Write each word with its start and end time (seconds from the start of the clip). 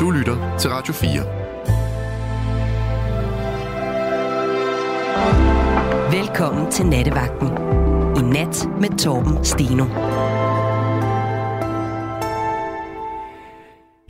Du 0.00 0.10
lytter 0.10 0.56
til 0.58 0.70
Radio 0.70 0.92
4. 0.92 1.10
Velkommen 6.20 6.70
til 6.70 6.86
Nattevagten. 6.86 7.48
I 8.18 8.22
nat 8.32 8.68
med 8.80 8.98
Torben 8.98 9.44
Steno. 9.44 9.84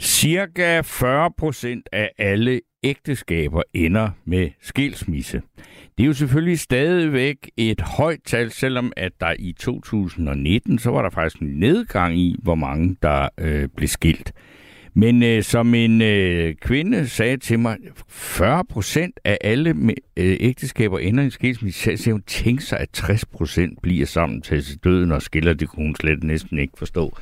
Cirka 0.00 0.80
40 0.80 1.30
procent 1.38 1.88
af 1.92 2.10
alle 2.18 2.60
ægteskaber 2.84 3.62
ender 3.74 4.10
med 4.24 4.50
skilsmisse. 4.60 5.42
Det 5.98 6.04
er 6.04 6.06
jo 6.06 6.12
selvfølgelig 6.14 6.58
stadigvæk 6.58 7.50
et 7.56 7.80
højt 7.80 8.20
tal, 8.24 8.50
selvom 8.50 8.92
at 8.96 9.12
der 9.20 9.34
i 9.38 9.52
2019, 9.60 10.78
så 10.78 10.90
var 10.90 11.02
der 11.02 11.10
faktisk 11.10 11.42
en 11.42 11.48
nedgang 11.60 12.18
i, 12.18 12.36
hvor 12.42 12.54
mange 12.54 12.96
der 13.02 13.28
øh, 13.38 13.68
blev 13.76 13.88
skilt. 13.88 14.32
Men 14.96 15.22
øh, 15.22 15.42
som 15.42 15.74
en 15.74 16.02
øh, 16.02 16.54
kvinde 16.54 17.08
sagde 17.08 17.36
til 17.36 17.58
mig, 17.58 17.76
40 18.08 18.64
procent 18.64 19.20
af 19.24 19.38
alle 19.40 19.70
øh, 20.16 20.36
ægteskaber 20.40 20.98
ender 20.98 21.24
i 21.24 21.30
skilsmisse. 21.30 21.96
Så 21.96 22.10
hun 22.10 22.22
tænker 22.22 22.64
sig, 22.64 22.78
at 22.78 22.88
60 22.92 23.24
procent 23.24 23.82
bliver 23.82 24.06
sammen 24.06 24.42
til 24.42 24.84
døden 24.84 25.12
og 25.12 25.22
skiller. 25.22 25.52
Det 25.52 25.68
kunne 25.68 25.86
hun 25.86 25.96
slet 25.96 26.24
næsten 26.24 26.58
ikke 26.58 26.74
forstå. 26.78 27.16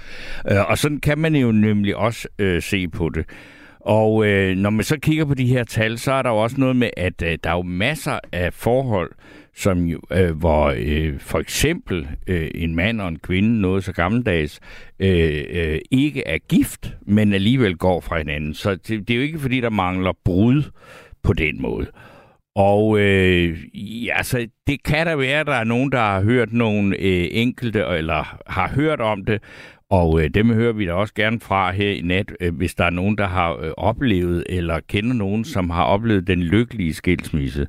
Øh, 0.51 0.71
og 0.71 0.79
sådan 0.79 1.01
kan 1.01 1.19
man 1.19 1.37
jo 1.37 1.53
nemlig 1.53 1.97
også 1.97 2.29
øh, 2.39 2.63
se 2.63 2.89
på 2.89 3.09
det. 3.09 3.25
Og 3.81 4.27
øh, 4.27 4.57
når 4.57 4.71
man 4.71 4.85
så 4.85 4.99
kigger 4.99 5.25
på 5.25 5.35
de 5.35 5.47
her 5.47 5.65
tal, 5.65 5.99
så 5.99 6.13
er 6.13 6.23
der 6.23 6.31
jo 6.31 6.37
også 6.37 6.57
noget 6.59 6.77
med, 6.77 6.91
at 6.97 7.23
øh, 7.23 7.39
der 7.45 7.51
er 7.51 7.57
jo 7.57 7.63
masser 7.63 8.19
af 8.33 8.55
forhold, 8.55 9.11
som 9.55 9.85
jo, 9.85 10.01
øh, 10.13 10.31
hvor 10.31 10.75
øh, 10.77 11.21
for 11.21 11.39
eksempel 11.39 12.09
øh, 12.27 12.51
en 12.55 12.75
mand 12.75 13.01
og 13.01 13.09
en 13.09 13.19
kvinde, 13.19 13.61
noget 13.61 13.85
så 13.85 13.93
gammeldags, 13.93 14.61
øh, 14.99 15.45
øh, 15.51 15.79
ikke 15.91 16.27
er 16.27 16.39
gift, 16.39 16.95
men 17.07 17.33
alligevel 17.33 17.77
går 17.77 18.01
fra 18.01 18.19
hinanden. 18.19 18.55
Så 18.55 18.75
det, 18.75 18.89
det 18.89 19.11
er 19.11 19.17
jo 19.17 19.23
ikke, 19.23 19.39
fordi 19.39 19.61
der 19.61 19.71
mangler 19.71 20.13
brud 20.25 20.63
på 21.23 21.33
den 21.33 21.63
måde. 21.63 21.87
Og 22.55 23.01
øh, 23.01 23.59
ja, 24.07 24.17
altså, 24.17 24.47
det 24.67 24.83
kan 24.83 25.07
da 25.07 25.17
være, 25.17 25.41
at 25.41 25.47
der 25.47 25.55
er 25.55 25.65
nogen, 25.65 25.93
der 25.93 25.99
har 25.99 26.23
hørt 26.23 26.53
nogle 26.53 26.97
øh, 26.97 27.29
enkelte, 27.31 27.81
eller 27.81 28.43
har 28.47 28.69
hørt 28.69 29.01
om 29.01 29.25
det, 29.25 29.43
og 29.93 30.23
øh, 30.23 30.29
dem 30.29 30.53
hører 30.53 30.73
vi 30.73 30.87
da 30.87 30.93
også 30.93 31.15
gerne 31.15 31.41
fra 31.41 31.73
her 31.73 31.91
i 31.91 32.01
nat, 32.01 32.33
øh, 32.41 32.55
hvis 32.55 32.75
der 32.75 32.85
er 32.85 32.91
nogen, 32.91 33.19
der 33.19 33.27
har 33.27 33.57
øh, 33.57 33.71
oplevet, 33.77 34.45
eller 34.49 34.81
kender 34.89 35.13
nogen, 35.15 35.45
som 35.45 35.71
har 35.71 35.85
oplevet 35.85 36.27
den 36.27 36.43
lykkelige 36.43 36.95
skilsmisse. 36.95 37.67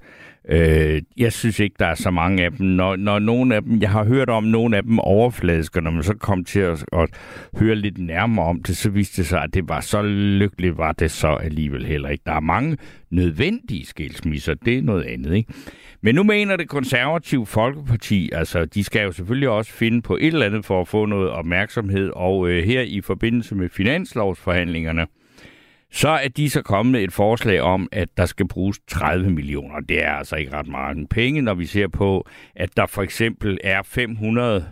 Øh, 0.49 1.01
jeg 1.17 1.33
synes 1.33 1.59
ikke, 1.59 1.75
der 1.79 1.85
er 1.85 1.95
så 1.95 2.11
mange 2.11 2.43
af 2.43 2.51
dem. 2.51 2.65
Når, 2.65 2.95
når 2.95 3.19
nogle 3.19 3.55
af 3.55 3.63
dem, 3.63 3.81
jeg 3.81 3.89
har 3.89 4.03
hørt 4.03 4.29
om 4.29 4.43
nogle 4.43 4.77
af 4.77 4.83
dem 4.83 4.99
overfladiske, 4.99 5.81
når 5.81 5.91
man 5.91 6.03
så 6.03 6.13
kom 6.13 6.43
til 6.43 6.59
at, 6.59 6.85
at 6.93 7.09
høre 7.57 7.75
lidt 7.75 7.97
nærmere 7.97 8.45
om 8.45 8.63
det, 8.63 8.77
så 8.77 8.89
viste 8.89 9.21
det 9.21 9.29
sig, 9.29 9.43
at 9.43 9.53
det 9.53 9.69
var 9.69 9.81
så 9.81 10.01
lykkeligt, 10.01 10.77
var 10.77 10.91
det 10.91 11.11
så 11.11 11.27
alligevel 11.27 11.85
heller 11.85 12.09
ikke. 12.09 12.23
Der 12.25 12.33
er 12.33 12.39
mange 12.39 12.77
nødvendige 13.09 13.85
skilsmisser, 13.85 14.53
det 14.53 14.77
er 14.77 14.81
noget 14.81 15.03
andet, 15.03 15.33
ikke? 15.35 15.53
Men 16.01 16.15
nu 16.15 16.23
mener 16.23 16.55
det 16.55 16.69
konservative 16.69 17.45
Folkeparti, 17.45 18.29
altså 18.33 18.65
de 18.65 18.83
skal 18.83 19.03
jo 19.03 19.11
selvfølgelig 19.11 19.49
også 19.49 19.71
finde 19.71 20.01
på 20.01 20.15
et 20.15 20.27
eller 20.27 20.45
andet 20.45 20.65
for 20.65 20.81
at 20.81 20.87
få 20.87 21.05
noget 21.05 21.29
opmærksomhed, 21.29 22.11
og 22.15 22.49
øh, 22.49 22.63
her 22.63 22.81
i 22.81 23.01
forbindelse 23.01 23.55
med 23.55 23.69
finanslovsforhandlingerne, 23.69 25.07
så 25.93 26.09
er 26.09 26.27
de 26.27 26.49
så 26.49 26.61
kommet 26.61 26.91
med 26.91 27.01
et 27.01 27.13
forslag 27.13 27.61
om, 27.61 27.89
at 27.91 28.09
der 28.17 28.25
skal 28.25 28.47
bruges 28.47 28.79
30 28.87 29.29
millioner. 29.29 29.79
Det 29.79 30.03
er 30.03 30.11
altså 30.11 30.35
ikke 30.35 30.53
ret 30.53 30.67
mange 30.67 31.07
penge, 31.07 31.41
når 31.41 31.53
vi 31.53 31.65
ser 31.65 31.87
på, 31.87 32.27
at 32.55 32.77
der 32.77 32.85
for 32.85 33.01
eksempel 33.01 33.57
er 33.63 33.81
500 33.85 34.65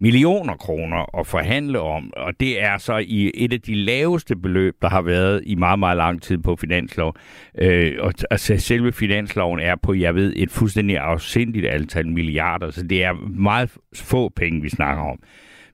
millioner 0.00 0.56
kroner 0.56 1.18
at 1.18 1.26
forhandle 1.26 1.80
om, 1.80 2.12
og 2.16 2.40
det 2.40 2.62
er 2.62 2.78
så 2.78 2.96
i 2.96 3.30
et 3.34 3.52
af 3.52 3.60
de 3.60 3.74
laveste 3.74 4.36
beløb, 4.36 4.76
der 4.82 4.88
har 4.88 5.02
været 5.02 5.42
i 5.46 5.54
meget, 5.54 5.78
meget 5.78 5.96
lang 5.96 6.22
tid 6.22 6.38
på 6.38 6.56
finanslov. 6.56 7.14
Øh, 7.58 7.96
og 7.98 8.12
altså, 8.30 8.56
selve 8.56 8.92
finansloven 8.92 9.60
er 9.60 9.76
på, 9.82 9.94
jeg 9.94 10.14
ved, 10.14 10.32
et 10.36 10.50
fuldstændig 10.50 10.98
afsindigt 10.98 11.66
antal 11.66 12.08
milliarder, 12.08 12.70
så 12.70 12.82
det 12.82 13.04
er 13.04 13.12
meget 13.28 13.70
få 13.94 14.28
penge, 14.28 14.62
vi 14.62 14.68
snakker 14.68 15.02
om. 15.02 15.18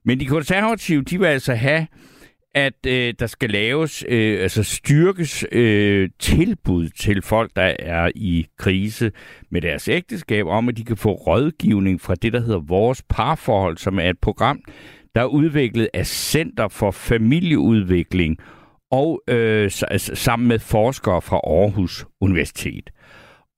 Men 0.05 0.21
de 0.21 0.27
konservative, 0.27 1.03
de 1.03 1.19
vil 1.19 1.27
altså 1.27 1.55
have 1.55 1.87
at 2.55 2.87
øh, 2.87 3.15
der 3.19 3.27
skal 3.27 3.51
laves, 3.51 4.05
øh, 4.09 4.43
altså 4.43 4.63
styrkes 4.63 5.45
øh, 5.53 6.11
tilbud 6.19 6.89
til 6.89 7.23
folk, 7.23 7.51
der 7.57 7.75
er 7.79 8.11
i 8.15 8.47
krise 8.59 9.13
med 9.51 9.61
deres 9.61 9.89
ægteskab, 9.89 10.47
om 10.47 10.69
at 10.69 10.77
de 10.77 10.85
kan 10.85 10.97
få 10.97 11.13
rådgivning 11.13 12.01
fra 12.01 12.15
det, 12.15 12.33
der 12.33 12.41
hedder 12.41 12.61
Vores 12.61 13.03
Parforhold, 13.09 13.77
som 13.77 13.99
er 13.99 14.11
et 14.11 14.19
program, 14.23 14.61
der 15.15 15.21
er 15.21 15.27
udviklet 15.27 15.89
af 15.95 16.07
Center 16.07 16.69
for 16.69 16.91
Familieudvikling 16.91 18.39
og 18.91 19.23
øh, 19.29 19.71
altså 19.89 20.15
sammen 20.15 20.49
med 20.49 20.59
forskere 20.59 21.23
fra 21.23 21.37
Aarhus 21.37 22.07
Universitet. 22.21 22.91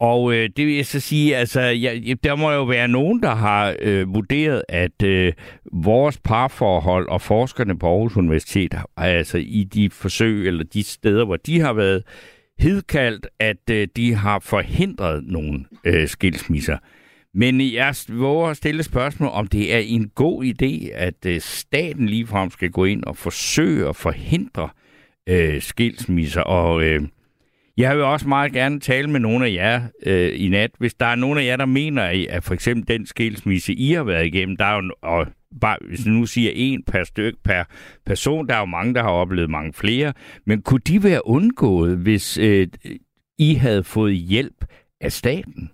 Og 0.00 0.34
øh, 0.34 0.48
det 0.56 0.66
vil 0.66 0.74
jeg 0.74 0.86
så 0.86 1.00
sige, 1.00 1.36
altså, 1.36 1.60
jeg, 1.60 2.16
der 2.24 2.34
må 2.36 2.52
jo 2.52 2.64
være 2.64 2.88
nogen, 2.88 3.22
der 3.22 3.34
har 3.34 3.76
øh, 3.82 4.14
vurderet, 4.14 4.62
at 4.68 5.02
øh, 5.02 5.32
vores 5.72 6.18
parforhold 6.18 7.08
og 7.08 7.20
forskerne 7.20 7.78
på 7.78 7.86
Aarhus 7.86 8.16
Universitet, 8.16 8.74
altså 8.96 9.38
i 9.38 9.64
de 9.64 9.90
forsøg 9.90 10.46
eller 10.46 10.64
de 10.64 10.82
steder, 10.82 11.24
hvor 11.24 11.36
de 11.36 11.60
har 11.60 11.72
været 11.72 12.02
hidkaldt, 12.58 13.26
at 13.38 13.70
øh, 13.70 13.88
de 13.96 14.14
har 14.14 14.38
forhindret 14.38 15.24
nogle 15.24 15.64
øh, 15.84 16.08
skilsmisser. 16.08 16.78
Men 17.34 17.60
jeg 17.60 17.94
våger 18.08 18.48
at 18.48 18.56
stille 18.56 18.82
spørgsmål, 18.82 19.30
om 19.32 19.46
det 19.46 19.74
er 19.74 19.78
en 19.78 20.08
god 20.14 20.44
idé, 20.44 20.90
at 20.94 21.26
øh, 21.26 21.40
staten 21.40 22.06
ligefrem 22.06 22.50
skal 22.50 22.70
gå 22.70 22.84
ind 22.84 23.04
og 23.04 23.16
forsøge 23.16 23.88
at 23.88 23.96
forhindre 23.96 24.68
øh, 25.28 25.62
skilsmisser. 25.62 26.40
Og 26.40 26.82
øh, 26.82 27.02
jeg 27.76 27.96
vil 27.96 28.04
også 28.04 28.28
meget 28.28 28.52
gerne 28.52 28.80
tale 28.80 29.10
med 29.10 29.20
nogle 29.20 29.46
af 29.46 29.52
jer 29.52 29.82
øh, 30.06 30.32
i 30.34 30.48
nat. 30.48 30.70
Hvis 30.78 30.94
der 30.94 31.06
er 31.06 31.14
nogen 31.14 31.38
af 31.38 31.44
jer, 31.44 31.56
der 31.56 31.66
mener, 31.66 32.26
at 32.30 32.44
for 32.44 32.54
eksempel 32.54 32.88
den 32.88 33.06
skilsmisse, 33.06 33.72
I 33.72 33.92
har 33.92 34.04
været 34.04 34.26
igennem, 34.26 34.56
der 34.56 34.64
er 34.64 34.76
jo, 34.76 34.90
og 35.02 35.26
bare, 35.60 35.76
hvis 35.88 36.06
nu 36.06 36.26
siger 36.26 36.50
en 36.54 36.82
per 36.82 37.04
stykke 37.04 37.38
per 37.44 37.64
person, 38.06 38.48
der 38.48 38.54
er 38.54 38.58
jo 38.58 38.64
mange, 38.64 38.94
der 38.94 39.02
har 39.02 39.10
oplevet 39.10 39.50
mange 39.50 39.72
flere, 39.72 40.12
men 40.46 40.62
kunne 40.62 40.80
de 40.80 41.02
være 41.02 41.26
undgået, 41.26 41.96
hvis 41.96 42.38
øh, 42.38 42.68
I 43.38 43.54
havde 43.54 43.84
fået 43.84 44.14
hjælp 44.14 44.64
af 45.00 45.12
staten? 45.12 45.70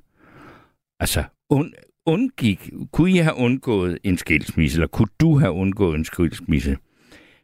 Altså, 1.00 1.24
und, 1.50 1.72
undgik, 2.06 2.70
kunne 2.92 3.10
I 3.10 3.16
have 3.16 3.36
undgået 3.36 3.98
en 4.04 4.18
skilsmisse, 4.18 4.76
eller 4.76 4.86
kunne 4.86 5.08
du 5.20 5.38
have 5.38 5.52
undgået 5.52 5.94
en 5.94 6.04
skilsmisse? 6.04 6.76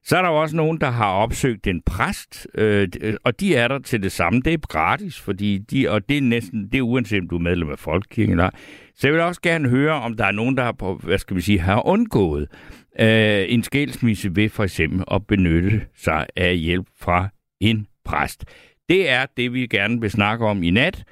Så 0.05 0.17
er 0.17 0.23
der 0.23 0.29
også 0.29 0.57
nogen, 0.57 0.81
der 0.81 0.91
har 0.91 1.13
opsøgt 1.13 1.67
en 1.67 1.83
præst, 1.87 2.47
øh, 2.55 2.89
øh, 3.01 3.15
og 3.25 3.41
de 3.41 3.57
er 3.57 3.69
der 3.69 3.79
til 3.79 4.03
det 4.03 4.13
samme. 4.13 4.41
Det 4.41 4.53
er 4.53 4.59
gratis, 4.59 5.21
fordi 5.21 5.59
de, 5.59 5.91
og 5.91 6.09
det 6.09 6.17
er 6.19 6.23
næsten, 6.23 6.69
det 6.73 6.79
er 6.79 6.83
uanset 6.83 7.21
om 7.21 7.29
du 7.29 7.37
er 7.37 7.41
medlem 7.41 7.71
af 7.71 7.79
Folkekirken 7.79 8.31
eller 8.31 8.51
Så 8.95 9.07
jeg 9.07 9.15
vil 9.15 9.21
også 9.21 9.41
gerne 9.41 9.69
høre, 9.69 9.93
om 9.93 10.17
der 10.17 10.25
er 10.25 10.33
nogen, 10.33 10.57
der 10.57 10.63
har, 10.63 10.73
på, 10.73 10.95
hvad 10.95 11.19
skal 11.19 11.37
vi 11.37 11.41
sige, 11.41 11.61
har 11.61 11.87
undgået 11.87 12.49
øh, 13.01 13.45
en 13.49 13.63
skilsmisse 13.63 14.37
ved 14.37 14.49
for 14.49 14.65
eksempel 14.65 15.05
at 15.11 15.27
benytte 15.27 15.81
sig 15.97 16.27
af 16.37 16.57
hjælp 16.57 16.87
fra 17.01 17.29
en 17.61 17.87
præst. 18.05 18.45
Det 18.89 19.11
er 19.11 19.27
det, 19.37 19.53
vi 19.53 19.67
gerne 19.67 20.01
vil 20.01 20.11
snakke 20.11 20.47
om 20.47 20.63
i 20.63 20.71
nat. 20.71 21.05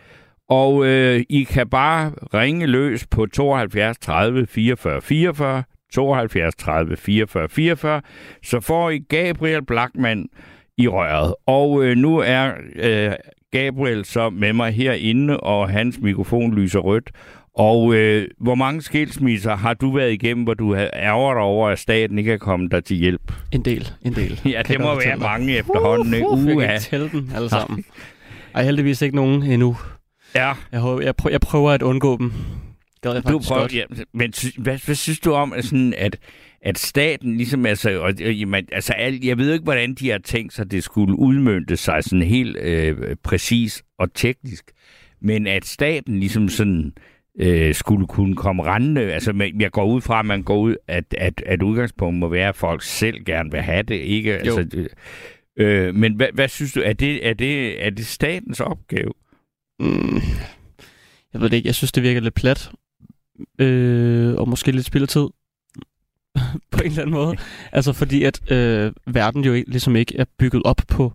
Og 0.49 0.87
øh, 0.87 1.23
I 1.29 1.43
kan 1.43 1.69
bare 1.69 2.13
ringe 2.35 2.67
løs 2.67 3.07
på 3.07 3.27
72 3.27 3.99
30 3.99 4.47
44 4.47 5.03
44, 5.03 5.63
72 5.97 6.55
30 6.55 6.97
44 6.97 7.49
44, 7.49 8.01
så 8.43 8.61
får 8.61 8.91
I 8.91 8.99
Gabriel 8.99 9.65
Blackman 9.65 10.27
i 10.79 10.89
røret. 10.89 11.35
Og 11.47 11.85
øh, 11.85 11.97
nu 11.97 12.19
er 12.19 12.53
øh, 12.77 13.13
Gabriel 13.53 14.05
så 14.05 14.31
med 14.31 14.53
mig 14.53 14.73
herinde, 14.73 15.41
og 15.41 15.69
hans 15.71 15.99
mikrofon 15.99 16.55
lyser 16.55 16.79
rødt. 16.79 17.11
Og 17.55 17.95
øh, 17.95 18.29
hvor 18.41 18.55
mange 18.55 18.83
skilsmisser 18.83 19.57
har 19.57 19.75
du 19.75 19.91
været 19.91 20.13
igennem, 20.13 20.45
hvor 20.45 20.55
du 20.55 20.75
ærger 20.75 21.35
dig 21.35 21.43
over, 21.43 21.69
at 21.69 21.79
staten 21.79 22.19
ikke 22.19 22.33
er 22.33 22.39
kommet 22.39 22.73
dig 22.73 22.85
til 22.85 22.97
hjælp? 22.97 23.33
En 23.53 23.65
del, 23.65 23.91
en 24.03 24.15
del. 24.15 24.41
ja, 24.55 24.63
det 24.63 24.81
må 24.81 24.95
være 24.95 25.17
mange 25.17 25.59
efterhånden. 25.59 26.25
Uh, 26.25 26.33
uh, 26.33 26.45
uh, 26.45 26.63
jeg 26.63 26.69
kan 26.69 26.81
tælle 26.81 27.11
dem 27.13 27.29
alle 27.35 27.49
sammen. 27.49 27.85
Ej, 28.55 28.65
heldigvis 28.65 29.03
ikke 29.03 29.17
nogen 29.17 29.43
endnu. 29.43 29.77
Ja. 30.35 30.53
Jeg, 30.73 30.81
håber, 30.81 31.03
jeg, 31.03 31.17
prøver, 31.17 31.33
jeg 31.33 31.41
prøver 31.41 31.71
at 31.71 31.83
undgå 31.83 32.19
dem 32.19 32.33
gad 33.07 33.23
jeg 33.25 33.33
du 33.33 33.41
prøver, 33.49 33.69
Ja, 33.73 33.85
men 34.15 34.33
hvad, 34.59 34.79
hvad 34.85 34.95
synes 34.95 35.21
du 35.21 35.33
om, 35.33 35.55
sådan, 35.61 35.95
at, 35.99 36.19
at 36.61 36.79
staten 36.79 37.37
ligesom, 37.37 37.67
altså, 37.67 37.91
og, 38.01 38.15
og, 38.25 38.63
altså 38.73 38.93
alt, 38.93 39.25
jeg 39.25 39.39
ved 39.39 39.53
ikke, 39.53 39.63
hvordan 39.63 39.95
de 39.95 40.11
har 40.11 40.19
tænkt 40.19 40.53
sig, 40.53 40.65
at 40.65 40.71
det 40.71 40.85
skulle 40.85 41.19
udmønte 41.19 41.77
sig 41.77 42.05
sådan 42.05 42.23
helt 42.23 42.57
øh, 42.57 43.17
præcis 43.23 43.83
og 43.99 44.15
teknisk, 44.15 44.73
men 45.21 45.47
at 45.47 45.65
staten 45.65 46.21
ligesom 46.21 46.49
sådan 46.49 46.93
øh, 47.39 47.75
skulle 47.75 48.07
kunne 48.07 48.37
komme 48.37 48.63
rendende, 48.63 49.01
altså 49.01 49.51
jeg 49.61 49.71
går 49.71 49.85
ud 49.85 50.01
fra, 50.01 50.19
at 50.19 50.27
man 50.27 50.43
går 50.43 50.59
ud, 50.59 50.77
at, 50.89 51.15
at, 51.19 51.43
at 51.47 51.63
udgangspunktet 51.63 52.21
må 52.21 52.29
være, 52.29 52.49
at 52.49 52.57
folk 52.57 52.83
selv 52.83 53.25
gerne 53.25 53.51
vil 53.51 53.61
have 53.61 53.83
det, 53.83 53.95
ikke? 53.95 54.47
Jo. 54.47 54.57
Altså, 54.57 54.89
øh, 55.57 55.95
men 55.95 56.15
hvad, 56.15 56.29
hvad 56.35 56.49
synes 56.49 56.73
du, 56.73 56.81
er 56.85 56.93
det, 56.93 57.29
er, 57.29 57.35
det, 57.35 57.85
er 57.87 57.91
det 57.91 58.07
statens 58.07 58.61
opgave? 58.61 59.13
Mm. 59.81 60.21
Jeg 61.33 61.41
ved 61.41 61.51
det 61.51 61.57
ikke, 61.57 61.67
jeg 61.67 61.75
synes, 61.75 61.93
det 61.93 62.03
virker 62.03 62.21
lidt 62.21 62.35
plat, 62.35 62.71
øh, 63.59 64.35
og 64.35 64.49
måske 64.49 64.73
lidt 64.73 64.87
spilletid 64.87 65.27
på 66.73 66.81
en 66.81 66.87
eller 66.87 67.03
anden 67.03 67.15
måde. 67.15 67.37
Altså 67.73 67.93
fordi 67.93 68.25
at 68.25 68.53
øh, 68.53 68.93
verden 69.07 69.45
jo 69.45 69.53
ligesom 69.67 69.97
ikke 69.97 70.17
er 70.19 70.25
bygget 70.39 70.63
op 70.65 70.81
på 70.89 71.13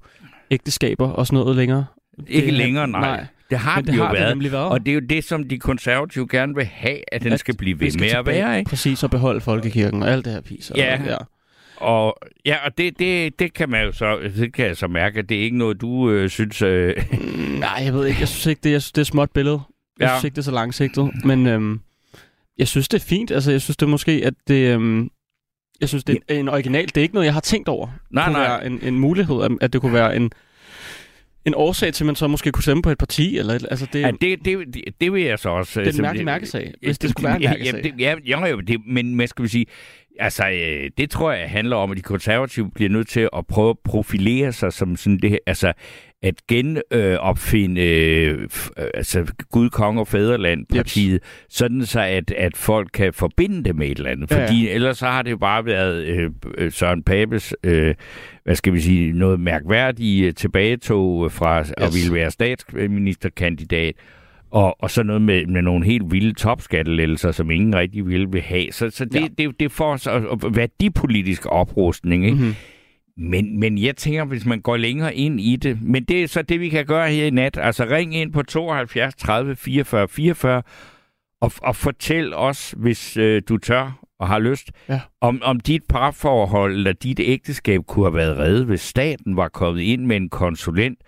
ægteskaber 0.52 1.08
og 1.10 1.28
sådan 1.28 1.40
noget 1.40 1.56
længere. 1.56 1.86
Ikke 2.28 2.46
Det- 2.46 2.54
længere, 2.54 2.88
nej. 2.88 3.02
nej. 3.02 3.26
Det 3.50 3.60
har 3.60 3.76
Men 3.76 3.86
den 3.86 3.94
det 3.94 3.98
jo 4.00 4.04
har 4.06 4.12
det 4.12 4.20
været. 4.22 4.32
nemlig 4.36 4.52
været. 4.52 4.70
Og 4.70 4.86
det 4.86 4.92
er 4.92 4.96
jo 4.96 5.02
det, 5.10 5.24
som 5.24 5.44
de 5.50 5.60
konservative 5.60 6.28
gerne 6.32 6.56
vil 6.56 6.66
have, 6.66 6.98
at 7.12 7.24
den 7.24 7.34
At 7.34 7.40
skal 7.40 7.58
blive 7.58 7.80
ved 7.80 7.92
skal 7.92 8.02
med 8.02 8.10
at 8.10 8.26
være. 8.26 8.60
Ikke? 8.60 8.70
Præcis, 8.70 9.04
og 9.04 9.10
beholde 9.12 9.42
folkekirken 9.42 10.04
og 10.04 10.12
alt 10.12 10.26
det 10.26 10.34
her 10.34 10.42
pis. 10.42 10.72
og 10.72 10.78
Ja. 10.78 10.98
noget 10.98 11.10
der. 11.12 11.26
Og, 11.78 12.18
ja, 12.46 12.56
og 12.66 12.78
det, 12.78 13.00
det, 13.00 13.40
det 13.40 13.54
kan 13.54 13.70
man 13.70 13.86
jo 13.86 13.92
så, 13.92 14.20
det 14.36 14.54
kan 14.54 14.66
jeg 14.66 14.78
så 14.78 14.88
mærke, 14.88 15.20
at 15.20 15.30
det 15.30 15.38
er 15.38 15.42
ikke 15.42 15.58
noget, 15.58 15.82
du 15.82 16.10
øh, 16.12 16.30
synes... 16.30 16.62
Øh, 16.62 16.94
Mm, 17.12 17.18
Nej, 17.60 17.82
jeg 17.86 17.94
ved 17.94 18.06
ikke. 18.08 18.20
Jeg 18.20 18.28
synes 18.28 18.46
ikke, 18.46 18.60
det 18.64 18.70
er, 18.70 18.74
jeg 18.74 18.82
synes, 18.82 18.92
det 18.92 18.98
er 18.98 19.02
et 19.02 19.08
småt 19.08 19.32
billede. 19.32 19.60
Jeg 20.00 20.06
Ja. 20.08 20.14
synes 20.14 20.24
ikke, 20.24 20.36
det 20.36 20.42
er 20.42 20.46
så 20.46 20.52
langsigtet. 20.52 21.12
Men 21.26 21.48
øhm, 21.48 21.80
jeg 22.62 22.68
synes, 22.68 22.88
det 22.88 23.02
er 23.02 23.06
fint. 23.06 23.32
Altså, 23.32 23.52
jeg 23.52 23.62
synes 23.62 23.78
det 23.78 23.86
er 23.86 23.90
måske, 23.90 24.12
at 24.26 24.34
det... 24.48 24.74
Øhm, 24.74 25.10
jeg 25.82 25.90
synes, 25.90 26.04
det 26.04 26.18
er 26.28 26.36
en 26.40 26.50
original. 26.50 26.86
Det 26.88 26.98
er 26.98 27.02
ikke 27.02 27.14
noget, 27.14 27.26
jeg 27.26 27.34
har 27.34 27.42
tænkt 27.42 27.68
over. 27.68 27.88
Nej, 28.12 28.26
kunne 28.26 28.34
nej. 28.34 28.48
være 28.48 28.66
en, 28.66 28.80
en 28.82 29.00
mulighed, 29.00 29.58
at- 29.62 29.74
det 29.74 29.82
kunne 29.82 29.94
være 29.94 30.16
en, 30.16 30.32
en 31.46 31.54
årsag 31.56 31.94
til, 31.94 32.04
at 32.04 32.06
man 32.06 32.16
så 32.16 32.28
måske 32.28 32.52
kunne 32.52 32.64
stemme 32.64 32.84
på 32.84 32.90
et 32.90 32.98
parti. 32.98 33.38
Eller, 33.38 33.54
et- 33.54 33.66
altså, 33.70 33.88
det, 33.94 34.02
ja, 34.02 34.12
det, 34.22 34.46
det, 34.46 34.74
det, 34.74 34.84
det 35.02 35.14
vil 35.14 35.24
jeg 35.24 35.40
så 35.40 35.50
også... 35.50 35.80
det 35.80 35.88
er 35.88 35.92
en 35.92 35.96
som- 35.96 36.04
mærkelig 36.04 36.26
mærkesag, 36.26 36.74
hvis 36.84 36.98
det 37.00 37.10
skulle 37.10 37.28
være 37.28 37.36
en 37.36 37.42
mærkesag. 37.44 37.74
Ja, 38.00 38.14
det, 38.16 38.26
ja, 38.28 38.46
jo, 38.50 38.60
det, 38.60 38.78
men 38.88 39.14
hvad 39.14 39.28
skal 39.28 39.44
vi 39.44 39.50
sige? 39.50 39.66
Altså, 40.22 40.50
øh, 40.50 40.90
det 40.98 41.10
tror 41.10 41.32
jeg 41.32 41.50
handler 41.50 41.76
om, 41.76 41.92
at 41.92 41.98
de 41.98 42.02
konservative 42.02 42.72
bliver 42.72 42.90
nødt 42.90 43.08
til 43.08 43.30
at 43.38 43.48
prøve 43.48 43.70
at 43.70 43.80
profilere 43.84 44.52
sig 44.52 44.74
som 44.74 44.96
sådan 44.96 45.18
det 45.18 45.30
her, 45.30 45.38
altså 45.46 45.74
at 46.24 46.36
genopfinde 46.48 47.82
øh, 47.82 48.32
øh, 48.32 48.42
øh, 48.78 48.86
altså 48.94 49.34
Gud, 49.52 49.70
Konge 49.70 50.02
og 50.02 50.08
Fæderland 50.08 50.66
partiet, 50.66 51.14
yep. 51.14 51.24
sådan 51.50 51.86
så 51.86 52.02
at, 52.02 52.32
at 52.32 52.58
folk 52.58 52.90
kan 52.94 53.14
forbinde 53.14 53.64
det 53.64 53.76
med 53.76 53.88
et 53.88 53.98
eller 53.98 54.12
andet. 54.12 54.32
Ja, 54.32 54.38
ja. 54.38 54.44
Fordi 54.44 54.70
ellers 54.70 54.98
så 54.98 55.06
har 55.06 55.22
det 55.22 55.32
jo 55.32 55.38
bare 55.38 55.66
været 55.66 56.04
øh, 56.04 56.32
øh, 56.58 56.72
Søren 56.72 57.04
Papes, 57.04 57.56
øh, 57.64 57.96
hvad 58.44 58.56
skal 58.56 58.74
vi 58.74 58.80
sige, 58.80 59.14
noget 59.14 59.40
mærkværdigt 59.40 60.38
tilbagetog 60.38 61.32
fra 61.32 61.60
yes. 61.60 61.74
at 61.78 61.94
ville 61.94 62.14
være 62.14 62.32
statsministerkandidat, 62.32 63.96
og, 64.52 64.82
og 64.84 64.92
så 64.92 65.04
noget 65.04 65.22
med, 65.22 65.46
med 65.46 65.62
nogle 65.62 65.86
helt 65.86 66.12
vilde 66.12 66.34
topskattelettelser, 66.34 67.32
som 67.32 67.52
ingen 67.52 67.76
rigtig 67.76 68.08
ville 68.08 68.28
vil 68.32 68.42
have. 68.42 68.72
Så, 68.72 68.90
så 68.90 69.06
det, 69.06 69.16
Ja. 69.16 69.20
ja. 69.20 69.28
det, 69.38 69.60
det 69.60 69.72
får 69.72 70.10
at 70.10 70.56
værdipolitisk 70.56 71.46
oprustning, 71.46 72.26
ikke? 72.26 72.38
Mm-hmm. 72.38 72.56
Men, 73.18 73.60
men 73.60 73.78
jeg 73.78 73.96
tænker, 73.96 74.26
hvis 74.26 74.46
man 74.46 74.62
går 74.62 74.78
længere 74.78 75.16
ind 75.16 75.40
i 75.42 75.56
det, 75.56 75.82
men 75.82 76.04
det 76.04 76.24
er 76.24 76.28
så 76.28 76.42
det, 76.42 76.60
vi 76.60 76.70
kan 76.70 76.86
gøre 76.86 77.10
her 77.12 77.26
i 77.26 77.30
nat. 77.30 77.58
Altså 77.62 77.86
ring 77.86 78.16
ind 78.16 78.34
på 78.34 78.44
72 78.44 79.16
30 79.16 79.56
44 79.56 80.08
44 80.08 80.62
og, 81.42 81.52
og 81.62 81.76
fortæl 81.76 82.34
os, 82.34 82.76
hvis 82.78 83.18
øh, 83.18 83.42
du 83.50 83.58
tør 83.58 84.00
og 84.20 84.28
har 84.28 84.40
lyst, 84.40 84.72
Ja. 84.90 85.00
om, 85.22 85.42
om 85.44 85.60
dit 85.60 85.82
parforhold 85.90 86.74
eller 86.76 86.94
dit 86.94 87.20
ægteskab 87.24 87.82
kunne 87.88 88.06
have 88.06 88.14
været 88.16 88.38
reddet, 88.38 88.66
hvis 88.66 88.82
staten 88.82 89.36
var 89.38 89.48
kommet 89.48 89.82
ind 89.82 90.06
med 90.06 90.18
en 90.18 90.30
konsulent 90.30 91.00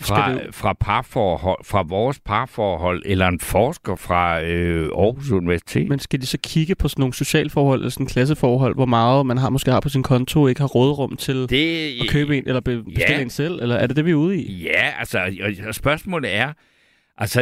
fra, 0.00 0.32
fra, 0.50 0.72
parforhold, 0.72 1.64
fra 1.64 1.82
vores 1.88 2.20
parforhold, 2.24 3.02
eller 3.06 3.28
en 3.28 3.40
forsker 3.40 3.96
fra 3.96 4.42
øh, 4.42 4.84
Aarhus 4.96 5.30
Universitet. 5.30 5.88
Men 5.88 5.98
skal 5.98 6.20
de 6.20 6.26
så 6.26 6.38
kigge 6.44 6.74
på 6.74 6.88
sådan 6.88 7.00
nogle 7.00 7.14
socialforhold 7.14 7.80
eller 7.80 7.90
sådan 7.90 8.06
klasseforhold, 8.06 8.74
hvor 8.74 8.86
meget 8.86 9.26
man 9.26 9.38
har 9.38 9.50
måske 9.50 9.70
har 9.70 9.80
på 9.80 9.88
sin 9.88 10.02
konto, 10.02 10.46
ikke 10.46 10.60
har 10.60 10.68
rådrum 10.68 11.16
til 11.16 11.36
det, 11.48 12.00
at 12.00 12.08
købe 12.10 12.36
en, 12.38 12.44
eller 12.46 12.60
be- 12.60 12.84
bestille 12.84 13.14
Ja. 13.16 13.22
en 13.22 13.30
selv, 13.30 13.58
eller 13.62 13.76
er 13.76 13.86
det 13.86 13.96
det, 13.96 14.04
vi 14.04 14.10
er 14.10 14.14
ude 14.14 14.36
i? 14.38 14.62
Ja, 14.62 14.92
altså, 14.98 15.18
og- 15.18 15.66
og 15.68 15.74
spørgsmålet 15.74 16.34
er, 16.34 16.52
altså, 17.18 17.40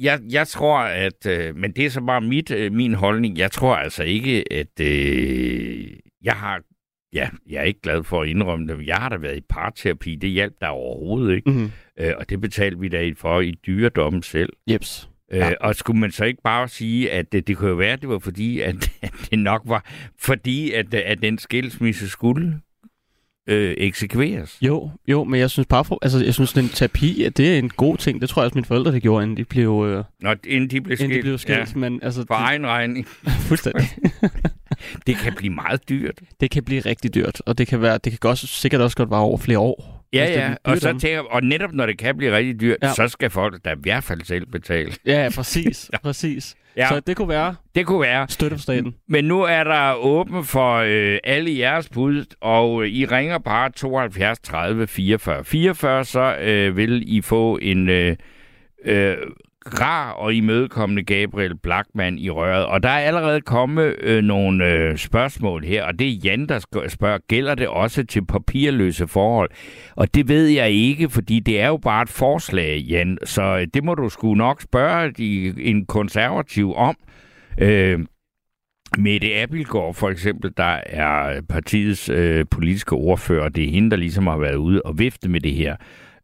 jeg, 0.00 0.20
jeg 0.30 0.48
tror, 0.48 0.78
at, 0.78 1.26
øh, 1.26 1.56
men 1.56 1.72
det 1.72 1.86
er 1.86 1.90
så 1.90 2.00
bare 2.00 2.20
mit, 2.20 2.50
øh, 2.50 2.72
min 2.72 2.94
holdning, 2.94 3.38
jeg 3.38 3.50
tror 3.50 3.74
altså 3.76 4.02
ikke, 4.02 4.52
at 4.52 4.80
øh, 4.80 5.86
jeg 6.24 6.32
har, 6.34 6.60
ja, 7.12 7.28
jeg 7.50 7.58
er 7.58 7.62
ikke 7.62 7.80
glad 7.80 8.04
for 8.04 8.22
at 8.22 8.28
indrømme 8.28 8.66
det, 8.68 8.76
men 8.78 8.86
jeg 8.86 8.96
har 8.96 9.08
da 9.08 9.16
været 9.16 9.36
i 9.36 9.40
parterapi, 9.48 10.14
det 10.14 10.30
hjalp 10.30 10.52
der 10.60 10.66
overhovedet 10.66 11.34
ikke, 11.36 11.50
Mm-hmm. 11.50 11.70
Øh, 12.00 12.12
og 12.18 12.30
det 12.30 12.40
betalte 12.40 12.78
vi 12.78 12.88
da 12.88 13.12
for 13.16 13.40
i 13.40 13.54
dyredommen 13.66 14.22
selv. 14.22 14.52
Jeps. 14.70 15.08
Øh, 15.32 15.38
Ja. 15.38 15.52
Og 15.60 15.74
skulle 15.76 16.00
man 16.00 16.10
så 16.10 16.24
ikke 16.24 16.42
bare 16.44 16.68
sige, 16.68 17.10
at 17.12 17.32
det, 17.32 17.46
det 17.46 17.56
kunne 17.56 17.70
jo 17.70 17.76
være, 17.76 17.92
at 17.92 18.00
det 18.00 18.08
var 18.08 18.18
fordi, 18.18 18.60
at, 18.60 18.74
at 19.02 19.12
det 19.30 19.38
nok 19.38 19.62
var 19.64 19.84
fordi, 20.20 20.72
at, 20.72 20.94
at 20.94 21.22
den 21.22 21.38
skilsmisse 21.38 22.08
skulle 22.08 22.60
øh, 23.48 23.74
eksekveres? 23.78 24.58
Jo, 24.62 24.90
jo, 25.08 25.24
men 25.24 25.40
jeg 25.40 25.50
synes 25.50 25.66
bare, 25.66 25.84
for, 25.84 25.98
altså, 26.02 26.24
jeg 26.24 26.34
synes, 26.34 26.52
den 26.52 26.68
terapi, 26.68 27.22
at 27.22 27.36
det 27.36 27.54
er 27.54 27.58
en 27.58 27.68
god 27.68 27.96
ting. 27.96 28.20
Det 28.20 28.28
tror 28.28 28.42
jeg 28.42 28.44
også, 28.46 28.54
mine 28.54 28.64
forældre 28.64 28.92
det 28.92 29.02
gjorde, 29.02 29.22
inden 29.22 29.36
de 29.36 29.44
blev, 29.44 29.84
øh, 29.88 30.04
Nå, 30.20 30.34
inden 30.46 30.70
de 30.70 30.80
blev 30.80 30.92
inden 31.00 31.10
de 31.10 31.14
skilt. 31.14 31.24
blev 31.24 31.38
skilt. 31.38 31.58
Ja. 31.74 31.78
Men 31.78 32.00
altså, 32.02 32.24
For 32.26 32.34
det, 32.34 32.42
egen 32.42 32.66
regning. 32.66 33.06
fuldstændig. 33.48 33.88
Det 35.06 35.16
kan 35.16 35.32
blive 35.36 35.54
meget 35.54 35.88
dyrt. 35.88 36.20
det 36.40 36.50
kan 36.50 36.64
blive 36.64 36.80
rigtig 36.80 37.14
dyrt, 37.14 37.42
og 37.46 37.58
det 37.58 37.66
kan, 37.66 37.82
være, 37.82 37.98
det 37.98 38.20
kan 38.20 38.30
også, 38.30 38.46
sikkert 38.46 38.80
også 38.80 38.96
godt 38.96 39.10
vare 39.10 39.20
over 39.22 39.38
flere 39.38 39.58
år. 39.58 39.95
Ja, 40.12 40.24
ja. 40.32 40.54
Og, 40.64 40.78
så 40.78 40.98
tænker, 40.98 41.20
og 41.20 41.42
netop 41.44 41.72
når 41.72 41.86
det 41.86 41.98
kan 41.98 42.16
blive 42.16 42.36
rigtig 42.36 42.60
dyrt, 42.60 42.76
Ja. 42.82 42.86
ja. 42.86 42.94
så 42.94 43.08
skal 43.08 43.30
folk 43.30 43.64
da 43.64 43.70
i 43.72 43.76
hvert 43.80 44.04
fald 44.04 44.20
selv 44.24 44.46
betale. 44.46 44.92
Ja, 45.06 45.22
ja, 45.22 45.28
præcis. 45.36 45.90
præcis. 46.02 46.54
Ja, 46.76 46.88
Så 46.88 47.00
det 47.00 47.16
kunne 47.16 47.28
være 47.28 47.54
det 47.74 47.86
kunne 47.86 48.00
være. 48.00 48.26
støtte 48.28 48.56
fra 48.56 48.62
staten. 48.62 48.94
Men 49.08 49.24
nu 49.24 49.42
er 49.42 49.64
der 49.64 49.94
åben 49.94 50.44
for 50.44 50.74
øh, 50.74 51.18
alle 51.24 51.58
jeres 51.58 51.88
bud, 51.88 52.24
og 52.40 52.82
øh, 52.82 52.88
I 52.88 53.04
ringer 53.06 53.38
bare 53.38 53.70
72 53.70 54.38
30 54.38 54.86
44 54.86 55.44
44, 55.44 56.04
så 56.04 56.36
øh, 56.36 56.76
vil 56.76 57.02
I 57.16 57.20
få 57.20 57.58
en 57.62 57.88
øh, 57.88 58.16
øh, 58.84 59.16
rar 59.66 60.12
og 60.12 60.34
imødekommende 60.34 61.02
Gabriel 61.02 61.56
Blackman 61.56 62.18
i 62.18 62.30
røret. 62.30 62.66
Og 62.66 62.82
der 62.82 62.88
er 62.88 62.98
allerede 62.98 63.40
kommet 63.40 63.94
øh, 64.00 64.24
nogle 64.24 64.72
øh, 64.72 64.96
spørgsmål 64.96 65.64
her, 65.64 65.84
og 65.84 65.98
det 65.98 66.08
er 66.08 66.12
Jan, 66.24 66.46
der 66.46 66.88
spørger, 66.88 67.18
gælder 67.28 67.54
det 67.54 67.68
også 67.68 68.04
til 68.04 68.26
papirløse 68.26 69.06
forhold? 69.06 69.50
Og 69.96 70.14
det 70.14 70.28
ved 70.28 70.46
jeg 70.46 70.70
ikke, 70.70 71.10
fordi 71.10 71.40
det 71.40 71.60
er 71.60 71.66
jo 71.66 71.76
bare 71.76 72.02
et 72.02 72.08
forslag, 72.08 72.78
Jan, 72.78 73.18
så 73.24 73.42
øh, 73.42 73.66
det 73.74 73.84
må 73.84 73.94
du 73.94 74.08
sgu 74.08 74.34
nok 74.34 74.62
spørge 74.62 75.10
de, 75.10 75.54
en 75.62 75.86
konservativ 75.86 76.74
om. 76.74 76.96
Øh, 77.60 77.98
Mette 78.98 79.34
Abildgaard 79.34 79.94
for 79.94 80.10
eksempel, 80.10 80.52
der 80.56 80.80
er 80.86 81.40
partiets 81.48 82.08
øh, 82.08 82.44
politiske 82.50 82.92
ordfører, 82.92 83.48
det 83.48 83.64
er 83.64 83.70
hende, 83.70 83.90
der 83.90 83.96
ligesom 83.96 84.26
har 84.26 84.36
været 84.36 84.56
ude 84.56 84.82
og 84.82 84.98
vifte 84.98 85.28
med 85.28 85.40
det 85.40 85.52
her. 85.52 85.76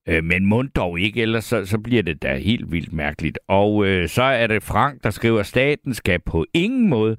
Øh, 0.09 0.25
men 0.25 0.47
mund 0.47 0.69
dog 0.69 1.01
ikke, 1.01 1.23
ellers 1.23 1.45
så, 1.45 1.67
så 1.67 1.79
bliver 1.79 2.03
det 2.03 2.23
da 2.23 2.37
helt 2.37 2.73
vildt 2.73 2.93
mærkeligt. 2.93 3.39
Og 3.49 3.87
øh, 3.87 4.09
så 4.09 4.23
er 4.23 4.47
det 4.47 4.63
Frank, 4.63 5.05
der 5.05 5.11
skriver, 5.11 5.41
at 5.41 5.47
staten 5.47 5.95
skal 5.95 6.21
på 6.27 6.47
ingen 6.55 6.89
måde 6.89 7.17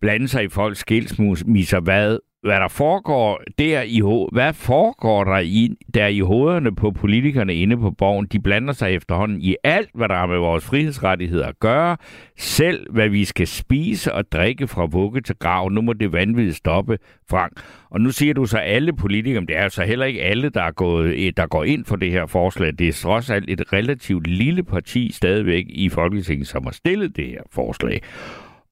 blande 0.00 0.28
sig 0.28 0.44
i 0.44 0.48
folks 0.48 0.78
skilsmisser. 0.78 1.80
Hvad, 1.80 2.18
hvad 2.46 2.60
der 2.60 2.68
foregår 2.68 3.42
der 3.58 3.82
i 3.82 4.00
ho- 4.00 4.28
hvad 4.32 4.52
foregår 4.52 5.24
der 5.24 5.38
i, 5.38 5.70
der 5.94 6.06
i 6.06 6.20
hovederne 6.20 6.74
på 6.74 6.90
politikerne 6.90 7.54
inde 7.54 7.76
på 7.76 7.90
borgen? 7.90 8.26
De 8.26 8.40
blander 8.40 8.72
sig 8.72 8.94
efterhånden 8.94 9.40
i 9.40 9.56
alt, 9.64 9.90
hvad 9.94 10.08
der 10.08 10.14
har 10.14 10.26
med 10.26 10.38
vores 10.38 10.64
frihedsrettigheder 10.64 11.46
at 11.46 11.60
gøre. 11.60 11.96
Selv 12.38 12.92
hvad 12.92 13.08
vi 13.08 13.24
skal 13.24 13.46
spise 13.46 14.12
og 14.12 14.32
drikke 14.32 14.66
fra 14.66 14.84
vugge 14.84 15.20
til 15.20 15.36
grav. 15.38 15.70
Nu 15.70 15.82
må 15.82 15.92
det 15.92 16.12
vanvittigt 16.12 16.56
stoppe, 16.56 16.98
Frank. 17.30 17.52
Og 17.90 18.00
nu 18.00 18.10
siger 18.10 18.34
du 18.34 18.46
så 18.46 18.58
alle 18.58 18.92
politikere, 18.92 19.40
men 19.40 19.48
det 19.48 19.56
er 19.56 19.62
jo 19.62 19.68
så 19.68 19.82
heller 19.82 20.06
ikke 20.06 20.22
alle, 20.22 20.48
der, 20.48 20.62
er 20.62 20.72
gået, 20.72 21.14
øh, 21.14 21.32
der 21.36 21.46
går 21.46 21.64
ind 21.64 21.84
for 21.84 21.96
det 21.96 22.10
her 22.10 22.26
forslag. 22.26 22.72
Det 22.78 22.88
er 22.88 22.92
trods 22.92 23.30
alt 23.30 23.50
et 23.50 23.72
relativt 23.72 24.26
lille 24.26 24.62
parti 24.62 25.12
stadigvæk 25.12 25.64
i 25.68 25.88
Folketinget, 25.88 26.46
som 26.46 26.64
har 26.64 26.72
stillet 26.72 27.16
det 27.16 27.26
her 27.26 27.42
forslag. 27.52 28.02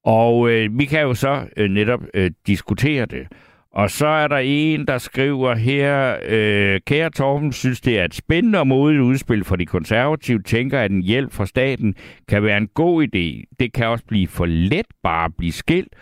Og 0.05 0.49
øh, 0.49 0.79
vi 0.79 0.85
kan 0.85 1.01
jo 1.01 1.13
så 1.13 1.47
øh, 1.57 1.69
netop 1.69 2.01
øh, 2.13 2.31
diskutere 2.47 3.05
det. 3.05 3.27
Og 3.75 3.89
så 3.91 4.07
er 4.07 4.27
der 4.27 4.37
en, 4.37 4.87
der 4.87 4.97
skriver 4.97 5.55
her, 5.55 6.17
øh, 6.27 6.79
kære 6.87 7.09
Torben, 7.09 7.51
synes 7.51 7.81
det 7.81 7.99
er 7.99 8.05
et 8.05 8.13
spændende 8.13 8.59
og 8.59 8.67
modigt 8.67 9.01
udspil 9.01 9.43
for 9.43 9.55
de 9.55 9.65
konservative, 9.65 10.41
tænker, 10.41 10.79
at 10.79 10.91
en 10.91 11.01
hjælp 11.01 11.33
fra 11.33 11.45
staten 11.45 11.95
kan 12.27 12.43
være 12.43 12.57
en 12.57 12.67
god 12.67 13.03
idé. 13.03 13.55
Det 13.59 13.73
kan 13.73 13.87
også 13.87 14.05
blive 14.07 14.27
for 14.27 14.45
let 14.45 14.85
bare 15.03 15.25
at 15.25 15.31
blive 15.37 15.51
skilt, 15.51 15.93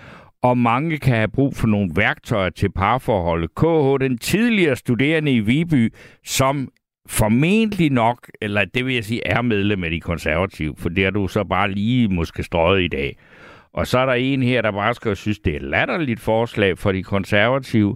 og 0.44 0.58
mange 0.58 0.98
kan 0.98 1.16
have 1.16 1.28
brug 1.28 1.56
for 1.56 1.68
nogle 1.68 1.92
værktøjer 1.96 2.50
til 2.50 2.72
parforholdet. 2.72 3.56
KH, 3.56 4.06
den 4.06 4.18
tidligere 4.18 4.76
studerende 4.76 5.32
i 5.32 5.40
Viby, 5.40 5.94
som 6.26 6.70
formentlig 7.10 7.92
nok, 7.92 8.30
eller 8.42 8.66
det 8.66 8.86
vil 8.86 8.96
jeg 8.96 9.04
sige, 9.04 9.28
er 9.28 9.42
medlem 9.42 9.84
af 9.84 9.92
de 9.92 10.00
konservative, 10.00 10.76
for 10.78 10.90
det 10.90 11.04
har 11.04 11.12
du 11.12 11.28
så 11.28 11.44
bare 11.44 11.72
lige 11.72 12.08
måske 12.08 12.44
strøget 12.44 12.84
i 12.84 12.88
dag. 12.88 13.18
Og 13.74 13.88
så 13.88 14.00
er 14.00 14.06
der 14.06 14.14
en 14.14 14.44
her, 14.44 14.62
der 14.62 14.72
bare 14.72 14.94
skal 14.94 15.16
synes, 15.16 15.40
det 15.40 15.54
er 15.54 15.58
et 15.58 15.64
latterligt 15.64 16.20
forslag 16.20 16.78
for 16.78 16.92
de 16.92 17.04
konservative. 17.04 17.96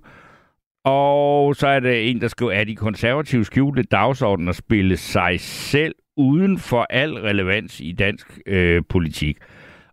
Og 0.86 1.55
så 1.55 1.67
er 1.67 1.79
der 1.79 1.91
en, 1.91 2.22
der 2.22 2.27
skriver, 2.27 2.51
at 2.51 2.67
de 2.67 2.75
konservative 2.75 3.46
skjulte 3.46 3.84
dagsorden 3.84 4.48
at 4.48 4.55
spille 4.55 4.98
sig 4.98 5.39
selv 5.39 5.96
uden 6.17 6.57
for 6.57 6.88
al 6.89 7.13
relevans 7.13 7.79
i 7.79 7.91
dansk 7.91 8.39
øh, 8.46 8.81
politik. 8.89 9.38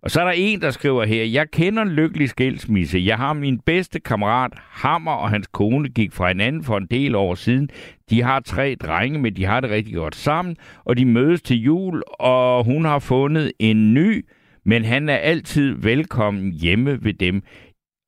Og 0.02 0.10
så 0.10 0.20
er 0.20 0.24
der 0.24 0.32
en, 0.32 0.60
der 0.60 0.70
skriver 0.70 1.04
her, 1.04 1.24
jeg 1.24 1.50
kender 1.50 1.82
en 1.82 1.88
lykkelig 1.88 2.28
skilsmisse. 2.28 3.02
Jeg 3.04 3.16
har 3.16 3.32
min 3.32 3.60
bedste 3.60 4.00
kammerat, 4.00 4.52
Hammer, 4.56 5.12
og 5.12 5.30
hans 5.30 5.46
kone 5.46 5.88
gik 5.88 6.12
fra 6.12 6.28
hinanden 6.28 6.64
for 6.64 6.76
en 6.76 6.86
del 6.86 7.14
år 7.14 7.34
siden. 7.34 7.70
De 8.10 8.22
har 8.22 8.40
tre 8.40 8.74
drenge, 8.74 9.18
men 9.18 9.36
de 9.36 9.44
har 9.44 9.60
det 9.60 9.70
rigtig 9.70 9.94
godt 9.94 10.16
sammen, 10.16 10.56
og 10.84 10.96
de 10.96 11.04
mødes 11.04 11.42
til 11.42 11.56
jul, 11.56 12.02
og 12.08 12.64
hun 12.64 12.84
har 12.84 12.98
fundet 12.98 13.52
en 13.58 13.94
ny, 13.94 14.26
men 14.64 14.84
han 14.84 15.08
er 15.08 15.16
altid 15.16 15.74
velkommen 15.74 16.52
hjemme 16.52 17.04
ved 17.04 17.14
dem. 17.14 17.42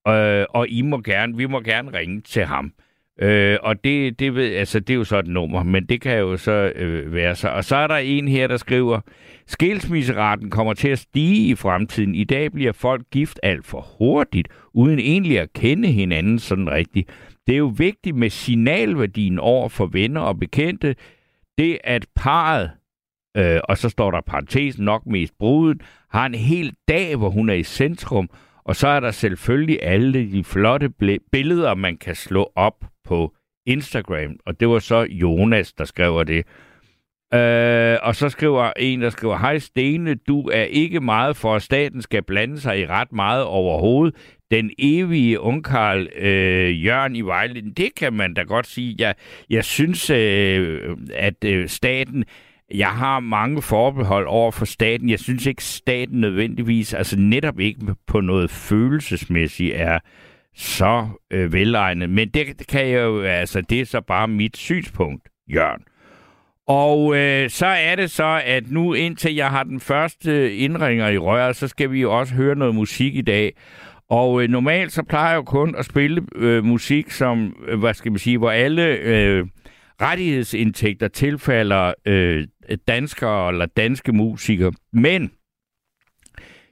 Øh, 0.09 0.45
og 0.51 0.69
I 0.69 0.83
må 0.83 1.01
gerne, 1.01 1.37
vi 1.37 1.47
må 1.47 1.61
gerne 1.61 1.99
ringe 1.99 2.21
til 2.21 2.45
ham. 2.45 2.73
Øh, 3.21 3.59
og 3.63 3.85
det, 3.85 4.19
det, 4.19 4.35
ved, 4.35 4.55
altså, 4.55 4.81
det 4.81 4.91
er 4.91 4.95
jo 4.95 5.05
så 5.05 5.19
et 5.19 5.27
nummer, 5.27 5.63
men 5.63 5.87
det 5.87 6.01
kan 6.01 6.19
jo 6.19 6.37
så 6.37 6.73
øh, 6.77 7.15
være 7.15 7.35
så. 7.35 7.49
Og 7.49 7.65
så 7.65 7.77
er 7.77 7.87
der 7.87 7.97
en 7.97 8.29
her, 8.29 8.47
der 8.47 8.57
skriver, 8.57 9.01
skilsmisseraten 9.47 10.51
kommer 10.51 10.75
til 10.75 10.89
at 10.89 10.99
stige 10.99 11.49
i 11.49 11.55
fremtiden. 11.55 12.15
I 12.15 12.25
dag 12.25 12.53
bliver 12.53 12.73
folk 12.73 13.03
gift 13.11 13.41
alt 13.43 13.67
for 13.67 13.87
hurtigt, 13.99 14.49
uden 14.75 14.99
egentlig 14.99 15.41
at 15.41 15.53
kende 15.53 15.89
hinanden 15.89 16.39
sådan 16.39 16.71
rigtigt. 16.71 17.11
Det 17.47 17.53
er 17.53 17.59
jo 17.59 17.73
vigtigt 17.77 18.17
med 18.17 18.31
signalværdien 18.31 19.39
over 19.39 19.69
for 19.69 19.87
venner 19.87 20.21
og 20.21 20.39
bekendte. 20.39 20.97
Det 21.59 21.79
at 21.85 22.07
parret, 22.17 22.71
øh, 23.37 23.61
og 23.65 23.79
så 23.79 23.89
står 23.89 24.11
der 24.11 24.21
parentes 24.21 24.79
nok 24.79 25.07
mest 25.07 25.39
brudet, 25.39 25.83
har 26.17 26.27
en 26.27 26.35
hel 26.35 26.75
dag, 26.89 27.17
hvor 27.17 27.31
hun 27.31 27.49
er 27.49 27.55
i 27.55 27.63
centrum, 27.63 28.31
og 28.65 28.77
så 28.77 28.89
er 28.89 29.01
der 29.01 29.11
selvfølgelig 29.11 29.79
alle 29.83 30.33
de 30.33 30.45
flotte 30.45 30.91
billeder, 31.33 31.75
man 31.75 31.97
kan 31.97 32.15
slå 32.15 32.53
op 32.55 32.85
på 33.05 33.35
Instagram. 33.67 34.37
Og 34.47 34.61
det 34.61 34.69
var 34.69 34.79
så 34.79 35.01
Jonas, 35.11 35.73
der 35.73 35.85
skrev 35.85 36.25
det. 36.25 36.45
Øh, 37.35 37.99
og 38.03 38.15
så 38.15 38.29
skriver 38.29 38.73
en, 38.77 39.03
der 39.03 39.11
skriver, 39.11 39.39
Hej 39.39 39.59
Stene, 39.59 40.15
du 40.15 40.49
er 40.49 40.63
ikke 40.63 41.01
meget 41.01 41.37
for, 41.37 41.55
at 41.55 41.63
staten 41.63 42.03
skal 42.03 42.23
blande 42.23 42.61
sig 42.61 42.81
i 42.81 42.87
ret 42.87 43.13
meget 43.13 43.45
overhovedet. 43.45 44.15
Den 44.51 44.71
evige 44.79 45.41
ungkarl 45.41 46.09
øh, 46.17 46.85
Jørgen 46.85 47.17
i 47.17 47.21
Vejle, 47.21 47.71
det 47.77 47.95
kan 47.95 48.13
man 48.13 48.35
da 48.35 48.43
godt 48.43 48.67
sige. 48.67 48.95
Jeg, 48.99 49.15
jeg 49.51 49.65
synes, 49.65 50.11
øh, 50.11 50.97
at 51.15 51.45
øh, 51.45 51.69
staten 51.69 52.25
jeg 52.75 52.89
har 52.89 53.21
mange 53.21 53.63
forbehold 53.63 54.27
over 54.27 54.51
for 54.51 54.65
staten. 54.65 55.11
Jeg 55.11 55.21
synes 55.21 55.47
ikke, 55.47 55.65
staten 55.65 56.21
nødvendigvis, 56.21 56.95
altså 56.95 57.17
netop 57.19 57.61
ikke 57.61 57.81
på 58.07 58.21
noget 58.21 58.51
følelsesmæssigt, 58.51 59.75
er 59.75 59.99
så 60.57 61.09
øh, 61.31 61.53
velegnet. 61.53 62.11
Men 62.11 62.29
det 62.29 62.67
kan 62.69 62.89
jeg 62.89 63.03
jo, 63.03 63.23
altså 63.23 63.61
det 63.61 63.81
er 63.81 63.85
så 63.85 64.01
bare 64.01 64.29
mit 64.29 64.57
synspunkt, 64.57 65.29
Jørgen. 65.55 65.83
Og 66.69 67.17
øh, 67.17 67.51
så 67.51 67.67
er 67.67 67.95
det 67.95 68.11
så, 68.11 68.43
at 68.45 68.71
nu 68.71 68.95
indtil 68.95 69.35
jeg 69.35 69.51
har 69.51 69.63
den 69.63 69.81
første 69.81 70.55
indringer 70.55 71.09
i 71.09 71.19
røret, 71.19 71.57
så 71.57 71.69
skal 71.69 71.91
vi 71.91 72.01
jo 72.01 72.19
også 72.19 72.35
høre 72.35 72.55
noget 72.55 72.75
musik 72.75 73.17
i 73.17 73.23
dag. 73.23 73.53
Og 74.11 74.43
øh, 74.43 74.49
normalt 74.49 74.93
så 74.93 75.03
plejer 75.03 75.29
jeg 75.29 75.37
jo 75.37 75.43
kun 75.43 75.75
at 75.79 75.85
spille 75.85 76.23
øh, 76.37 76.65
musik, 76.65 77.11
som, 77.11 77.57
øh, 77.69 77.79
hvad 77.79 77.95
skal 77.95 78.13
man 78.13 78.19
sige, 78.19 78.39
hvor 78.39 78.51
alle 78.51 78.83
øh, 78.87 79.47
rettighedsindtægter 80.03 81.09
tilfalder 81.09 81.93
øh, 82.07 82.47
danskere 82.89 83.49
eller 83.49 83.67
danske 83.67 84.13
musikere. 84.13 84.73
Men 84.93 85.31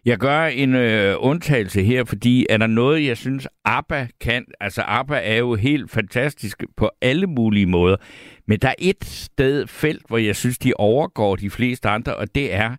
jeg 0.05 0.19
gør 0.19 0.45
en 0.45 0.75
øh, 0.75 1.17
undtagelse 1.19 1.83
her, 1.83 2.05
fordi 2.05 2.47
er 2.51 2.57
der 2.57 2.67
noget, 2.67 3.07
jeg 3.07 3.17
synes, 3.17 3.49
ABBA 3.65 4.07
kan... 4.21 4.45
Altså, 4.61 4.83
ABBA 4.83 5.21
er 5.23 5.37
jo 5.37 5.55
helt 5.55 5.91
fantastisk 5.91 6.65
på 6.77 6.91
alle 7.01 7.27
mulige 7.27 7.67
måder. 7.67 7.97
Men 8.47 8.59
der 8.59 8.69
er 8.69 8.75
et 8.79 9.05
sted, 9.05 9.67
felt, 9.67 10.03
hvor 10.09 10.19
jeg 10.19 10.37
synes, 10.37 10.59
de 10.59 10.73
overgår 10.77 11.37
de 11.37 11.51
fleste 11.51 11.89
andre, 11.89 12.17
og 12.17 12.35
det 12.35 12.55
er, 12.55 12.77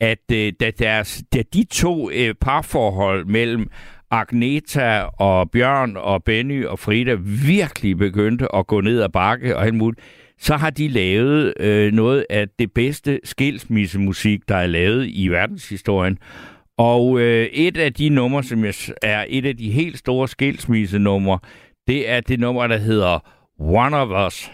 at 0.00 0.32
øh, 0.32 0.52
da, 0.60 0.70
deres, 0.70 1.22
da 1.32 1.42
de 1.54 1.64
to 1.64 2.10
øh, 2.10 2.34
parforhold 2.40 3.24
mellem 3.24 3.70
Agneta 4.14 5.02
og 5.02 5.50
Bjørn 5.50 5.96
og 5.96 6.24
Benny 6.24 6.66
og 6.66 6.78
Frida 6.78 7.16
virkelig 7.46 7.98
begyndte 7.98 8.54
at 8.54 8.66
gå 8.66 8.80
ned 8.80 9.02
ad 9.02 9.08
bakke 9.08 9.56
og 9.56 9.64
alt 9.64 9.74
muligt, 9.74 10.00
så 10.38 10.56
har 10.56 10.70
de 10.70 10.88
lavet 10.88 11.54
øh, 11.60 11.92
noget 11.92 12.26
af 12.30 12.48
det 12.58 12.72
bedste 12.72 13.20
skilsmissemusik, 13.24 14.48
der 14.48 14.56
er 14.56 14.66
lavet 14.66 15.06
i 15.12 15.28
verdenshistorien. 15.28 16.18
Og 16.78 17.20
øh, 17.20 17.46
et 17.46 17.76
af 17.76 17.92
de 17.92 18.08
numre, 18.08 18.42
som 18.42 18.64
jeg, 18.64 18.74
er 19.02 19.24
et 19.28 19.46
af 19.46 19.56
de 19.56 19.70
helt 19.70 19.98
store 19.98 20.28
skilsmissenumre, 20.28 21.38
det 21.86 22.10
er 22.10 22.20
det 22.20 22.40
nummer, 22.40 22.66
der 22.66 22.78
hedder 22.78 23.18
One 23.58 23.96
of 23.96 24.26
Us. 24.26 24.50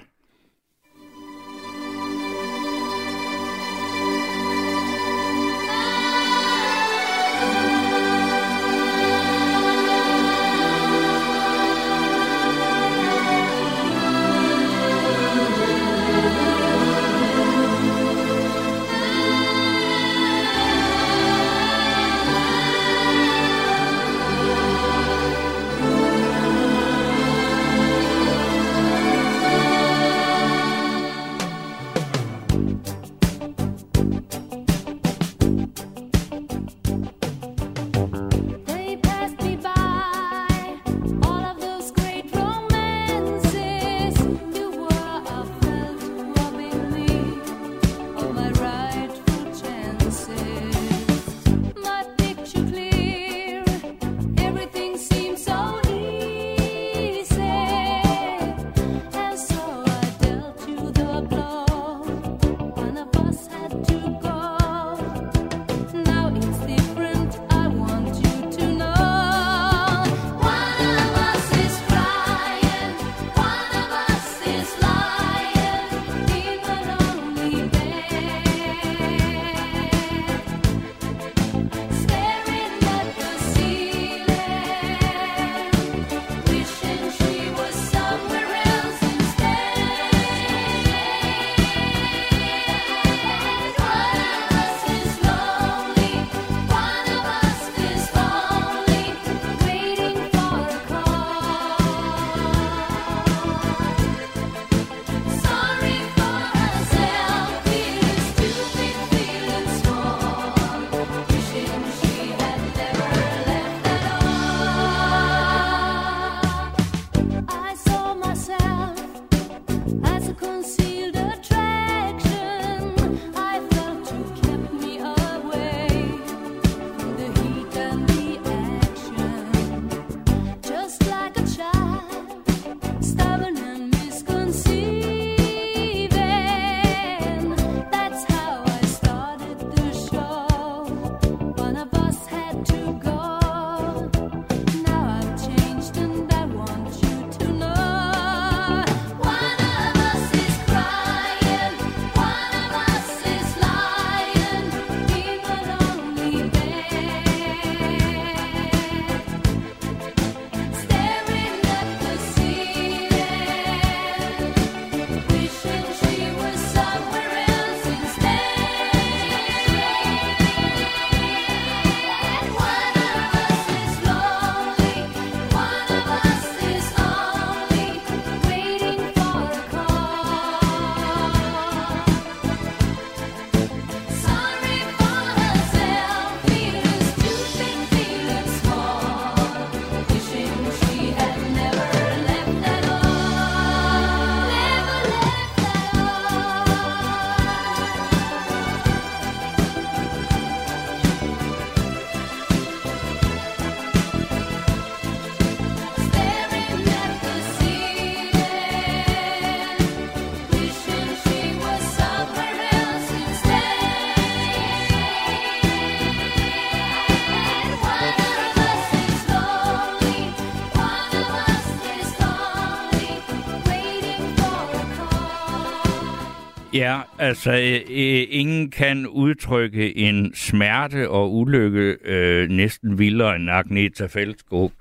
Altså 227.20 227.52
øh, 227.52 227.74
øh, 227.74 228.26
ingen 228.30 228.70
kan 228.70 229.06
udtrykke 229.06 229.96
en 229.96 230.34
smerte 230.34 231.10
og 231.10 231.34
ulykke 231.34 231.96
øh, 232.04 232.48
næsten 232.48 232.98
vildere 232.98 233.36
end 233.36 233.50
Agneta 233.50 234.06
Fældskog. 234.06 234.72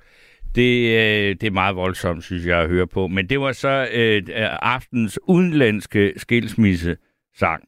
Det, 0.54 0.88
øh, 0.88 1.36
det 1.40 1.42
er 1.42 1.50
meget 1.50 1.76
voldsomt, 1.76 2.24
synes 2.24 2.46
jeg, 2.46 2.58
at 2.58 2.68
høre 2.68 2.86
på. 2.86 3.08
Men 3.08 3.28
det 3.28 3.40
var 3.40 3.52
så 3.52 3.88
øh, 3.92 4.16
øh 4.16 4.48
aftens 4.62 5.18
udenlandske 5.28 6.12
skilsmisse-sang. 6.16 7.62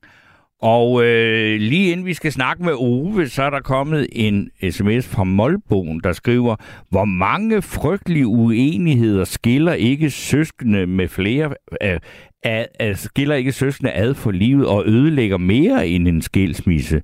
Og 0.62 1.04
øh, 1.04 1.60
lige 1.60 1.92
inden 1.92 2.06
vi 2.06 2.14
skal 2.14 2.32
snakke 2.32 2.62
med 2.62 2.72
Ove, 2.72 3.28
så 3.28 3.42
er 3.42 3.50
der 3.50 3.60
kommet 3.60 4.06
en 4.12 4.50
sms 4.70 5.08
fra 5.08 5.24
Molboen, 5.24 6.00
der 6.04 6.12
skriver, 6.12 6.56
hvor 6.90 7.04
mange 7.04 7.62
frygtelige 7.62 8.26
uenigheder 8.26 9.24
skiller 9.24 9.72
ikke 9.72 10.10
søskende 10.10 10.86
med 10.86 11.08
flere, 11.08 11.54
øh, 11.82 12.00
at, 12.42 12.68
at 12.80 12.98
skiller 12.98 13.34
ikke 13.34 13.52
søskende 13.52 13.92
ad 13.92 14.14
for 14.14 14.30
livet 14.30 14.66
og 14.66 14.86
ødelægger 14.86 15.36
mere 15.36 15.88
end 15.88 16.08
en 16.08 16.22
skilsmisse. 16.22 17.02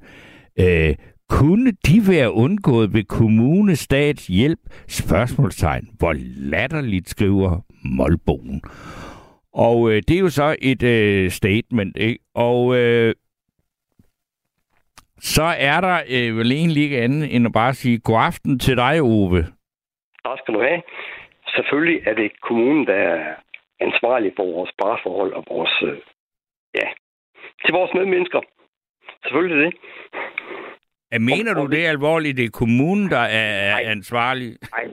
Øh, 0.60 0.94
kunne 1.28 1.72
de 1.86 2.02
være 2.08 2.32
undgået 2.32 2.94
ved 2.94 3.04
kommunestats 3.04 4.26
hjælp? 4.26 4.58
Spørgsmålstegn. 4.88 5.88
Hvor 5.98 6.14
latterligt 6.50 7.08
skriver 7.08 7.60
Molboen. 7.84 8.62
Og 9.52 9.90
øh, 9.90 10.02
det 10.08 10.16
er 10.16 10.20
jo 10.20 10.28
så 10.28 10.56
et 10.62 10.82
øh, 10.82 11.30
statement, 11.30 11.96
ikke? 11.96 12.18
Og 12.34 12.76
øh, 12.76 13.14
så 15.20 15.54
er 15.58 15.80
der 15.80 15.98
øh, 16.10 16.36
vel 16.36 16.52
egentlig 16.52 16.82
ikke 16.82 17.00
andet 17.00 17.36
end 17.36 17.46
at 17.46 17.52
bare 17.52 17.74
sige 17.74 17.98
god 17.98 18.20
aften 18.20 18.58
til 18.58 18.76
dig, 18.76 19.02
Ove. 19.02 19.42
Tak 20.24 20.38
skal 20.38 20.54
du 20.54 20.60
have. 20.60 20.82
Selvfølgelig 21.46 22.00
er 22.06 22.14
det 22.14 22.40
kommunen, 22.40 22.86
der 22.86 23.18
er 23.80 23.86
ansvarlig 23.86 24.32
for 24.36 24.44
vores 24.44 24.72
parforhold 24.78 25.32
og 25.32 25.44
vores, 25.50 25.74
øh, 25.82 25.98
ja, 26.74 26.88
til 27.64 27.72
vores 27.72 27.94
medmennesker. 27.94 28.40
Selvfølgelig 29.22 29.64
det. 29.64 29.74
Ja, 31.12 31.18
mener 31.18 31.54
du 31.54 31.66
det 31.66 31.86
alvorligt? 31.86 32.36
Det 32.36 32.44
er 32.44 32.58
kommunen, 32.62 33.10
der 33.10 33.24
er 33.40 33.70
nej. 33.70 33.90
ansvarlig? 33.90 34.50
Nej. 34.76 34.84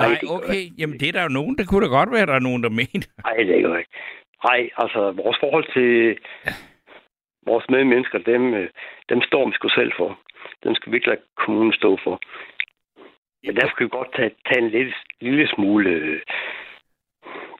Nej, 0.00 0.08
nej 0.08 0.18
okay. 0.36 0.62
Jamen, 0.78 1.00
det 1.00 1.08
er 1.08 1.12
der 1.12 1.22
jo 1.22 1.28
nogen. 1.28 1.58
Det 1.58 1.68
kunne 1.68 1.84
da 1.86 1.90
godt 1.98 2.12
være, 2.12 2.26
der 2.26 2.34
er 2.34 2.48
nogen, 2.48 2.62
der 2.62 2.68
mener. 2.68 3.08
Nej, 3.24 3.36
det 3.36 3.50
er 3.50 3.56
ikke. 3.56 3.86
Nej, 4.48 4.70
altså, 4.76 5.00
vores 5.22 5.38
forhold 5.40 5.66
til 5.76 6.18
vores 7.46 7.64
medmennesker, 7.68 8.18
dem, 8.18 8.54
øh, 8.54 8.68
dem 9.08 9.20
står 9.22 9.46
vi 9.46 9.52
sgu 9.52 9.68
selv 9.68 9.92
for. 9.96 10.18
Dem 10.64 10.74
skal 10.74 10.92
vi 10.92 10.96
ikke 10.96 11.08
lade 11.08 11.20
kommunen 11.36 11.72
stå 11.72 11.98
for. 12.04 12.20
Men 13.44 13.56
der 13.56 13.68
skal 13.68 13.84
vi 13.84 13.90
godt 13.98 14.14
tage, 14.16 14.30
tage 14.46 14.64
en 14.64 14.70
lille, 14.70 14.94
lille 15.20 15.48
smule 15.54 15.90
øh, 15.90 16.20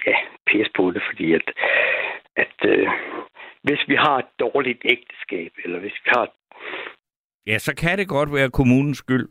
ja, 0.06 0.16
pæs 0.46 0.68
på 0.76 0.90
det, 0.90 1.02
fordi 1.10 1.32
at, 1.34 1.46
at 2.36 2.56
øh, 2.64 2.88
hvis 3.62 3.88
vi 3.88 3.94
har 3.94 4.18
et 4.18 4.30
dårligt 4.38 4.82
ægteskab, 4.84 5.52
eller 5.64 5.78
hvis 5.78 5.96
vi 6.04 6.10
har... 6.16 6.28
Ja, 7.46 7.58
så 7.58 7.74
kan 7.74 7.98
det 7.98 8.08
godt 8.08 8.32
være 8.32 8.50
kommunens 8.50 8.98
skyld. 8.98 9.28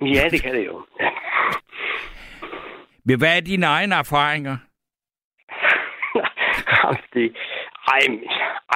Ja, 0.00 0.28
det 0.30 0.42
kan 0.42 0.54
det 0.54 0.66
jo. 0.66 0.86
Men 3.04 3.18
hvad 3.18 3.36
er 3.36 3.40
dine 3.40 3.66
egne 3.66 3.94
erfaringer? 3.94 4.56
det, 7.14 7.36
ej, 7.94 8.00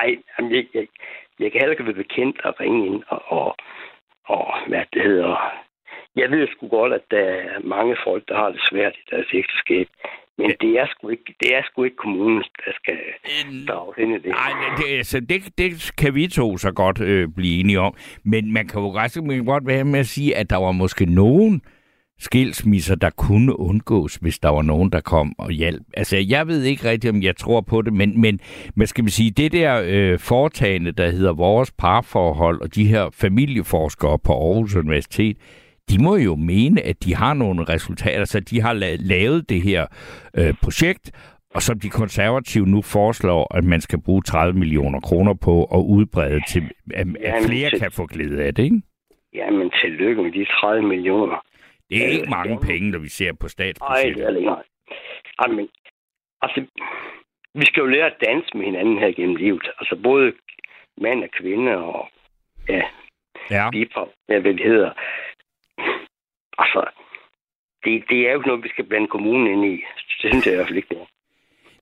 ej 0.01 0.17
jeg, 0.39 0.67
jeg, 0.75 0.87
jeg 1.39 1.53
kan 1.53 1.61
heller 1.61 1.71
ikke 1.71 1.85
være 1.85 2.05
bekendt 2.05 2.41
at 2.45 2.61
ringe 2.61 2.87
ind 2.87 3.03
og, 3.09 3.23
og, 3.27 3.57
og 4.25 4.69
hvad 4.69 4.85
det 4.93 5.03
hedder. 5.03 5.55
Jeg 6.17 6.31
ved 6.31 6.49
sgu 6.49 6.69
godt, 6.69 6.93
at 6.93 7.05
der 7.11 7.25
er 7.25 7.61
mange 7.65 7.97
folk, 8.05 8.29
der 8.29 8.37
har 8.37 8.51
det 8.51 8.61
svært 8.71 8.95
i 8.97 9.11
deres 9.11 9.29
ægteskab. 9.33 9.89
Men 10.39 10.51
det 10.61 10.71
er 10.81 10.87
sgu 10.91 11.09
ikke, 11.09 11.35
det 11.41 11.57
er 11.57 11.63
sgu 11.65 11.85
ikke 11.85 11.97
kommunen, 11.97 12.39
der 12.39 12.73
skal 12.75 12.99
drage 13.69 14.03
ind 14.03 14.13
i 14.13 14.19
det. 14.19 14.27
Nej, 14.27 14.53
det, 14.77 14.97
altså, 14.97 15.21
det, 15.21 15.59
det 15.59 15.93
kan 15.99 16.15
vi 16.15 16.27
to 16.27 16.57
så 16.59 16.73
godt 16.73 17.01
øh, 17.01 17.29
blive 17.37 17.61
enige 17.61 17.81
om. 17.81 17.95
Men 18.25 18.53
man 18.53 18.67
kan 18.67 18.81
jo 18.81 18.93
ret 18.95 19.47
godt 19.47 19.67
være 19.67 19.85
med 19.85 20.01
at 20.01 20.07
sige, 20.07 20.37
at 20.37 20.51
der 20.51 20.57
var 20.57 20.73
måske 20.73 21.07
nogen, 21.07 21.63
skilsmisser, 22.19 22.95
der 22.95 23.11
kunne 23.11 23.61
undgås, 23.61 24.15
hvis 24.15 24.39
der 24.39 24.49
var 24.49 24.63
nogen, 24.63 24.93
der 24.93 25.01
kom 25.01 25.35
og 25.39 25.51
hjalp. 25.51 25.83
Altså, 25.95 26.17
jeg 26.17 26.47
ved 26.47 26.63
ikke 26.63 26.91
rigtigt, 26.91 27.15
om 27.15 27.23
jeg 27.23 27.37
tror 27.37 27.61
på 27.61 27.83
det, 27.83 27.93
men, 27.93 28.21
men 28.21 28.41
hvad 28.75 28.87
skal 28.87 29.05
vi 29.05 29.11
sige, 29.11 29.31
det 29.31 29.53
der 29.53 29.83
øh, 29.85 30.19
foretagende, 30.19 30.93
der 30.93 31.11
hedder 31.11 31.33
vores 31.33 31.73
parforhold, 31.73 32.61
og 32.61 32.75
de 32.75 32.87
her 32.87 33.11
familieforskere 33.13 34.19
på 34.19 34.33
Aarhus 34.33 34.77
Universitet, 34.77 35.37
de 35.91 36.03
må 36.05 36.17
jo 36.17 36.35
mene, 36.37 36.81
at 36.83 37.05
de 37.05 37.15
har 37.15 37.35
nogle 37.35 37.65
resultater, 37.65 38.25
så 38.25 38.41
de 38.41 38.61
har 38.61 38.73
lavet 39.13 39.49
det 39.49 39.63
her 39.63 39.87
øh, 40.39 40.55
projekt, 40.63 41.11
og 41.55 41.63
som 41.63 41.81
de 41.81 41.91
konservative 41.91 42.67
nu 42.67 42.83
foreslår, 42.83 43.57
at 43.57 43.65
man 43.65 43.81
skal 43.81 44.01
bruge 44.07 44.23
30 44.23 44.59
millioner 44.59 45.01
kroner 45.01 45.35
på 45.35 45.65
at 45.65 45.83
udbrede 45.97 46.41
til, 46.49 46.63
at, 46.95 47.07
at 47.25 47.35
flere 47.49 47.71
kan 47.79 47.91
få 47.93 48.07
glæde 48.07 48.45
af 48.45 48.55
det, 48.55 48.65
ikke? 48.65 48.83
Jamen, 49.35 49.71
tillykke 49.71 50.23
med 50.23 50.33
de 50.33 50.45
30 50.45 50.89
millioner. 50.89 51.45
Det 51.91 52.05
er 52.05 52.09
ikke 52.09 52.31
mange 52.31 52.59
penge, 52.61 52.91
når 52.91 52.99
vi 52.99 53.09
ser 53.09 53.33
på 53.41 53.49
statsbudgettet. 53.49 54.05
Nej, 54.05 54.15
det 54.15 54.25
er 54.27 54.31
det 54.31 54.39
ikke. 54.39 54.53
Jamen, 55.43 55.69
altså, 56.43 56.61
vi 57.55 57.65
skal 57.65 57.81
jo 57.81 57.87
lære 57.87 58.07
at 58.07 58.17
danse 58.27 58.57
med 58.57 58.65
hinanden 58.65 58.99
her 58.99 59.13
gennem 59.13 59.37
livet. 59.37 59.69
Altså 59.79 59.97
både 60.03 60.33
mand 61.01 61.25
og 61.25 61.31
kvinde 61.41 61.77
og 61.77 62.09
ja, 62.69 62.83
ja. 63.51 63.71
ja, 64.29 64.41
hvad 64.41 64.55
det 64.55 64.67
hedder. 64.73 64.93
Altså, 66.59 66.81
det, 67.85 68.05
det 68.11 68.29
er 68.29 68.33
jo 68.33 68.43
noget, 68.47 68.65
vi 68.65 68.69
skal 68.69 68.85
blande 68.85 69.09
kommunen 69.09 69.47
ind 69.53 69.65
i. 69.73 69.85
Det 70.23 70.31
synes 70.33 70.47
jeg 70.47 70.53
i 70.53 70.57
hvert 70.57 70.69
fald 70.69 70.77
ikke, 70.77 70.89
det 70.89 70.99
er. 70.99 71.07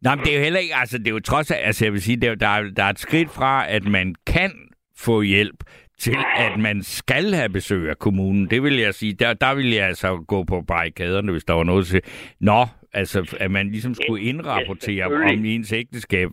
Nej, 0.00 0.14
men 0.14 0.24
det 0.24 0.32
er 0.32 0.38
jo 0.38 0.42
heller 0.42 0.60
ikke, 0.60 0.74
altså 0.74 0.98
det 0.98 1.06
er 1.06 1.12
jo 1.12 1.20
trods 1.20 1.50
af, 1.50 1.66
altså 1.66 1.84
jeg 1.84 1.92
vil 1.92 2.02
sige, 2.02 2.20
der, 2.20 2.34
der, 2.34 2.48
er, 2.48 2.62
der 2.76 2.84
er 2.84 2.90
et 2.90 2.98
skridt 2.98 3.30
fra, 3.30 3.68
at 3.68 3.84
man 3.84 4.14
kan 4.26 4.52
få 4.98 5.22
hjælp 5.22 5.56
til, 5.98 6.16
at 6.36 6.58
man 6.58 6.82
skal 6.82 7.34
have 7.34 7.48
besøg 7.48 7.90
af 7.90 7.98
kommunen. 7.98 8.50
Det 8.50 8.62
vil 8.62 8.76
jeg 8.78 8.94
sige, 8.94 9.12
der, 9.12 9.34
der 9.34 9.54
vil 9.54 9.70
jeg 9.74 9.86
altså 9.86 10.24
gå 10.28 10.44
på 10.44 10.62
barrikaderne, 10.68 11.32
hvis 11.32 11.44
der 11.44 11.54
var 11.54 11.64
noget 11.64 11.86
til. 11.86 12.02
Nå, 12.40 12.66
altså, 12.92 13.36
at 13.40 13.50
man 13.50 13.70
ligesom 13.70 13.94
skulle 13.94 14.22
indrapportere 14.22 15.10
ja, 15.10 15.32
om 15.34 15.44
ens 15.44 15.72
ægteskab. 15.72 16.28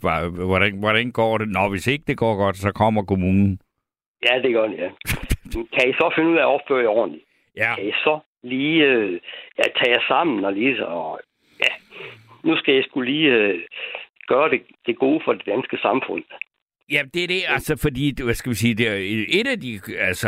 Hvordan, 0.49 0.79
hvordan 0.79 1.11
går 1.11 1.37
det? 1.37 1.47
Nå, 1.47 1.69
hvis 1.69 1.87
ikke 1.87 2.03
det 2.07 2.17
går 2.17 2.35
godt, 2.37 2.57
så 2.57 2.71
kommer 2.71 3.03
kommunen. 3.03 3.59
Ja, 4.29 4.41
det 4.41 4.53
gør 4.53 4.67
det, 4.67 4.77
ja. 4.77 4.89
kan 5.75 5.89
I 5.89 5.93
så 5.93 6.13
finde 6.15 6.29
ud 6.29 6.37
af 6.37 6.41
at 6.41 6.47
opføre 6.47 6.81
jer 6.81 6.87
ordentligt? 6.87 7.25
Ja. 7.57 7.75
Kan 7.75 7.87
I 7.87 7.91
så 7.91 8.19
lige 8.43 8.85
øh, 8.85 9.19
ja, 9.57 9.63
tage 9.63 9.91
jer 9.91 10.03
sammen 10.07 10.45
og 10.45 10.53
lige 10.53 10.77
så... 10.77 10.85
Og, 10.85 11.19
ja, 11.59 11.73
nu 12.43 12.57
skal 12.57 12.75
jeg 12.75 12.83
skulle 12.83 13.11
lige 13.11 13.31
øh, 13.31 13.61
gøre 14.27 14.49
det, 14.49 14.61
det 14.85 14.97
gode 14.97 15.21
for 15.25 15.33
det 15.33 15.45
danske 15.45 15.77
samfund. 15.77 16.23
Ja, 16.91 17.01
det 17.13 17.23
er 17.23 17.27
det, 17.27 17.41
altså, 17.47 17.77
fordi, 17.81 18.23
hvad 18.23 18.33
skal 18.33 18.49
vi 18.49 18.55
sige, 18.55 18.75
det 18.75 18.87
er, 18.87 18.95
et 19.39 19.47
af 19.47 19.59
de, 19.59 19.79
altså, 19.99 20.27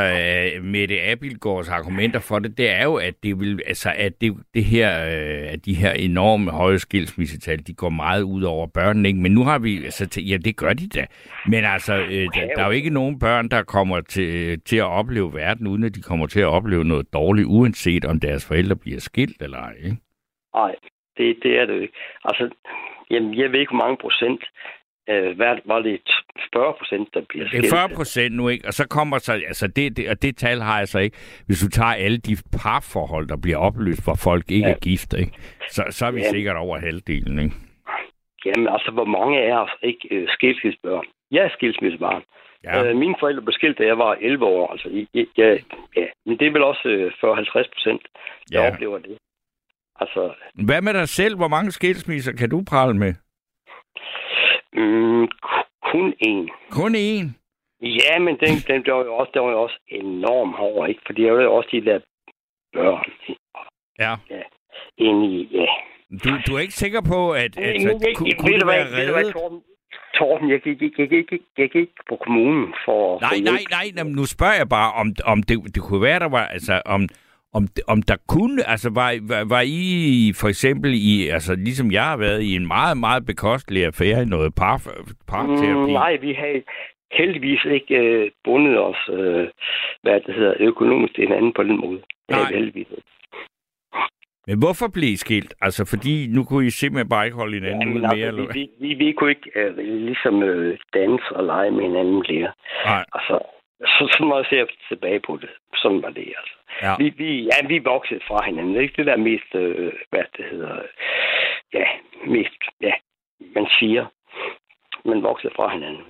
Mette 0.62 1.02
Abildgaards 1.02 1.70
argumenter 1.70 2.20
for 2.20 2.40
det, 2.40 2.58
det 2.58 2.70
er 2.70 2.84
jo, 2.84 2.96
at 2.96 3.14
det 3.24 3.40
vil, 3.40 3.62
altså, 3.68 3.94
at 3.98 4.22
det, 4.22 4.34
det 4.54 4.64
her, 4.64 5.06
øh, 5.06 5.54
at 5.54 5.66
de 5.66 5.74
her 5.76 5.92
enorme 5.92 6.52
høje 6.52 6.80
skilsmissetal, 6.80 7.68
de 7.68 7.74
går 7.74 7.90
meget 7.90 8.22
ud 8.24 8.44
over 8.44 8.68
børnene, 8.68 9.08
ikke? 9.08 9.20
Men 9.20 9.32
nu 9.32 9.44
har 9.44 9.60
vi, 9.60 9.84
altså, 9.84 10.22
ja, 10.22 10.38
det 10.38 10.58
gør 10.58 10.74
de 10.74 10.88
da. 10.88 11.06
Men 11.48 11.64
altså, 11.64 11.94
øh, 11.94 12.10
der, 12.10 12.48
der 12.56 12.62
er 12.62 12.66
jo 12.66 12.72
ikke 12.72 12.90
nogen 12.90 13.20
børn, 13.20 13.48
der 13.48 13.64
kommer 13.64 14.02
til, 14.02 14.62
til 14.62 14.78
at 14.78 14.86
opleve 15.00 15.34
verden, 15.34 15.68
uden 15.68 15.84
at 15.84 15.96
de 15.96 16.02
kommer 16.02 16.28
til 16.28 16.40
at 16.40 16.48
opleve 16.48 16.84
noget 16.84 17.14
dårligt, 17.14 17.48
uanset 17.48 18.06
om 18.06 18.20
deres 18.20 18.48
forældre 18.48 18.76
bliver 18.76 19.00
skilt 19.00 19.42
eller 19.42 19.58
ej, 19.58 19.74
ikke? 19.78 19.98
Nej, 20.56 20.76
det, 21.18 21.36
det 21.44 21.60
er 21.60 21.66
det 21.66 21.82
ikke. 21.82 21.94
Altså, 22.24 22.50
jamen, 23.12 23.38
jeg 23.38 23.52
ved 23.52 23.60
ikke, 23.60 23.72
hvor 23.72 23.86
mange 23.86 23.98
procent 24.02 24.44
øh, 25.10 25.36
hvad 25.36 25.58
var 25.66 25.80
det 25.80 26.02
40 26.54 26.74
procent, 26.80 27.14
der 27.14 27.22
bliver 27.30 27.48
skilt? 27.48 27.64
Det 27.64 27.72
er 27.74 27.88
40 27.88 27.90
procent 27.96 28.36
nu, 28.36 28.48
ikke? 28.50 28.68
Og 28.68 28.74
så 28.74 28.88
kommer 28.88 29.18
så, 29.18 29.34
altså 29.34 29.68
det, 29.68 29.98
det, 29.98 30.10
og 30.10 30.22
det 30.22 30.38
tal 30.38 30.62
har 30.62 30.78
jeg 30.78 30.88
så 30.88 31.00
ikke. 31.00 31.18
Hvis 31.46 31.60
du 31.60 31.70
tager 31.70 31.94
alle 32.06 32.18
de 32.18 32.38
parforhold, 32.64 33.28
der 33.28 33.38
bliver 33.38 33.58
opløst, 33.58 34.04
hvor 34.04 34.18
folk 34.24 34.52
ikke 34.52 34.68
ja. 34.68 34.74
er 34.74 34.80
gift, 34.80 35.14
ikke? 35.14 35.32
Så, 35.70 35.84
så 35.90 36.06
er 36.06 36.12
vi 36.12 36.22
ja. 36.22 36.30
sikkert 36.30 36.58
over 36.58 36.78
halvdelen, 36.78 37.40
ikke? 37.40 37.56
Jamen 38.46 38.68
altså, 38.68 38.92
hvor 38.92 39.06
mange 39.06 39.40
er 39.40 39.58
os 39.58 39.76
ikke 39.84 40.08
øh, 40.12 40.28
skilsmissebørn? 40.30 41.06
Jeg 41.32 41.44
er 41.44 41.50
skilsmissebarn. 41.50 42.24
Ja. 42.64 42.84
Øh, 42.84 42.96
mine 42.98 43.16
forældre 43.20 43.42
blev 43.42 43.54
skilt, 43.54 43.78
da 43.78 43.84
jeg 43.84 43.98
var 43.98 44.18
11 44.22 44.46
år. 44.46 44.72
Altså, 44.72 45.06
ja, 45.38 45.50
ja. 45.98 46.06
Men 46.26 46.38
det 46.40 46.48
er 46.48 46.52
vel 46.52 46.64
også 46.64 46.88
øh, 46.90 47.12
40-50 47.12 47.74
procent, 47.74 48.02
der 48.52 48.62
ja. 48.62 48.74
oplever 48.74 48.98
det. 48.98 49.18
Altså, 50.00 50.34
Hvad 50.66 50.82
med 50.82 50.94
dig 50.94 51.10
selv? 51.10 51.36
Hvor 51.36 51.48
mange 51.48 51.72
skilsmisser 51.72 52.34
kan 52.34 52.50
du 52.50 52.64
prale 52.70 52.98
med? 52.98 53.14
Mm, 54.76 55.28
kun 55.92 56.14
én. 56.30 56.46
Kun 56.72 56.96
én? 56.96 57.26
Ja, 57.82 58.20
men 58.20 58.38
den, 58.40 58.54
den 58.68 58.86
der 58.86 58.94
var 58.94 59.04
jo 59.04 59.16
også, 59.16 59.32
der 59.34 59.40
var 59.40 59.52
jo 59.52 59.62
også 59.62 59.80
enormt 59.88 60.56
hård, 60.56 60.90
ikke? 60.90 61.02
For 61.06 61.14
det 61.14 61.26
er 61.26 61.32
jo 61.32 61.56
også 61.56 61.70
de 61.72 61.86
der 61.86 62.00
børn. 62.74 63.12
Ja. 64.00 64.14
ja. 64.30 64.42
Egentlig, 64.98 65.52
ja. 65.52 65.66
Du, 66.24 66.30
du 66.48 66.56
er 66.56 66.60
ikke 66.60 66.74
sikker 66.74 67.02
på, 67.02 67.32
at, 67.32 67.58
at, 67.58 67.64
at 67.64 67.84
jeg, 67.84 68.16
kunne, 68.16 68.32
kunne 68.40 68.60
det 68.60 68.68
være 68.68 68.86
reddet? 68.98 69.34
Torben, 69.34 69.62
Torben, 70.18 70.50
jeg 70.50 70.62
gik, 70.62 70.82
jeg, 70.82 71.10
gik, 71.10 71.32
jeg, 71.32 71.40
jeg 71.58 71.70
gik 71.70 71.90
på 72.10 72.16
kommunen 72.16 72.74
for... 72.86 73.20
Nej, 73.20 73.30
for 73.30 73.44
nej, 73.44 73.64
nej, 73.70 73.86
nej, 73.96 74.04
nu 74.04 74.26
spørger 74.26 74.54
jeg 74.54 74.70
bare, 74.70 74.94
om, 74.94 75.08
om 75.26 75.44
det, 75.44 75.76
det 75.76 75.84
kunne 75.84 76.02
være, 76.02 76.20
der 76.20 76.30
var, 76.30 76.46
altså, 76.46 76.82
om, 76.86 77.02
om, 77.58 77.64
om 77.88 78.02
der 78.02 78.18
kunne, 78.28 78.70
altså 78.74 78.90
var, 79.00 79.10
var, 79.30 79.44
var 79.54 79.64
I 79.66 79.84
for 80.42 80.48
eksempel 80.48 80.92
i, 80.94 81.28
altså 81.36 81.56
ligesom 81.56 81.92
jeg 81.92 82.04
har 82.04 82.18
været 82.18 82.42
i 82.42 82.56
en 82.56 82.68
meget, 82.68 82.98
meget 82.98 83.26
bekostelig 83.26 83.86
affære 83.86 84.22
i 84.22 84.26
noget 84.26 84.56
par, 84.56 84.78
parterapi? 85.28 85.68
Mm, 85.68 85.94
nej, 86.02 86.18
vi 86.26 86.34
har 86.34 86.62
heldigvis 87.12 87.66
ikke 87.66 87.96
øh, 87.96 88.32
bundet 88.44 88.80
os, 88.80 89.10
øh, 89.12 89.48
hvad 90.04 90.20
det 90.26 90.36
hedder, 90.36 90.54
økonomisk 90.60 91.16
til 91.16 91.24
hinanden 91.24 91.54
på 91.54 91.64
den 91.64 91.80
måde. 91.80 92.02
Nej. 92.30 92.40
vi 92.50 92.56
heldigvis. 92.56 92.88
Men 94.48 94.60
hvorfor 94.60 94.88
blev 94.88 95.10
I 95.10 95.16
skilt? 95.16 95.54
Altså, 95.62 95.86
fordi 95.86 96.28
nu 96.36 96.44
kunne 96.44 96.68
I 96.68 96.70
simpelthen 96.70 97.10
bare 97.10 97.26
ikke 97.26 97.38
holde 97.38 97.54
hinanden 97.60 97.94
ud 97.94 98.02
mere, 98.02 98.12
altså, 98.12 98.28
eller 98.28 98.54
vi, 98.54 98.70
vi, 98.80 98.88
vi, 98.88 99.06
vi 99.06 99.12
kunne 99.12 99.30
ikke 99.30 99.50
øh, 99.56 99.78
ligesom 99.78 100.44
øh, 100.44 100.78
danse 100.94 101.30
og 101.36 101.44
lege 101.44 101.72
med 101.72 101.84
hinanden 101.84 102.24
mere. 102.30 102.52
Nej, 102.86 103.04
Altså, 103.14 103.40
så, 103.80 104.08
så 104.18 104.26
når 104.26 104.38
jeg 104.38 104.46
ser 104.50 104.66
tilbage 104.90 105.20
på 105.20 105.38
det, 105.42 105.50
sådan 105.76 106.02
var 106.02 106.10
det 106.10 106.34
altså. 106.38 106.58
ja. 106.82 106.96
Vi, 106.98 107.10
vi, 107.18 107.44
ja, 107.44 107.68
vi 107.68 107.78
voksede 107.80 108.20
fra 108.28 108.46
hinanden. 108.46 108.76
Det 108.76 108.82
ikke 108.82 108.98
det 108.98 109.06
der 109.06 109.18
mest, 109.18 109.56
øh, 109.56 109.94
hvad 110.10 110.24
det 110.38 110.46
hedder, 110.52 110.82
ja, 111.74 111.86
mest, 112.28 112.62
ja, 112.82 112.94
man 113.56 113.68
siger. 113.80 114.06
Man 115.06 115.24
voksede 115.24 115.54
fra 115.56 115.74
hinanden. 115.74 116.04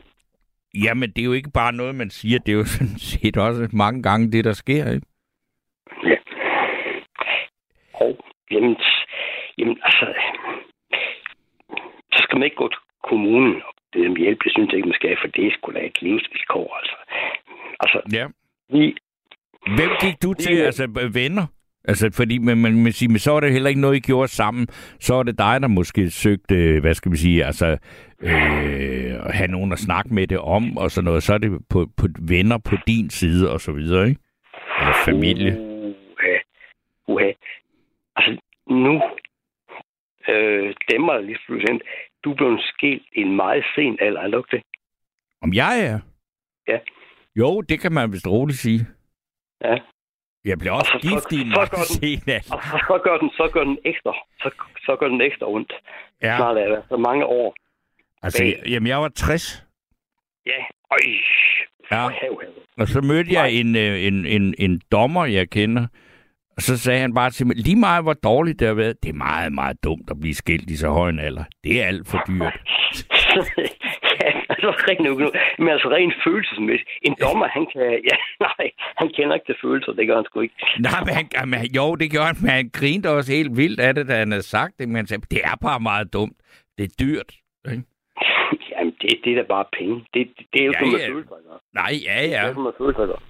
Jamen, 0.83 1.09
det 1.09 1.21
er 1.21 1.25
jo 1.25 1.33
ikke 1.33 1.51
bare 1.53 1.73
noget, 1.73 1.95
man 1.95 2.09
siger. 2.09 2.39
Det 2.39 2.51
er 2.51 2.57
jo 2.57 2.65
sådan 2.75 2.99
set 2.99 3.37
også 3.37 3.69
mange 3.73 4.03
gange 4.03 4.31
det, 4.31 4.45
der 4.45 4.53
sker, 4.53 4.91
ikke? 4.93 5.07
Ja. 6.03 6.17
Og, 7.93 8.17
jamen, 8.51 8.77
jamen, 9.57 9.79
altså, 9.83 10.13
så 12.13 12.19
skal 12.23 12.37
man 12.37 12.43
ikke 12.43 12.55
gå 12.55 12.67
til 12.67 12.79
kommunen 13.03 13.55
og 13.67 13.73
bede 13.93 14.07
om 14.07 14.15
hjælp. 14.15 14.43
Det 14.43 14.51
synes 14.51 14.69
jeg 14.69 14.77
ikke, 14.77 14.89
man 14.89 14.99
skal, 14.99 15.17
for 15.21 15.27
det 15.27 15.47
er 15.47 15.51
sgu 15.51 15.71
da 15.71 15.85
et 15.85 16.01
livsvilkår, 16.01 16.77
altså. 16.79 16.95
Altså, 17.79 18.01
Ja. 18.13 18.27
vi, 18.69 18.95
Hvem 19.77 19.89
gik 20.01 20.23
du 20.23 20.33
til? 20.33 20.57
Altså, 20.57 21.09
venner? 21.13 21.45
Altså, 21.87 22.11
fordi 22.13 22.37
man, 22.37 22.57
man, 22.57 22.83
man 22.83 22.91
siger, 22.91 23.09
men 23.09 23.19
så 23.19 23.31
er 23.33 23.39
det 23.39 23.51
heller 23.51 23.69
ikke 23.69 23.81
noget, 23.81 23.95
I 23.95 23.99
gjorde 23.99 24.27
sammen. 24.27 24.67
Så 24.99 25.15
er 25.15 25.23
det 25.23 25.37
dig, 25.37 25.61
der 25.61 25.67
måske 25.67 26.09
søgte, 26.09 26.79
hvad 26.79 26.93
skal 26.93 27.11
vi 27.11 27.17
sige, 27.17 27.45
altså, 27.45 27.77
øh, 28.21 29.25
at 29.27 29.33
have 29.33 29.47
nogen 29.47 29.71
at 29.71 29.79
snakke 29.79 30.13
med 30.13 30.27
det 30.27 30.39
om, 30.39 30.77
og 30.77 30.91
sådan 30.91 31.05
noget. 31.05 31.23
Så 31.23 31.33
er 31.33 31.37
det 31.37 31.51
på, 31.69 31.89
på 31.97 32.07
venner 32.19 32.57
på 32.57 32.75
din 32.87 33.09
side, 33.09 33.51
og 33.51 33.61
så 33.61 33.71
videre, 33.71 34.09
ikke? 34.09 34.21
Eller 34.79 34.93
familie. 35.05 35.51
Uha. 35.59 36.37
Uha. 37.07 37.31
Altså, 38.15 38.37
nu 38.69 39.01
øh, 40.29 40.73
dæmmer 40.91 41.13
jeg 41.13 41.23
lige 41.23 41.37
pludselig. 41.45 41.79
Du 42.23 42.33
blev 42.33 42.57
skilt 42.61 43.03
i 43.15 43.21
en 43.21 43.35
meget 43.35 43.65
sen 43.75 43.97
alder, 44.01 44.21
er 44.21 44.27
det 44.27 44.37
ikke 44.37 44.55
det? 44.57 44.63
Om 45.41 45.53
jeg 45.53 45.79
er? 45.85 45.99
Ja. 46.67 46.77
Jo, 47.35 47.61
det 47.61 47.79
kan 47.79 47.91
man 47.91 48.11
vist 48.11 48.27
roligt 48.27 48.59
sige. 48.59 48.87
Ja. 49.63 49.77
Jeg 50.45 50.59
blev 50.59 50.73
også 50.73 50.91
Og 50.93 51.01
så- 51.01 51.07
gift 51.09 51.31
i 51.31 51.41
en 51.41 51.51
så 51.51 51.67
gør 51.71 51.83
den-. 52.01 52.53
Og 52.53 52.61
så, 52.63 52.77
så, 52.87 52.99
gør 53.03 53.17
den, 53.17 53.29
så 53.29 53.49
gør 53.53 53.63
den 53.63 53.77
ekstra, 53.85 54.13
så, 54.41 54.49
så 54.85 54.95
gør 54.99 55.07
den 55.07 55.21
ekstra 55.21 55.45
ondt. 55.49 55.73
Ja. 56.21 56.37
Snart 56.37 56.57
er 56.57 56.67
det 56.75 56.83
så 56.89 56.97
mange 56.97 57.25
år. 57.25 57.55
altså, 58.23 58.43
bag. 58.43 58.63
jamen, 58.69 58.87
jeg 58.87 59.01
var 59.01 59.09
60. 59.09 59.65
Ja, 60.45 60.59
øj. 60.91 60.97
Ja. 61.91 62.09
Og 62.77 62.87
så 62.87 63.01
mødte 63.01 63.33
jeg 63.33 63.51
en, 63.53 63.75
øh, 63.75 64.03
en, 64.03 64.25
en, 64.25 64.55
en 64.59 64.81
dommer, 64.91 65.25
jeg 65.25 65.49
kender, 65.49 65.87
og 66.57 66.61
så 66.61 66.77
sagde 66.77 66.99
han 66.99 67.13
bare 67.13 67.29
til 67.31 67.47
mig, 67.47 67.55
lige 67.55 67.75
meget 67.79 68.03
hvor 68.03 68.13
dårligt 68.13 68.59
det 68.59 68.67
har 68.67 68.75
været, 68.75 69.03
det 69.03 69.09
er 69.09 69.13
meget, 69.13 69.53
meget 69.53 69.83
dumt 69.83 70.11
at 70.11 70.19
blive 70.19 70.35
skilt 70.35 70.69
i 70.69 70.75
så 70.77 70.89
høj 70.89 71.09
en 71.09 71.19
alder. 71.19 71.43
Det 71.63 71.81
er 71.81 71.85
alt 71.87 72.07
for 72.07 72.23
dyrt. 72.27 72.59
ja, 74.49 74.53
altså 74.55 74.69
rent 74.87 75.07
økonomisk. 75.07 75.35
Men 75.59 75.69
altså 75.75 75.89
rent 75.97 76.13
følelsesmæssigt. 76.25 76.89
En 77.07 77.15
dommer, 77.23 77.47
han 77.57 77.65
kan... 77.73 77.81
Ja, 78.11 78.17
nej, 78.47 78.65
han 78.99 79.07
kender 79.15 79.33
ikke 79.35 79.47
til 79.49 79.57
følelser. 79.63 79.91
Det 79.93 80.07
gør 80.07 80.15
han 80.15 80.25
sgu 80.25 80.39
ikke. 80.41 80.55
Nej, 80.79 80.99
men 81.05 81.13
han, 81.17 81.25
jamen, 81.37 81.59
jo, 81.77 81.95
det 81.95 82.11
gjorde 82.11 82.27
han, 82.31 82.35
men 82.41 82.49
han 82.59 82.69
grinte 82.79 83.07
også 83.09 83.31
helt 83.37 83.57
vildt 83.57 83.79
af 83.79 83.91
det, 83.95 84.07
da 84.07 84.15
han 84.23 84.31
havde 84.31 84.47
sagt 84.57 84.73
det, 84.79 84.87
men 84.89 84.95
han 84.95 85.07
sagde, 85.07 85.23
det 85.31 85.41
er 85.43 85.55
bare 85.61 85.79
meget 85.79 86.13
dumt. 86.13 86.37
Det 86.77 86.83
er 86.89 86.93
dyrt. 87.05 87.31
Ikke? 87.71 87.83
Jamen, 88.71 88.93
det, 89.01 89.09
det 89.23 89.31
er 89.33 89.35
da 89.41 89.45
bare 89.55 89.65
penge. 89.79 89.95
Det, 90.13 90.21
det, 90.37 90.45
det 90.53 90.61
er 90.61 90.65
jo 90.65 90.71
Ja, 90.71 90.85
ja, 90.85 90.97
ja. 91.07 91.09
følelser. 91.13 91.35
Nej, 91.73 91.91
ja, 92.05 92.17
Det 92.23 92.35
er 92.35 92.47
ja. 92.47 92.53
med 92.53 92.71
følelser. 92.77 93.21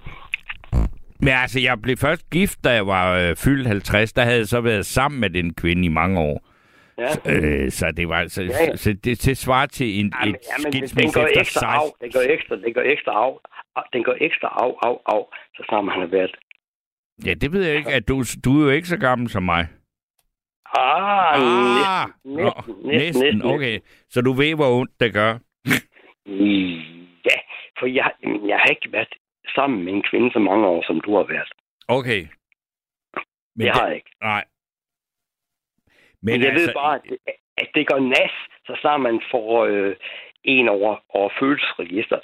Men 1.20 1.28
altså, 1.28 1.60
jeg 1.60 1.82
blev 1.82 1.96
først 1.96 2.30
gift, 2.30 2.64
da 2.64 2.70
jeg 2.70 2.86
var 2.86 3.18
øh, 3.18 3.36
fyldt 3.36 3.66
50. 3.66 4.12
Der 4.12 4.22
havde 4.22 4.38
jeg 4.38 4.46
så 4.46 4.60
været 4.60 4.86
sammen 4.86 5.20
med 5.20 5.30
den 5.30 5.54
kvinde 5.54 5.84
i 5.84 5.88
mange 5.88 6.20
år. 6.20 6.42
Ja. 6.98 7.10
Øh, 7.32 7.70
så 7.70 7.92
det 7.96 8.08
var 8.08 8.16
altså, 8.16 8.42
ja, 8.42 8.48
Ja. 8.64 8.76
Så 8.76 8.92
det, 8.92 9.24
det 9.24 9.36
svarer 9.36 9.66
til 9.66 10.00
en, 10.00 10.12
Jamen, 10.20 10.34
et 10.34 10.40
jamen, 10.50 10.72
skilsmisse 10.72 11.20
går 11.20 11.26
efter 11.26 11.40
ekstra 11.40 11.60
16. 11.60 11.74
af. 11.74 11.92
Den 12.00 12.10
går 12.12 12.32
ekstra, 12.34 12.56
den 12.56 12.72
går 12.74 12.80
ekstra 12.94 13.12
af. 13.24 13.32
Den 13.92 14.04
går 14.04 14.16
ekstra 14.20 14.48
af, 14.64 14.88
af, 14.88 14.96
af, 15.14 15.22
så 15.56 15.62
snart 15.68 15.84
man 15.84 16.00
har 16.00 16.06
været. 16.06 16.36
Ja, 17.26 17.34
det 17.34 17.52
ved 17.52 17.66
jeg 17.66 17.76
ikke. 17.76 17.90
At 17.90 18.08
du, 18.08 18.24
du 18.44 18.60
er 18.60 18.64
jo 18.64 18.70
ikke 18.70 18.88
så 18.88 18.96
gammel 18.96 19.28
som 19.28 19.42
mig. 19.42 19.66
Ah, 20.78 21.34
Ah, 21.34 22.08
næsten, 22.24 22.44
nå, 22.44 22.52
næsten, 22.66 22.86
næsten, 22.86 23.22
næsten, 23.22 23.42
okay. 23.42 23.78
Så 24.10 24.20
du 24.20 24.32
ved, 24.32 24.54
hvor 24.54 24.70
ondt 24.80 25.00
det 25.00 25.12
gør. 25.12 25.32
Ja, 27.28 27.38
for 27.78 27.86
jeg, 27.86 28.10
jeg 28.46 28.58
har 28.58 28.70
ikke 28.70 28.92
været 28.92 29.14
sammen 29.54 29.84
med 29.84 29.92
en 29.92 30.02
kvinde 30.10 30.30
så 30.32 30.38
mange 30.38 30.66
år, 30.66 30.84
som 30.86 31.00
du 31.00 31.16
har 31.16 31.24
været. 31.34 31.50
Okay. 31.88 32.26
Men 33.56 33.66
det 33.66 33.74
har 33.74 33.86
jeg 33.86 33.94
ikke. 33.96 34.10
Nej. 34.22 34.44
Men, 36.26 36.32
Men 36.34 36.40
jeg 36.42 36.50
altså, 36.52 36.66
ved 36.66 36.74
bare, 36.82 36.94
at 36.96 37.02
det, 37.10 37.18
at 37.62 37.68
det 37.74 37.84
går 37.92 38.00
nas, 38.14 38.34
så 38.66 38.72
snart 38.80 39.00
man 39.08 39.20
får 39.30 39.64
øh, 39.72 39.94
en 40.44 40.68
over, 40.68 40.92
over 41.18 41.30
følelsesregister. 41.40 42.18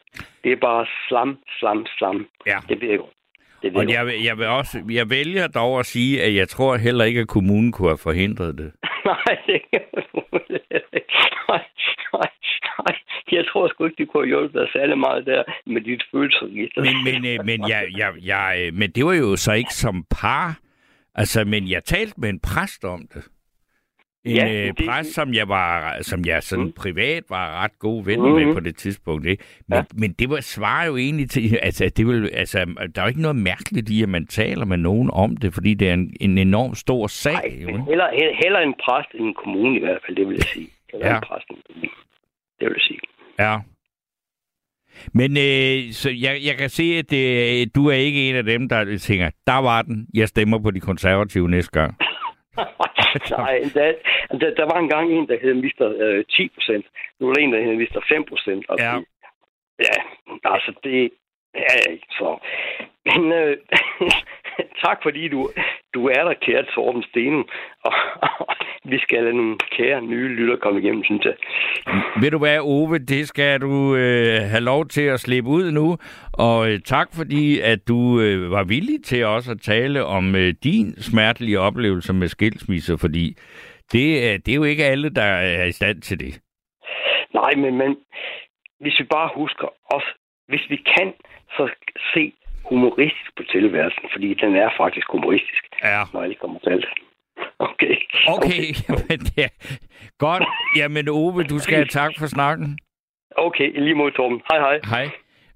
Det 0.44 0.50
er 0.52 0.56
bare 0.56 0.86
slam, 1.08 1.30
slam, 1.58 1.86
slam. 1.98 2.18
Ja. 2.46 2.58
Det 2.68 2.82
jeg 2.90 2.98
godt. 2.98 3.14
Det 3.62 3.76
Og 3.76 3.82
jeg 3.82 3.92
jeg, 3.94 4.06
vil- 4.06 4.22
jeg, 4.28 4.38
vil 4.38 4.46
også, 4.46 4.76
jeg 4.90 5.10
vælger 5.10 5.46
dog 5.46 5.78
at 5.78 5.86
sige, 5.86 6.22
at 6.22 6.34
jeg 6.34 6.48
tror 6.48 6.76
heller 6.76 7.04
ikke, 7.04 7.20
at 7.20 7.28
kommunen 7.28 7.72
kunne 7.72 7.88
have 7.88 7.98
forhindret 8.08 8.58
det. 8.58 8.72
Nej, 9.10 9.36
det 9.46 9.60
kan 9.70 9.80
nej, 11.48 11.64
nej, 12.12 12.30
nej. 12.78 12.96
Jeg 13.32 13.44
tror 13.46 13.68
sgu 13.68 13.84
ikke, 13.84 13.96
de 14.02 14.06
kunne 14.06 14.22
have 14.22 14.28
hjulpet 14.28 14.60
dig 14.60 14.68
særlig 14.72 14.98
meget 14.98 15.26
der 15.26 15.42
med 15.66 15.80
dit 15.80 16.02
følelsesregister. 16.12 16.80
Men, 16.82 16.96
men, 17.04 17.26
øh, 17.32 17.44
men, 17.46 17.68
jeg, 17.68 17.88
jeg, 17.96 18.12
jeg, 18.22 18.56
øh, 18.66 18.74
men 18.74 18.90
det 18.90 19.04
var 19.04 19.12
jo 19.12 19.36
så 19.36 19.52
ikke 19.52 19.74
som 19.74 20.04
par. 20.20 20.58
Altså, 21.14 21.44
men 21.44 21.70
jeg 21.70 21.84
talte 21.84 22.14
med 22.20 22.28
en 22.28 22.40
præst 22.40 22.84
om 22.84 23.00
det. 23.14 23.24
En 24.24 24.36
Ja, 24.36 24.52
øh, 24.52 24.66
det- 24.66 24.86
præst, 24.88 25.14
som 25.14 25.34
jeg 25.34 25.48
var, 25.48 25.96
som 26.02 26.24
jeg 26.26 26.42
sådan 26.42 26.64
Mm. 26.64 26.72
privat 26.72 27.22
var 27.30 27.62
ret 27.64 27.78
god 27.78 28.04
ven 28.04 28.20
Mhm. 28.20 28.30
med 28.32 28.54
på 28.54 28.60
det 28.60 28.76
tidspunkt. 28.76 29.26
Ikke? 29.26 29.44
Men, 29.68 29.76
Ja. 29.78 29.82
men 29.94 30.12
det 30.12 30.30
var 30.30 30.40
svarer 30.40 30.86
jo 30.86 30.96
egentlig 30.96 31.30
til, 31.30 31.58
altså, 31.62 31.88
det 31.96 32.06
vil, 32.06 32.30
altså, 32.32 32.58
der 32.94 33.00
er 33.02 33.06
jo 33.06 33.08
ikke 33.08 33.22
noget 33.22 33.36
mærkeligt 33.36 33.90
i, 33.90 34.02
at 34.02 34.08
man 34.08 34.26
taler 34.26 34.64
med 34.64 34.76
nogen 34.76 35.10
om 35.12 35.36
det, 35.36 35.54
fordi 35.54 35.74
det 35.74 35.88
er 35.88 35.94
en, 35.94 36.16
en 36.20 36.38
enorm 36.38 36.74
stor 36.74 37.06
sag. 37.06 37.32
Nej, 37.32 37.58
jo, 37.62 37.66
heller, 37.66 38.08
heller, 38.18 38.34
heller 38.42 38.58
en 38.60 38.74
præst 38.84 39.08
end 39.14 39.26
en 39.26 39.34
kommune 39.34 39.76
i 39.76 39.80
hvert 39.80 39.98
fald, 40.06 40.16
det 40.16 40.26
vil 40.28 40.34
jeg 40.34 40.42
sige. 40.44 40.68
Heller 40.92 41.08
Ja. 41.08 41.16
en 41.16 41.22
præst 41.28 41.48
end 41.50 41.56
en 41.58 41.62
kommune. 41.66 41.90
Det 42.60 42.66
vil 42.68 42.74
jeg 42.76 42.82
sige. 42.88 43.00
Ja. 43.38 43.58
Men 45.12 45.30
øh, 45.36 45.92
så 45.92 46.10
jeg, 46.10 46.40
jeg 46.46 46.54
kan 46.58 46.68
se, 46.70 46.82
at 46.82 47.10
det, 47.10 47.74
du 47.74 47.86
er 47.86 47.92
ikke 47.94 48.28
en 48.30 48.34
af 48.36 48.44
dem, 48.44 48.68
der 48.68 48.98
tænker, 48.98 49.30
der 49.46 49.58
var 49.60 49.82
den, 49.82 50.06
jeg 50.14 50.28
stemmer 50.28 50.58
på 50.58 50.70
de 50.70 50.80
konservative 50.80 51.48
næste 51.50 51.72
gang. 51.80 51.94
Nej, 53.38 53.56
der, 53.74 53.94
der, 54.40 54.54
der 54.54 54.64
var 54.72 54.78
engang 54.78 55.12
en, 55.12 55.28
der 55.28 55.38
hed 55.42 55.54
Mr. 55.54 55.86
Øh, 56.04 56.24
10 56.24 56.48
procent. 56.48 56.86
Nu 57.20 57.28
er 57.28 57.32
der 57.32 57.42
en, 57.42 57.52
der 57.52 57.62
hed 57.64 57.74
Mr. 57.74 58.04
5 58.08 58.24
procent. 58.24 58.66
Ja. 58.78 58.94
Ja, 59.78 59.96
altså 60.44 60.72
det 60.84 61.10
er 61.54 61.76
jeg 61.84 61.92
ikke 61.92 62.06
så. 62.10 62.38
Men 63.04 63.32
øh, 63.32 63.56
tak 64.84 64.98
fordi 65.02 65.28
du, 65.28 65.50
du 65.94 66.06
er 66.08 66.24
der, 66.24 66.34
kære 66.46 66.64
Torben 66.74 67.02
Steno. 67.02 67.42
Og, 67.84 67.92
og 68.40 68.56
vi 68.84 68.98
skal 68.98 69.22
lade 69.22 69.36
nogle 69.36 69.56
kære 69.76 70.02
nye 70.02 70.28
lytter 70.28 70.56
komme 70.56 70.80
igennem, 70.80 71.04
synes 71.04 71.24
jeg. 71.24 71.34
Ved 72.20 72.30
du 72.30 72.38
hvad, 72.38 72.58
Ove, 72.60 72.98
det 72.98 73.28
skal 73.28 73.60
du 73.60 73.96
øh, 73.96 74.40
have 74.40 74.60
lov 74.60 74.86
til 74.86 75.02
at 75.02 75.20
slippe 75.20 75.50
ud 75.50 75.70
nu. 75.70 75.96
Og 76.32 76.70
øh, 76.70 76.80
tak 76.80 77.08
fordi, 77.16 77.60
at 77.60 77.88
du 77.88 78.20
øh, 78.20 78.50
var 78.50 78.64
villig 78.64 79.04
til 79.04 79.24
også 79.26 79.50
at 79.50 79.60
tale 79.60 80.04
om 80.04 80.34
øh, 80.34 80.54
din 80.64 80.94
smertelige 81.02 81.60
oplevelse 81.60 82.12
med 82.12 82.28
skilsmisse, 82.28 82.98
fordi 82.98 83.36
det, 83.92 84.32
er- 84.32 84.38
det 84.38 84.52
er 84.52 84.56
jo 84.56 84.64
ikke 84.64 84.84
alle, 84.84 85.10
der 85.14 85.22
er 85.22 85.64
i 85.64 85.72
stand 85.72 86.00
til 86.02 86.20
det. 86.20 86.40
Nej, 87.34 87.54
men, 87.56 87.78
men 87.78 87.96
hvis 88.80 88.98
vi 89.00 89.04
bare 89.04 89.30
husker 89.34 89.68
os, 89.94 90.04
hvis 90.48 90.70
vi 90.70 90.76
kan, 90.76 91.12
så 91.56 91.68
se 92.14 92.32
humoristisk 92.70 93.30
på 93.36 93.42
tilværelsen, 93.52 94.04
fordi 94.12 94.34
den 94.34 94.56
er 94.56 94.70
faktisk 94.76 95.06
humoristisk, 95.10 95.62
Ja. 95.84 96.02
når 96.12 96.22
jeg 96.22 96.36
kommer 96.40 96.58
til 96.60 96.70
alt. 96.70 96.86
Okay. 97.58 97.96
Okay, 98.28 98.64
jamen, 98.88 99.18
det 99.28 99.38
er 99.44 99.48
godt. 100.18 100.42
Jamen, 100.76 101.08
Ove, 101.08 101.42
du 101.42 101.58
skal 101.58 101.74
have 101.74 101.86
tak 101.86 102.12
for 102.18 102.26
snakken. 102.26 102.78
Okay, 103.36 103.76
i 103.76 103.80
lige 103.80 103.94
mod 103.94 104.10
Torben. 104.10 104.40
Hej, 104.52 104.58
hej. 104.60 104.80
Hej. 104.84 105.10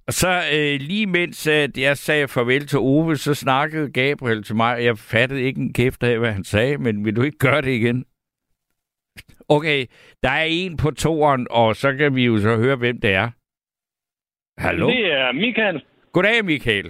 Og 0.06 0.12
så 0.12 0.28
øh, 0.28 0.80
lige 0.80 1.06
mens 1.06 1.46
at 1.46 1.78
jeg 1.78 1.96
sagde 1.96 2.28
farvel 2.28 2.66
til 2.66 2.78
Ove, 2.78 3.16
så 3.16 3.34
snakkede 3.34 3.92
Gabriel 3.92 4.42
til 4.42 4.56
mig. 4.56 4.84
Jeg 4.84 4.98
fattede 4.98 5.42
ikke 5.42 5.60
en 5.60 5.72
kæft 5.72 6.02
af, 6.02 6.18
hvad 6.18 6.32
han 6.32 6.44
sagde, 6.44 6.78
men 6.78 7.04
vil 7.04 7.16
du 7.16 7.22
ikke 7.22 7.38
gøre 7.38 7.62
det 7.62 7.70
igen? 7.70 8.04
Okay, 9.48 9.86
der 10.22 10.30
er 10.30 10.44
en 10.48 10.76
på 10.76 10.90
toeren, 10.90 11.46
og 11.50 11.76
så 11.76 11.92
kan 11.96 12.14
vi 12.16 12.24
jo 12.24 12.38
så 12.38 12.56
høre, 12.56 12.76
hvem 12.76 13.00
det 13.00 13.12
er. 13.14 13.30
Hallo? 14.60 14.88
Det 14.88 15.12
er 15.12 15.32
Michael. 15.32 15.84
Goddag, 16.16 16.44
Michael. 16.44 16.88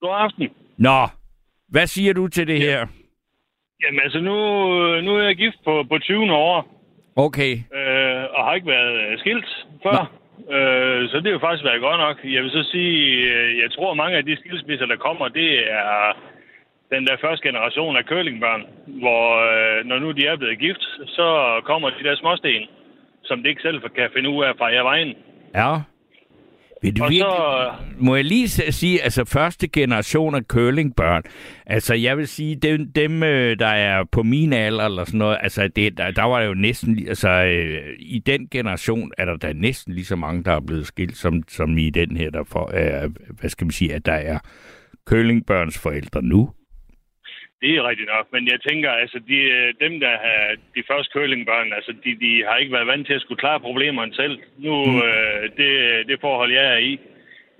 God 0.00 0.14
aften. 0.24 0.48
Nå, 0.78 0.98
Hvad 1.68 1.86
siger 1.86 2.12
du 2.12 2.28
til 2.28 2.46
det 2.46 2.58
her? 2.60 2.86
Jamen 3.82 4.00
altså, 4.04 4.20
nu, 4.20 4.34
nu 5.06 5.10
er 5.16 5.22
jeg 5.22 5.36
gift 5.36 5.58
på, 5.64 5.84
på 5.90 5.98
20. 5.98 6.32
år, 6.32 6.56
Okay. 7.16 7.52
øh, 7.78 8.22
og 8.34 8.40
har 8.44 8.54
ikke 8.54 8.66
været 8.76 8.94
øh, 9.04 9.18
skilt 9.18 9.48
før. 9.82 9.98
Øh, 10.54 11.08
så 11.10 11.16
det 11.16 11.24
har 11.26 11.36
jo 11.38 11.38
faktisk 11.46 11.64
været 11.64 11.80
godt 11.80 12.00
nok. 12.06 12.16
Jeg 12.34 12.42
vil 12.42 12.50
så 12.50 12.62
sige, 12.72 13.00
øh, 13.34 13.58
jeg 13.62 13.70
tror 13.72 13.94
mange 13.94 14.16
af 14.16 14.24
de 14.24 14.36
skilsmisser, 14.36 14.86
der 14.86 14.96
kommer, 14.96 15.28
det 15.28 15.50
er 15.72 16.16
den 16.94 17.06
der 17.06 17.16
første 17.20 17.48
generation 17.48 17.96
af 17.96 18.04
curlingbørn, 18.04 18.62
hvor 18.86 19.24
øh, 19.52 19.84
når 19.84 19.98
nu 19.98 20.10
de 20.12 20.26
er 20.26 20.36
blevet 20.36 20.58
gift, 20.58 20.82
så 21.06 21.60
kommer 21.64 21.90
de 21.90 22.04
der 22.04 22.16
småsten, 22.16 22.62
som 23.24 23.42
de 23.42 23.48
ikke 23.48 23.62
selv 23.62 23.80
kan 23.80 24.10
finde 24.14 24.30
ud 24.30 24.44
af 24.44 24.52
fra 24.58 24.66
jer 24.66 24.82
vejen. 24.82 25.14
Ja. 25.54 25.72
Du 26.92 27.04
Og 27.04 27.10
virkelig, 27.10 27.30
så, 27.30 27.72
må 27.98 28.14
jeg 28.16 28.24
lige 28.24 28.48
sige, 28.48 29.02
altså 29.02 29.24
første 29.24 29.68
generation 29.68 30.34
af 30.34 30.42
curlingbørn, 30.42 31.22
altså 31.66 31.94
jeg 31.94 32.18
vil 32.18 32.28
sige, 32.28 32.56
dem, 32.56 32.92
dem 32.92 33.22
øh, 33.22 33.58
der 33.58 33.66
er 33.66 34.04
på 34.12 34.22
min 34.22 34.52
alder 34.52 34.84
eller 34.84 35.04
sådan 35.04 35.18
noget, 35.18 35.38
altså 35.40 35.68
det, 35.76 35.98
der, 35.98 36.10
der 36.10 36.22
var 36.22 36.40
jo 36.40 36.54
næsten, 36.54 37.08
altså 37.08 37.28
øh, 37.28 37.96
i 37.98 38.18
den 38.18 38.48
generation 38.48 39.12
er 39.18 39.24
der 39.24 39.36
da 39.36 39.52
næsten 39.52 39.94
lige 39.94 40.04
så 40.04 40.16
mange, 40.16 40.44
der 40.44 40.52
er 40.52 40.60
blevet 40.60 40.86
skilt, 40.86 41.16
som, 41.16 41.42
som 41.48 41.78
i 41.78 41.90
den 41.90 42.16
her, 42.16 42.30
der 42.30 42.44
for, 42.44 42.70
øh, 42.74 43.10
hvad 43.40 43.50
skal 43.50 43.64
man 43.64 43.72
sige, 43.72 43.94
at 43.94 44.06
der 44.06 44.12
er 44.12 44.38
curlingbørns 45.06 45.78
forældre 45.78 46.22
nu. 46.22 46.50
Det 47.62 47.70
er 47.76 47.88
rigtigt 47.90 48.10
nok, 48.16 48.26
men 48.34 48.42
jeg 48.52 48.58
tænker, 48.68 48.90
altså, 49.02 49.18
de, 49.30 49.38
øh, 49.56 49.68
dem, 49.84 49.92
der 50.04 50.14
har 50.24 50.40
de 50.76 50.82
første 50.90 51.10
curlingbørn, 51.12 51.72
altså, 51.78 51.92
de, 52.04 52.10
de 52.24 52.32
har 52.48 52.56
ikke 52.56 52.72
været 52.76 52.86
vant 52.92 53.06
til 53.06 53.14
at 53.18 53.20
skulle 53.24 53.42
klare 53.44 53.60
problemerne 53.60 54.14
selv. 54.14 54.36
Nu, 54.66 54.74
mm. 54.84 54.96
øh, 55.08 55.42
det, 55.58 55.70
det 56.08 56.16
forhold, 56.20 56.52
jeg 56.52 56.66
er 56.74 56.80
i, 56.90 56.92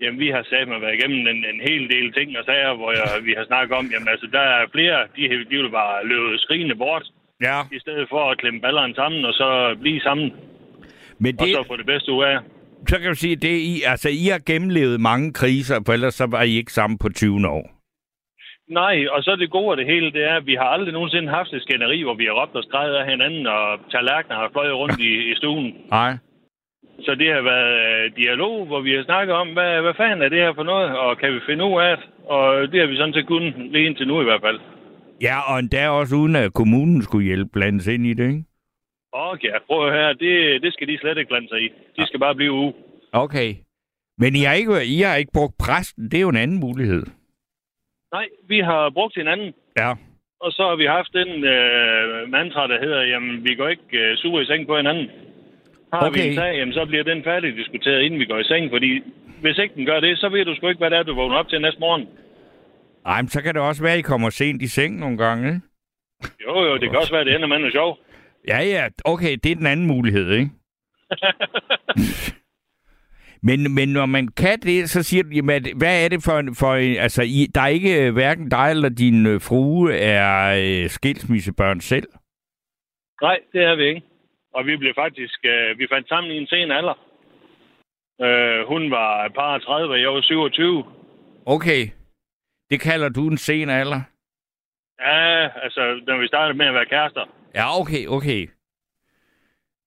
jamen, 0.03 0.21
vi 0.21 0.29
har 0.35 0.43
sagt 0.51 0.69
mig 0.69 0.81
været 0.81 0.95
igennem 0.99 1.21
en, 1.33 1.41
en 1.53 1.61
hel 1.69 1.85
del 1.95 2.13
ting 2.13 2.39
og 2.39 2.45
sager, 2.45 2.75
hvor 2.75 2.91
jeg, 2.99 3.25
vi 3.29 3.33
har 3.39 3.45
snakket 3.51 3.77
om, 3.81 3.87
jamen, 3.93 4.09
altså, 4.09 4.27
der 4.33 4.45
er 4.57 4.67
flere, 4.77 4.99
de, 5.17 5.23
de 5.51 5.57
vil 5.63 5.71
bare 5.71 6.07
løbe 6.07 6.39
skrigende 6.39 6.77
bort, 6.85 7.07
Ja. 7.43 7.59
i 7.73 7.79
stedet 7.79 8.07
for 8.09 8.31
at 8.31 8.39
klemme 8.39 8.61
ballerne 8.61 8.95
sammen, 8.95 9.25
og 9.25 9.33
så 9.33 9.77
blive 9.81 10.01
sammen, 10.01 10.33
Men 11.19 11.35
og 11.41 11.47
det, 11.47 11.55
så 11.55 11.65
få 11.67 11.77
det 11.77 11.87
bedste 11.87 12.13
ud 12.13 12.25
af. 12.25 12.39
så 12.89 12.99
kan 12.99 13.09
du 13.09 13.15
sige, 13.15 13.37
det 13.37 13.49
I, 13.59 13.83
altså 13.87 14.09
I 14.09 14.25
har 14.27 14.41
gennemlevet 14.47 15.01
mange 15.01 15.33
kriser, 15.33 15.81
for 15.87 15.93
ellers 15.93 16.15
så 16.15 16.27
var 16.27 16.43
I 16.43 16.57
ikke 16.57 16.73
sammen 16.73 16.99
på 16.99 17.09
20 17.09 17.49
år. 17.49 17.76
Nej, 18.69 19.07
og 19.13 19.23
så 19.23 19.37
det 19.37 19.51
gode 19.51 19.71
af 19.71 19.77
det 19.77 19.87
hele, 19.87 20.13
det 20.13 20.25
er, 20.25 20.37
at 20.37 20.47
vi 20.47 20.55
har 20.55 20.65
aldrig 20.65 20.93
nogensinde 20.93 21.29
haft 21.29 21.53
et 21.53 21.63
skænderi, 21.63 22.03
hvor 22.03 22.15
vi 22.15 22.25
har 22.25 22.33
råbt 22.41 22.57
og 22.57 22.65
skrevet 22.65 22.95
af 22.95 23.11
hinanden, 23.11 23.47
og 23.47 23.79
tallerkener 23.91 24.37
har 24.37 24.49
fløjet 24.53 24.75
rundt 24.75 25.01
i, 25.01 25.31
i 25.33 25.35
stuen. 25.35 25.75
Nej. 25.99 26.13
Så 27.01 27.15
det 27.15 27.29
har 27.35 27.43
været 27.43 27.75
øh, 27.87 28.17
dialog, 28.17 28.67
hvor 28.67 28.81
vi 28.81 28.93
har 28.93 29.05
snakket 29.05 29.35
om, 29.35 29.49
hvad, 29.49 29.83
hvad 29.83 29.95
fanden 29.97 30.23
er 30.23 30.29
det 30.29 30.39
her 30.39 30.55
for 30.55 30.63
noget, 30.63 30.99
og 30.99 31.19
kan 31.19 31.35
vi 31.35 31.41
finde 31.49 31.65
ud 31.65 31.81
af 31.81 31.97
det? 31.97 32.07
Og 32.27 32.73
det 32.73 32.81
har 32.81 32.87
vi 32.87 32.97
sådan 32.97 33.15
set 33.15 33.27
kun 33.27 33.43
lige 33.73 33.87
indtil 33.87 34.09
nu 34.09 34.21
i 34.21 34.25
hvert 34.25 34.41
fald. 34.41 34.61
Ja, 35.23 35.37
og 35.53 35.59
endda 35.59 35.89
også 35.89 36.17
uden 36.17 36.37
at 36.37 36.55
kommunen 36.55 37.03
skulle 37.03 37.27
hjælpe 37.27 37.51
blandes 37.53 37.87
ind 37.87 38.07
i 38.07 38.15
det, 38.15 38.29
ikke? 38.29 38.45
Okay, 39.13 39.49
prøv 39.67 39.87
at 39.87 39.93
høre, 39.93 40.15
det, 40.15 40.63
det 40.63 40.73
skal 40.73 40.89
de 40.89 40.99
slet 40.99 41.19
ikke 41.19 41.29
blande 41.29 41.49
sig 41.49 41.61
i. 41.61 41.69
De 41.97 42.07
skal 42.07 42.21
bare 42.21 42.35
blive 42.35 42.53
uge. 42.53 42.73
Okay. 43.13 43.55
Men 44.19 44.37
I 44.37 44.43
har 44.43 44.55
ikke, 44.55 44.87
I 44.87 45.01
har 45.01 45.15
ikke 45.17 45.33
brugt 45.35 45.55
præsten, 45.59 46.05
det 46.05 46.15
er 46.15 46.21
jo 46.21 46.29
en 46.29 46.37
anden 46.37 46.61
mulighed. 46.61 47.03
Nej, 48.13 48.27
vi 48.49 48.59
har 48.61 48.91
brugt 48.91 49.15
hinanden, 49.17 49.55
Ja. 49.79 49.91
og 50.41 50.53
så 50.53 50.63
har 50.69 50.77
vi 50.77 50.87
haft 50.87 51.13
den 51.13 51.29
øh, 51.45 52.29
mantra, 52.37 52.67
der 52.67 52.79
hedder, 52.81 53.03
jamen, 53.03 53.45
vi 53.45 53.55
går 53.55 53.69
ikke 53.69 53.99
øh, 53.99 54.17
sure 54.17 54.43
i 54.43 54.47
seng 54.47 54.67
på 54.67 54.77
hinanden. 54.77 55.11
Har 55.93 56.07
Okay. 56.09 56.23
vi 56.23 56.29
en 56.29 56.35
sag, 56.35 56.55
jamen, 56.59 56.75
så 56.75 56.85
bliver 56.87 57.05
den 57.05 57.25
færdig 57.25 57.57
diskuteret, 57.57 58.03
inden 58.03 58.21
vi 58.21 58.25
går 58.27 58.39
i 58.39 58.45
seng, 58.45 58.71
fordi 58.71 59.03
hvis 59.41 59.59
ikke 59.59 59.75
den 59.75 59.87
gør 59.87 60.01
det, 60.01 60.19
så 60.19 60.29
ved 60.29 60.45
du 60.45 60.55
sgu 60.55 60.69
ikke, 60.69 60.79
hvad 60.79 60.91
det 60.91 60.99
er, 60.99 61.03
du 61.03 61.15
vågner 61.15 61.37
op 61.37 61.49
til 61.49 61.61
næste 61.61 61.81
morgen. 61.81 62.09
Ej, 63.07 63.23
men 63.23 63.29
så 63.29 63.43
kan 63.43 63.55
det 63.55 63.63
også 63.63 63.83
være, 63.83 63.93
at 63.93 63.99
I 63.99 64.03
kommer 64.03 64.31
sent 64.31 64.63
i 64.63 64.69
seng 64.69 64.99
nogle 64.99 65.19
gange? 65.19 65.61
Jo, 66.47 66.61
jo, 66.63 66.77
det 66.77 66.91
kan 66.91 66.99
også 66.99 67.13
være, 67.13 67.25
det 67.25 67.35
ender 67.35 67.49
med 67.49 67.59
noget 67.59 67.73
sjov. 67.73 67.99
Ja, 68.49 68.59
ja, 68.63 68.89
okay, 69.05 69.37
det 69.43 69.53
er 69.53 69.57
den 69.57 69.67
anden 69.67 69.87
mulighed, 69.87 70.31
ikke? 70.33 70.51
men, 73.43 73.75
men 73.75 73.89
når 73.89 74.07
man 74.07 74.29
kan 74.29 74.59
det, 74.61 74.91
så 74.91 75.03
siger 75.03 75.23
du, 75.23 75.29
jamen, 75.29 75.79
hvad 75.79 76.05
er 76.05 76.09
det 76.09 76.23
for, 76.25 76.39
en- 76.39 76.55
for 76.55 76.75
en, 76.75 76.97
altså, 76.97 77.23
I, 77.23 77.47
der 77.55 77.61
er 77.61 77.67
ikke, 77.67 78.07
øh, 78.07 78.13
hverken 78.13 78.49
dig 78.51 78.71
eller 78.71 78.89
din 78.89 79.27
øh, 79.27 79.41
frue 79.41 79.95
er 79.95 80.57
øh, 80.85 80.91
skilsmissebørn 80.91 81.81
selv? 81.81 82.09
Nej, 83.23 83.39
det 83.53 83.63
er 83.63 83.75
vi 83.77 83.85
ikke. 83.89 84.03
Og 84.55 84.67
vi 84.67 84.77
blev 84.77 84.93
faktisk, 84.95 85.39
øh, 85.45 85.79
vi 85.79 85.87
fandt 85.93 86.09
sammen 86.09 86.33
i 86.33 86.37
en 86.37 86.47
sen 86.47 86.71
alder. 86.71 86.97
Øh, 88.21 88.67
hun 88.69 88.91
var 88.91 89.25
et 89.25 89.35
par 89.35 89.59
30, 89.59 89.95
og 89.95 90.01
jeg 90.01 90.09
var 90.11 90.21
27. 90.21 90.85
Okay, 91.47 91.83
det 92.71 92.81
kalder 92.81 93.09
du 93.09 93.29
en 93.29 93.37
sen 93.39 93.69
alder? 93.71 94.01
Ja, 95.01 95.49
altså, 95.65 96.01
når 96.07 96.21
vi 96.21 96.27
startede 96.27 96.59
med 96.59 96.67
at 96.67 96.75
være 96.75 96.87
kærester. 96.87 97.25
Ja, 97.55 97.81
okay, 97.81 98.07
okay. 98.07 98.49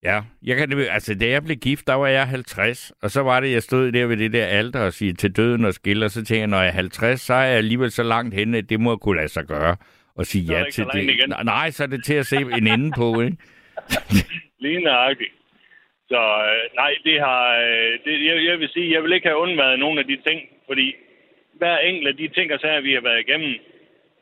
Ja, 0.03 0.21
jeg 0.43 0.57
kan, 0.57 0.69
det- 0.71 0.88
altså 0.91 1.15
da 1.15 1.27
jeg 1.29 1.43
blev 1.43 1.57
gift, 1.57 1.88
der 1.88 1.93
var 1.93 2.07
jeg 2.07 2.27
50, 2.27 2.91
og 3.01 3.09
så 3.12 3.21
var 3.21 3.39
det, 3.39 3.51
jeg 3.51 3.63
stod 3.63 3.91
der 3.91 4.05
ved 4.05 4.17
det 4.17 4.33
der 4.33 4.45
alter 4.45 4.79
og 4.79 4.93
sige 4.93 5.13
til 5.13 5.35
døden 5.38 5.65
og 5.65 5.73
skiller, 5.73 6.07
så 6.07 6.15
tænkte 6.25 6.39
jeg, 6.39 6.47
når 6.47 6.57
jeg 6.57 6.67
er 6.67 6.71
50, 6.71 7.21
så 7.21 7.33
er 7.33 7.43
jeg 7.43 7.57
alligevel 7.57 7.91
så 7.91 8.03
langt 8.03 8.33
henne, 8.35 8.57
at 8.57 8.69
det 8.69 8.79
må 8.79 8.95
kunne 8.97 9.17
lade 9.17 9.27
sig 9.27 9.45
gøre, 9.45 9.75
og 10.15 10.25
sige 10.25 10.47
Så 10.47 10.53
ja 10.53 10.63
til 10.71 10.85
det. 10.93 11.03
igen. 11.03 11.29
Nej, 11.29 11.43
Nej, 11.43 11.69
så 11.71 11.83
er 11.83 11.88
det 11.88 12.03
til 12.03 12.13
at 12.13 12.25
se 12.25 12.35
en 12.38 12.67
ende 12.67 12.91
på, 12.97 13.21
ikke? 13.21 13.38
Lige 14.63 14.79
nøjagtigt. 14.83 15.33
Så 16.07 16.21
øh, 16.49 16.75
nej, 16.75 16.91
det 17.03 17.19
har... 17.19 17.43
Øh, 17.67 17.91
det, 18.05 18.25
jeg, 18.25 18.45
jeg 18.49 18.59
vil 18.59 18.69
sige, 18.73 18.93
jeg 18.93 19.03
vil 19.03 19.13
ikke 19.13 19.27
have 19.27 19.38
undværet 19.39 19.79
nogle 19.79 19.99
af 19.99 20.05
de 20.07 20.17
ting, 20.27 20.39
fordi 20.67 20.95
hver 21.57 21.77
enkelt 21.77 22.07
af 22.07 22.17
de 22.17 22.27
ting 22.27 22.53
og 22.53 22.59
sager, 22.59 22.81
vi 22.81 22.93
har 22.93 23.01
været 23.01 23.19
igennem, 23.27 23.51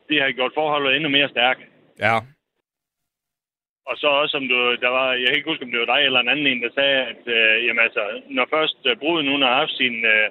det 0.08 0.22
har 0.22 0.30
gjort 0.32 0.52
forholdet 0.54 0.96
endnu 0.96 1.08
mere 1.10 1.28
stærkt. 1.28 1.60
Ja. 2.00 2.18
Og 3.88 3.94
så 4.00 4.06
også, 4.20 4.32
som 4.36 4.48
du, 4.52 4.58
der 4.84 4.90
var, 4.98 5.06
jeg 5.12 5.26
kan 5.28 5.36
ikke 5.36 5.50
huske, 5.50 5.64
om 5.64 5.70
det 5.70 5.80
var 5.80 5.92
dig 5.94 6.02
eller 6.04 6.20
en 6.20 6.32
anden 6.32 6.46
en, 6.46 6.62
der 6.62 6.70
sagde, 6.74 6.98
at 7.12 7.22
øh, 7.36 7.54
jamen, 7.64 7.82
altså, 7.86 8.02
når 8.36 8.46
først 8.56 8.78
øh, 8.86 8.96
bruden 8.96 9.32
hun 9.32 9.42
har 9.42 9.54
haft 9.60 9.74
sin 9.82 9.96
øh, 10.14 10.26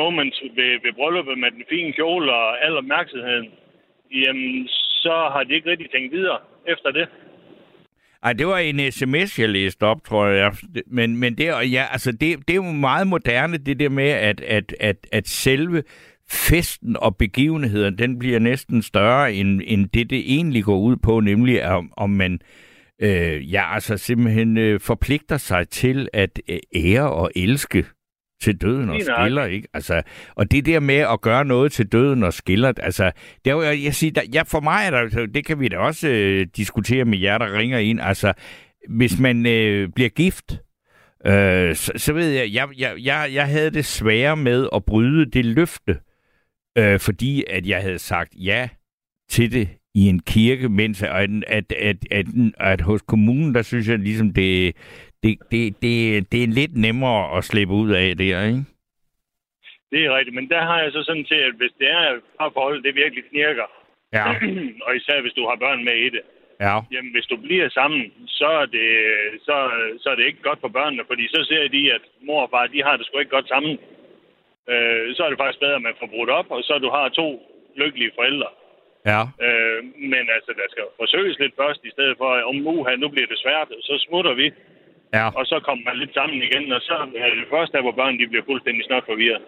moment 0.00 0.34
ved, 0.56 0.72
ved 0.84 0.92
brylluppet 0.98 1.38
med 1.38 1.50
den 1.50 1.64
fine 1.68 1.92
kjole 1.92 2.32
og 2.32 2.64
al 2.64 2.76
opmærksomheden, 2.82 3.48
jamen, 4.22 4.68
så 5.04 5.14
har 5.32 5.42
de 5.44 5.54
ikke 5.54 5.70
rigtig 5.70 5.90
tænkt 5.90 6.12
videre 6.12 6.38
efter 6.66 6.90
det. 6.90 7.08
Ej, 8.22 8.32
det 8.32 8.46
var 8.46 8.58
en 8.58 8.92
sms, 8.92 9.38
jeg 9.38 9.48
læste 9.48 9.82
op, 9.82 10.04
tror 10.04 10.26
jeg. 10.26 10.52
Men, 10.86 11.16
men 11.16 11.38
det, 11.38 11.44
ja, 11.46 11.84
altså 11.92 12.12
det, 12.12 12.48
det 12.48 12.50
er 12.50 12.54
jo 12.54 12.62
meget 12.62 13.06
moderne, 13.06 13.58
det 13.58 13.80
der 13.80 13.88
med, 13.88 14.08
at, 14.08 14.40
at, 14.40 14.74
at, 14.80 14.96
at 15.12 15.28
selve 15.28 15.82
festen 16.30 16.96
og 16.96 17.16
begivenheden, 17.16 17.98
den 17.98 18.18
bliver 18.18 18.38
næsten 18.38 18.82
større, 18.82 19.34
end, 19.34 19.60
end 19.64 19.88
det, 19.88 20.10
det 20.10 20.34
egentlig 20.34 20.64
går 20.64 20.78
ud 20.78 20.96
på, 20.96 21.20
nemlig 21.20 21.64
om, 21.68 21.92
om 21.96 22.10
man 22.10 22.40
øh, 23.02 23.52
ja, 23.52 23.74
altså 23.74 23.96
simpelthen 23.96 24.56
øh, 24.56 24.80
forpligter 24.80 25.36
sig 25.36 25.68
til 25.68 26.08
at 26.12 26.40
øh, 26.48 26.58
ære 26.74 27.12
og 27.12 27.30
elske 27.36 27.84
til 28.42 28.60
døden 28.60 28.90
og 28.90 29.00
skiller, 29.00 29.44
ikke? 29.44 29.68
Altså, 29.74 30.02
og 30.34 30.50
det 30.50 30.66
der 30.66 30.80
med 30.80 30.96
at 30.96 31.20
gøre 31.20 31.44
noget 31.44 31.72
til 31.72 31.86
døden 31.86 32.22
og 32.22 32.32
skiller, 32.32 32.72
altså, 32.76 33.12
det 33.44 33.50
er 33.50 33.54
jo, 33.54 33.62
jeg 33.62 33.94
siger, 33.94 34.12
der, 34.12 34.22
ja, 34.32 34.42
for 34.42 34.60
mig 34.60 34.86
er 34.86 34.90
der, 34.90 35.26
det 35.26 35.46
kan 35.46 35.60
vi 35.60 35.68
da 35.68 35.78
også 35.78 36.08
øh, 36.08 36.46
diskutere 36.56 37.04
med 37.04 37.18
jer, 37.18 37.38
der 37.38 37.58
ringer 37.58 37.78
ind, 37.78 38.00
altså, 38.00 38.32
hvis 38.88 39.20
man 39.20 39.46
øh, 39.46 39.88
bliver 39.94 40.08
gift, 40.08 40.52
øh, 41.26 41.74
så, 41.76 41.92
så 41.96 42.12
ved 42.12 42.30
jeg, 42.30 42.52
jeg, 42.52 42.68
jeg, 42.78 42.94
jeg, 42.98 43.30
jeg 43.32 43.46
havde 43.46 43.70
det 43.70 43.84
svære 43.84 44.36
med 44.36 44.68
at 44.74 44.84
bryde 44.84 45.30
det 45.30 45.44
løfte, 45.44 45.96
øh, 46.78 47.00
fordi 47.00 47.44
at 47.50 47.66
jeg 47.66 47.82
havde 47.82 47.98
sagt 47.98 48.32
ja 48.34 48.68
til 49.28 49.52
det 49.52 49.68
i 49.94 50.02
en 50.08 50.20
kirke, 50.20 50.68
mens 50.68 51.02
at, 51.02 51.30
at, 51.46 51.72
at, 51.72 51.96
at, 52.10 52.26
at 52.58 52.80
hos 52.80 53.02
kommunen, 53.02 53.54
der 53.54 53.62
synes 53.62 53.88
jeg 53.88 53.98
ligesom, 53.98 54.32
det, 54.32 54.76
det, 55.22 55.38
det, 55.50 55.82
det, 55.82 56.32
det 56.32 56.42
er 56.42 56.46
lidt 56.60 56.76
nemmere 56.76 57.36
at 57.38 57.44
slippe 57.44 57.74
ud 57.74 57.90
af 57.90 58.16
det, 58.16 58.24
ikke? 58.24 58.64
Det 59.90 60.00
er 60.04 60.16
rigtigt, 60.16 60.34
men 60.34 60.48
der 60.48 60.62
har 60.62 60.82
jeg 60.82 60.92
så 60.92 61.02
sådan 61.04 61.24
til, 61.24 61.40
at 61.48 61.54
hvis 61.56 61.72
det 61.78 61.88
er 61.90 62.04
et 62.14 62.22
parforhold, 62.38 62.82
det 62.82 62.94
virkelig 62.94 63.24
knirker, 63.30 63.68
Ja, 64.12 64.24
og 64.86 64.96
især 64.96 65.20
hvis 65.20 65.36
du 65.38 65.44
har 65.48 65.56
børn 65.56 65.84
med 65.84 65.96
i 66.06 66.08
det, 66.16 66.22
ja, 66.60 66.76
jamen 66.92 67.12
hvis 67.12 67.26
du 67.32 67.36
bliver 67.36 67.68
sammen, 67.68 68.12
så 68.26 68.48
er 68.62 68.66
det, 68.66 68.90
så, 69.46 69.56
så 70.02 70.10
er 70.10 70.14
det 70.16 70.26
ikke 70.26 70.42
godt 70.42 70.60
for 70.60 70.68
børnene, 70.68 71.02
fordi 71.06 71.28
så 71.28 71.40
ser 71.48 71.68
de, 71.68 71.92
at 71.92 72.00
mor 72.22 72.42
og 72.42 72.50
far, 72.50 72.66
de 72.66 72.82
har 72.82 72.96
det 72.96 73.06
sgu 73.06 73.18
ikke 73.18 73.36
godt 73.36 73.48
sammen. 73.48 73.78
Øh, 75.08 75.14
så 75.16 75.20
er 75.24 75.30
det 75.30 75.38
faktisk 75.42 75.60
bedre, 75.64 75.78
at 75.80 75.86
man 75.88 75.96
får 76.00 76.08
brudt 76.14 76.30
op, 76.38 76.48
og 76.56 76.60
så 76.68 76.74
du 76.84 76.90
har 76.96 77.04
to 77.20 77.28
lykkelige 77.82 78.12
forældre. 78.18 78.50
ja. 79.12 79.22
Øh, 79.46 79.78
men 80.12 80.24
altså, 80.36 80.50
der 80.60 80.66
skal 80.72 80.84
forsøges 81.02 81.36
lidt 81.42 81.54
først, 81.62 81.80
i 81.88 81.90
stedet 81.96 82.14
for, 82.20 82.28
om 82.50 82.56
uha, 82.74 82.92
nu 83.02 83.08
bliver 83.14 83.28
det 83.32 83.38
svært, 83.44 83.68
så 83.88 83.94
smutter 84.06 84.34
vi, 84.42 84.48
Ja, 85.18 85.26
og 85.38 85.44
så 85.46 85.56
kommer 85.66 85.84
man 85.84 85.96
lidt 86.02 86.14
sammen 86.14 86.38
igen, 86.48 86.72
og 86.72 86.80
så 86.88 86.94
er 87.24 87.28
det 87.38 87.46
først 87.54 87.72
der, 87.72 87.82
hvor 87.82 87.92
børnene 88.00 88.18
de 88.22 88.28
bliver 88.28 88.44
fuldstændig 88.50 88.84
snart 88.84 89.04
forvirret. 89.10 89.42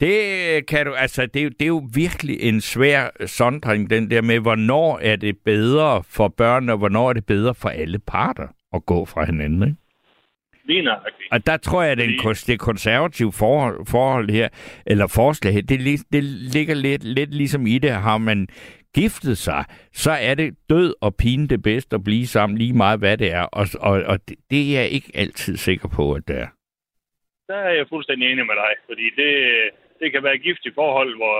det 0.00 0.66
kan 0.66 0.86
du, 0.86 0.92
altså, 0.94 1.26
det, 1.26 1.40
er 1.40 1.44
jo- 1.44 1.50
det 1.58 1.62
er 1.62 1.66
jo 1.78 1.82
virkelig 1.94 2.36
en 2.42 2.60
svær 2.60 3.26
sondring, 3.26 3.90
den 3.90 4.10
der 4.10 4.22
med, 4.22 4.38
hvornår 4.40 4.98
er 5.02 5.16
det 5.16 5.36
bedre 5.44 6.02
for 6.16 6.28
børn, 6.28 6.68
og 6.68 6.78
hvornår 6.78 7.08
er 7.08 7.12
det 7.12 7.26
bedre 7.26 7.54
for 7.54 7.68
alle 7.68 7.98
parter 7.98 8.48
at 8.74 8.86
gå 8.86 9.04
fra 9.04 9.24
hinanden, 9.24 9.62
ikke? 9.62 9.76
Lige 10.68 10.82
nøjagtigt. 10.82 11.28
Og 11.32 11.46
der 11.46 11.56
tror 11.56 11.82
jeg, 11.82 11.92
at 11.92 11.98
den, 11.98 12.10
det 12.50 12.60
konservative 12.60 13.32
forhold, 13.32 13.86
forhold 13.86 14.30
her, 14.30 14.48
eller 14.86 15.06
forslag 15.20 15.52
her, 15.52 15.62
det, 15.62 15.78
det 16.12 16.24
ligger 16.54 16.74
lidt, 16.74 17.04
lidt 17.04 17.34
ligesom 17.34 17.66
i 17.66 17.78
det. 17.78 17.92
Har 17.92 18.18
man 18.18 18.48
giftet 18.94 19.38
sig, 19.38 19.64
så 19.92 20.12
er 20.28 20.34
det 20.34 20.48
død 20.70 20.94
og 21.00 21.10
pine 21.22 21.48
det 21.48 21.62
bedste 21.62 21.94
at 21.96 22.04
blive 22.04 22.26
sammen 22.26 22.58
lige 22.58 22.72
meget, 22.72 22.98
hvad 22.98 23.16
det 23.22 23.32
er. 23.32 23.46
Og, 23.58 23.66
og, 23.88 23.94
og 24.10 24.16
det, 24.28 24.36
det 24.50 24.60
er 24.60 24.80
jeg 24.80 24.88
ikke 24.96 25.10
altid 25.14 25.56
sikker 25.56 25.88
på, 25.96 26.12
at 26.12 26.22
det 26.28 26.36
er. 26.44 26.50
Der 27.48 27.60
er 27.68 27.74
jeg 27.78 27.86
fuldstændig 27.88 28.32
enig 28.32 28.46
med 28.46 28.56
dig, 28.64 28.72
fordi 28.88 29.06
det, 29.20 29.32
det 30.00 30.12
kan 30.12 30.22
være 30.22 30.38
gift 30.38 30.66
i 30.66 30.72
forhold, 30.74 31.16
hvor 31.16 31.38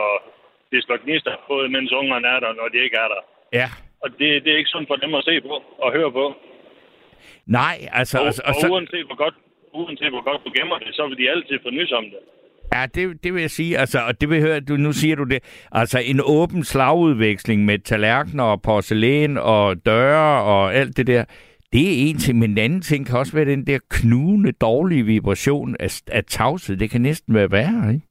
det 0.71 0.85
slår 0.85 1.05
gnister, 1.05 1.35
både 1.49 1.69
mens 1.69 1.93
ungerne 1.93 2.29
er 2.29 2.41
der, 2.41 2.53
når 2.61 2.69
de 2.69 2.79
ikke 2.85 2.97
er 3.05 3.09
der. 3.15 3.23
Ja. 3.61 3.69
Og 4.03 4.09
det, 4.19 4.29
det 4.45 4.53
er 4.53 4.57
ikke 4.57 4.75
sundt 4.75 4.89
for 4.89 4.97
dem 4.97 5.15
at 5.15 5.25
se 5.25 5.41
på 5.41 5.55
og 5.85 5.93
høre 5.93 6.13
på. 6.13 6.25
Nej, 7.49 7.77
altså... 7.93 8.19
Og, 8.19 8.25
og, 8.27 8.33
og, 8.45 8.49
og 8.49 8.55
så, 8.61 8.69
uanset, 8.69 9.07
hvor 9.07 9.17
godt, 9.17 9.35
uanset 9.75 10.11
hvor 10.11 10.25
godt 10.31 10.41
du 10.45 10.51
gemmer 10.59 10.79
det, 10.79 10.95
så 10.95 11.09
vil 11.09 11.17
de 11.19 11.31
altid 11.31 11.59
få 11.63 11.71
nys 11.71 11.93
om 11.93 12.05
det. 12.05 12.19
Ja, 12.75 12.87
det, 12.95 13.25
det 13.25 13.35
vil 13.35 13.41
jeg 13.41 13.51
sige. 13.51 13.79
Altså, 13.79 13.99
og 14.09 14.21
det 14.21 14.31
vil 14.31 14.41
høre, 14.41 14.61
du, 14.61 14.77
nu 14.77 14.93
siger 14.93 15.17
du 15.17 15.25
det. 15.25 15.67
Altså, 15.73 15.99
en 16.05 16.21
åben 16.25 16.65
slagudveksling 16.65 17.65
med 17.65 17.79
tallerkener 17.79 18.45
og 18.45 18.63
porcelæn 18.63 19.37
og 19.39 19.87
døre 19.87 20.43
og 20.43 20.75
alt 20.75 20.97
det 20.97 21.07
der. 21.07 21.25
Det 21.73 21.83
er 21.89 22.11
en 22.11 22.19
ting, 22.19 22.39
men 22.39 22.51
en 22.51 22.59
anden 22.59 22.81
ting 22.81 23.07
kan 23.07 23.19
også 23.19 23.37
være 23.37 23.45
den 23.45 23.67
der 23.67 23.79
knugende, 23.91 24.53
dårlige 24.53 25.03
vibration 25.03 25.77
af, 25.81 26.03
af 26.07 26.25
tavshed. 26.25 26.77
Det 26.77 26.91
kan 26.91 27.01
næsten 27.01 27.35
være 27.35 27.51
værre, 27.51 27.95
ikke? 27.95 28.07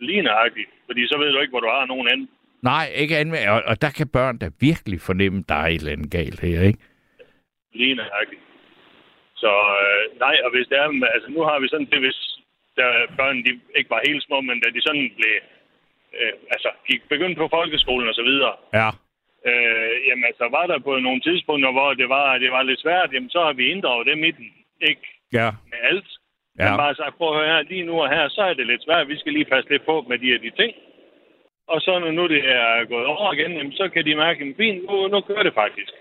Lige 0.00 0.22
nøjagtigt. 0.22 0.68
Fordi 0.86 1.06
så 1.06 1.18
ved 1.18 1.32
du 1.32 1.40
ikke, 1.40 1.50
hvor 1.50 1.60
du 1.60 1.66
har 1.66 1.86
nogen 1.86 2.08
anden. 2.12 2.28
Nej, 2.62 2.88
ikke 2.94 3.16
andet. 3.16 3.48
Og, 3.48 3.62
og 3.66 3.82
der 3.82 3.90
kan 3.90 4.08
børn 4.08 4.38
da 4.38 4.50
virkelig 4.60 5.00
fornemme, 5.00 5.44
der 5.48 5.54
er 5.54 5.66
et 5.66 5.74
eller 5.74 5.92
andet 5.92 6.10
galt 6.10 6.40
her, 6.40 6.62
ikke? 6.62 6.78
Lige 7.72 7.94
nøjagtigt. 7.94 8.40
Så 9.42 9.52
øh, 9.82 10.02
nej, 10.24 10.36
og 10.44 10.50
hvis 10.54 10.66
det 10.70 10.76
er, 10.78 10.88
altså 11.14 11.28
nu 11.36 11.40
har 11.48 11.58
vi 11.60 11.68
sådan 11.68 11.90
det, 11.92 12.00
hvis 12.04 12.18
der 12.76 12.88
børn 13.18 13.36
de 13.46 13.52
ikke 13.78 13.90
var 13.90 14.02
helt 14.08 14.22
små, 14.26 14.40
men 14.40 14.60
da 14.62 14.68
de 14.76 14.80
sådan 14.86 15.06
blev, 15.18 15.34
øh, 16.18 16.32
altså 16.54 16.70
gik 16.88 17.00
begyndte 17.12 17.38
på 17.42 17.48
folkeskolen 17.56 18.08
og 18.08 18.14
så 18.14 18.22
videre, 18.30 18.54
Ja. 18.80 18.88
øh, 19.48 19.94
jamen 20.08 20.24
altså 20.30 20.44
var 20.56 20.66
der 20.66 20.78
på 20.78 20.92
nogle 21.06 21.20
tidspunkter, 21.20 21.70
hvor 21.72 21.94
det 21.94 22.08
var, 22.08 22.38
det 22.38 22.50
var 22.56 22.62
lidt 22.62 22.80
svært, 22.80 23.12
jamen 23.12 23.30
så 23.30 23.40
har 23.46 23.52
vi 23.52 23.64
inddraget 23.72 24.06
dem 24.06 24.24
i 24.24 24.30
den. 24.30 24.46
Ikke 24.90 25.06
Ja. 25.32 25.48
med 25.70 25.78
alt. 25.90 26.08
Ja. 26.58 26.64
Men 26.70 26.78
bare 26.78 26.94
sagt, 26.94 27.16
prøv 27.18 27.28
at 27.30 27.36
høre 27.38 27.54
her, 27.56 27.62
lige 27.62 27.84
nu 27.88 27.94
og 28.02 28.08
her, 28.14 28.28
så 28.28 28.42
er 28.42 28.54
det 28.54 28.66
lidt 28.66 28.84
svært. 28.84 29.08
Vi 29.08 29.18
skal 29.18 29.32
lige 29.32 29.44
passe 29.52 29.70
lidt 29.70 29.84
på 29.84 30.04
med 30.08 30.18
de 30.18 30.26
her 30.32 30.38
de 30.38 30.50
ting. 30.50 30.72
Og 31.72 31.80
så 31.80 31.98
når 31.98 32.10
nu 32.10 32.28
det 32.28 32.42
er 32.50 32.84
gået 32.84 33.06
over 33.06 33.32
igen, 33.32 33.52
jamen, 33.56 33.72
så 33.72 33.88
kan 33.88 34.04
de 34.04 34.14
mærke, 34.14 34.44
at 34.44 34.56
fint, 34.56 34.84
nu, 34.90 35.08
nu 35.08 35.20
kører 35.20 35.42
det 35.42 35.54
faktisk. 35.54 35.92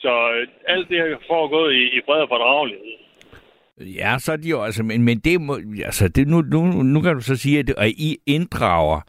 Så 0.00 0.08
øh, 0.40 0.48
alt 0.68 0.88
det 0.88 0.98
har 0.98 1.20
foregået 1.28 1.74
i, 1.74 1.82
i 1.82 2.00
fred 2.06 2.20
og 2.22 2.28
fordragelighed. 2.30 2.84
Ja, 3.80 4.16
så 4.18 4.32
er 4.32 4.36
de 4.36 4.48
jo, 4.48 4.62
altså, 4.62 4.82
men, 4.82 5.02
men 5.02 5.18
det 5.18 5.40
må, 5.40 5.58
altså, 5.84 6.08
det, 6.08 6.28
nu, 6.28 6.40
nu, 6.42 6.62
nu 6.82 7.00
kan 7.00 7.14
du 7.14 7.20
så 7.20 7.36
sige, 7.36 7.58
at, 7.58 7.70
at 7.78 7.88
I 7.90 8.16
inddrager 8.26 9.00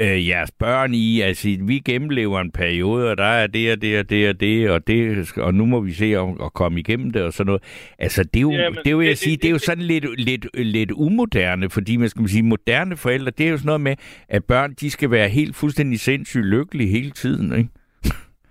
øh, 0.00 0.28
jeres 0.28 0.50
børn 0.50 0.94
i, 0.94 1.20
altså, 1.20 1.56
vi 1.60 1.78
gennemlever 1.78 2.40
en 2.40 2.50
periode, 2.52 3.10
og 3.10 3.18
der 3.18 3.24
er 3.24 3.46
det 3.46 3.72
og 3.72 3.82
det 3.82 3.98
og 3.98 4.10
det 4.10 4.28
og 4.28 4.40
det, 4.40 4.70
og, 4.70 4.86
det, 4.86 5.32
og 5.38 5.54
nu 5.54 5.66
må 5.66 5.80
vi 5.80 5.92
se 5.92 6.04
at, 6.16 6.28
at 6.44 6.52
komme 6.52 6.80
igennem 6.80 7.10
det 7.10 7.22
og 7.22 7.32
sådan 7.32 7.46
noget. 7.46 7.62
Altså, 7.98 8.24
det 8.24 8.36
er 8.36 8.40
jo, 8.40 8.52
Jamen, 8.52 8.78
det 8.84 8.96
vil 8.98 9.04
jeg 9.04 9.10
det- 9.10 9.18
sige, 9.18 9.36
det- 9.36 9.42
det 9.42 9.48
er 9.48 9.52
jo 9.52 9.58
sådan 9.58 9.84
lidt, 9.84 10.20
lidt, 10.20 10.46
lidt 10.54 10.90
umoderne, 10.90 11.70
fordi 11.70 11.96
man 11.96 12.08
skal 12.08 12.28
sige, 12.28 12.42
moderne 12.42 12.96
forældre, 12.96 13.30
det 13.30 13.46
er 13.46 13.50
jo 13.50 13.56
sådan 13.56 13.66
noget 13.66 13.80
med, 13.80 13.96
at 14.28 14.44
børn, 14.44 14.74
de 14.80 14.90
skal 14.90 15.10
være 15.10 15.28
helt 15.28 15.56
fuldstændig 15.56 16.00
sindssygt 16.00 16.44
lykkelige 16.46 16.90
hele 16.90 17.10
tiden, 17.10 17.58
ikke? 17.58 17.70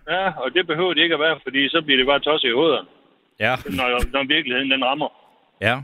Ja, 0.08 0.32
og 0.44 0.54
det 0.54 0.68
behøver 0.68 0.94
det 0.94 1.02
ikke 1.02 1.14
at 1.16 1.20
være, 1.20 1.40
fordi 1.44 1.70
så 1.70 1.82
bliver 1.82 1.98
det 1.98 2.06
bare 2.08 2.20
tosset 2.20 2.50
i 2.50 2.52
hovedet, 2.54 2.86
Ja. 3.40 3.56
når, 3.66 4.12
når 4.12 4.24
virkeligheden 4.24 4.72
den 4.72 4.86
rammer. 4.86 5.10
Ja. 5.62 5.76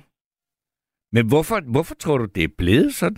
Men 1.11 1.27
hvorfor, 1.27 1.71
hvorfor 1.71 1.95
tror 1.95 2.17
du, 2.17 2.25
det 2.25 2.43
er 2.43 2.53
blevet 2.57 2.93
sådan? 2.93 3.17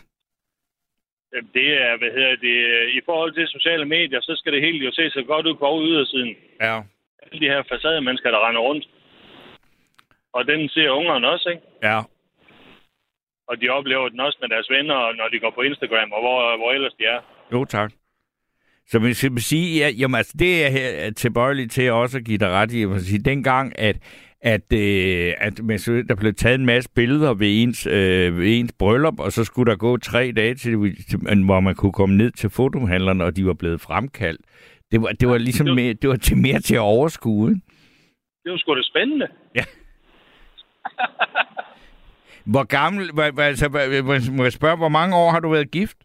Jamen, 1.33 1.49
Det 1.53 1.67
er, 1.81 1.97
hvad 1.97 2.11
hedder 2.17 2.35
det, 2.35 2.57
i 2.97 3.01
forhold 3.05 3.33
til 3.33 3.47
sociale 3.47 3.85
medier, 3.85 4.21
så 4.21 4.35
skal 4.35 4.53
det 4.53 4.61
hele 4.61 4.85
jo 4.85 4.91
se 4.91 5.09
så 5.09 5.23
godt 5.23 5.45
ud 5.47 5.55
på 5.55 5.81
ydersiden. 5.83 6.35
Ja. 6.61 6.75
Alle 7.23 7.39
de 7.39 7.51
her 7.53 7.63
facademennesker, 7.69 8.31
der 8.31 8.47
render 8.47 8.61
rundt. 8.61 8.89
Og 10.33 10.47
den 10.47 10.69
ser 10.69 10.89
ungerne 10.89 11.29
også, 11.29 11.49
ikke? 11.49 11.61
Ja. 11.83 11.99
Og 13.47 13.61
de 13.61 13.69
oplever 13.69 14.09
den 14.09 14.19
også 14.19 14.37
med 14.41 14.49
deres 14.49 14.69
venner, 14.69 15.13
når 15.13 15.27
de 15.27 15.39
går 15.39 15.49
på 15.49 15.61
Instagram, 15.61 16.11
og 16.11 16.21
hvor, 16.21 16.57
hvor 16.57 16.71
ellers 16.71 16.93
de 16.99 17.05
er. 17.05 17.21
Jo, 17.53 17.65
tak. 17.65 17.91
Så 18.91 18.99
man 18.99 19.13
skal 19.13 19.39
sige, 19.41 19.77
ja, 19.79 19.89
jamen, 19.89 20.15
altså, 20.15 20.33
det 20.39 20.65
er 20.65 20.69
jeg 21.03 21.15
tilbøjelig 21.15 21.71
til 21.71 21.91
også 21.91 22.17
at 22.17 22.23
give 22.25 22.37
dig 22.37 22.49
ret 22.49 22.71
i. 22.71 22.79
Jeg 22.79 22.89
vil 22.89 23.05
sige, 23.05 23.19
dengang, 23.19 23.79
at, 23.79 23.97
at, 24.41 24.73
øh, 24.73 25.33
at 25.37 25.63
man, 25.63 25.77
der 26.07 26.15
blev 26.15 26.33
taget 26.33 26.59
en 26.59 26.65
masse 26.65 26.89
billeder 26.95 27.33
ved 27.33 27.63
ens, 27.63 27.87
øh, 27.87 28.37
ved 28.37 28.59
ens 28.59 28.71
bryllup, 28.79 29.19
og 29.19 29.31
så 29.31 29.43
skulle 29.43 29.71
der 29.71 29.77
gå 29.77 29.97
tre 29.97 30.31
dage 30.35 30.55
til, 30.55 30.95
til, 31.09 31.17
hvor 31.45 31.59
man 31.59 31.75
kunne 31.75 31.91
komme 31.93 32.17
ned 32.17 32.31
til 32.31 32.49
fotohandlerne, 32.49 33.23
og 33.23 33.35
de 33.35 33.45
var 33.45 33.53
blevet 33.53 33.81
fremkaldt. 33.81 34.41
Det 34.91 35.01
var, 35.01 35.07
det 35.07 35.27
var 35.27 35.37
ligesom 35.37 35.65
det 35.65 35.71
var- 35.71 35.75
mere, 35.75 35.93
det 35.93 36.09
var 36.09 36.15
til 36.15 36.37
mere 36.37 36.59
til 36.59 36.75
at 36.75 36.79
overskue. 36.81 37.49
ikke? 37.49 37.61
Det 38.43 38.49
jo 38.51 38.57
sgu 38.57 38.75
da 38.75 38.81
spændende. 38.83 39.27
Hvor 42.45 42.63
gammel, 42.63 43.21
altså, 43.39 43.69
må 44.31 44.43
jeg 44.43 44.53
spørge, 44.53 44.77
hvor 44.77 44.89
mange 44.89 45.15
år 45.15 45.31
har 45.31 45.39
du 45.39 45.49
været 45.49 45.71
gift? 45.71 45.97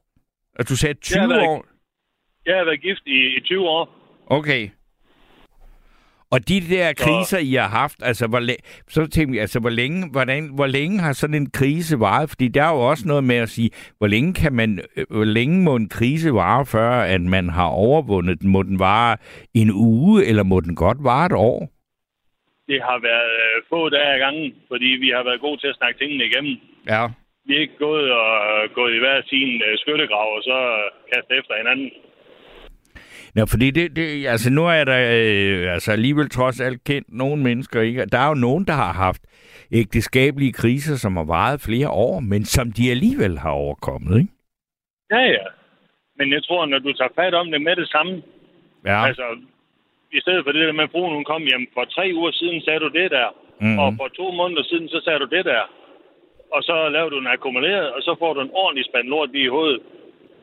Og 0.59 0.69
du 0.69 0.77
sagde 0.77 0.95
20 0.95 1.21
Jeg 1.21 1.29
været- 1.29 1.43
år? 1.49 1.67
Jeg 2.47 2.57
har 2.57 2.65
været 2.65 2.81
gift 2.83 3.03
i, 3.07 3.37
i 3.37 3.41
20 3.41 3.69
år. 3.69 3.89
Okay. 4.27 4.69
Og 6.31 6.49
de 6.49 6.61
der 6.61 6.93
kriser, 6.93 7.39
I 7.39 7.53
har 7.55 7.69
haft, 7.69 7.99
altså, 8.03 8.27
hvor, 8.27 8.41
læ- 8.41 8.63
så 8.89 9.07
tænker 9.07 9.33
vi, 9.33 9.39
altså, 9.39 9.61
hvor 9.61 9.71
længe, 9.71 10.11
hvordan, 10.13 10.51
hvor 10.55 10.67
længe 10.67 11.01
har 11.01 11.13
sådan 11.13 11.35
en 11.43 11.51
krise 11.51 12.01
varet? 12.01 12.29
Fordi 12.31 12.49
der 12.49 12.63
er 12.65 12.73
jo 12.75 12.81
også 12.91 13.09
noget 13.09 13.25
med 13.25 13.37
at 13.37 13.49
sige, 13.49 13.71
hvor 13.99 14.07
længe, 14.07 14.35
kan 14.35 14.53
man, 14.53 14.81
øh, 14.97 15.05
hvor 15.11 15.25
længe 15.25 15.63
må 15.65 15.77
en 15.77 15.89
krise 15.89 16.35
vare, 16.35 16.67
før 16.67 16.91
at 17.15 17.21
man 17.21 17.49
har 17.49 17.69
overvundet 17.69 18.41
den? 18.41 18.51
Må 18.51 18.63
den 18.63 18.79
vare 18.79 19.17
en 19.55 19.71
uge, 19.75 20.25
eller 20.25 20.43
må 20.43 20.61
den 20.61 20.75
godt 20.77 20.99
vare 21.05 21.27
et 21.27 21.33
år? 21.33 21.59
Det 22.69 22.79
har 22.89 22.99
været 23.11 23.33
øh, 23.45 23.63
få 23.73 23.89
dage 23.89 24.15
ad 24.15 24.19
gangen, 24.19 24.55
fordi 24.69 24.89
vi 25.05 25.09
har 25.17 25.23
været 25.29 25.41
gode 25.41 25.61
til 25.61 25.67
at 25.73 25.77
snakke 25.77 25.99
tingene 25.99 26.25
igennem. 26.25 26.55
Ja. 26.89 27.03
Vi 27.47 27.57
er 27.57 27.61
ikke 27.61 27.79
gået 27.79 28.09
og 28.13 28.31
gået 28.75 28.95
i 28.95 28.99
hver 28.99 29.19
sin 29.33 29.51
øh, 29.67 29.73
skyttegrav 29.83 30.29
og 30.37 30.43
så 30.51 30.59
øh, 30.79 30.87
kastet 31.11 31.39
efter 31.41 31.55
hinanden. 31.61 31.91
Nå, 33.35 33.47
fordi 33.47 33.71
det, 33.71 33.97
det, 33.97 34.27
altså 34.27 34.51
nu 34.51 34.67
er 34.67 34.85
der 34.85 34.99
øh, 34.99 35.73
altså 35.75 35.93
alligevel 35.93 36.31
trods 36.31 36.61
alt 36.61 36.85
kendt 36.85 37.09
nogle 37.13 37.43
mennesker, 37.43 37.81
ikke? 37.81 38.07
Der 38.07 38.19
er 38.19 38.29
jo 38.29 38.35
nogen, 38.35 38.65
der 38.67 38.73
har 38.73 38.93
haft 38.93 39.23
ægteskabelige 39.73 40.53
kriser, 40.53 40.97
som 40.97 41.17
har 41.17 41.25
varet 41.25 41.61
flere 41.61 41.89
år, 41.91 42.21
men 42.21 42.45
som 42.45 42.73
de 42.73 42.91
alligevel 42.91 43.39
har 43.39 43.51
overkommet, 43.51 44.19
ikke? 44.19 44.33
Ja, 45.11 45.23
ja. 45.37 45.47
Men 46.19 46.33
jeg 46.33 46.45
tror, 46.45 46.67
når 46.67 46.79
du 46.79 46.93
tager 46.93 47.15
fat 47.21 47.35
om 47.35 47.51
det 47.51 47.63
med 47.63 47.77
det 47.77 47.89
samme, 47.89 48.23
Ja. 48.87 49.07
altså 49.07 49.27
i 50.13 50.21
stedet 50.21 50.45
for 50.45 50.53
det 50.53 50.67
der 50.67 50.73
med, 50.73 50.85
at 50.85 50.91
fruen 50.95 51.15
hun 51.15 51.25
kom 51.33 51.43
hjem 51.51 51.67
for 51.75 51.85
tre 51.85 52.07
uger 52.15 52.33
siden, 52.33 52.61
sagde 52.61 52.81
du 52.81 52.89
det 53.01 53.11
der. 53.11 53.29
Mhm. 53.61 53.79
Og 53.79 53.89
for 53.99 54.09
to 54.09 54.27
måneder 54.41 54.63
siden, 54.63 54.89
så 54.89 55.01
sagde 55.05 55.19
du 55.19 55.29
det 55.37 55.45
der. 55.45 55.63
Og 56.55 56.63
så 56.63 56.89
laver 56.89 57.09
du 57.11 57.19
en 57.19 57.27
akkumuleret, 57.35 57.89
og 57.95 58.01
så 58.03 58.17
får 58.19 58.33
du 58.35 58.41
en 58.41 58.55
ordentlig 58.63 58.85
spand 58.91 59.07
lort 59.09 59.31
lige 59.33 59.45
i 59.45 59.55
hovedet. 59.57 59.81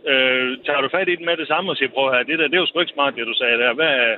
Øh, 0.07 0.57
tager 0.65 0.81
du 0.81 0.89
fat 0.89 1.09
i 1.09 1.15
den 1.15 1.25
med 1.25 1.37
det 1.37 1.47
samme 1.47 1.71
og 1.71 1.77
siger, 1.77 1.89
prøv 1.89 2.13
her, 2.13 2.23
det 2.23 2.39
der, 2.39 2.47
det 2.47 2.55
er 2.55 2.63
jo 2.63 2.65
sgu 2.65 2.79
ikke 2.79 2.93
smart, 2.93 3.15
det 3.15 3.27
du 3.27 3.33
sagde 3.33 3.57
der. 3.57 3.73
Hvad, 3.73 4.17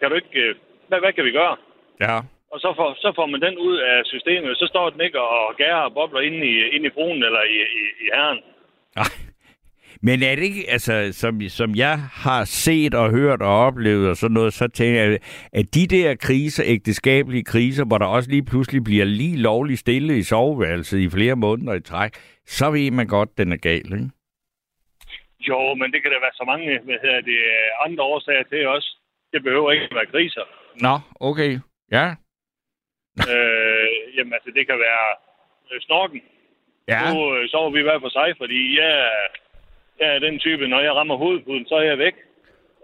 kan 0.00 0.10
du 0.10 0.14
ikke, 0.16 0.40
øh, 0.40 0.54
hvad, 0.88 0.98
hvad 1.00 1.12
kan 1.12 1.24
vi 1.24 1.30
gøre? 1.30 1.56
Ja. 2.00 2.16
Og 2.52 2.60
så 2.60 2.72
får, 2.76 2.88
så 3.04 3.12
får 3.16 3.26
man 3.26 3.40
den 3.40 3.58
ud 3.58 3.76
af 3.76 3.96
systemet. 4.04 4.56
Så 4.56 4.66
står 4.66 4.90
den 4.90 5.00
ikke 5.00 5.20
og 5.20 5.56
gærer 5.56 5.82
og 5.88 5.94
bobler 5.94 6.20
inde 6.20 6.40
i, 6.46 6.54
inde 6.74 6.86
i 6.86 6.94
fruen 6.94 7.22
eller 7.22 7.42
i, 7.42 7.58
i, 7.80 7.82
i 8.04 8.06
herren. 8.14 8.38
Ej. 8.96 9.10
Men 10.02 10.22
er 10.22 10.34
det 10.34 10.42
ikke, 10.42 10.64
altså, 10.70 11.08
som, 11.12 11.40
som 11.48 11.74
jeg 11.74 11.98
har 11.98 12.44
set 12.44 12.94
og 12.94 13.10
hørt 13.10 13.42
og 13.42 13.58
oplevet 13.66 14.08
og 14.10 14.16
sådan 14.16 14.34
noget, 14.34 14.52
så 14.52 14.68
tænker 14.68 15.02
jeg, 15.02 15.18
at 15.52 15.74
de 15.74 15.86
der 15.86 16.14
kriser, 16.14 16.62
ægteskabelige 16.66 17.44
kriser, 17.44 17.84
hvor 17.84 17.98
der 17.98 18.06
også 18.06 18.30
lige 18.30 18.44
pludselig 18.44 18.84
bliver 18.84 19.04
lige 19.04 19.36
lovligt 19.36 19.80
stille 19.80 20.18
i 20.18 20.22
soveværelset 20.22 20.98
i 20.98 21.10
flere 21.10 21.36
måneder 21.36 21.74
i 21.74 21.80
træk, 21.80 22.10
så 22.46 22.70
ved 22.70 22.90
man 22.90 23.06
godt, 23.06 23.38
den 23.38 23.52
er 23.52 23.56
gal, 23.56 23.92
ikke? 23.92 24.10
Jo, 25.40 25.74
men 25.74 25.92
det 25.92 26.02
kan 26.02 26.10
der 26.12 26.20
være 26.20 26.34
så 26.40 26.44
mange 26.44 26.78
hvad 26.78 26.98
hedder 27.02 27.20
det, 27.20 27.38
andre 27.86 28.04
årsager 28.04 28.42
til 28.42 28.66
også. 28.68 28.96
Det 29.32 29.42
behøver 29.42 29.72
ikke 29.72 29.84
at 29.90 29.94
være 29.94 30.06
kriser. 30.06 30.44
Nå, 30.80 30.94
okay. 31.20 31.58
Ja. 31.92 32.06
øh, 33.32 33.88
jamen 34.16 34.32
altså, 34.32 34.50
det 34.56 34.66
kan 34.66 34.78
være 34.78 35.06
øh, 35.72 35.80
snorken. 35.80 36.22
Ja. 36.88 37.00
Nu 37.12 37.36
øh, 37.36 37.48
sover 37.48 37.70
vi 37.70 37.82
hver 37.82 37.98
for 38.00 38.08
sig, 38.08 38.34
fordi 38.38 38.78
jeg, 38.80 39.10
jeg 40.00 40.08
er 40.14 40.18
den 40.18 40.38
type, 40.38 40.68
når 40.68 40.80
jeg 40.80 40.92
rammer 40.94 41.16
hovedpuden, 41.16 41.66
så 41.66 41.74
er 41.74 41.82
jeg 41.82 41.98
væk. 41.98 42.14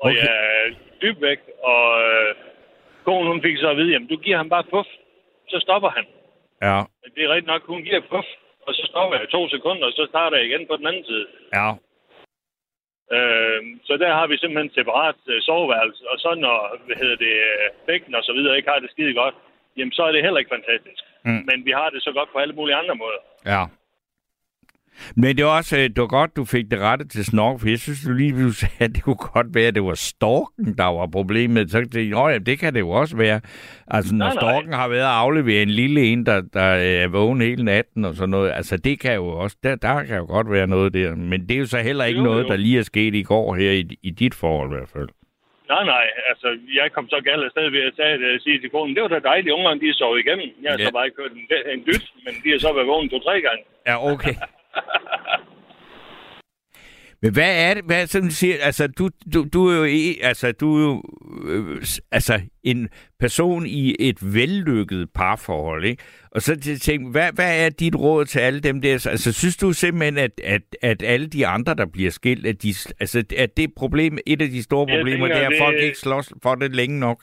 Og 0.03 0.11
Okay. 0.11 0.17
jeg 0.17 0.35
er 0.57 0.75
dybt 1.03 1.21
væk. 1.23 1.39
Og 1.63 1.85
øh, 2.03 2.35
konen, 3.05 3.27
hun 3.33 3.43
fik 3.43 3.57
så 3.59 3.69
at 3.71 3.77
vide, 3.77 3.93
jamen 3.93 4.09
du 4.09 4.17
giver 4.17 4.37
ham 4.37 4.49
bare 4.49 4.65
puff, 4.65 4.89
så 5.49 5.59
stopper 5.61 5.89
han. 5.91 6.05
Ja. 6.63 6.79
Det 7.15 7.25
er 7.25 7.29
rigtigt 7.29 7.47
nok, 7.47 7.63
hun 7.67 7.83
giver 7.83 8.01
puff, 8.01 8.27
og 8.67 8.75
så 8.75 8.83
stopper 8.91 9.19
jeg 9.19 9.29
to 9.29 9.49
sekunder, 9.49 9.87
og 9.87 9.93
så 9.93 10.07
starter 10.09 10.37
jeg 10.37 10.47
igen 10.47 10.67
på 10.67 10.77
den 10.77 10.87
anden 10.87 11.05
side. 11.05 11.27
Ja. 11.55 11.71
Øh, 13.17 13.61
så 13.87 13.93
der 14.03 14.11
har 14.19 14.27
vi 14.27 14.37
simpelthen 14.37 14.75
separat 14.79 15.19
øh, 15.33 15.39
soveværelse, 15.49 16.03
og 16.13 16.17
så 16.25 16.31
når 16.45 16.59
hvad 16.87 16.97
hedder 17.03 17.19
det, 17.27 17.35
øh, 17.51 17.67
bækken 17.87 18.15
og 18.19 18.23
så 18.29 18.33
videre 18.33 18.57
ikke 18.57 18.71
har 18.73 18.81
det 18.85 18.91
skide 18.91 19.15
godt, 19.23 19.37
jamen 19.77 19.93
så 19.93 20.03
er 20.09 20.13
det 20.13 20.25
heller 20.25 20.41
ikke 20.41 20.55
fantastisk. 20.57 21.03
Mm. 21.27 21.43
Men 21.49 21.59
vi 21.67 21.73
har 21.81 21.89
det 21.91 22.01
så 22.03 22.13
godt 22.19 22.33
på 22.33 22.39
alle 22.39 22.55
mulige 22.59 22.77
andre 22.83 22.97
måder. 23.03 23.21
Ja. 23.53 23.63
Men 25.17 25.37
det 25.37 25.45
var 25.45 25.57
også 25.57 25.77
øh, 25.77 25.83
det 25.83 25.99
var 25.99 26.07
godt, 26.07 26.37
du 26.37 26.45
fik 26.45 26.71
det 26.71 26.79
rettet 26.81 27.11
til 27.11 27.25
snork, 27.25 27.61
for 27.61 27.69
jeg 27.69 27.79
synes, 27.79 28.01
du 28.07 28.13
lige 28.13 28.53
sagde, 28.53 28.75
at 28.85 28.91
det 28.95 29.03
kunne 29.03 29.17
godt 29.35 29.47
være, 29.55 29.67
at 29.67 29.75
det 29.75 29.83
var 29.85 29.95
storken, 29.95 30.75
der 30.79 30.85
var 30.85 31.07
problemet. 31.07 31.71
Så 31.71 31.81
det, 31.81 32.11
ja, 32.11 32.39
det 32.39 32.59
kan 32.59 32.75
det 32.75 32.81
jo 32.81 32.91
også 32.91 33.17
være. 33.17 33.41
Altså, 33.89 34.15
når 34.15 34.27
Nej, 34.27 34.35
nej. 34.35 34.41
storken 34.41 34.73
har 34.73 34.89
været 34.89 35.01
at 35.15 35.19
aflevere 35.25 35.63
en 35.63 35.71
lille 35.71 36.01
en, 36.05 36.27
der, 36.27 36.41
der 36.55 36.63
er 36.63 37.09
vågen 37.09 37.41
hele 37.41 37.65
natten 37.65 38.05
og 38.05 38.15
sådan 38.15 38.31
noget, 38.31 38.53
altså 38.53 38.77
det 38.77 39.01
kan 39.01 39.15
jo 39.15 39.27
også, 39.29 39.57
der, 39.63 39.75
der 39.77 40.05
kan 40.05 40.17
jo 40.17 40.25
godt 40.27 40.51
være 40.51 40.67
noget 40.67 40.95
der. 40.95 41.15
Men 41.15 41.41
det 41.49 41.55
er 41.55 41.59
jo 41.59 41.67
så 41.67 41.79
heller 41.79 42.05
ikke 42.05 42.19
Jo, 42.19 42.25
noget, 42.25 42.45
jo. 42.45 42.49
der 42.49 42.57
lige 42.57 42.79
er 42.79 42.83
sket 42.83 43.15
i 43.15 43.23
går 43.23 43.55
her 43.55 43.71
i, 43.71 43.85
i 44.03 44.11
dit 44.11 44.35
forhold 44.35 44.71
i 44.73 44.75
hvert 44.77 44.91
fald. 44.97 45.09
Nej, 45.69 45.85
nej, 45.95 46.05
altså, 46.31 46.49
jeg 46.81 46.87
kom 46.95 47.07
så 47.09 47.19
galt 47.29 47.45
afsted 47.49 47.71
ved 47.71 47.83
at 47.89 47.93
sige, 47.97 48.35
at 48.35 48.43
sige 48.43 48.61
til 48.61 48.71
konen, 48.71 48.95
det 48.95 49.03
var 49.03 49.09
da 49.09 49.19
dejligt, 49.19 49.53
ungerne 49.59 49.81
de 49.81 49.95
sov 49.95 50.19
igennem. 50.19 50.49
Jeg 50.63 50.71
har 50.73 50.79
Ja. 50.79 50.85
så 50.87 50.93
bare 50.93 51.07
ikke 51.07 51.19
hørt 51.23 51.33
en, 51.39 51.45
en 51.75 51.83
dyt, 51.89 52.05
men 52.25 52.33
de 52.45 52.49
har 52.53 52.59
så 52.59 52.71
været 52.77 52.87
vågen 52.93 53.09
to-tre 53.09 53.35
gange. 53.47 53.63
Ja, 53.89 53.97
okay. 54.13 54.35
Men 57.25 57.33
hvad 57.33 57.71
er 57.71 57.75
det, 57.75 57.85
hvad 57.85 58.07
som 58.07 58.23
du 58.23 58.31
siger, 58.31 58.55
altså 58.63 58.87
du, 58.87 59.09
du, 59.35 59.47
du 59.53 59.67
er 59.69 59.77
jo, 59.77 59.85
altså, 60.23 60.53
du 60.53 60.77
er 60.77 60.83
jo 60.83 61.03
øh, 61.49 61.83
altså, 62.13 62.41
en 62.63 62.89
person 63.21 63.67
i 63.67 63.95
et 64.01 64.35
vellykket 64.35 65.09
parforhold, 65.15 65.85
ikke? 65.85 66.03
Og 66.31 66.43
så 66.43 66.61
til 66.61 66.81
tænke, 66.81 67.11
hvad, 67.11 67.33
hvad 67.33 67.67
er 67.67 67.71
dit 67.71 67.97
råd 67.97 68.25
til 68.25 68.39
alle 68.39 68.61
dem 68.61 68.81
der? 68.81 68.93
Altså, 68.93 69.33
synes 69.33 69.57
du 69.57 69.73
simpelthen, 69.73 70.19
at, 70.19 70.41
at, 70.45 70.63
at 70.83 71.03
alle 71.03 71.27
de 71.27 71.47
andre, 71.47 71.75
der 71.75 71.87
bliver 71.87 72.11
skilt, 72.11 72.47
at, 72.47 72.63
de, 72.63 72.69
altså, 73.01 73.25
at 73.39 73.57
det 73.57 73.75
problem, 73.77 74.19
et 74.27 74.43
af 74.43 74.49
de 74.49 74.63
store 74.63 74.87
problemer, 74.87 75.27
tænker, 75.27 75.35
det 75.35 75.43
er, 75.43 75.47
at 75.47 75.53
det- 75.53 75.59
folk 75.61 75.77
ikke 75.81 75.99
slås 75.99 76.33
for 76.43 76.55
det 76.55 76.77
længe 76.77 77.01
nok? 77.01 77.23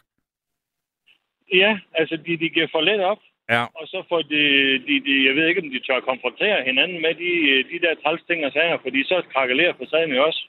Ja, 1.53 1.79
altså, 1.95 2.15
de, 2.25 2.37
de 2.37 2.49
giver 2.49 2.67
for 2.71 2.81
let 2.81 2.99
op, 3.03 3.17
Ja, 3.49 3.63
og 3.79 3.87
så 3.87 4.03
får 4.09 4.21
de, 4.21 4.41
de, 4.87 4.93
de, 5.05 5.13
jeg 5.27 5.35
ved 5.35 5.47
ikke, 5.47 5.61
om 5.61 5.69
de 5.69 5.79
tør 5.79 5.99
konfrontere 5.99 6.63
hinanden 6.65 7.01
med 7.01 7.13
de, 7.23 7.31
de 7.71 7.79
der 7.85 7.93
træls 8.03 8.21
ting 8.29 8.45
og 8.45 8.51
sager, 8.51 8.77
fordi 8.81 9.03
så 9.03 9.21
krakelerer 9.33 9.73
facaden 9.79 10.11
jo 10.15 10.25
også. 10.25 10.41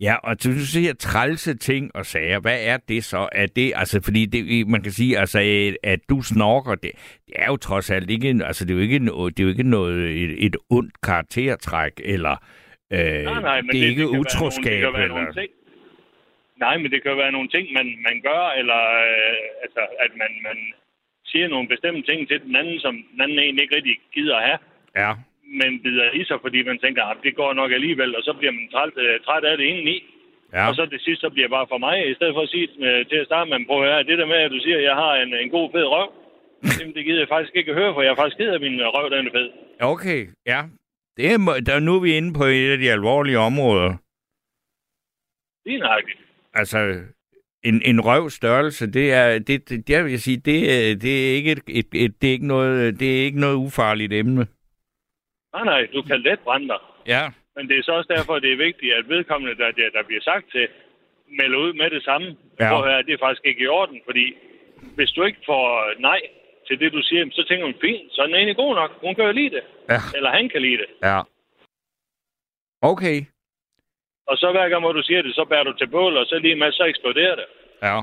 Ja, 0.00 0.14
og 0.22 0.44
du 0.44 0.52
siger 0.52 0.94
trælse 0.94 1.56
ting 1.58 1.90
og 1.94 2.06
sager. 2.06 2.40
Hvad 2.40 2.58
er 2.64 2.76
det 2.88 3.04
så? 3.04 3.28
Er 3.32 3.46
det, 3.46 3.72
altså, 3.76 4.00
fordi 4.04 4.26
det, 4.26 4.68
man 4.68 4.82
kan 4.82 4.92
sige, 4.92 5.18
altså, 5.18 5.38
at 5.82 6.00
du 6.08 6.22
snorker, 6.22 6.74
det, 6.74 6.92
det 7.26 7.34
er 7.36 7.46
jo 7.46 7.56
trods 7.56 7.90
alt 7.90 8.10
ikke, 8.10 8.30
en- 8.30 8.42
altså, 8.42 8.64
det 8.64 8.70
er 8.70 8.74
jo 8.74 8.80
ikke, 8.82 8.98
noget, 8.98 9.36
det 9.36 9.42
er 9.42 9.44
jo 9.44 9.50
ikke 9.50 9.70
noget, 9.70 10.10
et, 10.22 10.46
et 10.46 10.56
ondt 10.70 11.00
karaktertræk, 11.02 11.92
eller 12.04 12.36
øh, 12.92 12.98
Nej, 13.24 13.40
nej, 13.40 13.60
men 13.62 13.70
det 13.70 13.82
er 13.82 13.88
ikke 13.88 14.02
kan 14.02 14.12
være 14.12 14.20
utroskab. 14.20 14.82
Nogle, 14.82 14.98
det 14.98 15.04
eller, 15.04 15.32
ting. 15.32 15.50
Nej, 16.58 16.76
men 16.78 16.90
det 16.90 17.02
kan 17.02 17.16
være 17.16 17.32
nogle 17.32 17.48
ting, 17.48 17.72
man, 17.72 17.86
man 18.08 18.20
gør, 18.28 18.42
eller 18.60 18.80
øh, 19.08 19.62
altså, 19.64 19.80
at 20.04 20.10
man, 20.22 20.30
man 20.48 20.58
siger 21.32 21.48
nogle 21.48 21.68
bestemte 21.72 22.02
ting 22.10 22.28
til 22.28 22.38
den 22.46 22.56
anden, 22.60 22.78
som 22.84 22.94
den 23.12 23.20
anden 23.24 23.38
egentlig 23.38 23.62
ikke 23.62 23.76
rigtig 23.76 23.96
gider 24.14 24.36
at 24.36 24.46
have, 24.48 24.58
ja, 25.02 25.10
men 25.60 25.70
bider 25.84 26.10
i 26.20 26.24
sig, 26.24 26.38
fordi 26.44 26.58
man 26.70 26.78
tænker, 26.78 27.04
at 27.04 27.18
det 27.26 27.34
går 27.40 27.52
nok 27.60 27.70
alligevel, 27.72 28.16
og 28.16 28.22
så 28.22 28.32
bliver 28.38 28.52
man 28.58 28.68
træt, 28.74 28.92
øh, 29.04 29.20
træt 29.26 29.44
af 29.44 29.56
det 29.58 29.64
indeni. 29.72 29.96
ja, 30.52 30.68
Og 30.68 30.74
så 30.74 30.82
det 30.86 31.00
sidste, 31.00 31.20
så 31.20 31.30
bliver 31.30 31.46
det 31.48 31.56
bare 31.58 31.70
for 31.72 31.78
mig, 31.78 31.96
i 32.10 32.14
stedet 32.14 32.34
for 32.34 32.42
at 32.46 32.52
sige 32.54 32.68
øh, 32.86 33.06
til 33.10 33.16
at 33.22 33.26
starte 33.26 33.50
med, 33.50 33.66
prøv 33.66 33.82
at 33.82 33.88
høre, 33.88 34.02
det 34.10 34.18
der 34.18 34.26
med, 34.32 34.36
at 34.46 34.50
du 34.50 34.60
siger, 34.64 34.76
at 34.78 34.84
jeg 34.90 34.94
har 35.02 35.12
en, 35.22 35.34
en 35.34 35.50
god 35.56 35.66
fed 35.74 35.84
røv, 35.94 36.08
jamen, 36.80 36.94
det 36.94 37.04
gider 37.04 37.18
jeg 37.24 37.28
faktisk 37.34 37.56
ikke 37.56 37.70
at 37.72 37.78
høre, 37.80 37.94
for 37.94 38.02
jeg 38.02 38.10
er 38.10 38.20
faktisk 38.22 38.36
ked 38.38 38.50
af 38.56 38.60
min 38.60 38.80
øh, 38.80 38.86
røv, 38.86 39.10
den 39.10 39.26
er 39.26 39.32
fed. 39.38 39.48
okay, 39.92 40.20
ja. 40.46 40.60
Det 41.16 41.24
er, 41.32 41.38
der, 41.66 41.80
nu 41.80 41.96
er 41.96 42.00
vi 42.00 42.16
inde 42.16 42.32
på 42.38 42.44
et 42.44 42.70
af 42.74 42.78
de 42.78 42.90
alvorlige 42.96 43.38
områder. 43.38 43.90
Det 45.64 45.74
er 45.74 45.78
nøjagtigt. 45.78 46.20
Altså, 46.54 46.78
en, 47.62 47.82
en 47.84 48.00
røv 48.00 48.30
størrelse, 48.30 48.92
det 48.92 49.12
er, 49.12 49.38
det, 49.38 49.68
det, 49.68 49.90
jeg 49.90 50.04
vil 50.04 50.20
sige, 50.20 50.36
det, 50.36 50.58
er- 50.90 50.96
det 50.96 51.12
er 51.30 51.34
ikke 51.36 51.52
et, 51.52 51.62
et, 51.68 51.86
et, 52.04 52.12
det 52.22 52.28
er 52.28 52.32
ikke 52.32 52.46
noget, 52.46 53.00
det 53.00 53.08
er 53.20 53.24
ikke 53.24 53.40
noget 53.40 53.54
ufarligt 53.54 54.12
emne. 54.12 54.46
Nej, 55.54 55.64
nej, 55.64 55.86
du 55.94 56.02
kan 56.02 56.20
let 56.20 56.40
brænde 56.40 56.68
dig. 56.68 56.78
Ja, 57.06 57.24
Men 57.56 57.68
det 57.68 57.78
er 57.78 57.82
så 57.82 57.92
også 57.92 58.12
derfor, 58.16 58.38
det 58.38 58.52
er 58.52 58.56
vigtigt, 58.56 58.92
at 58.94 59.08
vedkommende, 59.08 59.56
der, 59.56 59.70
der, 59.70 59.90
der 59.96 60.02
bliver 60.06 60.22
sagt 60.22 60.50
til, 60.52 60.68
melder 61.40 61.58
ud 61.58 61.72
med 61.72 61.90
det 61.90 62.02
samme. 62.04 62.26
Ja. 62.28 62.64
Ja. 62.64 62.70
Prøv 62.70 62.84
at 62.84 62.90
høre, 62.90 63.02
det 63.02 63.12
er 63.14 63.18
faktisk 63.26 63.46
ikke 63.46 63.62
i 63.64 63.66
orden, 63.66 64.00
fordi 64.04 64.26
hvis 64.96 65.10
du 65.10 65.22
ikke 65.24 65.38
får 65.46 65.66
nej 66.00 66.20
til 66.68 66.80
det, 66.80 66.92
du 66.92 67.02
siger, 67.02 67.22
så 67.32 67.44
tænker 67.48 67.64
hun, 67.66 67.74
fint, 67.80 68.12
så 68.12 68.20
er 68.22 68.26
den 68.26 68.34
egentlig 68.34 68.56
god 68.56 68.74
nok. 68.74 68.90
Hun 69.04 69.14
kan 69.14 69.24
jo 69.24 69.32
lide 69.32 69.50
det. 69.56 69.64
ja, 69.88 70.00
Eller 70.16 70.30
han 70.30 70.48
kan 70.48 70.62
lide 70.62 70.78
det. 70.82 70.86
ja. 71.02 71.20
Okay, 72.82 73.16
Og 74.30 74.36
så 74.40 74.46
hver 74.52 74.68
gang, 74.68 74.80
hvor 74.84 74.92
du 74.92 75.02
siger 75.02 75.22
det, 75.22 75.34
så 75.34 75.44
bærer 75.50 75.64
du 75.64 75.72
til 75.72 75.88
bål, 75.96 76.16
og 76.16 76.26
så 76.26 76.38
lige 76.38 76.56
med, 76.56 76.72
så 76.72 76.84
eksploderer 76.84 77.36
det. 77.40 77.46
ja. 77.82 78.00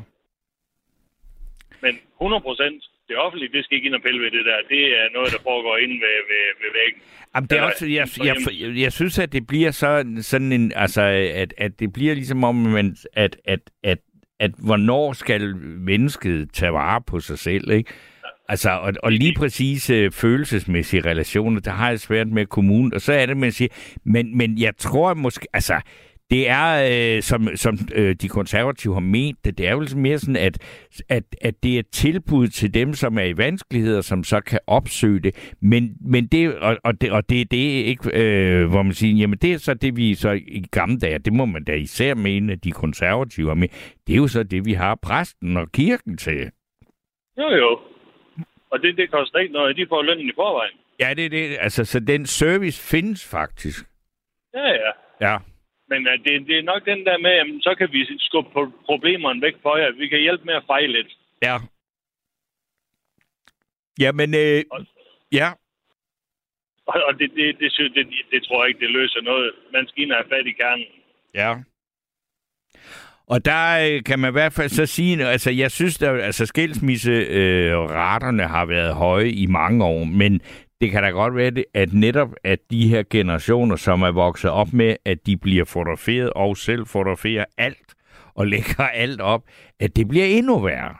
Men 1.81 1.93
100 2.21 2.41
procent, 2.41 2.83
det 3.07 3.17
offentlige, 3.17 3.51
det 3.53 3.65
skal 3.65 3.75
ikke 3.75 3.87
ind 3.87 3.95
og 3.95 4.01
pille 4.01 4.21
ved 4.23 4.31
det 4.31 4.45
der. 4.45 4.57
Det 4.69 4.83
er 4.99 5.05
noget, 5.13 5.31
der 5.31 5.41
foregår 5.43 5.77
inde 5.77 5.93
ved, 5.93 6.17
ved, 6.31 6.43
ved 6.61 6.71
væggen. 6.79 7.01
Jamen, 7.35 7.47
det 7.49 7.57
er 7.57 7.61
også, 7.61 7.85
jeg, 7.85 8.07
jeg, 8.25 8.35
jeg, 8.61 8.77
jeg 8.83 8.91
synes, 8.91 9.19
at 9.19 9.31
det 9.31 9.47
bliver 9.47 9.71
så, 9.71 10.05
sådan 10.21 10.51
en, 10.51 10.71
altså, 10.75 11.01
at, 11.33 11.53
at 11.57 11.79
det 11.79 11.93
bliver 11.93 12.13
ligesom 12.13 12.43
om, 12.43 12.55
man, 12.55 12.95
at, 13.13 13.37
at, 13.45 13.59
at, 13.83 13.97
at 14.39 14.51
hvornår 14.65 15.13
skal 15.13 15.55
mennesket 15.91 16.49
tage 16.53 16.73
vare 16.73 17.01
på 17.01 17.19
sig 17.19 17.39
selv, 17.39 17.71
ikke? 17.71 17.93
Altså, 18.49 18.69
og, 18.69 18.93
og 19.03 19.11
lige 19.11 19.33
præcis 19.37 19.89
øh, 19.89 20.11
følelsesmæssige 20.11 21.01
relationer, 21.05 21.61
der 21.61 21.71
har 21.71 21.89
jeg 21.89 21.99
svært 21.99 22.27
med 22.27 22.45
kommunen, 22.45 22.93
og 22.93 23.01
så 23.01 23.13
er 23.13 23.25
det, 23.25 23.37
man 23.37 23.51
siger, 23.51 23.69
men, 24.03 24.37
men 24.37 24.57
jeg 24.57 24.77
tror 24.77 25.13
måske, 25.13 25.47
altså, 25.53 25.81
det 26.29 26.49
er, 26.49 27.15
øh, 27.15 27.21
som, 27.21 27.47
som 27.55 27.77
øh, 27.95 28.15
de 28.15 28.29
konservative 28.29 28.93
har 28.93 28.99
ment 28.99 29.45
det, 29.45 29.57
det 29.57 29.67
er 29.67 29.71
jo 29.71 29.85
mere 29.95 30.19
sådan, 30.19 30.35
at, 30.35 30.57
at, 31.09 31.23
at 31.41 31.63
det 31.63 31.75
er 31.75 31.79
et 31.79 31.89
tilbud 31.89 32.47
til 32.47 32.73
dem, 32.73 32.93
som 32.93 33.17
er 33.17 33.23
i 33.23 33.37
vanskeligheder, 33.37 34.01
som 34.01 34.23
så 34.23 34.41
kan 34.41 34.59
opsøge 34.67 35.19
det. 35.19 35.55
Men, 35.61 35.97
men 36.01 36.27
det, 36.27 36.55
og, 36.55 36.77
og 36.83 37.01
det, 37.01 37.11
og 37.11 37.29
det 37.29 37.41
er 37.41 37.45
det 37.45 37.57
ikke, 37.57 38.09
øh, 38.13 38.69
hvor 38.69 38.83
man 38.83 38.93
siger, 38.93 39.15
jamen 39.15 39.39
det 39.39 39.53
er 39.53 39.57
så 39.57 39.73
det, 39.73 39.95
vi 39.97 40.15
så 40.15 40.31
i 40.31 40.65
gamle 40.71 40.99
dage, 40.99 41.19
det 41.19 41.33
må 41.33 41.45
man 41.45 41.63
da 41.63 41.73
især 41.73 42.15
mene, 42.15 42.53
at 42.53 42.63
de 42.63 42.71
konservative 42.71 43.47
har 43.47 43.55
med, 43.55 43.67
det 44.07 44.13
er 44.13 44.17
jo 44.17 44.27
så 44.27 44.43
det, 44.43 44.65
vi 44.65 44.73
har 44.73 44.95
præsten 44.95 45.57
og 45.57 45.71
kirken 45.71 46.17
til. 46.17 46.51
Jo, 47.37 47.49
jo. 47.49 47.79
Og 48.71 48.79
det, 48.81 48.97
det 48.97 49.11
koster 49.11 49.39
ikke 49.39 49.53
noget. 49.53 49.77
De 49.77 49.85
får 49.89 50.01
lønnen 50.01 50.29
i 50.29 50.31
forvejen. 50.35 50.77
Ja, 50.99 51.13
det 51.13 51.25
er 51.25 51.29
det. 51.29 51.57
Altså, 51.59 51.85
så 51.85 51.99
den 51.99 52.25
service 52.25 52.89
findes 52.95 53.29
faktisk. 53.31 53.85
Ja, 54.53 54.67
ja. 54.67 54.91
Ja. 55.21 55.37
Men 55.89 56.07
uh, 56.07 56.13
det, 56.23 56.47
det 56.47 56.57
er 56.57 56.63
nok 56.71 56.85
den 56.85 57.05
der 57.05 57.17
med, 57.17 57.31
at 57.31 57.47
så 57.61 57.75
kan 57.77 57.89
vi 57.91 58.19
skubbe 58.19 58.49
problemerne 58.85 59.41
væk 59.41 59.55
for 59.61 59.77
jer. 59.77 59.91
Vi 59.91 60.07
kan 60.07 60.19
hjælpe 60.19 60.45
med 60.45 60.53
at 60.53 60.63
fejle 60.67 60.91
lidt. 60.97 61.17
Ja. 61.41 61.57
Jamen, 63.99 64.33
øh, 64.35 64.63
ja. 65.31 65.49
Og, 66.87 67.03
og 67.07 67.19
det, 67.19 67.31
det, 67.35 67.59
det, 67.59 67.73
synes- 67.73 67.93
det, 67.93 68.07
det, 68.31 68.43
tror 68.43 68.63
jeg 68.63 68.67
ikke, 68.69 68.79
det 68.79 68.89
løser 68.89 69.21
noget. 69.21 69.51
Man 69.73 69.87
skal 69.87 70.03
ind 70.03 70.11
og 70.11 70.17
have 70.17 70.29
fat 70.29 70.47
i 70.47 70.51
kernen. 70.51 70.85
Ja. 71.33 71.55
Og 73.27 73.45
der 73.45 73.63
øh, 73.91 74.03
kan 74.03 74.19
man 74.19 74.31
i 74.31 74.37
hvert 74.39 74.53
fald 74.53 74.69
så 74.69 74.85
sige, 74.85 75.25
altså 75.25 75.51
jeg 75.51 75.71
synes, 75.71 76.01
at 76.01 76.19
altså, 76.21 76.45
skilsmisseraterne 76.45 78.43
øh, 78.43 78.49
har 78.49 78.65
været 78.65 78.95
høje 78.95 79.29
i 79.29 79.45
mange 79.45 79.85
år, 79.85 80.03
men 80.03 80.41
det 80.81 80.91
kan 80.91 81.03
da 81.03 81.09
godt 81.09 81.35
være, 81.35 81.51
det, 81.51 81.65
at 81.73 81.93
netop 81.93 82.29
at 82.43 82.59
de 82.71 82.87
her 82.87 83.03
generationer, 83.15 83.75
som 83.75 84.01
er 84.01 84.11
vokset 84.11 84.51
op 84.51 84.73
med, 84.73 84.95
at 85.05 85.17
de 85.27 85.37
bliver 85.37 85.65
fotograferet 85.65 86.29
og 86.35 86.57
selv 86.57 86.85
fotograferer 86.85 87.45
alt 87.57 87.89
og 88.35 88.47
lægger 88.47 88.87
alt 89.05 89.21
op, 89.21 89.41
at 89.79 89.95
det 89.97 90.05
bliver 90.07 90.25
endnu 90.25 90.55
værre. 90.59 90.95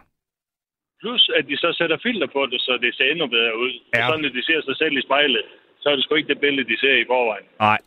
Plus, 1.01 1.29
at 1.37 1.45
de 1.49 1.57
så 1.57 1.69
sætter 1.79 1.97
filter 2.03 2.27
på 2.27 2.41
det, 2.51 2.61
så 2.61 2.77
det 2.81 2.95
ser 2.95 3.11
endnu 3.11 3.27
bedre 3.27 3.57
ud. 3.57 3.73
Ja. 3.95 4.05
Og 4.05 4.13
så 4.13 4.21
når 4.21 4.29
de 4.29 4.43
ser 4.45 4.61
sig 4.61 4.75
selv 4.77 4.97
i 4.97 5.01
spejlet, 5.01 5.45
så 5.81 5.89
er 5.89 5.95
det 5.95 6.03
sgu 6.03 6.15
ikke 6.15 6.33
det 6.33 6.39
billede, 6.39 6.69
de 6.69 6.79
ser 6.79 6.95
i 7.03 7.05
forvejen. 7.07 7.47
Nej. 7.59 7.81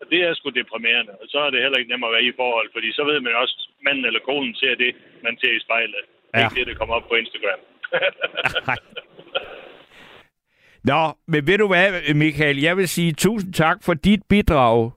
Og 0.00 0.06
det 0.10 0.20
er 0.22 0.34
sgu 0.34 0.48
deprimerende. 0.50 1.12
Og 1.20 1.26
så 1.28 1.38
er 1.38 1.50
det 1.50 1.62
heller 1.62 1.78
ikke 1.78 1.90
nemmere 1.90 2.10
at 2.10 2.14
være 2.16 2.30
i 2.30 2.36
forhold, 2.36 2.68
fordi 2.72 2.92
så 2.92 3.04
ved 3.04 3.20
man 3.20 3.34
også, 3.42 3.54
at 3.60 3.84
manden 3.84 4.04
eller 4.04 4.20
konen 4.20 4.54
ser 4.54 4.74
det, 4.74 4.90
man 5.22 5.38
ser 5.40 5.52
i 5.56 5.60
spejlet. 5.66 6.04
Ja. 6.34 6.38
Ikke 6.40 6.56
det, 6.58 6.66
der 6.66 6.74
kommer 6.74 6.94
op 6.94 7.08
på 7.08 7.14
Instagram. 7.14 7.60
Nå, 10.84 11.12
men 11.28 11.46
ved 11.46 11.58
du 11.58 11.66
hvad, 11.66 12.14
Michael, 12.14 12.60
jeg 12.60 12.76
vil 12.76 12.88
sige 12.88 13.12
tusind 13.12 13.52
tak 13.52 13.76
for 13.82 13.94
dit 13.94 14.20
bidrag. 14.28 14.90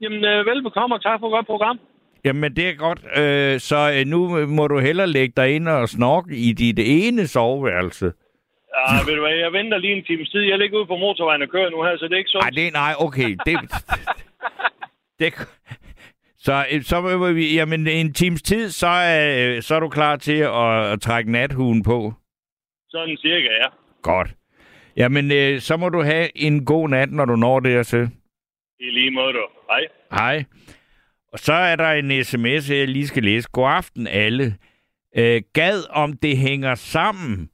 Jamen, 0.00 0.24
øh, 0.24 0.46
velbekomme, 0.46 0.94
og 0.94 1.02
tak 1.02 1.20
for 1.20 1.26
et 1.26 1.32
godt 1.32 1.46
program. 1.46 1.78
Jamen, 2.24 2.56
det 2.56 2.68
er 2.68 2.74
godt. 2.74 3.00
Øh, 3.16 3.60
så 3.60 3.92
øh, 3.96 4.06
nu 4.06 4.46
må 4.46 4.66
du 4.66 4.78
hellere 4.78 5.06
lægge 5.06 5.32
dig 5.36 5.54
ind 5.54 5.68
og 5.68 5.88
snorke 5.88 6.36
i 6.36 6.52
dit 6.52 6.78
ene 6.78 7.26
soveværelse. 7.26 8.12
Ja, 8.76 8.96
ved 9.06 9.14
du 9.14 9.20
hvad, 9.20 9.34
jeg 9.34 9.52
venter 9.52 9.78
lige 9.78 9.96
en 9.96 10.04
times 10.04 10.28
tid. 10.30 10.40
Jeg 10.40 10.58
ligger 10.58 10.78
ude 10.78 10.86
på 10.86 10.96
motorvejen 10.96 11.42
og 11.42 11.48
kører 11.48 11.70
nu 11.70 11.82
her, 11.82 11.96
så 11.98 12.04
det 12.04 12.12
er 12.12 12.18
ikke 12.18 12.30
sundt. 12.30 12.44
Nej, 12.44 12.50
det 12.50 12.72
nej, 12.72 12.94
okay. 12.98 13.36
Det, 13.46 13.58
det, 15.20 15.34
så, 16.38 16.64
øh, 16.72 16.82
så 16.82 17.00
må 17.00 17.32
vi, 17.32 17.54
jamen, 17.54 17.86
en 17.88 18.12
times 18.12 18.42
tid, 18.42 18.70
så, 18.70 18.86
så 19.60 19.74
er 19.74 19.80
du 19.80 19.88
klar 19.88 20.16
til 20.16 20.38
at, 20.38 20.92
at 20.92 21.00
trække 21.00 21.32
nathugen 21.32 21.82
på. 21.82 22.12
Sådan 22.90 23.16
cirka, 23.16 23.48
ja. 23.62 23.68
Godt. 24.02 24.28
Jamen, 24.98 25.32
øh, 25.32 25.60
så 25.60 25.76
må 25.76 25.88
du 25.88 26.02
have 26.02 26.28
en 26.38 26.64
god 26.64 26.88
nat, 26.88 27.10
når 27.12 27.24
du 27.24 27.36
når 27.36 27.60
dertil. 27.60 28.10
I 28.80 28.90
lige 28.90 29.10
måde, 29.10 29.32
du. 29.32 29.46
Hej. 29.70 29.80
Hej. 30.10 30.44
Og 31.32 31.38
så 31.38 31.52
er 31.52 31.76
der 31.76 31.90
en 31.92 32.24
sms, 32.24 32.70
jeg 32.70 32.88
lige 32.88 33.06
skal 33.06 33.22
læse. 33.22 33.48
God 33.52 33.70
aften 33.70 34.06
alle. 34.06 34.56
øh, 35.16 35.42
gad 35.52 35.90
om 35.90 36.12
det 36.12 36.36
hænger 36.36 36.74
sammen 36.74 37.48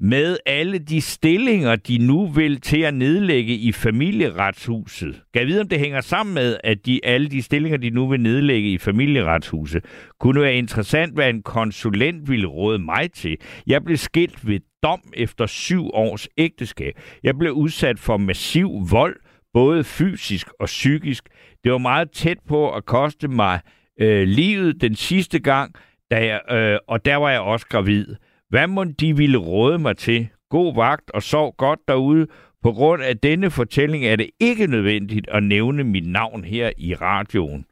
med 0.00 0.36
alle 0.46 0.78
de 0.78 1.00
stillinger, 1.00 1.76
de 1.76 1.98
nu 1.98 2.26
vil 2.26 2.60
til 2.60 2.80
at 2.80 2.94
nedlægge 2.94 3.54
i 3.54 3.72
familieretshuset. 3.72 5.22
Kan 5.32 5.40
jeg 5.40 5.46
vide, 5.48 5.60
om 5.60 5.68
det 5.68 5.78
hænger 5.78 6.00
sammen 6.00 6.34
med, 6.34 6.56
at 6.64 6.86
de, 6.86 7.00
alle 7.04 7.28
de 7.28 7.42
stillinger, 7.42 7.78
de 7.78 7.90
nu 7.90 8.08
vil 8.08 8.20
nedlægge 8.20 8.72
i 8.72 8.78
familieretshuset, 8.78 9.84
kunne 10.20 10.40
være 10.40 10.54
interessant, 10.54 11.14
hvad 11.14 11.28
en 11.28 11.42
konsulent 11.42 12.30
ville 12.30 12.46
råde 12.46 12.78
mig 12.78 13.12
til. 13.12 13.36
Jeg 13.66 13.84
blev 13.84 13.96
skilt 13.96 14.48
ved 14.48 14.60
dom 14.82 15.00
efter 15.14 15.46
syv 15.46 15.90
års 15.92 16.28
ægteskab. 16.36 16.94
Jeg 17.22 17.38
blev 17.38 17.52
udsat 17.52 17.98
for 17.98 18.16
massiv 18.16 18.70
vold, 18.90 19.16
både 19.52 19.84
fysisk 19.84 20.48
og 20.60 20.66
psykisk. 20.66 21.28
Det 21.64 21.72
var 21.72 21.78
meget 21.78 22.10
tæt 22.10 22.38
på 22.48 22.74
at 22.74 22.84
koste 22.84 23.28
mig 23.28 23.60
øh, 24.00 24.28
livet 24.28 24.80
den 24.80 24.94
sidste 24.94 25.38
gang, 25.38 25.74
da 26.10 26.26
jeg, 26.26 26.40
øh, 26.56 26.78
og 26.88 27.04
der 27.04 27.16
var 27.16 27.30
jeg 27.30 27.40
også 27.40 27.66
gravid. 27.66 28.06
Hvad 28.48 28.66
må 28.66 28.84
de 28.84 29.16
ville 29.16 29.38
råde 29.38 29.78
mig 29.78 29.96
til? 29.96 30.28
God 30.50 30.74
vagt 30.74 31.10
og 31.10 31.22
sov 31.22 31.54
godt 31.56 31.80
derude. 31.88 32.26
På 32.62 32.72
grund 32.72 33.02
af 33.02 33.18
denne 33.18 33.50
fortælling 33.50 34.06
er 34.06 34.16
det 34.16 34.30
ikke 34.40 34.66
nødvendigt 34.66 35.28
at 35.28 35.42
nævne 35.42 35.84
mit 35.84 36.06
navn 36.06 36.44
her 36.44 36.70
i 36.78 36.94
radioen. 36.94 37.64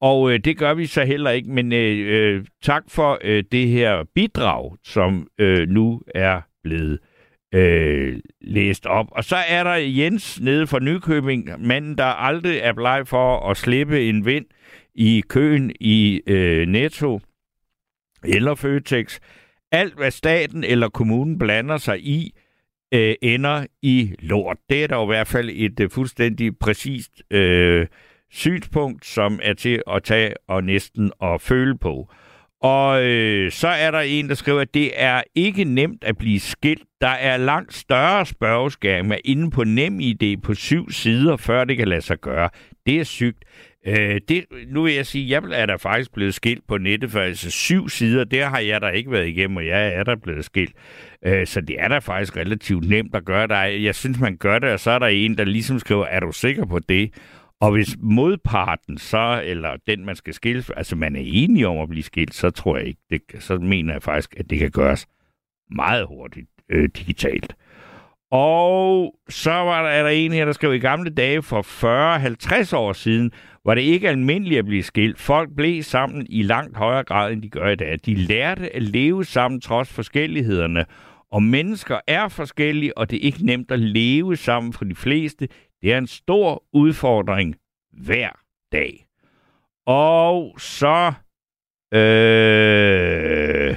Og 0.00 0.32
øh, 0.32 0.38
det 0.38 0.58
gør 0.58 0.74
vi 0.74 0.86
så 0.86 1.04
heller 1.04 1.30
ikke, 1.30 1.50
men 1.50 1.72
øh, 1.72 2.06
øh, 2.08 2.44
tak 2.62 2.84
for 2.88 3.18
øh, 3.24 3.44
det 3.52 3.68
her 3.68 4.04
bidrag, 4.14 4.76
som 4.84 5.28
øh, 5.38 5.68
nu 5.68 6.02
er 6.14 6.40
blevet 6.62 6.98
øh, 7.54 8.20
læst 8.40 8.86
op. 8.86 9.06
Og 9.10 9.24
så 9.24 9.36
er 9.48 9.64
der 9.64 9.74
Jens 9.74 10.40
nede 10.40 10.66
fra 10.66 10.78
Nykøbing, 10.78 11.66
manden, 11.66 11.98
der 11.98 12.04
aldrig 12.04 12.58
er 12.58 12.72
bleg 12.72 13.06
for 13.06 13.50
at 13.50 13.56
slippe 13.56 14.08
en 14.08 14.26
vind 14.26 14.46
i 14.94 15.22
køen 15.28 15.72
i 15.80 16.20
øh, 16.26 16.66
Netto 16.66 17.20
eller 18.24 18.54
Føtex. 18.54 19.18
Alt, 19.72 19.94
hvad 19.94 20.10
staten 20.10 20.64
eller 20.64 20.88
kommunen 20.88 21.38
blander 21.38 21.76
sig 21.76 22.00
i, 22.00 22.34
øh, 22.94 23.14
ender 23.22 23.66
i 23.82 24.14
lort. 24.18 24.56
Det 24.70 24.82
er 24.84 24.86
der 24.86 25.02
i 25.02 25.06
hvert 25.06 25.26
fald 25.26 25.50
et 25.52 25.80
øh, 25.80 25.90
fuldstændig 25.90 26.58
præcist 26.58 27.22
øh, 27.30 27.86
synspunkt, 28.30 29.06
som 29.06 29.40
er 29.42 29.54
til 29.54 29.82
at 29.90 30.02
tage 30.02 30.34
og 30.48 30.64
næsten 30.64 31.12
at 31.22 31.40
føle 31.40 31.78
på. 31.78 32.10
Og 32.62 33.04
øh, 33.04 33.52
så 33.52 33.68
er 33.68 33.90
der 33.90 34.00
en, 34.00 34.28
der 34.28 34.34
skriver, 34.34 34.60
at 34.60 34.74
det 34.74 34.90
er 34.94 35.22
ikke 35.34 35.64
nemt 35.64 36.04
at 36.04 36.18
blive 36.18 36.40
skilt. 36.40 36.82
Der 37.00 37.08
er 37.08 37.36
langt 37.36 37.74
større 37.74 38.26
spørgeskærme 38.26 39.18
inde 39.18 39.50
på 39.50 39.64
NemID 39.64 40.36
på 40.42 40.54
syv 40.54 40.90
sider, 40.90 41.36
før 41.36 41.64
det 41.64 41.76
kan 41.76 41.88
lade 41.88 42.00
sig 42.00 42.20
gøre. 42.20 42.50
Det 42.86 43.00
er 43.00 43.04
sygt. 43.04 43.44
Øh, 43.86 44.20
det, 44.28 44.44
nu 44.68 44.82
vil 44.82 44.94
jeg 44.94 45.06
sige, 45.06 45.30
jeg 45.30 45.42
er 45.52 45.66
der 45.66 45.76
faktisk 45.76 46.12
blevet 46.12 46.34
skilt 46.34 46.66
på 46.66 46.78
nettet 46.78 47.10
for 47.10 47.20
altså 47.20 47.50
syv 47.50 47.88
sider. 47.88 48.24
Der 48.24 48.46
har 48.46 48.58
jeg 48.58 48.80
da 48.80 48.88
ikke 48.88 49.10
været 49.10 49.28
igennem, 49.28 49.56
og 49.56 49.66
jeg 49.66 49.88
er 49.94 50.04
der 50.04 50.16
blevet 50.16 50.44
skilt. 50.44 50.72
Øh, 51.24 51.46
så 51.46 51.60
det 51.60 51.80
er 51.80 51.88
da 51.88 51.98
faktisk 51.98 52.36
relativt 52.36 52.88
nemt 52.88 53.14
at 53.14 53.24
gøre 53.24 53.46
det. 53.46 53.82
Jeg 53.82 53.94
synes, 53.94 54.20
man 54.20 54.36
gør 54.36 54.58
det, 54.58 54.70
og 54.70 54.80
så 54.80 54.90
er 54.90 54.98
der 54.98 55.06
en, 55.06 55.38
der 55.38 55.44
ligesom 55.44 55.78
skriver, 55.78 56.06
er 56.06 56.20
du 56.20 56.32
sikker 56.32 56.64
på 56.64 56.78
det? 56.78 57.14
Og 57.60 57.72
hvis 57.72 57.96
modparten 58.00 58.98
så, 58.98 59.42
eller 59.44 59.76
den 59.86 60.04
man 60.04 60.16
skal 60.16 60.34
skille, 60.34 60.64
altså 60.76 60.96
man 60.96 61.16
er 61.16 61.22
enige 61.24 61.68
om 61.68 61.78
at 61.78 61.88
blive 61.88 62.02
skilt, 62.02 62.34
så 62.34 62.50
tror 62.50 62.76
jeg 62.76 62.86
ikke, 62.86 63.00
det, 63.10 63.22
så 63.38 63.58
mener 63.58 63.92
jeg 63.92 64.02
faktisk, 64.02 64.34
at 64.36 64.50
det 64.50 64.58
kan 64.58 64.70
gøres 64.70 65.06
meget 65.70 66.06
hurtigt 66.06 66.48
øh, 66.68 66.88
digitalt. 66.96 67.56
Og 68.30 69.14
så 69.28 69.50
var 69.50 69.82
der, 69.82 69.88
er 69.88 70.02
der 70.02 70.10
en 70.10 70.32
her, 70.32 70.44
der 70.44 70.52
skrev, 70.52 70.74
i 70.74 70.78
gamle 70.78 71.10
dage 71.10 71.42
for 71.42 71.62
40-50 72.72 72.76
år 72.76 72.92
siden, 72.92 73.32
var 73.64 73.74
det 73.74 73.82
ikke 73.82 74.08
almindeligt 74.08 74.58
at 74.58 74.64
blive 74.64 74.82
skilt. 74.82 75.18
Folk 75.18 75.50
blev 75.56 75.82
sammen 75.82 76.26
i 76.28 76.42
langt 76.42 76.76
højere 76.76 77.04
grad, 77.04 77.32
end 77.32 77.42
de 77.42 77.48
gør 77.48 77.68
i 77.68 77.76
dag. 77.76 77.98
De 78.06 78.14
lærte 78.14 78.76
at 78.76 78.82
leve 78.82 79.24
sammen 79.24 79.60
trods 79.60 79.92
forskellighederne. 79.92 80.84
Og 81.32 81.42
mennesker 81.42 82.00
er 82.06 82.28
forskellige, 82.28 82.98
og 82.98 83.10
det 83.10 83.16
er 83.16 83.20
ikke 83.20 83.46
nemt 83.46 83.70
at 83.70 83.78
leve 83.78 84.36
sammen 84.36 84.72
for 84.72 84.84
de 84.84 84.94
fleste. 84.94 85.48
Det 85.82 85.92
er 85.92 85.98
en 85.98 86.06
stor 86.06 86.64
udfordring 86.72 87.54
hver 87.92 88.30
dag. 88.72 89.06
Og 89.86 90.54
så... 90.60 91.12
Øh, 91.94 93.76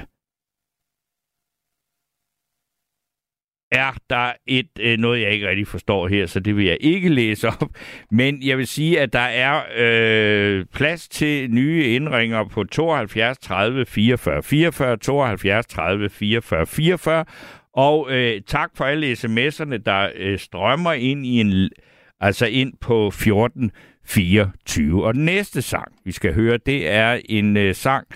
er 3.72 3.92
der 4.10 4.32
et 4.46 4.68
øh, 4.80 4.98
noget, 4.98 5.20
jeg 5.20 5.30
ikke 5.30 5.48
rigtig 5.48 5.66
forstår 5.66 6.08
her, 6.08 6.26
så 6.26 6.40
det 6.40 6.56
vil 6.56 6.64
jeg 6.64 6.76
ikke 6.80 7.08
læse 7.08 7.48
op. 7.48 7.68
Men 8.10 8.42
jeg 8.42 8.58
vil 8.58 8.66
sige, 8.66 9.00
at 9.00 9.12
der 9.12 9.18
er 9.18 9.62
øh, 9.76 10.64
plads 10.74 11.08
til 11.08 11.50
nye 11.50 11.84
indringer 11.84 12.44
på 12.44 12.64
72 12.64 13.38
30 13.38 13.86
44 13.86 14.42
44, 14.42 14.96
72 14.96 15.66
30 15.66 16.10
44 16.10 16.66
44. 16.66 17.24
Og 17.74 18.08
øh, 18.10 18.40
tak 18.46 18.70
for 18.76 18.84
alle 18.84 19.12
sms'erne, 19.12 19.76
der 19.76 20.08
øh, 20.16 20.38
strømmer 20.38 20.92
ind 20.92 21.26
i 21.26 21.40
en 21.40 21.70
altså 22.20 22.46
ind 22.46 22.72
på 22.80 23.10
14 23.10 23.70
24. 24.04 25.04
Og 25.04 25.14
den 25.14 25.24
næste 25.24 25.62
sang, 25.62 25.92
vi 26.04 26.12
skal 26.12 26.34
høre, 26.34 26.58
det 26.66 26.90
er 26.90 27.20
en 27.24 27.56
øh, 27.56 27.74
sang, 27.74 28.06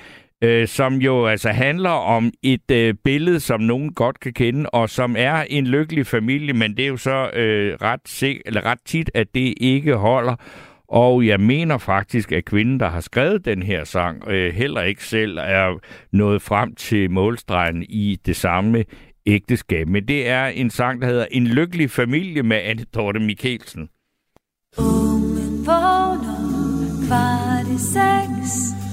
øh, 0.45 0.69
som 0.69 0.95
jo 0.95 1.27
altså 1.27 1.49
handler 1.49 1.91
om 1.91 2.33
et 2.43 2.71
øh, 2.73 2.95
billede, 3.05 3.41
som 3.41 3.61
nogen 3.61 3.93
godt 3.93 4.21
kan 4.21 4.33
kende, 4.33 4.71
og 4.71 4.91
som 4.91 5.17
er 5.19 5.45
en 5.49 5.67
lykkelig 5.67 6.07
familie, 6.07 6.53
men 6.53 6.77
det 6.77 6.85
er 6.85 6.89
jo 6.89 6.97
så 6.97 7.31
øh, 7.31 7.75
ret, 7.83 8.01
sig- 8.09 8.41
eller 8.47 8.67
ret 8.67 8.79
tit, 8.87 9.11
at 9.15 9.27
det 9.35 9.55
ikke 9.61 9.95
holder. 9.95 10.37
Og 10.89 11.27
jeg 11.27 11.41
mener 11.41 11.79
faktisk, 11.79 12.33
at 12.33 12.45
kvinden, 12.45 12.81
der 12.81 12.89
har 12.89 13.01
skrevet 13.01 13.45
den 13.45 13.63
her 13.63 13.85
sang, 13.85 14.29
øh, 14.29 14.55
heller 14.55 14.83
ikke 14.83 15.05
selv 15.05 15.39
er 15.39 15.79
nået 16.13 16.43
frem 16.43 16.75
til 16.75 17.11
målstregen 17.11 17.83
i 17.83 18.19
det 18.27 18.37
samme 18.37 18.85
ægteskab. 19.27 19.89
Men 19.89 20.09
det 20.09 20.29
er 20.29 20.47
en 20.47 20.71
sang, 20.71 21.03
der 21.03 21.09
hedder 21.09 21.27
En 21.31 21.47
lykkelig 21.47 21.91
familie 21.91 22.43
med 22.43 22.57
Anne 22.57 22.85
Dorte 22.95 23.21
Mikkelsen. 23.21 23.89
Ungen 24.79 25.67
vågner 25.67 27.07
kvart 27.07 27.67
i 27.67 27.79
seks 27.79 28.84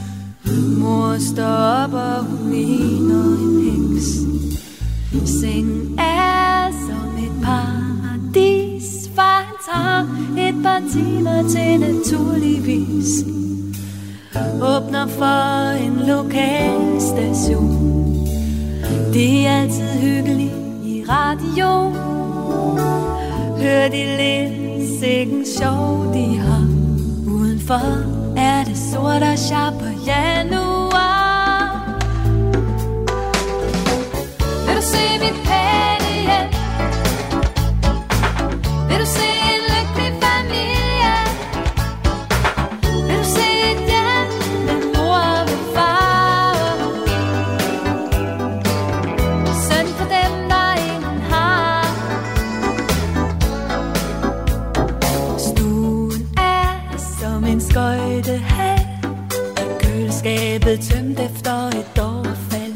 Mor 0.78 1.18
står 1.20 1.44
op, 1.44 1.94
og 1.94 2.24
hun 2.24 2.52
ligner 2.52 3.38
en 3.44 3.56
heks. 3.64 4.06
Sengen 5.30 6.00
er 6.00 6.72
som 6.72 7.24
et 7.26 7.42
paradis. 7.44 9.10
for 9.16 9.22
han 9.22 9.56
tager 9.68 10.48
et 10.48 10.56
par 10.64 10.82
timer 10.94 11.50
til 11.50 11.80
naturligvis. 11.80 13.26
Åbner 14.62 15.08
for 15.08 15.72
en 15.86 16.08
lokal 16.08 17.02
station. 17.02 17.92
Det 19.14 19.48
er 19.48 19.52
altid 19.52 20.00
hyggeligt 20.00 20.54
i 20.86 21.04
radio. 21.10 21.92
Hør 23.62 23.88
de 23.88 24.18
lidt 24.18 25.00
sikken 25.00 25.46
sjov, 25.46 26.14
de 26.14 26.38
har 26.38 26.81
Hvorfor 27.72 28.38
er 28.38 28.64
det 28.64 28.78
sort 28.78 29.24
og 29.24 29.38
sharp 29.38 29.74
på 29.74 29.86
januar 30.06 31.72
Vil 34.66 34.76
du 34.76 34.82
se 34.82 35.20
mit 35.20 35.44
pære? 35.46 35.71
Efter 61.26 61.68
et 61.68 62.00
overfald. 62.00 62.76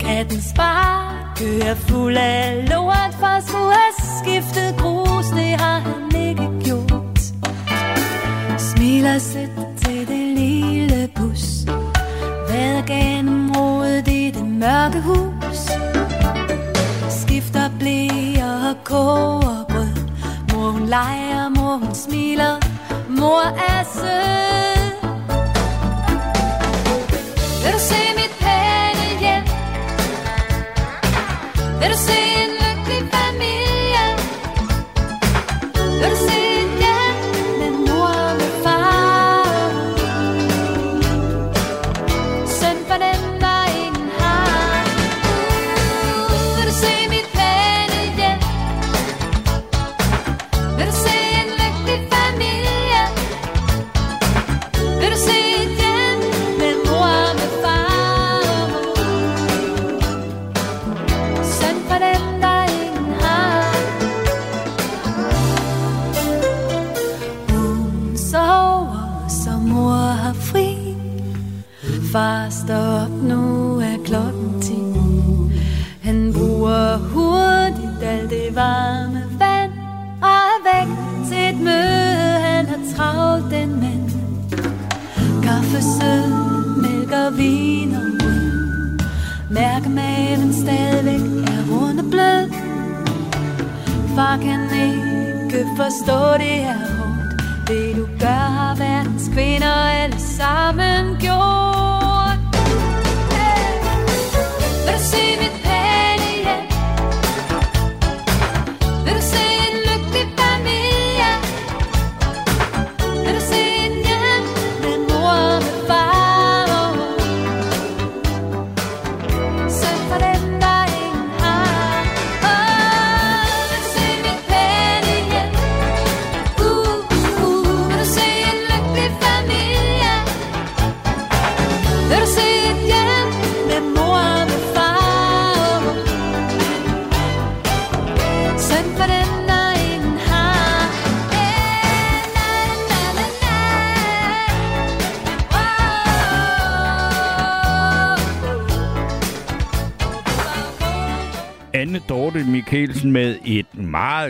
Kattens 0.00 0.52
bakke 0.56 1.60
er 1.62 1.74
fuld 1.74 2.16
af 2.16 2.68
lort 2.68 3.14
For 3.20 3.40
skulle 3.46 3.74
have 3.82 3.94
skiftet 4.18 4.76
grus, 4.78 5.26
det 5.26 5.60
har 5.60 5.78
han 5.78 6.28
ikke 6.28 6.48
gjort. 6.64 7.18
Smiler 8.58 9.18
sødt 9.18 9.78
til 9.82 10.08
det 10.08 10.38
lille 10.38 11.08
bus. 11.16 11.62
Hvad 12.48 12.82
gennem 12.86 13.50
rodet 13.50 14.08
i 14.08 14.30
det 14.30 14.44
mørke 14.46 15.00
hus? 15.00 15.60
Skifter 17.08 17.70
blæer 17.78 18.68
og 18.70 18.84
koger 18.84 19.64
brød. 19.68 19.96
Mor 20.52 20.70
hun 20.70 20.86
leger, 20.86 21.48
mor 21.48 21.76
hun 21.76 21.94
smiler. 21.94 22.54
Mor 23.08 23.42
er 23.68 23.84
sød. 23.94 24.77
Vil 27.78 28.07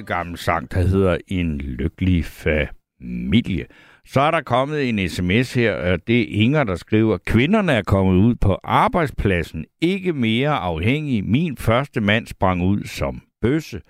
gammel 0.08 0.38
sang, 0.38 0.72
der 0.72 0.80
hedder 0.80 1.18
En 1.28 1.58
lykkelig 1.58 2.24
familie. 2.24 3.66
Så 4.06 4.20
er 4.20 4.30
der 4.30 4.40
kommet 4.40 4.88
en 4.88 5.08
sms 5.08 5.54
her, 5.54 5.74
og 5.74 5.98
det 6.06 6.20
er 6.20 6.42
Inger, 6.42 6.64
der 6.64 6.74
skriver, 6.74 7.18
Kvinderne 7.26 7.72
er 7.72 7.82
kommet 7.82 8.14
ud 8.14 8.34
på 8.34 8.58
arbejdspladsen, 8.64 9.64
ikke 9.80 10.12
mere 10.12 10.50
afhængige. 10.50 11.22
Min 11.22 11.56
første 11.56 12.00
mand 12.00 12.26
sprang 12.26 12.62
ud 12.62 12.84
som 12.84 13.22
bøsse. 13.42 13.80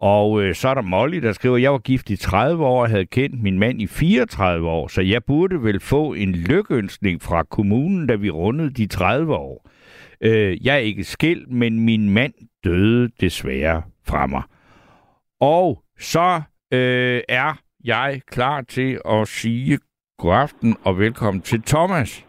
Og 0.00 0.42
øh, 0.42 0.54
så 0.54 0.68
er 0.68 0.74
der 0.74 0.82
Molly, 0.82 1.16
der 1.16 1.32
skriver, 1.32 1.56
jeg 1.56 1.72
var 1.72 1.78
gift 1.78 2.10
i 2.10 2.16
30 2.16 2.64
år 2.64 2.82
og 2.82 2.90
havde 2.90 3.06
kendt 3.06 3.42
min 3.42 3.58
mand 3.58 3.82
i 3.82 3.86
34 3.86 4.68
år, 4.68 4.88
så 4.88 5.00
jeg 5.00 5.24
burde 5.24 5.62
vel 5.62 5.80
få 5.80 6.14
en 6.14 6.32
lykønskning 6.32 7.22
fra 7.22 7.42
kommunen, 7.42 8.06
da 8.06 8.14
vi 8.14 8.30
rundede 8.30 8.70
de 8.70 8.86
30 8.86 9.34
år. 9.34 9.68
Øh, 10.20 10.66
jeg 10.66 10.74
er 10.74 10.78
ikke 10.78 11.04
skilt, 11.04 11.50
men 11.50 11.80
min 11.80 12.10
mand 12.10 12.32
døde 12.64 13.10
desværre 13.20 13.82
fra 14.06 14.26
mig. 14.26 14.42
Og 15.40 15.82
så 15.98 16.42
øh, 16.72 17.20
er 17.28 17.50
jeg 17.84 18.20
klar 18.34 18.60
til 18.60 19.00
at 19.04 19.28
sige 19.28 19.78
god 20.18 20.34
aften 20.34 20.76
og 20.84 20.98
velkommen 20.98 21.42
til 21.42 21.62
Thomas. 21.62 22.26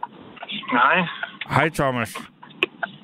Nej. 0.73 0.97
Hej 1.55 1.69
Thomas. 1.69 2.11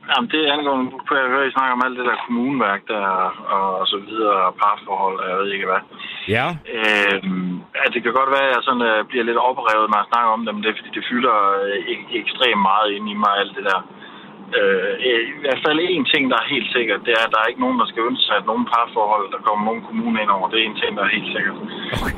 Jamen, 0.10 0.30
det 0.32 0.42
er 0.48 0.54
angående, 0.54 0.86
nu 0.92 0.98
kunne 0.98 1.20
jeg 1.20 1.30
høre, 1.36 1.48
I 1.48 1.56
snakker 1.56 1.74
om 1.78 1.84
alt 1.86 1.98
det 2.00 2.06
der 2.10 2.24
kommuneværk 2.26 2.82
der, 2.94 3.06
og 3.56 3.88
så 3.92 3.98
videre, 4.08 4.40
og 4.48 4.56
parforhold, 4.62 5.18
og 5.22 5.30
jeg 5.30 5.38
ved 5.40 5.52
ikke 5.54 5.70
hvad. 5.72 5.84
Ja. 6.36 6.48
Øhm, 6.78 7.54
at 7.84 7.90
det 7.94 8.02
kan 8.04 8.14
godt 8.20 8.32
være, 8.36 8.48
at 8.50 8.56
jeg 8.56 8.64
sådan, 8.68 8.88
øh, 8.92 9.06
bliver 9.10 9.26
lidt 9.30 9.46
oprevet, 9.50 9.88
når 9.90 10.00
jeg 10.02 10.12
snakker 10.12 10.32
om 10.36 10.42
det, 10.46 10.52
men 10.54 10.64
det 10.64 10.70
er, 10.70 10.78
fordi 10.80 10.92
det 10.98 11.10
fylder 11.12 11.36
øh, 11.64 11.78
ek- 11.94 12.12
ekstremt 12.22 12.62
meget 12.70 12.88
ind 12.96 13.06
i 13.14 13.22
mig, 13.24 13.34
alt 13.42 13.56
det 13.58 13.66
der. 13.72 13.80
Øh, 14.60 14.94
I 15.38 15.42
hvert 15.44 15.62
fald 15.66 15.78
en 15.82 16.06
ting, 16.14 16.24
der 16.32 16.38
er 16.40 16.54
helt 16.56 16.70
sikkert, 16.78 17.00
det 17.06 17.14
er, 17.18 17.24
at 17.26 17.34
der 17.34 17.40
er 17.42 17.50
ikke 17.52 17.64
nogen, 17.66 17.80
der 17.82 17.88
skal 17.90 18.06
ønske 18.10 18.26
sig, 18.28 18.36
at 18.38 18.50
nogen 18.52 18.66
parforhold, 18.74 19.26
der 19.36 19.46
kommer 19.48 19.64
nogen 19.70 19.84
kommune 19.88 20.18
ind 20.24 20.32
over. 20.36 20.48
Det 20.52 20.58
er 20.60 20.66
en 20.66 20.80
ting, 20.82 20.92
der 20.98 21.04
er 21.08 21.16
helt 21.18 21.32
sikkert. 21.36 21.58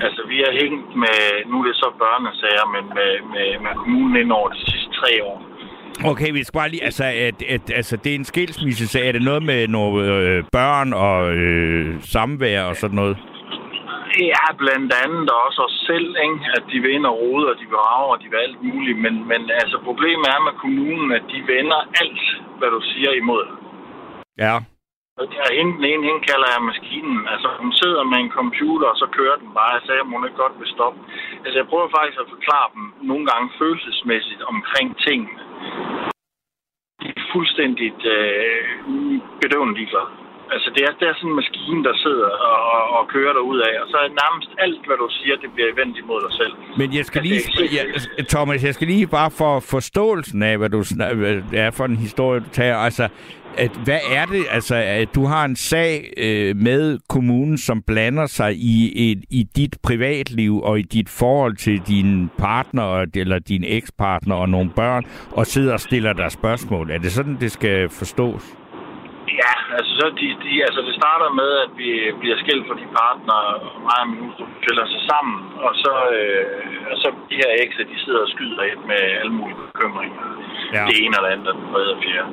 Altså, 0.08 0.22
vi 0.32 0.38
har 0.46 0.54
hængt 0.62 0.90
med, 1.04 1.20
nu 1.50 1.56
er 1.62 1.66
det 1.70 1.76
så 1.84 1.88
børnesager, 2.04 2.68
men 2.76 2.84
med, 2.98 3.12
med, 3.34 3.48
med 3.66 3.74
kommunen 3.82 4.16
ind 4.22 4.32
over 4.40 4.50
de 4.56 4.62
sidste 4.72 4.90
tre 5.00 5.12
år. 5.32 5.38
Okay, 6.12 6.30
vi 6.32 6.44
skal 6.44 6.58
bare 6.62 6.70
lige, 6.70 6.84
altså, 6.84 7.04
at, 7.28 7.38
at, 7.56 7.66
altså 7.80 7.96
det 7.98 8.10
er 8.12 8.16
en 8.16 8.26
skilsmisse, 8.26 8.88
så 8.88 9.00
er 9.08 9.12
det 9.12 9.22
noget 9.22 9.44
med 9.44 9.68
nogle 9.68 9.96
øh, 10.16 10.44
børn 10.52 10.94
og 10.94 11.20
øh, 11.36 12.02
samvær 12.02 12.64
og 12.64 12.76
sådan 12.76 12.96
noget? 12.96 13.18
Ja, 14.18 14.46
blandt 14.58 14.94
andet 15.04 15.30
også 15.30 15.62
os 15.62 15.78
selv, 15.88 16.16
ikke? 16.26 16.40
at 16.58 16.64
de 16.72 16.80
vil 16.80 16.92
ind 16.94 17.06
og 17.06 17.20
rode, 17.22 17.46
og 17.52 17.56
de 17.62 17.66
rave, 17.78 18.08
og 18.14 18.20
de 18.22 18.30
vil 18.30 18.38
alt 18.38 18.64
muligt. 18.64 18.98
Men, 18.98 19.28
men 19.28 19.42
altså, 19.62 19.78
problemet 19.84 20.26
er 20.36 20.42
med 20.48 20.56
kommunen, 20.64 21.12
at 21.12 21.24
de 21.32 21.40
vender 21.54 21.80
alt, 22.02 22.24
hvad 22.58 22.70
du 22.70 22.82
siger 22.82 23.12
imod. 23.12 23.46
Ja. 24.38 24.56
Og 25.20 25.26
hende, 25.60 25.74
den 25.78 25.86
ene, 25.92 26.04
hende 26.08 26.24
kalder 26.32 26.48
jeg 26.54 26.68
maskinen. 26.72 27.28
Altså, 27.34 27.48
hun 27.62 27.72
sidder 27.82 28.04
med 28.12 28.18
en 28.20 28.32
computer, 28.40 28.88
og 28.94 28.98
så 29.02 29.08
kører 29.18 29.38
den 29.42 29.50
bare. 29.58 29.76
Jeg 29.78 29.84
sagde, 29.86 30.02
at 30.02 30.12
hun 30.14 30.26
ikke 30.26 30.44
godt 30.44 30.60
vil 30.60 30.74
stoppe. 30.76 31.00
Altså, 31.44 31.58
jeg 31.60 31.68
prøver 31.72 31.96
faktisk 31.98 32.20
at 32.20 32.34
forklare 32.36 32.68
dem 32.76 32.84
nogle 33.10 33.26
gange 33.32 33.56
følelsesmæssigt 33.60 34.42
omkring 34.54 34.88
tingene. 35.06 35.42
De 37.02 37.08
er 37.16 37.30
fuldstændigt 37.34 38.02
øh, 38.16 38.64
bedøvende 39.42 39.76
ligeglade. 39.80 40.12
Altså, 40.54 40.70
det 40.76 40.82
er, 40.88 40.92
det 41.00 41.06
er 41.12 41.16
sådan 41.20 41.30
en 41.30 41.36
maskine, 41.42 41.82
der 41.88 41.96
sidder 42.06 42.30
og, 42.50 42.60
og, 42.76 42.84
og 42.98 43.04
kører 43.16 43.34
dig 43.38 43.44
ud 43.52 43.60
af. 43.70 43.74
Og 43.82 43.88
så 43.92 43.98
er 44.06 44.10
nærmest 44.24 44.50
alt, 44.66 44.82
hvad 44.88 44.98
du 45.04 45.08
siger, 45.20 45.36
det 45.44 45.50
bliver 45.56 45.72
vendt 45.82 45.96
imod 46.04 46.20
dig 46.26 46.34
selv. 46.42 46.54
Men 46.82 46.88
jeg 46.98 47.06
skal 47.10 47.22
lige, 47.22 47.36
Altså, 47.36 47.52
det 47.60 47.66
er 47.80 47.86
ja, 48.18 48.24
Thomas, 48.36 48.64
jeg 48.64 48.74
skal 48.74 48.88
lige 48.88 49.08
bare 49.08 49.32
for 49.42 49.54
forståelsen 49.60 50.44
af, 50.44 50.58
hvad 50.58 50.70
du 50.70 50.82
hvad 51.22 51.36
det 51.52 51.60
er 51.60 51.72
for 51.72 51.86
en 51.86 52.00
historie, 52.08 52.40
du 52.40 52.50
tager. 52.52 52.78
Altså, 52.78 53.08
at, 53.58 53.72
hvad 53.84 54.00
er 54.12 54.26
det? 54.26 54.46
Altså, 54.50 54.76
at 54.76 55.16
du 55.16 55.26
har 55.26 55.46
en 55.46 55.56
sag 55.56 56.14
øh, 56.18 56.56
med 56.56 57.00
kommunen, 57.10 57.58
som 57.58 57.82
blander 57.82 58.26
sig 58.26 58.56
i, 58.56 59.12
et, 59.12 59.24
i 59.30 59.44
dit 59.56 59.78
privatliv 59.84 60.62
og 60.62 60.80
i 60.80 60.82
dit 60.82 61.10
forhold 61.10 61.56
til 61.56 61.82
din 61.88 62.30
partner 62.38 63.06
eller 63.16 63.40
din 63.40 63.64
ekspartner 63.68 64.36
og 64.36 64.50
nogle 64.50 64.70
børn, 64.76 65.06
og 65.32 65.48
sidder 65.48 65.74
og 65.74 65.80
stiller 65.80 66.14
dig 66.14 66.32
spørgsmål. 66.32 66.92
Er 66.92 66.98
det 66.98 67.12
sådan, 67.12 67.38
det 67.40 67.52
skal 67.52 67.90
forstås? 67.90 68.44
Ja, 69.38 69.54
altså, 69.78 69.92
så 70.00 70.06
de, 70.20 70.28
de, 70.44 70.52
altså 70.68 70.82
det 70.88 70.94
starter 71.02 71.30
med, 71.42 71.52
at 71.66 71.72
vi 71.82 71.90
bliver 72.22 72.38
skilt 72.44 72.68
fra 72.68 72.76
de 72.82 72.88
partnere, 73.00 73.46
og 73.54 73.82
mig 73.88 74.00
og 74.04 74.10
min 74.10 74.20
hustru 74.24 74.46
fælder 74.66 74.86
sig 74.94 75.02
sammen, 75.12 75.38
og 75.68 75.74
så, 75.84 75.94
øh, 76.18 76.46
og 76.92 76.96
så 77.02 77.08
de 77.30 77.36
her 77.42 77.52
ekser, 77.64 77.84
de 77.92 77.98
sidder 78.04 78.22
og 78.26 78.32
skyder 78.36 78.64
ind 78.72 78.82
med 78.92 79.02
alle 79.22 79.34
mulige 79.40 79.60
bekymringer. 79.66 80.22
Ja. 80.76 80.84
Det 80.90 80.96
ene 81.04 81.16
eller 81.18 81.34
andet, 81.34 81.48
og 81.52 81.56
den 81.58 81.66
tredje 81.72 81.96
og 81.96 82.02
fjerde. 82.06 82.32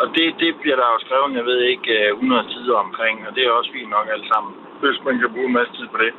Og 0.00 0.06
det, 0.16 0.26
det 0.42 0.50
bliver 0.62 0.78
der 0.80 0.88
jo 0.94 0.98
skrevet, 1.04 1.38
jeg 1.40 1.46
ved 1.50 1.60
ikke, 1.72 1.92
øh, 1.98 2.14
100 2.14 2.52
sider 2.54 2.76
omkring, 2.86 3.16
og 3.26 3.30
det 3.34 3.42
er 3.42 3.50
også 3.58 3.70
fint 3.76 3.90
nok 3.96 4.06
alt 4.14 4.26
sammen. 4.32 4.52
Hvis 4.82 4.98
man 5.06 5.18
kan 5.20 5.32
bruge 5.34 5.48
en 5.50 5.58
masse 5.58 5.72
tid 5.78 5.88
på 5.94 5.98
det. 6.04 6.12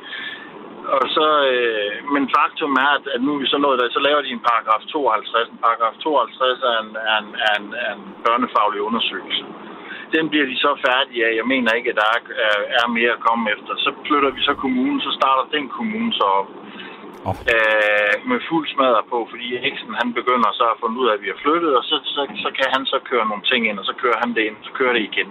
Og 0.96 1.04
så, 1.16 1.26
øh, 1.52 1.92
men 2.14 2.22
faktum 2.36 2.72
er, 2.84 2.90
at, 2.98 3.04
at 3.14 3.20
nu 3.22 3.30
er 3.34 3.40
vi 3.42 3.48
så 3.52 3.58
nået 3.58 3.78
der, 3.80 3.96
så 3.96 4.00
laver 4.08 4.20
de 4.22 4.36
en 4.36 4.46
paragraf 4.50 4.82
52. 4.92 5.48
En 5.48 5.64
paragraf 5.66 5.94
52 6.02 6.62
er 6.70 6.76
en, 6.82 6.90
er 7.10 7.16
en, 7.22 7.28
er 7.48 7.54
en, 7.60 7.68
er 7.84 7.92
en 7.98 8.04
børnefaglig 8.26 8.80
undersøgelse 8.88 9.44
den 10.16 10.24
bliver 10.30 10.46
de 10.52 10.56
så 10.64 10.70
færdige 10.86 11.22
af. 11.28 11.32
Jeg 11.40 11.46
mener 11.52 11.70
ikke, 11.78 11.90
at 11.92 11.98
der 12.02 12.08
er, 12.16 12.20
er- 12.48 12.66
er 12.80 12.86
mere 12.98 13.12
at 13.16 13.24
komme 13.28 13.44
efter. 13.54 13.72
Så 13.84 13.90
flytter 14.06 14.30
vi 14.36 14.40
så 14.48 14.54
kommunen, 14.64 14.98
så 15.06 15.10
starter 15.20 15.44
den 15.56 15.64
kommune 15.78 16.12
så 16.20 16.26
op. 16.40 16.50
Åh. 17.28 17.36
Øh, 17.54 18.14
med 18.30 18.38
fuld 18.48 18.66
smadret 18.74 19.04
på, 19.12 19.18
fordi 19.32 19.46
Heksen 19.64 19.92
han 20.02 20.08
begynder 20.18 20.50
så 20.60 20.64
at 20.72 20.78
finde 20.80 20.96
ud 21.02 21.06
af, 21.08 21.14
at 21.16 21.22
vi 21.24 21.28
har 21.32 21.38
flyttet, 21.44 21.72
og 21.78 21.84
så, 21.90 21.96
så, 22.14 22.22
så 22.44 22.48
kan 22.58 22.66
han 22.74 22.82
så 22.92 22.98
køre 23.10 23.24
nogle 23.30 23.44
ting 23.50 23.60
ind, 23.68 23.78
og 23.82 23.86
så 23.90 23.94
kører 24.02 24.18
han 24.22 24.30
det 24.36 24.42
ind, 24.48 24.56
så 24.66 24.70
kører 24.78 24.92
det 24.96 25.02
igen. 25.10 25.30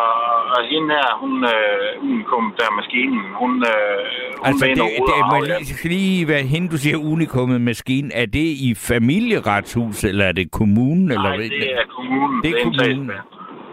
Og, 0.00 0.12
og 0.54 0.60
hende 0.72 0.88
her, 1.00 1.10
hun, 1.22 1.32
øh, 1.54 1.86
hun 2.04 2.16
kom 2.32 2.44
der 2.60 2.68
maskinen, 2.80 3.22
hun, 3.40 3.52
øh, 3.72 3.98
hun 4.38 4.46
Altså, 4.48 4.64
det, 4.66 4.80
og 4.82 4.88
det, 5.08 5.14
og 5.14 5.32
rave, 5.32 5.44
ja. 5.48 5.58
lige, 5.58 5.74
skal 5.78 5.90
lige 5.90 6.28
være 6.28 6.42
hende, 6.52 6.68
du 6.74 6.78
siger 6.84 6.98
unikummet 7.12 7.60
maskine. 7.60 8.08
Er 8.22 8.26
det 8.26 8.48
i 8.68 8.70
familieretshus, 8.90 10.04
eller 10.10 10.24
er 10.24 10.32
det 10.32 10.46
kommunen? 10.50 11.06
eller 11.14 11.30
Nej, 11.30 11.36
hvad? 11.36 11.48
det 11.50 11.72
er 11.80 11.84
kommunen. 11.96 12.42
Det 12.44 12.50
er 12.50 12.56
en 12.56 12.62
kommunen. 12.64 13.10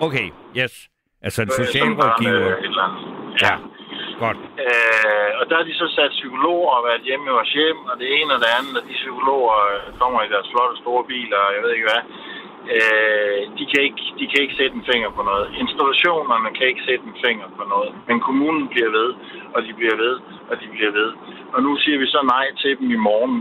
Okay, 0.01 0.27
yes. 0.61 0.73
Altså 1.27 1.41
en 1.41 1.49
Øh, 1.51 1.57
socialrådgiver. 1.61 2.55
eller 2.67 2.83
andet. 2.87 3.03
Ja, 3.43 3.53
godt. 4.23 4.37
Øh, 4.65 5.29
og 5.39 5.43
der 5.49 5.57
er 5.59 5.65
de 5.69 5.73
så 5.81 5.87
sat 5.95 6.11
psykologer 6.19 6.71
og 6.77 6.83
været 6.89 7.01
hjemme 7.07 7.25
i 7.29 7.35
vores 7.37 7.53
hjem, 7.59 7.79
og 7.89 7.95
det 8.01 8.07
ene 8.19 8.31
og 8.35 8.39
det 8.43 8.51
andet, 8.59 8.73
og 8.79 8.83
de 8.89 8.93
psykologer 9.01 9.57
øh, 9.73 9.79
kommer 10.01 10.19
i 10.23 10.29
deres 10.33 10.47
flotte 10.51 10.75
store 10.83 11.03
biler, 11.11 11.39
og 11.47 11.51
jeg 11.55 11.61
ved 11.63 11.71
ikke 11.75 11.89
hvad. 11.91 12.03
Øh, 12.75 13.39
de, 13.57 13.63
kan 13.71 13.79
ikke, 13.87 14.01
de 14.19 14.25
kan 14.31 14.39
ikke 14.43 14.55
sætte 14.59 14.75
en 14.79 14.85
finger 14.91 15.09
på 15.17 15.21
noget. 15.29 15.45
Institutionerne 15.63 16.49
kan 16.57 16.65
ikke 16.71 16.83
sætte 16.89 17.03
en 17.11 17.17
finger 17.25 17.47
på 17.57 17.63
noget. 17.73 17.91
Men 18.07 18.17
kommunen 18.27 18.65
bliver 18.73 18.91
ved, 18.99 19.09
og 19.55 19.59
de 19.65 19.71
bliver 19.79 19.95
ved, 20.05 20.15
og 20.49 20.55
de 20.61 20.67
bliver 20.75 20.91
ved. 20.99 21.09
Og 21.53 21.59
nu 21.65 21.71
siger 21.83 21.97
vi 22.03 22.07
så 22.15 22.21
nej 22.35 22.45
til 22.61 22.71
dem 22.79 22.87
i 22.97 22.99
morgen. 23.09 23.37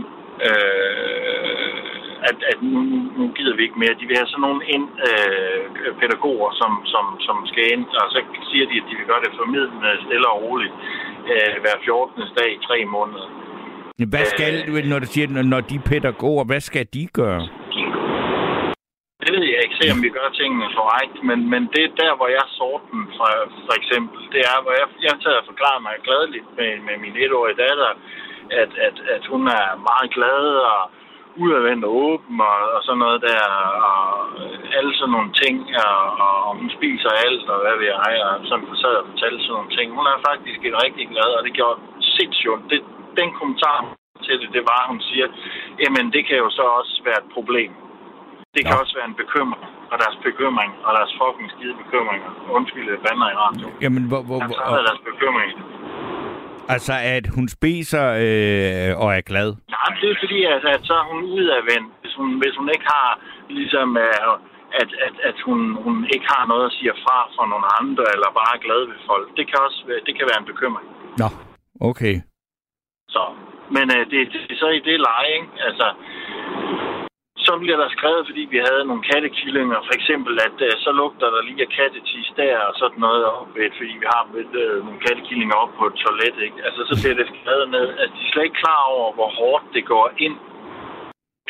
Øh, 0.47 1.94
at, 2.29 2.37
at 2.51 2.57
nu, 2.73 2.79
nu- 3.17 3.31
gider 3.37 3.55
vi 3.57 3.63
ikke 3.67 3.79
mere. 3.83 3.93
De 4.01 4.07
vil 4.07 4.17
have 4.21 4.31
sådan 4.31 4.45
nogle 4.47 4.61
ind, 4.75 4.87
øh, 5.09 5.59
pædagoger, 6.01 6.49
som, 6.61 6.71
som, 6.93 7.05
som 7.27 7.37
skal 7.51 7.65
ind, 7.73 7.85
og 8.01 8.05
så 8.13 8.19
siger 8.49 8.65
de, 8.71 8.75
at 8.81 8.85
de 8.89 8.93
vil 8.99 9.09
gøre 9.11 9.23
det 9.25 9.33
formidlende 9.41 9.89
stille 10.05 10.27
og 10.33 10.37
roligt 10.45 10.73
øh, 11.31 11.53
hver 11.63 11.75
14. 11.85 12.23
dag 12.39 12.49
i 12.57 12.59
tre 12.67 12.77
måneder. 12.95 13.27
Hvad 14.13 14.25
skal, 14.33 14.53
når 14.91 14.99
du 14.99 15.07
siger, 15.13 15.27
når- 15.53 15.67
de 15.71 15.77
pædagoger, 15.91 16.43
hvad 16.49 16.61
skal 16.69 16.85
de 16.93 17.03
gøre? 17.19 17.41
Det 19.25 19.31
ved 19.35 19.45
jeg 19.53 19.61
ikke, 19.65 19.77
se 19.81 19.85
om 19.95 19.99
vi 20.05 20.09
gør 20.17 20.29
tingene 20.39 20.67
korrekt, 20.79 21.15
men, 21.29 21.39
men 21.53 21.61
det 21.73 21.81
er 21.85 21.93
der, 22.03 22.11
hvor 22.19 22.29
jeg 22.37 22.45
så 22.59 22.69
den 22.91 23.01
fra, 23.17 23.29
for 23.67 23.75
eksempel. 23.81 24.19
Det 24.33 24.41
er, 24.51 24.57
hvor 24.63 24.73
jeg, 24.79 24.87
jeg 25.07 25.15
tager 25.23 25.39
og 25.41 25.47
forklarer 25.51 25.81
mig 25.87 25.93
gladeligt 26.07 26.47
med, 26.57 26.71
med 26.87 26.95
min 27.03 27.15
etårige 27.23 27.59
datter, 27.65 27.89
at, 28.61 28.71
at, 28.87 28.97
at 29.15 29.23
hun 29.31 29.41
er 29.59 29.65
meget 29.89 30.09
glad 30.17 30.41
og 30.73 30.81
udadvendt 31.43 31.83
og 31.87 31.93
åben 32.05 32.35
og, 32.49 32.57
og 32.75 32.81
sådan 32.85 33.01
noget 33.05 33.19
der, 33.29 33.43
og 33.89 34.03
alle 34.77 34.93
sådan 34.99 35.13
nogle 35.15 35.31
ting, 35.41 35.55
og, 35.85 35.99
og, 36.25 36.51
hun 36.59 36.69
spiser 36.77 37.11
alt, 37.25 37.45
og 37.53 37.57
hvad 37.63 37.75
ved 37.79 37.89
jeg, 37.95 38.15
og 38.27 38.33
sådan 38.49 38.65
sad 38.83 38.95
og 39.01 39.07
fortalte 39.11 39.39
sådan 39.41 39.55
nogle 39.57 39.71
ting. 39.77 39.87
Hun 39.97 40.05
er 40.13 40.17
faktisk 40.29 40.59
et 40.69 40.77
rigtig 40.85 41.05
glad, 41.13 41.29
og 41.37 41.41
det 41.45 41.53
gjorde 41.59 41.79
sindssygt. 42.15 42.61
Det, 42.71 42.79
den 43.19 43.29
kommentar 43.39 43.77
til 44.25 44.35
det, 44.41 44.49
det 44.57 44.63
var, 44.71 44.79
at 44.83 44.91
hun 44.93 45.01
siger, 45.09 45.27
jamen 45.83 46.05
det 46.15 46.21
kan 46.27 46.37
jo 46.43 46.49
så 46.57 46.63
også 46.79 46.95
være 47.07 47.19
et 47.23 47.29
problem. 47.37 47.71
Det 48.55 48.61
kan 48.65 48.75
Nå. 48.75 48.81
også 48.83 48.93
være 48.99 49.07
en 49.11 49.19
bekymring, 49.23 49.63
og 49.91 49.95
deres 50.03 50.17
bekymring, 50.27 50.71
og 50.85 50.91
deres 50.97 51.11
fucking 51.19 51.49
skide 51.55 51.75
bekymringer. 51.83 52.29
Undskyld, 52.57 52.85
jeg 52.93 53.01
bander 53.05 53.27
i 53.33 53.35
radio. 53.43 53.65
Jamen, 53.85 54.03
hvor, 54.09 54.21
hvor, 54.27 54.39
hvor, 54.47 54.83
deres 54.89 55.01
bekymring. 55.11 55.51
Altså, 56.73 56.93
at 57.17 57.25
hun 57.35 57.45
spiser 57.57 58.05
øh, 58.25 58.89
og 59.03 59.09
er 59.17 59.23
glad. 59.31 59.49
Nej, 59.75 59.89
det 60.01 60.07
er 60.11 60.17
fordi, 60.23 60.39
at, 60.55 60.63
at 60.75 60.81
så 60.89 60.93
er 61.01 61.05
hun 61.11 61.19
udadvendt, 61.35 61.89
hvis 62.01 62.13
hun, 62.19 62.29
hvis 62.41 62.55
hun 62.59 62.69
ikke 62.75 62.87
har, 62.95 63.09
ligesom, 63.49 63.97
øh, 63.97 64.33
at, 64.81 64.89
at, 65.05 65.15
at 65.29 65.37
hun, 65.45 65.59
hun 65.83 65.95
ikke 66.13 66.27
har 66.33 66.43
noget 66.51 66.65
at 66.65 66.75
sige 66.77 66.93
fra 67.03 67.17
for 67.35 67.45
nogle 67.51 67.67
andre, 67.79 68.03
eller 68.13 68.37
bare 68.39 68.55
er 68.57 68.65
glad 68.65 68.81
ved 68.91 68.99
folk. 69.11 69.27
Det 69.37 69.45
kan 69.49 69.59
også 69.67 69.79
det 70.05 70.13
kan 70.17 70.25
være 70.29 70.39
en 70.41 70.51
bekymring. 70.51 70.87
Nå, 71.21 71.27
okay. 71.89 72.15
Så. 73.15 73.23
Men 73.75 73.85
øh, 73.95 74.03
det, 74.11 74.17
det 74.33 74.53
er 74.55 74.61
så 74.63 74.69
i 74.77 74.81
det 74.89 74.97
leje, 75.07 75.31
ikke? 75.37 75.49
Altså, 75.67 75.87
så 77.47 77.53
bliver 77.63 77.77
der 77.83 77.89
skrevet, 77.95 78.23
fordi 78.29 78.43
vi 78.53 78.59
havde 78.67 78.87
nogle 78.89 79.03
kattekillinger, 79.11 79.79
for 79.87 79.93
eksempel, 79.99 80.33
at 80.47 80.57
øh, 80.67 80.71
så 80.85 80.91
lugter 81.01 81.27
der 81.33 81.41
lige 81.47 81.65
af 81.65 81.71
kattetis 81.77 82.29
der, 82.41 82.57
og 82.69 82.73
sådan 82.81 82.99
noget 83.07 83.23
op, 83.33 83.47
fordi 83.77 83.93
vi 84.01 84.07
har 84.13 84.23
øh, 84.61 84.77
nogle 84.85 84.99
kattekillinger 85.05 85.55
op 85.63 85.71
på 85.79 85.83
et 85.89 85.95
toilet, 86.03 86.37
ikke? 86.47 86.59
Altså, 86.67 86.81
så 86.89 86.93
bliver 87.01 87.17
det 87.19 87.27
skrevet 87.31 87.67
ned. 87.75 87.87
Altså, 88.01 88.13
de 88.17 88.23
er 88.25 88.31
slet 88.31 88.47
ikke 88.47 88.61
klar 88.63 88.81
over, 88.95 89.07
hvor 89.17 89.29
hårdt 89.39 89.65
det 89.75 89.83
går 89.93 90.07
ind, 90.25 90.37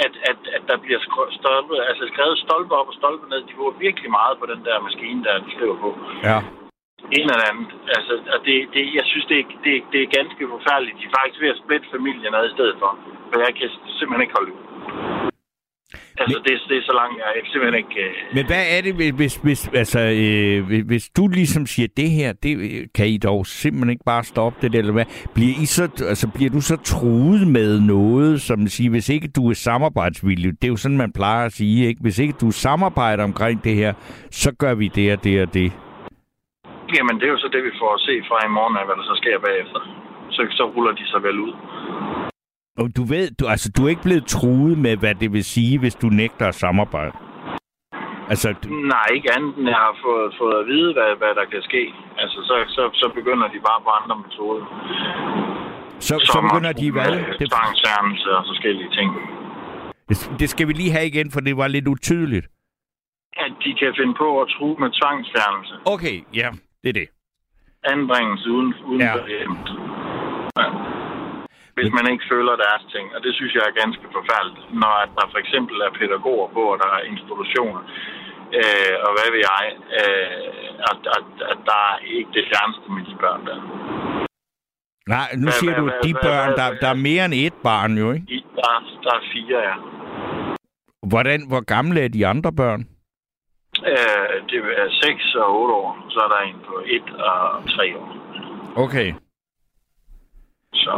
at, 0.05 0.13
at, 0.29 0.39
at 0.55 0.63
der 0.69 0.77
bliver 0.85 1.01
stolpe, 1.39 1.75
altså 1.89 2.03
skrevet 2.13 2.37
stolpe 2.45 2.73
op 2.79 2.87
og 2.91 2.95
stolpe 3.01 3.25
ned. 3.29 3.41
De 3.47 3.57
bruger 3.57 3.83
virkelig 3.85 4.09
meget 4.19 4.35
på 4.41 4.45
den 4.51 4.61
der 4.67 4.85
maskine, 4.87 5.23
der 5.23 5.43
de 5.45 5.51
skriver 5.55 5.77
på. 5.85 5.89
Ja. 6.29 6.39
En 7.17 7.27
eller 7.33 7.49
andet. 7.51 7.69
Altså, 7.95 8.13
og 8.33 8.39
det, 8.45 8.55
det, 8.73 8.83
jeg 8.99 9.05
synes, 9.11 9.25
det 9.31 9.37
er, 9.39 9.45
det, 9.65 9.73
det 9.91 9.99
er 10.01 10.15
ganske 10.19 10.43
forfærdeligt. 10.55 10.97
De 10.99 11.05
er 11.09 11.17
faktisk 11.19 11.41
ved 11.41 11.53
at 11.53 11.61
splitte 11.63 11.87
familien 11.95 12.33
ad 12.37 12.45
i 12.49 12.55
stedet 12.55 12.75
for. 12.81 12.91
For 13.29 13.37
jeg 13.45 13.53
kan 13.59 13.69
simpelthen 13.97 14.25
ikke 14.25 14.37
holde 14.37 14.53
ud. 14.53 14.64
Altså, 16.17 16.39
det, 16.45 16.53
det 16.69 16.77
er 16.77 16.81
så 16.81 16.93
langt, 17.01 17.13
jeg 17.19 17.25
er 17.35 17.45
simpelthen 17.51 17.77
ikke... 17.83 18.01
Øh... 18.05 18.35
Men 18.37 18.45
hvad 18.45 18.63
er 18.75 18.81
det, 18.85 18.93
hvis, 18.95 19.11
hvis, 19.21 19.35
hvis, 19.45 19.61
altså, 19.81 19.99
øh, 19.99 20.65
hvis- 20.67 20.85
hvis 20.91 21.09
du 21.17 21.27
ligesom 21.27 21.65
siger, 21.65 21.87
det 21.97 22.09
her, 22.09 22.33
det 22.43 22.51
øh, 22.57 22.87
kan 22.95 23.07
I 23.07 23.17
dog 23.17 23.45
simpelthen 23.45 23.89
ikke 23.89 24.03
bare 24.05 24.23
stoppe 24.23 24.57
det, 24.61 24.75
eller 24.75 24.93
hvad? 24.93 25.05
Bliver, 25.35 25.53
I 25.63 25.65
så, 25.65 25.83
altså, 25.83 26.27
bliver 26.35 26.49
du 26.49 26.61
så 26.61 26.75
truet 26.93 27.47
med 27.47 27.79
noget, 27.81 28.41
som 28.41 28.67
siger, 28.67 28.89
hvis 28.89 29.09
ikke 29.09 29.27
du 29.27 29.49
er 29.49 29.53
samarbejdsvillig, 29.53 30.51
det 30.61 30.63
er 30.67 30.71
jo 30.75 30.75
sådan, 30.77 30.97
man 30.97 31.11
plejer 31.11 31.45
at 31.45 31.51
sige, 31.53 31.87
ikke? 31.87 32.01
Hvis 32.01 32.19
ikke 32.19 32.33
du 32.41 32.51
samarbejder 32.51 33.23
omkring 33.23 33.63
det 33.63 33.75
her, 33.75 33.93
så 34.31 34.51
gør 34.59 34.73
vi 34.75 34.87
det 34.87 35.13
og 35.13 35.23
det 35.23 35.41
og 35.41 35.53
det. 35.53 35.71
Jamen, 36.97 37.15
det 37.19 37.23
er 37.27 37.31
jo 37.35 37.37
så 37.37 37.49
det, 37.55 37.63
vi 37.63 37.71
får 37.81 37.93
at 37.93 38.01
se 38.07 38.13
fra 38.27 38.37
i 38.47 38.49
morgen 38.57 38.77
af, 38.79 38.85
hvad 38.87 38.95
der 38.95 39.03
så 39.11 39.15
sker 39.21 39.37
bagefter. 39.47 39.79
Så, 40.31 40.41
så 40.51 40.63
ruller 40.75 40.91
de 40.91 41.05
sig 41.11 41.23
vel 41.23 41.39
ud. 41.39 41.53
Og 42.81 42.87
du 42.97 43.03
ved, 43.13 43.25
du, 43.39 43.43
altså, 43.47 43.67
du 43.77 43.85
er 43.85 43.89
ikke 43.89 44.07
blevet 44.09 44.25
truet 44.25 44.77
med, 44.77 44.97
hvad 44.97 45.15
det 45.15 45.33
vil 45.33 45.43
sige, 45.43 45.79
hvis 45.79 45.95
du 45.95 46.07
nægter 46.07 46.47
at 46.47 46.55
samarbejde. 46.55 47.11
Altså, 48.31 48.47
du, 48.63 48.67
Nej, 48.69 49.07
ikke 49.15 49.29
andet 49.37 49.53
end 49.57 49.67
jeg 49.67 49.81
har 49.87 49.95
fået, 50.05 50.35
fået 50.41 50.55
at 50.61 50.65
vide, 50.67 50.93
hvad, 50.93 51.11
hvad 51.21 51.31
der 51.39 51.45
kan 51.53 51.61
ske. 51.61 51.83
Altså, 52.17 52.37
så, 52.49 52.55
så, 52.75 52.83
så 53.01 53.11
begynder 53.15 53.47
de 53.47 53.59
bare 53.69 53.81
på 53.85 53.89
andre 53.99 54.15
metoder. 54.23 54.65
så, 55.99 56.13
så 56.19 56.31
Som 56.33 56.43
begynder 56.47 56.69
at 56.69 56.77
de 56.79 56.91
hvad? 56.91 57.11
med 57.11 57.37
Det, 57.39 57.53
og 58.37 58.43
forskellige 58.51 58.89
ting. 58.97 59.09
det 60.39 60.49
skal 60.49 60.67
vi 60.67 60.73
lige 60.73 60.91
have 60.91 61.07
igen, 61.07 61.31
for 61.31 61.39
det 61.39 61.57
var 61.57 61.67
lidt 61.67 61.87
utydeligt. 61.87 62.47
At 63.45 63.51
de 63.63 63.71
kan 63.79 63.93
finde 63.99 64.13
på 64.17 64.41
at 64.41 64.47
true 64.55 64.75
med 64.79 64.89
tvangsfjernelse. 64.99 65.73
Okay, 65.85 66.15
ja, 66.33 66.49
det 66.83 66.89
er 66.89 66.93
det. 67.01 67.07
Anbringelse 67.83 68.49
uden, 68.51 68.73
uden 68.89 69.01
Ja. 69.01 69.13
for. 69.13 69.19
Ja. 70.59 70.94
Hvis 71.77 71.91
man 71.97 72.05
ikke 72.11 72.25
føler 72.33 72.53
deres 72.65 72.83
ting. 72.93 73.05
Og 73.15 73.19
det 73.25 73.31
synes 73.37 73.53
jeg 73.57 73.63
er 73.69 73.79
ganske 73.83 74.05
forfærdeligt. 74.17 74.65
Når 74.81 74.93
der 75.17 75.25
for 75.33 75.39
eksempel 75.43 75.75
er 75.87 75.91
pædagoger 75.99 76.47
på, 76.57 76.61
og 76.73 76.77
der 76.83 76.89
er 76.97 77.01
institutioner, 77.13 77.81
øh, 78.59 78.93
og 79.05 79.09
hvad 79.15 79.27
ved 79.33 79.41
jeg, 79.51 79.63
øh, 80.01 80.67
at, 80.91 80.99
at, 81.17 81.27
at 81.51 81.59
der 81.69 81.79
er 81.91 81.97
ikke 82.17 82.31
det 82.37 82.43
fjerneste 82.51 82.87
med 82.95 83.03
de 83.09 83.15
børn 83.23 83.41
der. 83.49 83.57
Nej, 85.15 85.27
nu 85.41 85.45
Hvad- 85.47 85.57
siger 85.61 85.71
hvad- 85.73 85.81
du, 85.81 85.85
hvad- 85.89 86.01
de 86.07 86.11
hvad- 86.13 86.23
børn, 86.27 86.47
hvad- 86.49 86.57
der, 86.71 86.79
der 86.83 86.89
er 86.95 86.99
mere 87.09 87.23
end 87.27 87.33
et 87.47 87.55
barn 87.69 87.91
jo, 88.01 88.07
ikke? 88.15 88.25
I, 88.35 88.39
der, 88.57 88.69
er- 88.75 88.99
der 89.05 89.13
er 89.19 89.23
fire, 89.33 89.57
ja. 89.69 89.75
Hvordan, 91.11 91.39
hvor 91.51 91.61
gamle 91.75 91.99
er 92.05 92.09
de 92.17 92.27
andre 92.33 92.51
børn? 92.61 92.81
Øh, 93.91 94.33
det 94.49 94.59
er 94.83 94.89
6 95.03 95.35
og 95.35 95.47
8 95.61 95.73
år. 95.73 95.89
Så 96.09 96.19
er 96.25 96.27
der 96.33 96.39
en 96.49 96.59
på 96.67 96.73
1 96.85 97.09
og 97.29 97.69
3 97.69 97.97
år. 98.01 98.09
Okay. 98.85 99.09
Så 100.73 100.93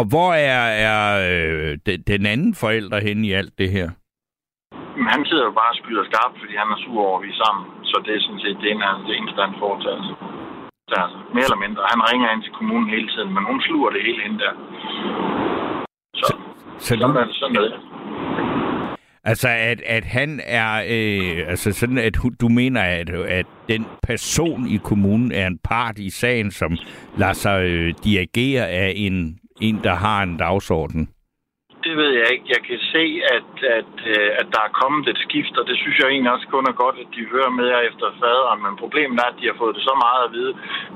Og 0.00 0.04
hvor 0.12 0.30
er, 0.32 0.62
er 0.88 1.00
øh, 1.30 1.78
den, 1.86 1.98
den 2.12 2.26
anden 2.26 2.54
forælder 2.54 2.98
henne 3.06 3.26
i 3.26 3.32
alt 3.32 3.54
det 3.58 3.70
her? 3.76 3.88
Men 4.96 5.06
han 5.14 5.22
sidder 5.28 5.44
jo 5.50 5.54
bare 5.60 5.72
og 5.74 5.78
skyder 5.80 6.04
skarpt, 6.10 6.36
fordi 6.42 6.54
han 6.62 6.68
er 6.74 6.78
sur 6.84 7.00
over, 7.06 7.18
at 7.18 7.24
vi 7.24 7.30
er 7.34 7.40
sammen. 7.44 7.64
Så 7.90 7.96
det 8.04 8.12
er 8.16 8.20
sådan 8.26 8.42
set 8.44 8.56
det, 8.62 8.68
ene- 8.74 9.02
det 9.08 9.14
eneste, 9.18 9.40
han 9.46 9.54
foretager 9.62 10.02
sig. 10.08 10.16
Så, 10.90 10.94
altså, 11.04 11.18
mere 11.34 11.46
eller 11.48 11.62
mindre. 11.66 11.82
Han 11.94 12.00
ringer 12.10 12.28
ind 12.34 12.42
til 12.46 12.52
kommunen 12.58 12.88
hele 12.96 13.08
tiden, 13.14 13.30
men 13.36 13.42
hun 13.50 13.58
sluger 13.66 13.90
det 13.94 14.00
hele 14.06 14.20
ind 14.26 14.36
der. 14.44 14.52
Så, 16.20 16.28
Så 16.78 16.86
sådan 16.88 17.10
du, 17.14 17.18
er 17.20 17.24
det 17.30 17.34
sådan 17.40 17.54
noget. 17.58 17.74
altså, 19.24 19.48
at, 19.70 19.80
at 19.96 20.04
han 20.04 20.40
er... 20.60 20.70
Øh, 20.94 21.50
altså 21.52 21.68
sådan, 21.72 21.98
at 21.98 22.14
du 22.40 22.48
mener, 22.48 22.82
at, 22.82 23.08
at 23.38 23.46
den 23.68 23.82
person 24.08 24.66
i 24.66 24.76
kommunen 24.76 25.32
er 25.32 25.46
en 25.46 25.58
part 25.70 25.98
i 25.98 26.10
sagen, 26.10 26.50
som 26.50 26.72
lader 27.16 27.32
sig 27.32 27.56
øh, 27.70 27.94
dirigere 28.04 28.68
af 28.68 28.92
en, 28.96 29.38
en, 29.68 29.76
der 29.88 29.94
har 30.04 30.18
en 30.26 30.34
dagsorden. 30.44 31.02
Det 31.86 31.94
ved 32.02 32.10
jeg 32.20 32.28
ikke. 32.34 32.46
Jeg 32.56 32.62
kan 32.68 32.78
se, 32.94 33.04
at, 33.36 33.50
at, 33.78 33.94
øh, 34.14 34.28
at 34.40 34.46
der 34.54 34.62
er 34.68 34.72
kommet 34.82 35.04
et 35.12 35.20
skift, 35.26 35.54
og 35.60 35.64
det 35.68 35.76
synes 35.82 35.96
jeg 35.98 36.08
egentlig 36.08 36.32
også 36.36 36.48
kun 36.54 36.64
er 36.72 36.76
godt, 36.84 36.96
at 37.04 37.08
de 37.16 37.22
hører 37.34 37.52
med 37.58 37.66
jer 37.72 37.82
efter 37.90 38.06
faderen. 38.22 38.60
Men 38.66 38.74
problemet 38.82 39.16
er, 39.24 39.28
at 39.32 39.38
de 39.40 39.46
har 39.50 39.56
fået 39.62 39.74
det 39.76 39.84
så 39.90 39.94
meget 40.04 40.20
at 40.26 40.32
vide, 40.38 40.52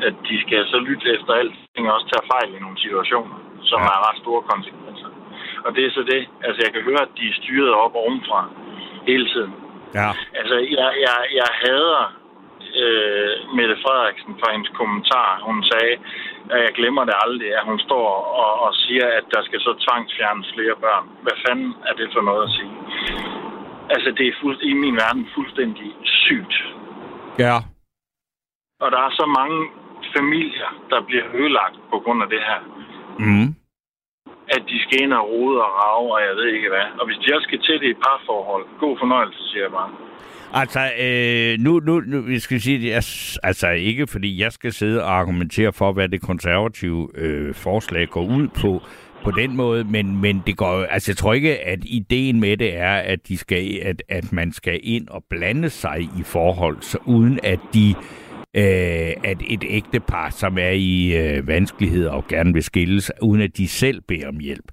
at 0.09 0.15
de 0.29 0.35
skal 0.45 0.61
så 0.73 0.79
lytte 0.89 1.07
efter 1.17 1.33
alting 1.41 1.85
og 1.89 1.95
også 1.97 2.09
tage 2.13 2.29
fejl 2.35 2.49
i 2.57 2.61
nogle 2.65 2.79
situationer, 2.87 3.37
som 3.71 3.81
Ja. 3.83 3.91
er 3.95 3.99
ret 4.07 4.19
store 4.25 4.43
konsekvenser. 4.53 5.11
Og 5.67 5.71
det 5.77 5.83
er 5.85 5.93
så 5.99 6.03
det. 6.15 6.23
Altså, 6.47 6.59
jeg 6.65 6.71
kan 6.75 6.83
høre, 6.89 7.03
at 7.09 7.13
de 7.19 7.25
er 7.31 7.37
styret 7.43 7.73
op 7.85 7.95
ovenfra 8.05 8.41
hele 9.11 9.27
tiden. 9.35 9.55
Ja. 10.01 10.11
Altså, 10.41 10.57
jeg, 10.79 10.89
jeg, 11.07 11.17
jeg 11.41 11.49
hader 11.63 12.03
øh, 12.83 13.33
Mette 13.57 13.77
Frederiksen 13.83 14.33
for 14.41 14.49
hendes 14.55 14.71
kommentar. 14.81 15.31
Hun 15.49 15.59
sagde, 15.73 15.95
at 16.55 16.61
jeg 16.67 16.73
glemmer 16.79 17.05
det 17.05 17.17
aldrig, 17.25 17.51
at 17.59 17.65
hun 17.71 17.79
står 17.89 18.09
og, 18.45 18.53
og 18.65 18.71
siger, 18.75 19.07
at 19.19 19.25
der 19.35 19.43
skal 19.45 19.61
så 19.61 19.73
tvangsfjernes 19.85 20.49
flere 20.55 20.77
børn. 20.85 21.07
Hvad 21.25 21.37
fanden 21.45 21.71
er 21.89 21.95
det 22.01 22.09
for 22.15 22.23
noget 22.29 22.43
at 22.49 22.55
sige? 22.59 22.75
Altså, 23.95 24.11
det 24.19 24.27
er 24.29 24.39
fuld, 24.43 24.59
i 24.63 24.73
min 24.73 24.97
verden 25.03 25.25
fuldstændig 25.37 25.89
sygt. 26.05 26.55
Ja. 27.39 27.57
Og 28.81 28.89
der 28.95 29.01
er 29.07 29.13
så 29.21 29.27
mange 29.39 29.59
familier, 30.17 30.71
der 30.91 31.01
bliver 31.09 31.25
ødelagt 31.35 31.77
på 31.91 31.99
grund 32.05 32.23
af 32.23 32.29
det 32.29 32.43
her. 32.51 32.61
Mm. 33.19 33.49
At 34.57 34.63
de 34.71 34.83
skal 34.83 35.03
ind 35.03 35.13
og 35.13 35.29
rode 35.31 35.57
og 35.67 35.71
rave, 35.83 36.15
og 36.15 36.21
jeg 36.27 36.37
ved 36.37 36.49
ikke 36.57 36.69
hvad. 36.69 36.87
Og 36.99 37.07
hvis 37.07 37.19
de 37.19 37.35
også 37.35 37.47
skal 37.49 37.63
til 37.63 37.81
det 37.81 37.87
i 37.87 37.91
et 37.91 38.05
parforhold, 38.07 38.65
god 38.79 38.99
fornøjelse, 38.99 39.41
siger 39.51 39.63
jeg 39.63 39.73
bare. 39.73 39.91
Altså, 40.59 40.91
øh, 41.01 41.59
nu, 41.59 41.81
nu, 41.81 42.01
nu 42.01 42.21
vi 42.21 42.39
skal 42.39 42.61
sige, 42.61 42.81
det 42.81 43.39
altså 43.43 43.69
ikke 43.69 44.07
fordi 44.07 44.41
jeg 44.41 44.53
skal 44.53 44.73
sidde 44.73 45.03
og 45.03 45.19
argumentere 45.19 45.73
for, 45.73 45.93
hvad 45.93 46.09
det 46.09 46.23
konservative 46.23 47.09
øh, 47.15 47.55
forslag 47.55 48.09
går 48.09 48.25
ud 48.25 48.49
på, 48.49 48.83
på 49.25 49.31
den 49.31 49.57
måde, 49.57 49.85
men, 49.85 50.21
men 50.21 50.43
det 50.47 50.57
går, 50.57 50.85
altså 50.85 51.11
jeg 51.11 51.17
tror 51.17 51.33
ikke, 51.33 51.59
at 51.59 51.79
ideen 51.85 52.41
med 52.41 52.57
det 52.57 52.77
er, 52.77 52.95
at, 52.95 53.29
de 53.29 53.39
skal, 53.39 53.81
at, 53.83 54.03
at 54.09 54.33
man 54.33 54.53
skal 54.53 54.81
ind 54.83 55.09
og 55.09 55.25
blande 55.31 55.71
sig 55.71 56.01
i 56.01 56.23
forhold, 56.23 56.77
så 56.81 56.99
uden 57.05 57.41
at 57.43 57.61
de 57.75 57.95
øh, 58.55 59.13
at 59.25 59.43
et 59.49 59.65
ægtepar, 59.69 60.31
som 60.31 60.59
er 60.59 60.71
i 60.71 61.17
øh, 61.17 61.47
vanskeligheder 61.47 62.11
og 62.11 62.29
gerne 62.29 62.53
vil 62.53 62.63
skilles, 62.63 63.13
uden 63.23 63.43
at 63.43 63.57
de 63.57 63.69
selv 63.69 64.01
beder 64.09 64.29
om 64.29 64.39
hjælp 64.39 64.65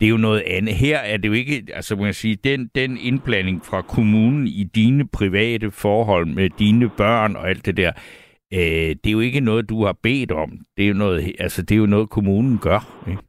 det 0.00 0.06
er 0.06 0.10
jo 0.10 0.16
noget 0.16 0.42
andet. 0.46 0.74
Her 0.74 0.98
er 0.98 1.16
det 1.16 1.28
jo 1.28 1.32
ikke, 1.32 1.66
altså 1.74 1.96
må 1.96 2.04
jeg 2.04 2.14
sige, 2.14 2.36
den, 2.36 2.70
den 2.74 2.98
indblanding 2.98 3.64
fra 3.64 3.82
kommunen 3.82 4.46
i 4.46 4.64
dine 4.64 5.08
private 5.08 5.70
forhold 5.70 6.26
med 6.26 6.50
dine 6.50 6.88
børn 6.88 7.36
og 7.36 7.48
alt 7.48 7.66
det 7.66 7.76
der, 7.76 7.92
øh, 8.52 8.90
det 9.00 9.06
er 9.06 9.16
jo 9.18 9.20
ikke 9.20 9.40
noget, 9.40 9.68
du 9.68 9.84
har 9.84 9.96
bedt 10.02 10.32
om. 10.32 10.50
Det 10.76 10.84
er 10.84 10.88
jo 10.88 10.94
noget, 10.94 11.34
altså, 11.38 11.62
det 11.62 11.74
er 11.74 11.78
jo 11.78 11.86
noget 11.86 12.10
kommunen 12.10 12.58
gør. 12.58 12.80
Ikke? 13.08 13.22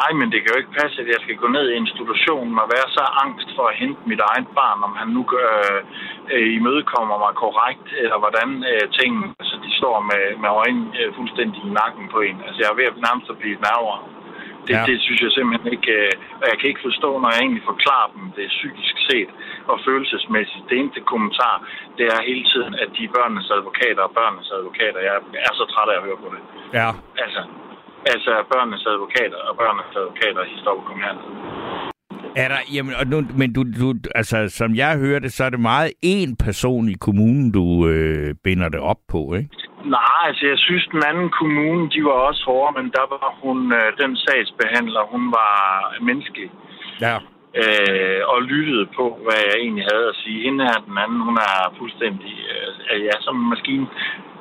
Nej, 0.00 0.10
men 0.18 0.26
det 0.32 0.38
kan 0.40 0.50
jo 0.52 0.60
ikke 0.60 0.78
passe, 0.80 0.96
at 1.02 1.08
jeg 1.14 1.20
skal 1.24 1.36
gå 1.42 1.48
ned 1.56 1.66
i 1.70 1.78
institutionen 1.82 2.54
og 2.62 2.66
være 2.74 2.88
så 2.96 3.04
angst 3.24 3.48
for 3.56 3.64
at 3.68 3.78
hente 3.82 4.00
mit 4.10 4.22
eget 4.30 4.48
barn, 4.60 4.80
om 4.88 4.92
han 5.00 5.08
nu 5.16 5.22
øh, 5.44 5.80
øh, 6.34 6.48
imødekommer 6.58 7.16
mig 7.24 7.32
korrekt, 7.44 7.88
eller 8.02 8.18
hvordan 8.22 8.48
øh, 8.70 8.84
tingene, 8.98 9.26
altså 9.40 9.56
de 9.64 9.70
står 9.80 9.96
med, 10.10 10.24
med 10.42 10.50
øjnene 10.62 10.88
øh, 11.00 11.08
fuldstændig 11.18 11.60
i 11.64 11.76
nakken 11.80 12.04
på 12.14 12.18
en. 12.28 12.38
Altså 12.46 12.58
jeg 12.60 12.70
er 12.70 12.80
ved 12.80 12.90
at 12.90 13.04
nærmest 13.06 13.28
at 13.32 13.40
blive 13.42 13.62
nerver. 13.66 13.96
Det, 14.68 14.74
Ja. 14.76 14.82
det 14.90 14.96
synes 15.04 15.20
jeg 15.24 15.32
simpelthen 15.38 15.68
ikke, 15.76 15.92
øh, 16.00 16.12
og 16.40 16.46
jeg 16.50 16.56
kan 16.58 16.68
ikke 16.72 16.86
forstå, 16.88 17.10
når 17.22 17.28
jeg 17.32 17.40
egentlig 17.44 17.64
forklarer 17.72 18.08
dem 18.14 18.24
det 18.38 18.46
psykisk 18.58 18.94
set 19.08 19.30
og 19.70 19.76
følelsesmæssigt. 19.88 20.64
Det 20.70 20.76
eneste 20.80 21.00
kommentar, 21.12 21.54
det 21.98 22.06
er 22.14 22.20
hele 22.30 22.44
tiden, 22.52 22.72
at 22.82 22.88
de 22.96 23.00
er 23.08 23.12
børnenes 23.18 23.50
advokater 23.58 24.02
og 24.08 24.12
børnenes 24.20 24.50
advokater. 24.58 25.00
Jeg 25.08 25.14
er 25.48 25.52
så 25.60 25.64
træt 25.72 25.88
af 25.92 25.96
at 26.00 26.04
høre 26.08 26.18
på 26.24 26.28
det. 26.34 26.42
Ja. 26.78 26.88
Altså, 27.24 27.40
altså 28.14 28.32
børnenes 28.54 28.84
advokater 28.94 29.38
og 29.48 29.54
børnenes 29.62 29.94
advokater 30.02 30.42
i 30.52 30.54
Stockholm 30.62 31.00
her. 31.06 31.14
Er 32.42 32.48
der, 32.48 32.60
jamen, 32.74 32.94
og 33.00 33.06
nu, 33.12 33.16
men 33.40 33.52
du, 33.52 33.62
du, 33.80 33.94
altså, 34.14 34.48
som 34.48 34.74
jeg 34.74 34.98
hører 34.98 35.18
det, 35.18 35.32
så 35.32 35.44
er 35.44 35.50
det 35.50 35.60
meget 35.60 35.90
én 36.06 36.30
person 36.46 36.88
i 36.88 36.96
kommunen, 37.06 37.52
du 37.52 37.88
øh, 37.88 38.34
binder 38.44 38.68
det 38.68 38.80
op 38.80 39.00
på, 39.08 39.34
ikke? 39.34 39.48
Nej, 39.84 40.18
altså 40.28 40.46
jeg 40.46 40.58
synes, 40.58 40.84
den 40.92 41.02
anden 41.10 41.30
kommune, 41.30 41.90
de 41.94 42.04
var 42.04 42.10
også 42.28 42.42
hårde, 42.46 42.72
men 42.82 42.90
der 42.96 43.04
var 43.10 43.28
hun, 43.42 43.72
øh, 43.72 43.88
den 44.02 44.16
sagsbehandler, 44.16 45.02
hun 45.14 45.22
var 45.38 45.56
menneskelig 46.00 46.50
Ja. 47.06 47.16
øh, 47.60 48.20
og 48.32 48.42
lyttede 48.42 48.86
på, 48.96 49.04
hvad 49.24 49.38
jeg 49.48 49.56
egentlig 49.64 49.84
havde 49.92 50.08
at 50.08 50.16
sige. 50.22 50.42
Hende 50.46 50.64
her, 50.64 50.78
den 50.88 50.98
anden, 51.04 51.20
hun 51.28 51.36
er 51.36 51.74
fuldstændig, 51.78 52.32
øh, 52.54 53.04
ja, 53.08 53.14
som 53.20 53.34
en 53.42 53.48
maskine. 53.54 53.86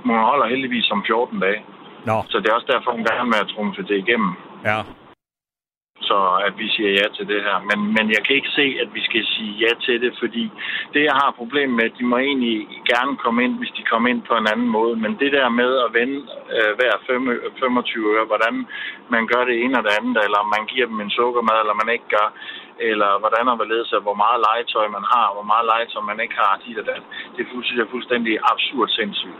Hun 0.06 0.16
holder 0.30 0.48
heldigvis 0.48 0.92
om 0.92 1.04
14 1.06 1.40
dage. 1.40 1.62
Nå, 2.06 2.18
Så 2.30 2.40
det 2.40 2.48
er 2.50 2.54
også 2.54 2.70
derfor, 2.74 2.92
hun 2.92 3.04
gerne 3.10 3.26
vil 3.30 3.36
have 3.42 3.52
trumfet 3.56 3.88
det 3.88 3.98
igennem. 3.98 4.32
ja 4.66 4.80
så 6.02 6.18
at 6.48 6.54
vi 6.58 6.68
siger 6.76 6.92
ja 7.00 7.08
til 7.18 7.28
det 7.28 7.42
her. 7.48 7.58
Men, 7.70 7.80
men 7.96 8.06
jeg 8.16 8.22
kan 8.26 8.36
ikke 8.36 8.56
se, 8.60 8.66
at 8.84 8.90
vi 8.94 9.02
skal 9.08 9.26
sige 9.26 9.54
ja 9.64 9.72
til 9.86 10.02
det, 10.02 10.14
fordi 10.20 10.44
det, 10.94 11.02
jeg 11.10 11.16
har 11.22 11.40
problem 11.42 11.70
med, 11.70 11.90
de 11.98 12.04
må 12.06 12.18
egentlig 12.18 12.58
gerne 12.92 13.18
komme 13.24 13.44
ind, 13.46 13.58
hvis 13.58 13.76
de 13.78 13.84
kommer 13.92 14.10
ind 14.10 14.22
på 14.30 14.36
en 14.38 14.48
anden 14.54 14.70
måde. 14.78 14.96
Men 15.04 15.12
det 15.22 15.32
der 15.38 15.50
med 15.50 15.72
at 15.86 15.94
vende 16.00 16.20
øh, 16.56 16.72
hver 16.78 16.94
25 17.60 18.16
øre, 18.16 18.26
hvordan 18.32 18.56
man 19.10 19.28
gør 19.28 19.44
det 19.46 19.56
ene 19.64 19.78
og 19.78 19.84
det 19.84 19.94
andet, 20.00 20.24
eller 20.26 20.40
om 20.44 20.50
man 20.56 20.66
giver 20.72 20.88
dem 20.88 21.00
en 21.02 21.16
sukkermad, 21.18 21.58
eller 21.60 21.82
man 21.82 21.94
ikke 21.96 22.10
gør, 22.16 22.28
eller 22.90 23.12
hvordan 23.22 23.48
og 23.52 23.56
hvorledes, 23.56 23.94
og 23.94 24.02
hvor 24.02 24.18
meget 24.24 24.44
legetøj 24.48 24.88
man 24.98 25.06
har, 25.14 25.28
hvor 25.36 25.48
meget 25.52 25.66
legetøj 25.72 26.02
man 26.12 26.20
ikke 26.24 26.38
har, 26.44 26.62
dit 26.64 26.78
og 26.82 26.86
dat. 26.86 27.04
Det 27.36 27.42
er 27.42 27.50
fuldstændig, 27.54 27.90
fuldstændig 27.96 28.34
absurd 28.52 28.90
sindssygt. 28.90 29.40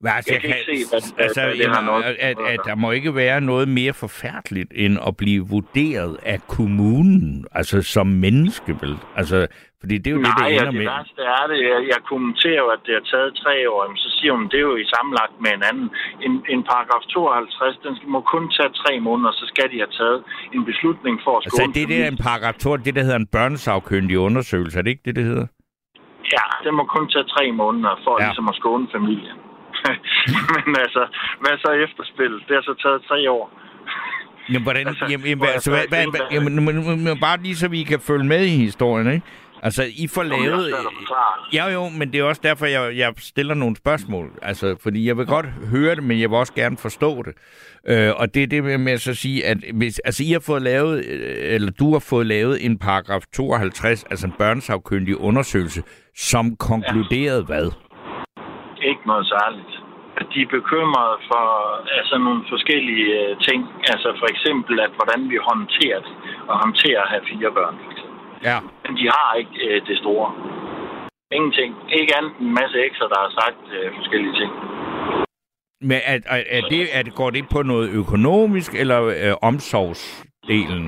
Men 0.00 0.12
altså, 0.16 0.32
Jeg 0.32 0.40
kan 0.40 0.50
ikke 0.50 0.84
se, 0.84 0.90
hvad- 0.90 1.24
altså, 1.24 1.40
hvad 1.42 1.54
det 1.60 1.66
har 1.66 1.74
jamen, 1.74 1.86
noget- 1.92 2.16
at, 2.30 2.36
at 2.54 2.60
der 2.68 2.74
må 2.74 2.88
ikke 2.98 3.14
være 3.14 3.40
noget 3.40 3.68
mere 3.68 3.92
forfærdeligt, 3.92 4.70
end 4.82 4.94
at 5.08 5.16
blive 5.16 5.42
vurderet 5.54 6.16
af 6.32 6.38
kommunen, 6.56 7.44
altså 7.58 7.76
som 7.82 8.06
menneske, 8.06 8.72
vel? 8.82 8.94
Altså, 9.20 9.46
fordi 9.80 9.94
det 10.02 10.06
er 10.10 10.14
jo 10.18 10.20
Nej, 10.20 10.30
det, 10.38 10.44
det 10.46 10.52
ender 10.54 10.64
det 10.64 10.74
med. 10.80 10.86
værste 10.94 11.22
er 11.38 11.44
det. 11.50 11.58
Jeg, 11.72 11.78
jeg 11.92 12.00
kommenterer 12.12 12.60
jo, 12.64 12.68
at 12.76 12.80
det 12.86 12.92
har 12.98 13.04
taget 13.12 13.30
tre 13.44 13.54
år. 13.72 13.78
Jamen, 13.84 13.96
så 14.04 14.08
siger 14.18 14.32
hun, 14.36 14.44
det 14.52 14.58
er 14.62 14.66
jo 14.72 14.76
i 14.84 14.86
sammenlagt 14.94 15.34
med 15.44 15.50
en 15.58 15.62
anden. 15.70 15.88
En, 16.26 16.32
en 16.54 16.62
paragraf 16.72 17.02
52, 17.02 17.76
den 17.86 17.92
skal, 17.96 18.08
må 18.16 18.20
kun 18.34 18.44
tage 18.56 18.70
tre 18.82 18.92
måneder, 19.08 19.32
så 19.40 19.44
skal 19.52 19.66
de 19.72 19.76
have 19.84 19.92
taget 20.00 20.18
en 20.56 20.62
beslutning 20.70 21.14
for 21.24 21.32
at 21.38 21.42
Altså, 21.44 21.56
skåne 21.62 21.74
det 21.78 21.84
der 21.92 21.98
er 22.04 22.08
en 22.14 22.20
paragraf 22.28 22.54
2, 22.54 22.76
det 22.86 22.94
der 22.96 23.02
hedder 23.06 23.20
en 23.24 23.30
børnesagkyndig 23.36 24.16
undersøgelse, 24.28 24.78
er 24.78 24.82
det 24.82 24.90
ikke 24.94 25.06
det, 25.08 25.16
det 25.20 25.24
hedder? 25.32 25.46
Ja, 26.36 26.44
den 26.64 26.72
må 26.80 26.84
kun 26.96 27.04
tage 27.14 27.26
tre 27.34 27.44
måneder 27.62 27.92
for 28.04 28.12
Ja. 28.14 28.22
ja. 28.22 28.28
ligesom 28.28 28.48
at 28.52 28.56
skåne 28.60 28.86
familien. 28.96 29.36
Men 30.66 30.76
altså, 30.86 31.02
hvad 31.40 31.58
så 31.64 31.70
efterspillet? 31.86 32.40
Det 32.48 32.54
har 32.56 32.62
så 32.62 32.74
taget 32.82 33.00
tre 33.08 33.30
år. 33.30 33.44
Jamen, 34.48 34.62
hvordan, 34.62 34.86
Altså, 34.88 35.06
jamen, 35.10 35.26
jamen, 35.26 35.44
altså, 35.44 35.64
så 35.64 35.70
hvad, 35.70 35.84
hvad, 35.88 36.06
hvad, 36.10 36.20
jamen, 36.32 36.52
nu- 36.52 37.14
bare 37.20 37.38
lige 37.42 37.56
så 37.56 37.68
vi 37.68 37.82
kan 37.82 38.00
følge 38.00 38.24
med 38.24 38.44
i 38.44 38.56
historien, 38.66 39.12
ikke? 39.12 39.26
Altså, 39.62 39.82
I 39.96 40.06
får 40.14 40.22
lavet... 40.22 40.74
Ja, 41.52 41.68
jo, 41.72 41.88
men 41.88 42.12
det 42.12 42.20
er 42.20 42.24
også 42.24 42.40
derfor, 42.44 42.66
jeg, 42.66 42.96
jeg 42.96 43.12
stiller 43.18 43.54
nogle 43.54 43.76
spørgsmål. 43.76 44.30
Altså, 44.42 44.76
fordi 44.82 45.06
jeg 45.06 45.16
vil 45.16 45.26
godt 45.26 45.46
høre 45.70 45.94
det, 45.94 46.02
men 46.02 46.20
jeg 46.20 46.30
vil 46.30 46.36
også 46.38 46.52
gerne 46.54 46.76
forstå 46.76 47.22
det. 47.22 47.32
Øh, 47.88 48.12
og 48.16 48.34
det 48.34 48.42
er 48.42 48.46
det 48.46 48.80
med, 48.80 48.92
at 48.92 49.00
så 49.00 49.14
sige, 49.14 49.46
at 49.46 49.58
hvis, 49.74 49.98
altså, 49.98 50.22
I 50.24 50.32
har 50.32 50.40
fået 50.40 50.62
lavet, 50.62 51.04
øh, 51.08 51.36
eller 51.54 51.70
du 51.72 51.92
har 51.92 51.98
fået 51.98 52.26
lavet 52.26 52.64
en 52.66 52.78
paragraf 52.78 53.22
52, 53.34 54.04
altså 54.10 54.26
en 54.26 54.32
børnesagkyndig 54.38 55.20
undersøgelse, 55.20 55.82
som 56.16 56.56
konkluderede 56.56 57.44
hvad? 57.44 57.70
Ikke 58.90 59.04
noget 59.10 59.26
særligt. 59.34 59.72
De 60.32 60.38
er 60.42 60.50
bekymrede 60.58 61.16
for 61.30 61.44
altså, 61.98 62.14
nogle 62.26 62.42
forskellige 62.52 63.08
øh, 63.20 63.32
ting. 63.48 63.60
Altså 63.92 64.08
for 64.20 64.28
eksempel, 64.34 64.74
at 64.86 64.92
hvordan 64.98 65.20
vi 65.32 65.38
håndterer 65.50 66.00
det, 66.06 66.14
og 66.48 66.54
håndterer 66.64 67.00
at 67.02 67.10
have 67.12 67.24
fire 67.32 67.50
børn. 67.58 67.74
For 67.84 67.90
eksempel. 67.92 68.16
Ja. 68.48 68.58
Men 68.84 68.92
de 69.00 69.04
har 69.16 69.30
ikke 69.40 69.56
øh, 69.66 69.86
det 69.88 69.96
store. 70.02 70.28
Ingenting. 71.36 71.70
Ikke 71.98 72.12
andet 72.18 72.32
en 72.40 72.52
masse 72.60 72.76
ekstra, 72.88 73.06
der 73.12 73.18
har 73.24 73.32
sagt 73.40 73.62
øh, 73.76 73.86
forskellige 73.98 74.34
ting. 74.40 74.52
Men 75.80 75.98
er, 76.12 76.18
er, 76.26 76.42
er 76.56 76.60
det, 76.72 76.82
er 76.98 77.02
det, 77.02 77.14
går 77.14 77.30
det 77.30 77.44
på 77.48 77.62
noget 77.62 77.88
økonomisk, 77.90 78.74
eller 78.74 79.00
øh, 79.04 79.34
omsorgsdelen? 79.42 80.86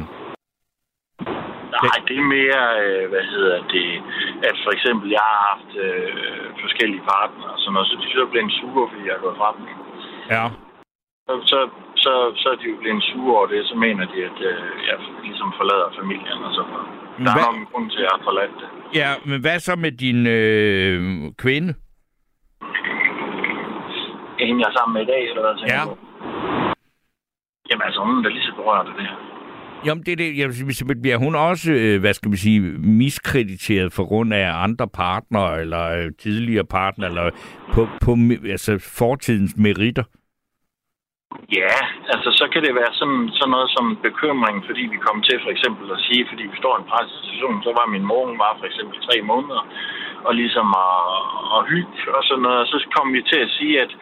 Nej, 1.86 1.98
det 2.08 2.16
er 2.22 2.26
mere, 2.38 2.62
øh, 2.84 3.04
hvad 3.12 3.24
hedder 3.34 3.56
det, 3.74 3.88
at 4.48 4.56
for 4.64 4.70
eksempel 4.76 5.06
jeg 5.18 5.24
har 5.32 5.40
haft 5.50 5.70
øh, 5.86 6.46
forskellige 6.64 7.02
partnere, 7.14 7.50
og 7.54 7.58
sådan 7.60 7.72
noget, 7.74 7.88
så 7.90 7.94
de 8.02 8.06
så 8.12 8.20
er 8.26 8.32
blevet 8.34 8.52
sure, 8.60 8.84
fordi 8.90 9.02
jeg 9.08 9.14
er 9.18 9.24
gået 9.26 9.36
fra 9.40 9.48
dem. 9.56 9.64
Ja. 10.34 10.44
Så, 11.26 11.32
så, 11.52 11.58
så, 12.04 12.12
så 12.40 12.46
er 12.52 12.56
de 12.60 12.66
jo 12.72 12.76
blevet 12.82 13.02
sure 13.10 13.36
over 13.38 13.46
det, 13.52 13.60
så 13.70 13.74
mener 13.86 14.04
de, 14.12 14.18
at 14.30 14.38
øh, 14.50 14.62
jeg 14.88 14.96
ligesom 15.28 15.48
forlader 15.58 15.88
familien 16.00 16.38
og 16.48 16.52
så 16.58 16.62
videre. 16.68 16.86
Der 17.24 17.30
er 17.30 17.34
Hvad- 17.36 17.46
nok 17.48 17.56
en 17.62 17.68
grund 17.72 17.86
til, 17.90 17.98
at 18.00 18.04
jeg 18.06 18.12
har 18.16 18.22
forladt 18.28 18.54
det. 18.62 18.68
Ja, 19.00 19.10
men 19.28 19.38
hvad 19.44 19.58
så 19.66 19.72
med 19.84 19.92
din 20.04 20.20
øh, 20.38 20.98
kvinde? 21.44 21.70
En, 24.44 24.60
jeg 24.60 24.68
er 24.70 24.76
sammen 24.78 24.94
med 24.96 25.02
i 25.06 25.10
dag, 25.14 25.22
eller 25.30 25.42
hvad 25.44 25.54
tænker 25.58 25.74
Ja. 25.78 25.84
du? 25.88 25.94
Jamen 27.68 27.84
altså, 27.88 28.00
hun 28.06 28.18
er 28.18 28.22
da 28.22 28.28
lige 28.28 28.46
så 28.48 28.54
berørt 28.60 28.86
af 28.90 28.94
det 28.98 29.06
her. 29.10 29.16
Jamen, 29.86 30.02
det 30.06 30.18
det. 30.18 30.38
Jeg 30.38 30.48
bliver 31.02 31.16
hun 31.16 31.34
også, 31.34 31.72
øh, 31.72 32.00
hvad 32.00 32.14
skal 32.14 32.32
vi 32.32 32.36
sige, 32.36 32.60
miskrediteret 33.02 33.92
for 33.92 34.04
grund 34.10 34.34
af 34.34 34.62
andre 34.66 34.88
partnere, 34.88 35.60
eller 35.60 35.84
øh, 35.98 36.06
tidligere 36.18 36.64
partnere, 36.64 37.08
eller 37.10 37.30
på, 37.74 37.88
på 38.04 38.12
altså, 38.54 38.72
fortidens 38.98 39.54
meritter? 39.56 40.04
Ja, 41.60 41.76
altså 42.14 42.30
så 42.40 42.44
kan 42.52 42.62
det 42.66 42.74
være 42.80 42.92
sådan, 43.00 43.22
sådan 43.38 43.52
noget 43.56 43.70
som 43.76 43.86
bekymring, 44.08 44.56
fordi 44.68 44.82
vi 44.94 44.98
kom 45.06 45.18
til 45.28 45.36
for 45.44 45.50
eksempel 45.54 45.86
at 45.96 46.00
sige, 46.06 46.22
fordi 46.30 46.42
vi 46.52 46.56
står 46.62 46.72
i 46.74 46.80
en 46.80 46.90
præstation, 46.92 47.62
så 47.66 47.70
var 47.78 47.86
min 47.94 48.08
mor, 48.10 48.22
hun 48.30 48.38
var 48.44 48.52
for 48.58 48.66
eksempel 48.70 48.96
tre 49.08 49.16
måneder, 49.30 49.62
og 50.26 50.32
ligesom 50.42 50.68
at, 50.86 50.98
at 51.56 51.60
hygge 51.72 51.98
og 52.16 52.22
sådan 52.28 52.42
noget, 52.46 52.60
og 52.62 52.66
så 52.72 52.76
kom 52.96 53.06
vi 53.16 53.22
til 53.30 53.40
at 53.46 53.54
sige, 53.58 53.74
at, 53.84 53.92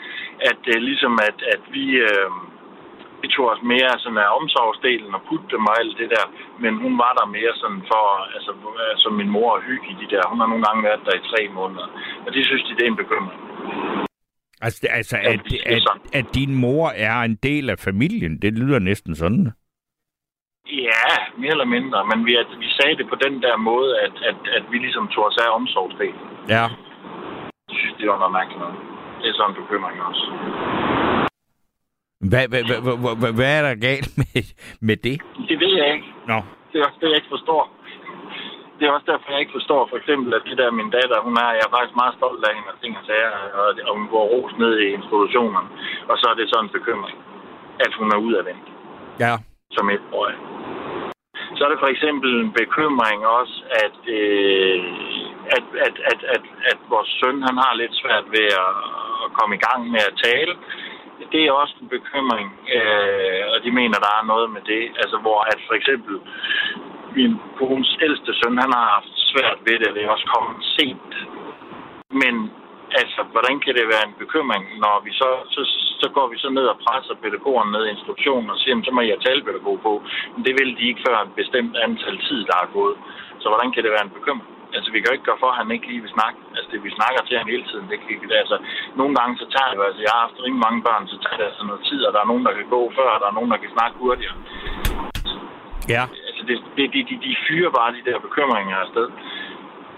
at 0.51 0.61
øh, 0.73 0.79
ligesom 0.89 1.15
at, 1.29 1.39
at 1.55 1.63
vi, 1.75 1.85
øh, 2.09 2.29
vi 3.27 3.31
tog 3.37 3.47
os 3.55 3.63
mere 3.75 3.93
sådan 4.03 4.19
af 4.25 4.31
omsorgsdelen 4.41 5.11
og 5.17 5.23
putte 5.29 5.47
dem 5.55 5.63
og 5.71 5.75
alt 5.81 5.95
det 6.01 6.09
der, 6.15 6.25
men 6.63 6.73
hun 6.85 6.93
var 7.05 7.13
der 7.19 7.27
mere 7.37 7.53
sådan 7.63 7.83
for, 7.93 8.05
altså 8.37 8.53
som 9.03 9.13
min 9.21 9.31
mor 9.37 9.51
at 9.57 9.63
hygge 9.69 9.87
i 9.93 9.97
de 10.03 10.07
der, 10.13 10.23
hun 10.31 10.39
har 10.41 10.47
nogle 10.53 10.65
gange 10.67 10.83
været 10.89 11.01
der 11.07 11.15
i 11.21 11.27
tre 11.33 11.41
måneder, 11.59 11.87
og 12.27 12.31
det 12.35 12.43
synes 12.47 12.63
de, 12.67 12.75
det 12.77 12.83
er 12.85 12.91
en 12.93 13.03
bekymring. 13.05 13.41
Altså, 14.65 14.79
det- 14.83 14.91
altså 15.01 15.17
at, 15.33 15.41
at, 15.73 15.83
sådan. 15.87 16.03
at 16.19 16.27
din 16.35 16.53
mor 16.65 16.87
er 17.07 17.17
en 17.31 17.37
del 17.49 17.71
af 17.71 17.79
familien, 17.89 18.33
det 18.43 18.53
lyder 18.61 18.79
næsten 18.79 19.15
sådan. 19.23 19.45
Ja, 20.89 21.09
mere 21.41 21.51
eller 21.57 21.65
mindre. 21.77 21.99
Men 22.11 22.27
vi, 22.27 22.33
at, 22.43 22.47
vi 22.59 22.69
sagde 22.79 22.97
det 22.97 23.07
på 23.09 23.15
den 23.25 23.43
der 23.43 23.57
måde, 23.57 23.91
at, 24.05 24.15
at, 24.31 24.39
at 24.57 24.65
vi 24.71 24.79
ligesom 24.79 25.09
tog 25.09 25.25
os 25.27 25.37
af 25.45 25.49
omsorgsdelen. 25.59 26.21
Ja. 26.49 26.65
Jeg 27.69 27.77
synes, 27.81 27.95
det 28.01 28.09
var 28.11 28.19
noget 28.19 28.33
mærkeligt 28.33 28.61
noget. 28.61 28.77
Det 29.21 29.29
er 29.29 29.35
sådan 29.37 29.51
en 29.51 29.61
bekymring 29.63 29.99
også. 30.11 30.25
Hvad, 32.21 32.45
hvad, 32.51 32.63
hvad, 32.69 32.81
hvad, 32.87 33.17
hvad, 33.21 33.33
hvad 33.39 33.51
er 33.59 33.63
der 33.69 33.75
galt 33.89 34.11
med, 34.21 34.43
med 34.89 34.97
det? 35.07 35.17
Det 35.51 35.57
ved 35.65 35.73
jeg 35.81 35.89
ikke. 35.95 36.09
Nå. 36.31 36.39
Det 36.71 36.77
er 36.81 36.85
også 36.89 36.99
det, 37.01 37.09
jeg 37.11 37.19
ikke 37.21 37.35
forstår. 37.37 37.63
Det 38.79 38.85
er 38.87 38.93
også 38.97 39.09
derfor, 39.13 39.27
jeg 39.35 39.41
ikke 39.45 39.57
forstår 39.59 39.81
for 39.91 39.97
eksempel, 40.01 40.31
at 40.39 40.43
det 40.49 40.57
der 40.61 40.71
min 40.81 40.91
datter, 40.97 41.19
hun 41.29 41.35
er, 41.45 41.49
jeg 41.59 41.65
er 41.69 41.75
faktisk 41.77 41.97
meget 42.03 42.15
stolt 42.21 42.43
af 42.49 42.53
hende 42.57 42.71
og 42.75 42.79
ting 42.83 42.93
og 43.01 43.05
sager, 43.11 43.33
og, 43.61 43.69
og 43.89 43.93
hun 43.99 44.09
går 44.15 44.25
ros 44.35 44.53
ned 44.63 44.73
i 44.85 44.87
institutionerne. 44.99 45.69
Og 46.11 46.15
så 46.21 46.27
er 46.33 46.37
det 46.39 46.47
sådan 46.49 46.65
en 46.67 46.77
bekymring, 46.79 47.19
at 47.85 47.93
hun 47.99 48.09
er 48.15 48.19
udadvendt 48.27 48.67
Ja. 49.25 49.35
som 49.77 49.87
et 49.97 50.05
år. 50.21 50.27
Så 51.57 51.61
er 51.67 51.71
det 51.73 51.83
for 51.85 51.91
eksempel 51.95 52.31
en 52.45 52.53
bekymring 52.63 53.19
også, 53.39 53.57
at, 53.85 53.99
øh, 54.21 54.79
at, 55.57 55.65
at, 55.87 55.95
at, 56.11 56.21
at, 56.35 56.45
at 56.71 56.79
vores 56.95 57.11
søn 57.21 57.39
han 57.49 57.57
har 57.65 57.73
lidt 57.83 57.95
svært 58.03 58.27
ved 58.37 58.47
at, 58.67 58.75
at 59.25 59.29
komme 59.39 59.53
i 59.59 59.63
gang 59.67 59.81
med 59.95 60.03
at 60.11 60.19
tale 60.27 60.53
det 61.33 61.43
er 61.45 61.53
også 61.53 61.75
en 61.83 61.89
bekymring, 61.97 62.49
øh, 62.77 63.43
og 63.53 63.59
de 63.65 63.71
mener, 63.81 63.99
der 64.07 64.13
er 64.21 64.31
noget 64.33 64.49
med 64.57 64.63
det. 64.73 64.85
Altså, 65.03 65.17
hvor 65.25 65.41
at 65.53 65.61
for 65.69 65.75
eksempel 65.81 66.15
min 67.17 67.35
kones 67.59 67.91
ældste 68.07 68.33
søn, 68.39 68.63
han 68.65 68.73
har 68.79 68.87
haft 68.97 69.13
svært 69.31 69.59
ved 69.67 69.77
det, 69.79 69.89
og 69.89 69.95
det 69.95 70.03
er 70.03 70.15
også 70.17 70.29
kommet 70.35 70.57
sent. 70.77 71.13
Men 72.23 72.35
altså, 73.01 73.21
hvordan 73.33 73.57
kan 73.65 73.75
det 73.79 73.93
være 73.93 74.07
en 74.09 74.21
bekymring, 74.23 74.65
når 74.85 74.97
vi 75.07 75.11
så, 75.21 75.31
så, 75.55 75.61
så 76.03 76.07
går 76.17 76.27
vi 76.33 76.39
så 76.39 76.49
ned 76.51 76.67
og 76.73 76.79
presser 76.85 77.15
pædagogerne 77.23 77.73
ned 77.73 77.85
i 77.87 77.95
instruktionen 77.95 78.51
og 78.51 78.59
siger, 78.59 78.75
så 78.85 78.91
må 78.95 79.01
jeg 79.01 79.21
tale 79.27 79.45
pædagog 79.45 79.79
på. 79.87 79.93
Men 80.33 80.45
det 80.47 80.55
vil 80.59 80.71
de 80.79 80.89
ikke 80.89 81.05
før 81.09 81.17
et 81.23 81.35
bestemt 81.41 81.77
antal 81.87 82.17
tid, 82.29 82.41
der 82.51 82.57
er 82.65 82.75
gået. 82.79 82.97
Så 83.41 83.47
hvordan 83.49 83.73
kan 83.73 83.83
det 83.83 83.93
være 83.93 84.05
en 84.05 84.17
bekymring? 84.19 84.56
Altså, 84.77 84.89
vi 84.93 84.99
kan 84.99 85.09
jo 85.11 85.17
ikke 85.17 85.29
gøre 85.31 85.43
for, 85.45 85.51
at 85.53 85.59
han 85.61 85.69
ikke 85.77 85.87
lige 85.91 86.03
vil 86.05 86.17
snakke. 86.19 86.39
Altså, 86.57 86.69
det, 86.73 86.79
vi 86.89 86.91
snakker 86.99 87.21
til 87.29 87.37
ham 87.41 87.49
hele 87.55 87.65
tiden. 87.71 87.85
Det 87.91 87.97
kan 88.01 88.09
ikke, 88.15 88.27
det, 88.31 88.37
altså, 88.45 88.57
nogle 89.01 89.13
gange 89.19 89.33
så 89.43 89.47
tager 89.55 89.69
det 89.71 89.77
altså, 89.89 90.03
jeg 90.07 90.13
har 90.17 90.23
haft 90.27 90.39
rimelig 90.45 90.65
mange 90.67 90.81
børn, 90.89 91.05
så 91.13 91.17
tager 91.25 91.37
det 91.41 91.47
altså 91.51 91.63
noget 91.71 91.83
tid, 91.91 92.01
og 92.07 92.11
der 92.15 92.21
er 92.25 92.29
nogen, 92.33 92.45
der 92.49 92.53
kan 92.59 92.67
gå 92.77 92.81
før, 92.99 93.09
og 93.17 93.21
der 93.23 93.29
er 93.31 93.37
nogen, 93.39 93.51
der 93.53 93.59
kan 93.63 93.71
snakke 93.77 93.95
hurtigere. 94.05 94.37
Ja. 95.95 96.03
Altså, 96.29 96.43
det, 96.49 96.57
det, 96.77 96.85
de, 96.95 97.01
de, 97.11 97.15
de 97.27 97.33
fyrer 97.47 97.71
bare 97.79 97.91
de 97.99 98.03
der 98.09 98.19
bekymringer 98.27 98.77
afsted, 98.85 99.07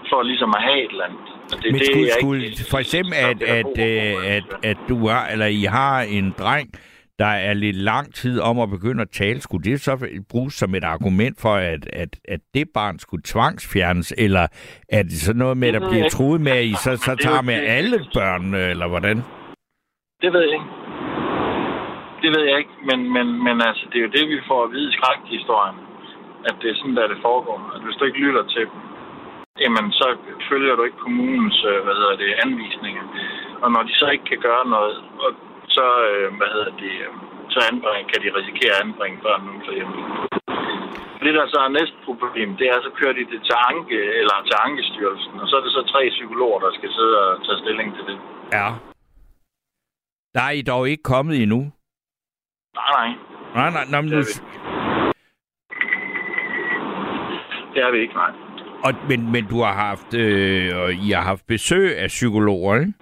for 0.09 0.19
ligesom 0.31 0.49
at 0.57 0.61
have 0.67 0.79
et 0.85 0.91
eller 0.95 1.05
andet. 1.09 1.25
Og 1.53 1.57
Det, 1.61 1.67
Men 1.71 1.79
det, 1.79 1.85
skulle, 1.87 2.07
jeg 2.11 2.17
skulle, 2.21 2.41
ikke- 2.45 2.65
for 2.73 2.79
eksempel, 2.85 3.13
at, 3.29 3.39
at, 3.57 3.57
øh, 3.59 3.65
overhovedet, 3.65 4.35
at, 4.37 4.45
at 4.71 4.77
du 4.89 4.97
har, 5.11 5.23
eller 5.33 5.45
I 5.61 5.63
har 5.77 5.95
en 6.17 6.27
dreng, 6.41 6.67
der 7.19 7.33
er 7.47 7.53
lidt 7.53 7.75
lang 7.75 8.13
tid 8.21 8.35
om 8.49 8.59
at 8.59 8.69
begynde 8.69 9.01
at 9.01 9.09
tale, 9.21 9.41
skulle 9.41 9.63
det 9.69 9.81
så 9.81 9.93
bruges 10.31 10.53
som 10.53 10.75
et 10.75 10.83
argument 10.83 11.35
for, 11.41 11.55
at, 11.73 11.83
at, 12.03 12.11
at 12.27 12.41
det 12.53 12.65
barn 12.73 12.99
skulle 12.99 13.23
tvangsfjernes, 13.23 14.13
eller 14.17 14.45
er 14.97 15.03
det 15.03 15.17
så 15.27 15.33
noget 15.33 15.57
med, 15.57 15.67
at 15.67 15.73
der 15.77 15.89
bliver 15.89 16.09
troet 16.09 16.41
med, 16.41 16.51
at 16.51 16.65
I 16.65 16.73
så, 16.85 16.91
så 17.05 17.11
er 17.11 17.15
tager 17.15 17.41
med 17.41 17.57
alle 17.77 17.97
børn, 18.17 18.53
eller 18.53 18.87
hvordan? 18.87 19.17
Det 20.23 20.29
ved 20.33 20.43
jeg 20.47 20.53
ikke. 20.59 20.71
Det 22.23 22.29
ved 22.35 22.43
jeg 22.49 22.57
ikke, 22.61 22.75
men, 22.89 22.99
men, 23.15 23.27
men 23.45 23.55
altså, 23.69 23.83
det 23.89 23.97
er 23.97 24.05
jo 24.07 24.15
det, 24.17 24.25
vi 24.33 24.39
får 24.49 24.59
at 24.63 24.71
vide 24.75 24.89
i 24.89 24.95
skrækhistorien. 24.97 25.79
At 26.49 26.55
det 26.61 26.67
er 26.69 26.75
sådan, 26.75 26.95
der 26.95 27.07
det 27.13 27.19
foregår. 27.29 27.57
At 27.75 27.81
hvis 27.83 27.95
du 27.95 28.03
ikke 28.05 28.23
lytter 28.25 28.43
til 28.53 28.63
dem, 28.69 28.79
jamen 29.63 29.91
så 29.99 30.07
følger 30.49 30.75
du 30.75 30.83
ikke 30.83 31.03
kommunens, 31.05 31.57
øh, 31.71 31.79
hvad 31.85 31.95
hedder 32.01 32.15
det, 32.23 32.39
anvisninger. 32.45 33.05
Og 33.63 33.67
når 33.73 33.81
de 33.87 33.93
så 34.01 34.07
ikke 34.13 34.25
kan 34.31 34.41
gøre 34.47 34.65
noget, 34.75 34.95
og 35.25 35.29
så, 35.77 35.87
øh, 36.09 36.27
hvad 36.39 36.49
hedder 36.55 36.73
det, 36.83 36.93
øh, 37.05 37.13
så 37.53 37.59
anbring, 37.71 38.03
kan 38.11 38.19
de 38.23 38.29
risikere 38.39 38.73
at 38.75 38.81
anbringe 38.85 39.17
børn 39.25 39.41
uden 39.49 39.61
for 39.67 39.73
hjemmet. 39.77 40.03
Det, 41.23 41.33
der 41.39 41.45
så 41.53 41.57
er 41.67 41.77
næste 41.79 41.97
problem, 42.07 42.49
det 42.59 42.67
er, 42.73 42.77
så 42.87 42.91
kører 42.99 43.15
de 43.19 43.23
det 43.33 43.41
til, 43.47 43.55
anke, 43.71 43.97
eller 44.19 44.37
til 44.47 44.55
Ankestyrelsen, 44.65 45.33
og 45.41 45.47
så 45.47 45.53
er 45.59 45.63
det 45.65 45.71
så 45.77 45.83
tre 45.93 46.01
psykologer, 46.15 46.59
der 46.65 46.71
skal 46.77 46.89
sidde 46.97 47.15
og 47.25 47.45
tage 47.45 47.59
stilling 47.63 47.89
til 47.97 48.03
det. 48.09 48.17
Ja. 48.57 48.67
Der 50.35 50.41
er 50.49 50.53
I 50.59 50.61
dog 50.61 50.89
ikke 50.89 51.03
kommet 51.03 51.35
endnu. 51.43 51.59
Nej, 52.79 52.91
nej. 52.97 53.09
Nej, 53.55 53.69
nej, 53.75 53.85
nej, 53.91 54.01
men 54.01 54.09
Det 54.11 54.17
er 54.17 54.23
du, 54.23 54.27
vi. 54.29 54.35
Det 57.73 57.81
er 57.85 57.91
vi 57.91 57.99
ikke, 58.05 58.13
nej. 58.13 58.31
og, 58.85 58.91
men, 59.09 59.31
men 59.31 59.43
du 59.47 59.57
har 59.61 59.73
haft, 59.73 60.13
øh, 60.13 60.77
og 60.81 60.93
I 60.93 61.11
har 61.11 61.21
haft 61.21 61.47
besøg 61.47 61.97
af 61.97 62.07
psykologer, 62.07 62.75
ikke? 62.79 62.93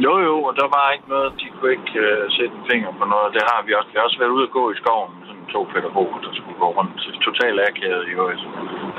Jo, 0.00 0.18
jo, 0.28 0.34
og 0.48 0.52
der 0.60 0.68
var 0.76 0.94
ikke 0.94 1.08
noget, 1.14 1.40
de 1.40 1.46
kunne 1.54 1.72
ikke 1.76 1.98
øh, 2.06 2.30
sætte 2.36 2.54
en 2.58 2.68
finger 2.70 2.90
på 2.98 3.04
noget. 3.12 3.34
Det 3.36 3.42
har 3.50 3.60
vi 3.66 3.70
også. 3.78 3.88
Vi 3.92 3.96
har 3.98 4.06
også 4.08 4.18
været 4.18 4.36
ude 4.36 4.48
og 4.48 4.54
gå 4.58 4.64
i 4.70 4.80
skoven 4.82 5.12
med 5.18 5.26
sådan 5.28 5.46
to 5.54 5.60
pædagoger, 5.72 6.18
der 6.24 6.32
skulle 6.38 6.58
gå 6.64 6.68
rundt. 6.78 6.96
Totalt 7.26 7.60
akavet 7.68 8.08
i 8.08 8.12
øvrigt. 8.18 8.42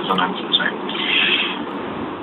Sådan 0.07 0.19
en 0.19 0.25
anden 0.25 0.53
sag. 0.59 0.71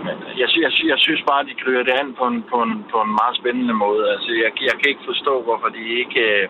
Men 0.06 0.16
øh, 0.26 0.32
jeg, 0.40 0.48
jeg, 0.64 0.72
jeg 0.92 0.98
synes 1.06 1.22
bare, 1.30 1.48
de 1.50 1.60
kryger 1.62 1.82
det 1.88 1.94
an 2.00 2.08
på 2.18 2.24
en, 2.32 2.38
på 2.52 2.56
en, 2.66 2.74
på 2.92 2.98
en 3.04 3.12
meget 3.20 3.36
spændende 3.40 3.74
måde. 3.84 4.02
Altså, 4.14 4.30
jeg, 4.42 4.50
jeg 4.68 4.76
kan 4.78 4.88
ikke 4.92 5.08
forstå, 5.10 5.34
hvorfor 5.46 5.68
de 5.76 5.82
ikke 6.02 6.20
øh, 6.30 6.48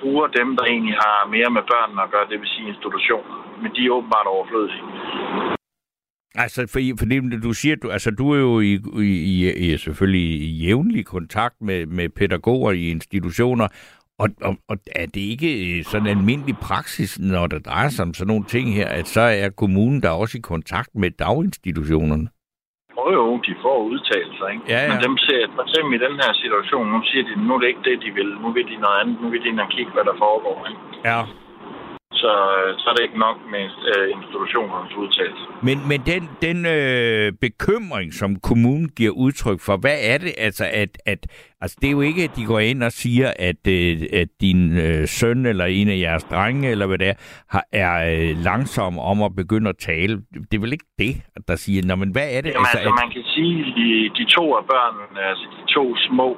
bruger 0.00 0.26
dem, 0.38 0.48
der 0.56 0.64
egentlig 0.64 0.96
har 1.06 1.18
mere 1.34 1.50
med 1.56 1.62
børnene 1.72 2.02
at 2.02 2.10
gøre, 2.10 2.30
det 2.30 2.40
vil 2.40 2.48
sige 2.54 2.68
institutioner. 2.68 3.34
Men 3.62 3.70
de 3.76 3.80
er 3.86 3.96
åbenbart 3.98 4.26
overflødige. 4.34 4.84
Altså, 6.34 6.66
for, 6.72 6.80
fordi 6.98 7.40
du 7.42 7.52
siger, 7.52 7.76
du, 7.76 7.90
altså, 7.90 8.10
du 8.10 8.30
er 8.32 8.38
jo 8.38 8.60
i, 8.60 8.72
i, 9.02 9.52
i, 9.52 9.76
selvfølgelig 9.76 10.40
i 10.40 10.66
jævnlig 10.66 11.06
kontakt 11.06 11.54
med, 11.60 11.86
med 11.86 12.08
pædagoger 12.08 12.72
i 12.72 12.90
institutioner, 12.90 13.68
og, 14.18 14.28
og, 14.48 14.54
og 14.68 14.76
er 15.02 15.06
det 15.06 15.24
ikke 15.34 15.50
øh, 15.66 15.84
sådan 15.84 16.06
en 16.06 16.18
almindelig 16.18 16.56
praksis, 16.68 17.18
når 17.18 17.46
der 17.46 17.58
drejer 17.58 17.88
sig 17.88 18.02
om 18.06 18.14
sådan 18.14 18.28
nogle 18.32 18.44
ting 18.44 18.74
her, 18.74 18.88
at 18.88 19.06
så 19.06 19.20
er 19.20 19.48
kommunen 19.62 20.02
der 20.02 20.10
også 20.10 20.38
i 20.38 20.40
kontakt 20.52 20.90
med 20.94 21.10
daginstitutionerne? 21.10 22.28
Jo, 22.96 23.04
jo, 23.18 23.24
de 23.46 23.52
får 23.64 23.78
udtalelser, 23.92 24.46
ikke? 24.54 24.64
Ja, 24.68 24.80
ja. 24.84 24.88
Men 24.92 24.98
dem 25.06 25.16
ser, 25.26 25.40
for 25.54 25.62
eksempel 25.66 25.92
i 25.98 26.04
den 26.06 26.16
her 26.22 26.32
situation, 26.42 26.84
nu 26.94 26.98
siger 27.10 27.24
de, 27.28 27.32
nu 27.46 27.54
er 27.54 27.60
det 27.60 27.68
ikke 27.72 27.84
det, 27.90 27.96
de 28.04 28.10
vil. 28.18 28.30
Nu 28.42 28.48
vil 28.52 28.64
de 28.70 28.76
noget 28.84 28.96
andet. 29.00 29.16
Nu 29.22 29.26
vil 29.30 29.40
de 29.42 29.48
ind 29.48 29.60
og 29.60 29.70
kigge, 29.76 29.92
hvad 29.92 30.04
der 30.10 30.16
foregår, 30.24 30.58
ikke? 30.70 30.82
Ja. 31.10 31.20
Så, 32.12 32.32
øh, 32.58 32.78
så 32.78 32.84
er 32.90 32.94
det 32.94 33.02
ikke 33.02 33.18
nok 33.18 33.36
med 33.50 33.66
øh, 33.92 34.10
institutionernes 34.16 34.94
udtalelse. 34.96 35.44
Men, 35.62 35.78
men 35.88 36.00
den, 36.06 36.22
den 36.42 36.66
øh, 36.66 37.32
bekymring, 37.40 38.14
som 38.14 38.36
kommunen 38.36 38.88
giver 38.88 39.12
udtryk 39.12 39.60
for, 39.60 39.76
hvad 39.76 39.98
er 40.02 40.18
det? 40.18 40.34
Altså, 40.38 40.64
at, 40.72 40.98
at, 41.06 41.26
altså, 41.62 41.76
det 41.80 41.86
er 41.86 41.96
jo 41.98 42.00
ikke, 42.00 42.22
at 42.24 42.36
de 42.36 42.44
går 42.44 42.58
ind 42.58 42.82
og 42.82 42.92
siger, 42.92 43.28
at, 43.48 43.62
øh, 43.68 43.92
at 44.20 44.28
din 44.40 44.60
øh, 44.84 45.08
søn 45.18 45.46
eller 45.46 45.64
en 45.64 45.88
af 45.88 45.98
jeres 46.06 46.24
drenge, 46.24 46.70
eller 46.70 46.86
hvad 46.86 46.98
det 46.98 47.08
er, 47.08 47.16
har, 47.54 47.64
er 47.72 47.94
øh, 48.14 48.30
langsom 48.48 48.98
om 48.98 49.22
at 49.22 49.32
begynde 49.36 49.68
at 49.74 49.78
tale. 49.78 50.14
Det 50.48 50.54
er 50.56 50.62
vel 50.64 50.72
ikke 50.76 50.90
det, 50.98 51.14
der 51.48 51.56
siger, 51.56 51.80
Nå, 51.86 51.94
men 52.02 52.10
hvad 52.16 52.28
er 52.36 52.40
det? 52.44 52.50
Jamen, 52.50 52.66
altså, 52.72 52.88
at, 52.88 53.00
man 53.02 53.10
kan 53.16 53.24
sige, 53.34 53.54
at 53.64 53.72
de, 53.78 53.88
de 54.18 54.24
to 54.36 54.44
af 54.58 54.64
børnene, 54.74 55.20
altså 55.30 55.46
de 55.56 55.62
to 55.76 55.84
små, 56.08 56.28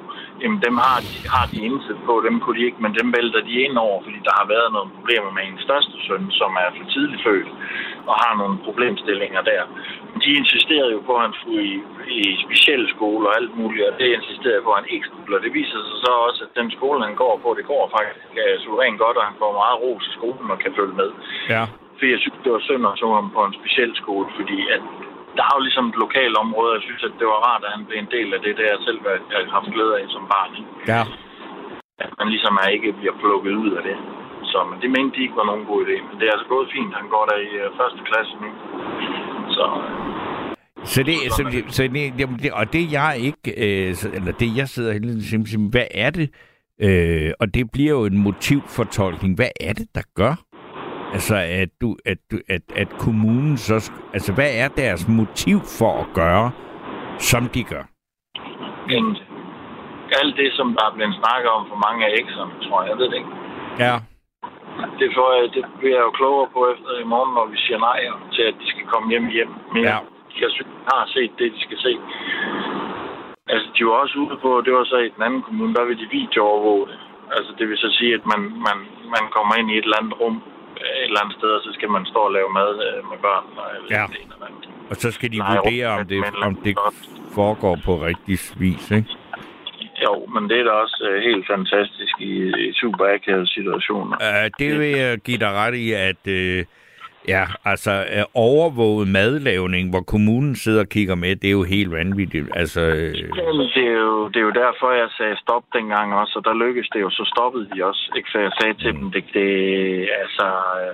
jamen 0.41 0.59
dem 0.67 0.75
har 0.85 0.97
de, 1.07 1.13
har 1.35 1.45
de 1.51 1.57
indsat 1.67 1.99
på, 2.07 2.13
dem 2.27 2.35
kunne 2.41 2.57
de 2.59 2.65
ikke, 2.67 2.79
men 2.85 2.91
dem 2.99 3.07
vælter 3.17 3.41
de 3.49 3.53
ind 3.65 3.75
over, 3.85 3.97
fordi 4.05 4.19
der 4.27 4.33
har 4.39 4.47
været 4.55 4.69
nogle 4.75 4.89
problemer 4.97 5.31
med 5.37 5.43
en 5.51 5.59
største 5.67 5.95
søn, 6.07 6.23
som 6.39 6.51
er 6.63 6.69
for 6.77 6.85
tidligt 6.93 7.23
født, 7.27 7.49
og 8.09 8.15
har 8.23 8.33
nogle 8.41 8.55
problemstillinger 8.67 9.41
der. 9.51 9.63
De 10.23 10.31
insisterede 10.41 10.91
jo 10.97 11.01
på, 11.07 11.13
at 11.17 11.25
han 11.27 11.35
skulle 11.39 11.63
i, 11.73 11.75
i 12.21 12.23
specielle 12.45 12.87
skole 12.95 13.23
og 13.29 13.33
alt 13.39 13.53
muligt, 13.61 13.87
og 13.89 13.93
det 13.99 14.07
insisterede 14.17 14.63
på, 14.65 14.71
at 14.71 14.79
han 14.81 14.89
ikke 14.95 15.07
skulle. 15.09 15.37
Og 15.37 15.43
det 15.45 15.53
viser 15.59 15.79
sig 15.87 15.97
så 16.05 16.11
også, 16.27 16.39
at 16.45 16.51
den 16.59 16.69
skole, 16.77 17.05
han 17.07 17.15
går 17.23 17.33
på, 17.43 17.49
det 17.59 17.65
går 17.73 17.83
faktisk 17.97 18.29
uh, 18.43 18.55
suverænt 18.63 18.99
godt, 19.03 19.17
og 19.19 19.25
han 19.29 19.39
får 19.41 19.51
meget 19.61 19.77
ros 19.83 20.05
i 20.09 20.13
skolen 20.17 20.47
og 20.53 20.59
kan 20.63 20.73
følge 20.79 20.95
med. 21.01 21.09
ja. 21.55 21.63
Fordi 21.97 22.11
jeg 22.15 22.21
synes, 22.23 22.39
det 22.43 22.51
var 22.55 22.63
synd 22.67 22.87
at 22.87 22.99
så 23.01 23.07
ham 23.19 23.29
på 23.37 23.41
en 23.47 23.55
speciel 23.59 23.91
skole, 24.01 24.27
fordi 24.39 24.59
at 24.75 24.83
der 25.37 25.43
er 25.49 25.53
jo 25.57 25.61
ligesom 25.67 25.85
et 25.91 25.97
lokalt 26.05 26.35
område, 26.43 26.75
jeg 26.77 26.83
synes, 26.87 27.03
at 27.09 27.13
det 27.19 27.27
var 27.31 27.39
rart, 27.47 27.63
at 27.65 27.73
han 27.75 27.85
blev 27.85 27.97
en 27.99 28.13
del 28.17 28.29
af 28.35 28.41
det, 28.45 28.53
der 28.57 28.65
jeg 28.73 28.79
selv 28.87 28.99
har 29.05 29.53
haft 29.57 29.73
glæde 29.75 29.93
af 29.99 30.05
som 30.15 30.23
barn. 30.33 30.51
Ikke? 30.59 30.71
ja. 30.93 31.01
At 32.05 32.11
man 32.19 32.27
ligesom 32.33 32.53
er 32.63 32.67
ikke 32.75 32.97
bliver 32.99 33.15
plukket 33.23 33.53
ud 33.63 33.71
af 33.79 33.83
det. 33.89 33.97
Så 34.51 34.57
men 34.69 34.77
det 34.81 34.89
mente 34.95 35.15
de 35.15 35.23
ikke 35.25 35.39
var 35.41 35.49
nogen 35.51 35.65
god 35.71 35.79
idé. 35.85 35.95
Men 36.07 36.15
det 36.19 36.25
er 36.25 36.33
altså 36.35 36.49
gået 36.55 36.73
fint. 36.75 36.93
Han 36.99 37.07
går 37.13 37.25
der 37.31 37.37
i 37.47 37.51
øh, 37.63 37.67
første 37.79 38.01
klasse 38.09 38.33
nu. 38.43 38.49
Så 39.55 39.65
Så 40.85 41.03
det, 41.03 41.15
så 41.31 41.43
det, 41.51 41.73
så 41.73 41.83
det, 41.83 42.19
jamen 42.19 42.39
det, 42.39 42.51
og 42.51 42.73
det 42.73 42.91
jeg 42.91 43.17
ikke, 43.19 43.51
øh, 43.57 43.95
eller 44.13 44.31
det 44.31 44.57
jeg 44.57 44.67
sidder 44.67 44.93
hele 44.93 45.21
tiden 45.21 45.45
siger, 45.45 45.69
hvad 45.69 45.85
er 45.91 46.09
det? 46.09 46.29
Øh, 46.81 47.31
og 47.39 47.53
det 47.53 47.71
bliver 47.71 47.91
jo 47.91 48.05
en 48.05 48.17
motivfortolkning. 48.17 49.35
Hvad 49.35 49.49
er 49.61 49.73
det, 49.73 49.87
der 49.95 50.01
gør? 50.15 50.35
Altså, 51.13 51.35
at, 51.35 51.69
du, 51.81 51.97
at, 52.05 52.17
du, 52.31 52.39
at, 52.49 52.61
at 52.75 52.89
kommunen 52.89 53.57
så... 53.57 53.91
Altså, 54.13 54.33
hvad 54.33 54.49
er 54.53 54.67
deres 54.67 55.07
motiv 55.07 55.59
for 55.79 56.01
at 56.01 56.07
gøre, 56.13 56.51
som 57.19 57.47
de 57.47 57.63
gør? 57.63 57.83
men 58.87 59.03
alt 60.21 60.35
det, 60.41 60.49
som 60.57 60.67
der 60.77 60.83
er 60.89 60.93
blevet 60.95 61.15
snakket 61.21 61.49
om 61.57 61.63
for 61.71 61.77
mange 61.87 62.01
af 62.07 62.11
ekserne, 62.21 62.53
tror 62.65 62.81
jeg, 62.81 62.89
jeg 62.91 62.97
ved 62.97 63.07
det 63.11 63.17
ikke. 63.21 63.33
Ja. 63.85 63.95
Det, 64.99 65.07
får 65.17 65.27
jeg, 65.35 65.43
det 65.55 65.63
bliver 65.79 65.97
jeg 65.97 66.05
jo 66.07 66.11
klogere 66.19 66.49
på 66.55 66.59
efter 66.73 66.91
i 67.03 67.07
morgen, 67.13 67.31
når 67.37 67.45
vi 67.53 67.57
siger 67.65 67.79
nej 67.89 67.99
til, 68.35 68.43
at 68.51 68.55
de 68.61 68.67
skal 68.71 68.85
komme 68.93 69.07
hjem 69.13 69.27
hjem. 69.35 69.51
Men 69.73 69.83
Ja. 69.83 69.97
Jeg 70.41 70.49
synes, 70.55 70.69
de 70.75 70.83
har 70.93 71.03
set 71.15 71.31
det, 71.39 71.47
de 71.55 71.61
skal 71.67 71.79
se. 71.87 71.93
Altså, 73.53 73.67
de 73.75 73.81
var 73.87 73.95
også 74.03 74.15
ude 74.23 74.37
på, 74.45 74.49
det 74.65 74.73
var 74.77 74.85
så 74.93 74.97
i 75.07 75.09
den 75.15 75.23
anden 75.27 75.41
kommune, 75.47 75.73
der 75.77 75.85
vil 75.85 75.97
de 76.03 76.07
videoovervåge 76.17 76.85
det. 76.91 76.97
Altså, 77.37 77.51
det 77.59 77.65
vil 77.69 77.77
så 77.77 77.89
sige, 77.99 78.13
at 78.19 78.25
man, 78.31 78.41
man, 78.67 78.77
man 79.15 79.23
kommer 79.35 79.53
ind 79.59 79.67
i 79.71 79.77
et 79.77 79.83
eller 79.87 79.99
andet 80.01 80.15
rum 80.21 80.35
øh, 80.81 80.95
et 81.01 81.09
eller 81.09 81.21
andet 81.23 81.35
sted, 81.39 81.49
og 81.57 81.61
så 81.65 81.71
skal 81.77 81.89
man 81.95 82.03
stå 82.11 82.19
og 82.29 82.33
lave 82.37 82.49
mad 82.59 82.71
øh, 82.87 82.99
med 83.11 83.17
børn. 83.25 83.45
Og 83.61 83.65
Ja. 83.95 84.05
det 84.13 84.21
eller 84.23 84.45
andet. 84.47 84.65
Og 84.91 84.95
så 85.03 85.11
skal 85.11 85.29
de 85.31 85.37
Nej, 85.37 85.55
vurdere, 85.55 85.87
om 85.97 86.07
det, 86.07 86.19
om 86.47 86.55
det 86.55 86.73
foregår 87.37 87.75
på 87.85 87.93
rigtig 88.09 88.37
vis, 88.65 88.91
ikke? 88.91 89.09
Jo, 90.05 90.13
men 90.33 90.43
det 90.49 90.59
er 90.59 90.63
da 90.63 90.69
også 90.85 90.99
øh, 91.09 91.21
helt 91.29 91.45
fantastisk 91.53 92.13
i, 92.19 92.33
i 92.67 92.73
super 92.73 93.05
akavede 93.13 93.47
situationer. 93.47 94.15
Uh, 94.27 94.45
det 94.59 94.79
vil 94.79 94.87
jeg 95.03 95.19
give 95.19 95.37
dig 95.37 95.51
ret 95.61 95.75
i, 95.75 95.91
at 96.09 96.21
uh, 96.27 96.65
ja, 97.27 97.45
altså 97.65 97.91
uh, 98.17 98.23
overvåget 98.33 99.07
madlavning, 99.07 99.89
hvor 99.89 100.01
kommunen 100.13 100.55
sidder 100.55 100.79
og 100.85 100.89
kigger 100.89 101.15
med, 101.15 101.35
det 101.35 101.47
er 101.47 101.51
jo 101.61 101.63
helt 101.63 101.91
vanvittigt. 101.91 102.47
Altså, 102.61 102.81
uh, 102.81 103.37
Jamen, 103.39 103.67
det, 103.75 103.85
er 103.95 103.99
jo, 104.09 104.27
det 104.27 104.35
er 104.41 104.47
jo 104.49 104.55
derfor, 104.63 104.87
jeg 104.91 105.09
sagde 105.17 105.35
stop 105.45 105.63
dengang 105.77 106.13
også, 106.21 106.33
og 106.39 106.43
der 106.45 106.53
lykkedes 106.65 106.89
det 106.93 107.01
jo, 107.01 107.09
så 107.09 107.23
stoppede 107.33 107.67
de 107.73 107.85
også. 107.89 108.03
Ikke? 108.17 108.29
Så 108.31 108.39
jeg 108.39 108.51
sagde 108.59 108.73
til 108.83 108.91
dem, 108.99 109.11
det, 109.11 109.23
det, 109.33 109.49
altså, 110.23 110.45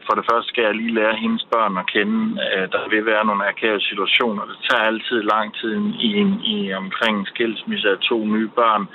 for 0.06 0.14
det 0.18 0.26
første 0.32 0.48
skal 0.50 0.64
jeg 0.64 0.76
lige 0.76 0.94
lære 1.00 1.16
hendes 1.26 1.44
børn 1.54 1.78
at 1.82 1.88
kende. 1.94 2.20
Øh, 2.56 2.66
Der 2.74 2.90
vil 2.94 3.06
være 3.06 3.26
nogle 3.26 3.48
akavede 3.52 3.84
situationer. 3.90 4.44
Det 4.52 4.58
tager 4.70 4.84
altid 4.92 5.20
lang 5.34 5.48
tid 5.60 5.72
i, 6.08 6.10
en- 6.24 6.42
i 6.56 6.74
omkring 6.74 7.14
en 7.20 7.26
skilsmisse 7.34 7.90
af 7.90 7.98
to 8.10 8.18
nye 8.36 8.50
børn. 8.62 8.86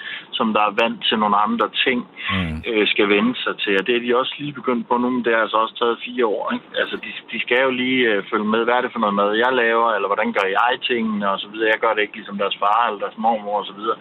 som 0.41 0.49
der 0.57 0.63
er 0.69 0.75
vant 0.83 1.01
til 1.09 1.17
nogle 1.19 1.37
andre 1.47 1.69
ting, 1.87 1.99
Mm. 2.35 2.57
øh, 2.71 2.85
skal 2.93 3.09
vende 3.09 3.35
sig 3.45 3.55
til. 3.63 3.73
Og 3.81 3.87
det 3.87 3.97
er 3.97 4.01
de 4.07 4.17
også 4.21 4.35
lige 4.39 4.53
begyndt 4.61 4.89
på 4.89 4.95
nu, 4.97 5.11
men 5.11 5.25
det 5.25 5.33
er 5.35 5.41
altså 5.45 5.57
også 5.57 5.75
taget 5.79 5.99
fire 6.07 6.27
år. 6.27 6.45
Ikke? 6.55 6.65
Altså, 6.81 6.97
de, 7.05 7.09
de 7.33 7.39
skal 7.45 7.61
jo 7.67 7.71
lige 7.83 8.01
øh, 8.11 8.25
følge 8.31 8.49
med, 8.55 8.65
hvad 8.65 8.75
er 8.75 8.83
det 8.85 8.93
for 8.93 9.03
noget 9.05 9.19
mad, 9.21 9.31
jeg 9.45 9.53
laver, 9.63 9.89
eller 9.97 10.09
hvordan 10.11 10.33
gør 10.37 10.47
jeg 10.59 10.75
tingene, 10.91 11.31
og 11.33 11.39
så 11.43 11.49
videre. 11.53 11.73
Jeg 11.75 11.81
gør 11.85 11.93
det 11.95 12.03
ikke 12.03 12.19
ligesom 12.21 12.39
deres 12.43 12.57
far 12.63 12.83
eller 12.87 13.01
deres 13.05 13.19
mormor, 13.25 13.59
og 13.63 13.67
så 13.71 13.75
videre. 13.79 13.97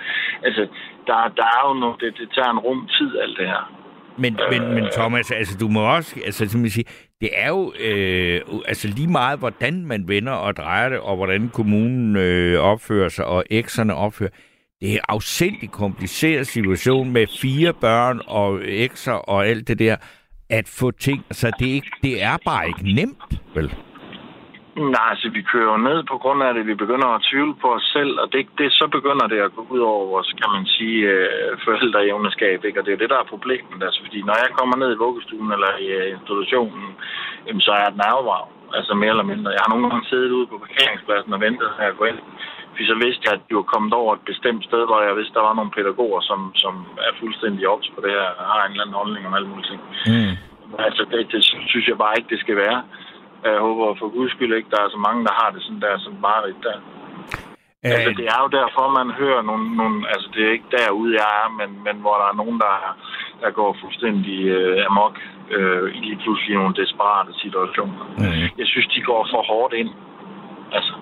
Altså, 0.48 0.62
der, 1.08 1.18
der 1.40 1.48
er 1.58 1.62
jo 1.68 1.74
noget, 1.84 2.02
det, 2.02 2.10
det 2.20 2.28
tager 2.36 2.52
en 2.52 2.64
rum 2.68 2.82
tid, 2.98 3.10
alt 3.24 3.38
det 3.40 3.48
her. 3.54 3.64
Men, 4.18 4.40
men, 4.52 4.74
men 4.74 4.86
Thomas, 4.92 5.32
altså 5.32 5.58
du 5.58 5.68
må 5.68 5.82
også, 5.96 6.22
altså 6.26 6.50
som 6.50 6.64
jeg 6.64 6.72
siger, 6.72 6.90
det 7.22 7.30
er 7.34 7.50
jo 7.50 7.74
øh, 7.80 8.42
altså 8.66 8.88
lige 8.88 9.12
meget, 9.12 9.40
hvordan 9.40 9.86
man 9.86 10.08
vender 10.08 10.34
og 10.34 10.56
drejer 10.56 10.90
det, 10.90 11.00
og 11.00 11.16
hvordan 11.16 11.50
kommunen 11.50 12.16
øh, 12.16 12.60
opfører 12.60 13.10
sig, 13.10 13.26
og 13.26 13.44
ekserne 13.50 13.96
opfører. 13.96 14.30
Det 14.82 14.90
er 14.90 14.94
en 14.94 15.06
afsindig 15.10 15.72
kompliceret 15.72 16.48
situation 16.48 17.12
med 17.12 17.28
fire 17.42 17.74
børn 17.74 18.22
og 18.28 18.60
ekser 18.64 19.12
og 19.14 19.48
alt 19.48 19.68
det 19.68 19.80
der, 19.80 19.96
at 20.60 20.66
få 20.80 20.88
ting, 20.92 21.20
så 21.40 21.48
det 21.60 21.68
er, 21.72 21.76
ikke, 21.80 21.92
det 22.06 22.16
er 22.30 22.36
bare 22.50 22.68
ikke 22.68 22.86
nemt, 23.00 23.30
vel? 23.56 23.70
Nej, 24.94 25.08
altså 25.14 25.28
vi 25.38 25.42
kører 25.52 25.72
jo 25.74 25.78
ned 25.90 26.00
på 26.12 26.18
grund 26.24 26.40
af 26.44 26.54
det. 26.54 26.68
Vi 26.72 26.76
begynder 26.84 27.08
at 27.08 27.26
tvivle 27.30 27.56
på 27.62 27.68
os 27.78 27.86
selv, 27.96 28.14
og 28.22 28.28
det, 28.34 28.42
det, 28.60 28.68
så 28.80 28.86
begynder 28.98 29.28
det 29.34 29.40
at 29.46 29.56
gå 29.56 29.62
ud 29.74 29.82
over 29.92 30.06
vores, 30.14 30.30
kan 30.42 30.50
man 30.56 30.66
sige, 30.76 31.00
øh, 31.14 31.52
forældreevneskab. 31.66 32.60
Ikke? 32.66 32.80
Og 32.80 32.86
det 32.86 32.94
er 32.94 33.02
det, 33.02 33.10
der 33.14 33.20
er 33.20 33.34
problemet. 33.34 33.80
Altså, 33.88 34.00
fordi 34.06 34.20
når 34.22 34.36
jeg 34.44 34.50
kommer 34.60 34.76
ned 34.78 34.90
i 34.94 35.02
vuggestuen 35.06 35.52
eller 35.56 35.72
i 35.86 35.88
øh, 36.00 36.14
institutionen, 36.18 36.88
jamen, 37.48 37.62
så 37.68 37.72
er 37.72 37.86
det 37.90 37.98
nervevarv. 38.04 38.48
Altså 38.78 38.94
mere 39.02 39.14
eller 39.16 39.32
mindre. 39.32 39.56
Jeg 39.56 39.64
har 39.64 39.72
nogle 39.74 39.90
gange 39.90 40.10
siddet 40.10 40.38
ude 40.38 40.48
på 40.52 40.58
parkeringspladsen 40.66 41.34
og 41.34 41.42
ventet 41.46 41.70
at 41.80 41.86
jeg 41.86 41.96
går 42.00 42.06
ind. 42.12 42.22
Fordi 42.74 42.86
så 42.94 42.98
vidste 43.04 43.24
jeg, 43.26 43.34
at 43.34 43.46
de 43.48 43.56
var 43.60 43.72
kommet 43.74 43.94
over 44.02 44.12
et 44.14 44.30
bestemt 44.32 44.64
sted, 44.68 44.82
hvor 44.86 45.00
jeg 45.02 45.18
vidste, 45.20 45.38
der 45.38 45.48
var 45.50 45.56
nogle 45.58 45.76
pædagoger, 45.78 46.22
som, 46.30 46.40
som 46.64 46.74
er 47.08 47.14
fuldstændig 47.22 47.64
ops 47.74 47.90
på 47.96 48.00
det 48.06 48.12
her, 48.18 48.28
og 48.40 48.46
har 48.52 48.62
en 48.64 48.72
eller 48.72 48.84
anden 48.84 49.00
holdning 49.02 49.24
om 49.28 49.34
alle 49.38 49.50
mulige 49.52 49.70
ting. 49.72 49.82
Mm. 50.12 50.34
Altså, 50.86 51.02
det, 51.12 51.32
det 51.34 51.42
synes 51.72 51.86
jeg 51.88 51.98
bare 52.04 52.18
ikke, 52.18 52.32
det 52.34 52.40
skal 52.40 52.58
være. 52.66 52.80
Jeg 53.44 53.60
håber 53.68 53.96
for 54.00 54.08
guds 54.18 54.32
skyld 54.32 54.54
ikke, 54.54 54.74
der 54.76 54.82
er 54.82 54.90
så 54.90 55.00
mange, 55.08 55.26
der 55.28 55.34
har 55.42 55.50
det 55.52 55.62
sådan 55.64 55.82
der, 55.82 55.96
som 56.06 56.14
bare 56.28 56.42
der. 56.68 56.78
Altså, 57.84 58.12
det 58.20 58.26
er 58.34 58.40
jo 58.44 58.50
derfor, 58.60 58.84
man 59.00 59.10
hører 59.22 59.42
nogle, 59.50 59.66
nogle... 59.82 59.98
Altså, 60.14 60.28
det 60.34 60.42
er 60.48 60.52
ikke 60.52 60.76
derude, 60.78 61.12
jeg 61.20 61.30
er, 61.42 61.48
men, 61.60 61.70
men 61.86 61.96
hvor 62.04 62.16
der 62.22 62.28
er 62.32 62.40
nogen, 62.42 62.58
der, 62.66 62.76
der 63.42 63.52
går 63.60 63.78
fuldstændig 63.82 64.40
øh, 64.58 64.86
amok 64.90 65.16
øh, 65.56 65.96
i 65.96 66.00
lige 66.08 66.20
pludselig 66.24 66.56
nogle 66.56 66.76
desperate 66.82 67.34
situationer. 67.44 68.04
Mm. 68.18 68.48
Jeg 68.62 68.68
synes, 68.68 68.88
de 68.96 69.02
går 69.02 69.28
for 69.32 69.42
hårdt 69.52 69.74
ind. 69.74 69.92
Altså, 70.72 70.94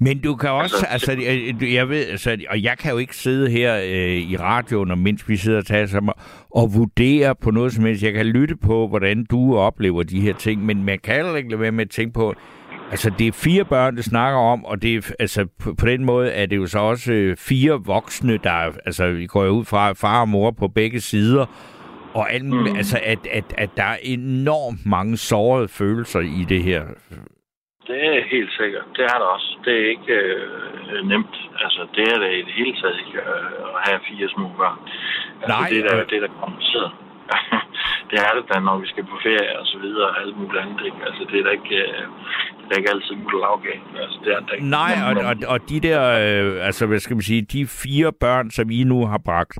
Men 0.00 0.18
du 0.18 0.36
kan 0.36 0.50
også, 0.50 0.86
Altså, 0.90 1.10
altså, 1.10 1.12
øh, 1.12 1.74
jeg 1.74 1.88
ved, 1.88 2.06
altså, 2.06 2.36
og 2.50 2.62
jeg 2.62 2.78
kan 2.78 2.92
jo 2.92 2.98
ikke 2.98 3.16
sidde 3.16 3.50
her 3.50 3.76
øh, 3.76 4.30
i 4.30 4.36
radioen, 4.36 4.90
og 4.90 4.98
mens 4.98 5.28
vi 5.28 5.36
sidder 5.36 5.58
og 5.58 5.66
taler 5.66 5.86
sammen, 5.86 6.12
og 6.50 6.74
vurdere 6.74 7.34
på 7.34 7.50
noget 7.50 7.72
som 7.72 7.84
helst. 7.84 8.02
Jeg 8.02 8.12
kan 8.12 8.26
lytte 8.26 8.56
på, 8.56 8.88
hvordan 8.88 9.24
du 9.24 9.56
oplever 9.56 10.02
de 10.02 10.20
her 10.20 10.34
ting, 10.34 10.64
men 10.66 10.84
man 10.84 10.98
kan 10.98 11.14
heller 11.14 11.36
ikke 11.36 11.50
lade 11.50 11.60
være 11.60 11.72
med 11.72 11.84
at 11.84 11.90
tænke 11.90 12.14
på, 12.14 12.34
altså 12.90 13.10
det 13.18 13.26
er 13.26 13.32
fire 13.32 13.64
børn, 13.64 13.96
det 13.96 14.04
snakker 14.04 14.38
om, 14.38 14.64
og 14.64 14.82
det 14.82 14.96
er, 14.96 15.10
altså, 15.18 15.46
på, 15.58 15.74
på 15.74 15.86
den 15.86 16.04
måde 16.04 16.30
er 16.30 16.46
det 16.46 16.56
jo 16.56 16.66
så 16.66 16.78
også 16.78 17.12
øh, 17.12 17.36
fire 17.36 17.80
voksne, 17.84 18.38
der, 18.44 18.72
altså 18.86 19.08
vi 19.10 19.26
går 19.26 19.48
ud 19.48 19.64
fra 19.64 19.92
far 19.92 20.20
og 20.20 20.28
mor 20.28 20.50
på 20.50 20.68
begge 20.68 21.00
sider, 21.00 21.46
og 22.14 22.32
alt, 22.32 22.44
mm. 22.44 22.76
altså, 22.76 23.00
at, 23.04 23.18
at, 23.32 23.44
at 23.58 23.70
der 23.76 23.82
er 23.82 23.96
enormt 24.02 24.86
mange 24.86 25.16
sårede 25.16 25.68
følelser 25.68 26.20
i 26.20 26.46
det 26.48 26.62
her. 26.62 26.82
Det 27.88 27.98
er 28.06 28.20
helt 28.34 28.52
sikkert. 28.60 28.86
Det 28.96 29.04
er 29.12 29.16
der 29.22 29.28
også. 29.36 29.50
Det 29.64 29.72
er 29.82 29.86
ikke 29.94 30.14
øh, 30.92 31.00
nemt. 31.12 31.34
Altså, 31.64 31.80
det 31.96 32.04
er 32.12 32.18
det 32.22 32.30
i 32.40 32.42
det 32.48 32.54
hele 32.60 32.74
taget 32.80 32.96
ikke 33.02 33.18
øh, 33.34 33.74
at 33.76 33.80
have 33.88 34.00
fire 34.10 34.28
små 34.34 34.46
børn. 34.60 34.78
Altså, 35.42 35.56
Nej, 35.58 35.68
det 35.70 35.78
er 35.78 35.84
der, 35.88 35.94
og- 36.02 36.10
det 36.10 36.16
er 36.18 36.24
der 36.26 36.32
kompliceret. 36.44 36.90
det 38.10 38.16
er 38.26 38.32
det 38.36 38.44
da, 38.52 38.56
når 38.68 38.76
vi 38.82 38.86
skal 38.92 39.04
på 39.12 39.16
ferie 39.26 39.58
og 39.60 39.66
så 39.72 39.78
videre, 39.84 40.08
og 40.10 40.16
alt 40.22 40.36
muligt 40.40 40.62
andet. 40.62 40.80
Ikke? 40.88 41.00
Altså, 41.08 41.22
det 41.30 41.36
er 41.40 41.44
da 41.48 41.50
ikke, 41.60 41.76
øh, 41.86 42.02
det 42.64 42.70
er 42.72 42.78
ikke 42.80 42.90
altid 42.94 43.14
muligt 43.22 43.40
lavgave. 43.46 43.80
Altså, 44.04 44.18
det 44.24 44.30
er 44.34 44.40
det 44.40 44.52
ikke. 44.54 44.66
Nej, 44.80 44.92
og, 45.08 45.12
og, 45.30 45.34
og 45.52 45.58
de 45.70 45.80
der, 45.88 46.00
øh, 46.24 46.66
altså 46.68 46.86
hvad 46.86 46.98
skal 46.98 47.16
man 47.16 47.22
sige, 47.30 47.42
de 47.42 47.66
fire 47.84 48.10
børn, 48.24 48.50
som 48.50 48.66
I 48.70 48.84
nu 48.84 48.98
har 49.06 49.20
bragt 49.28 49.54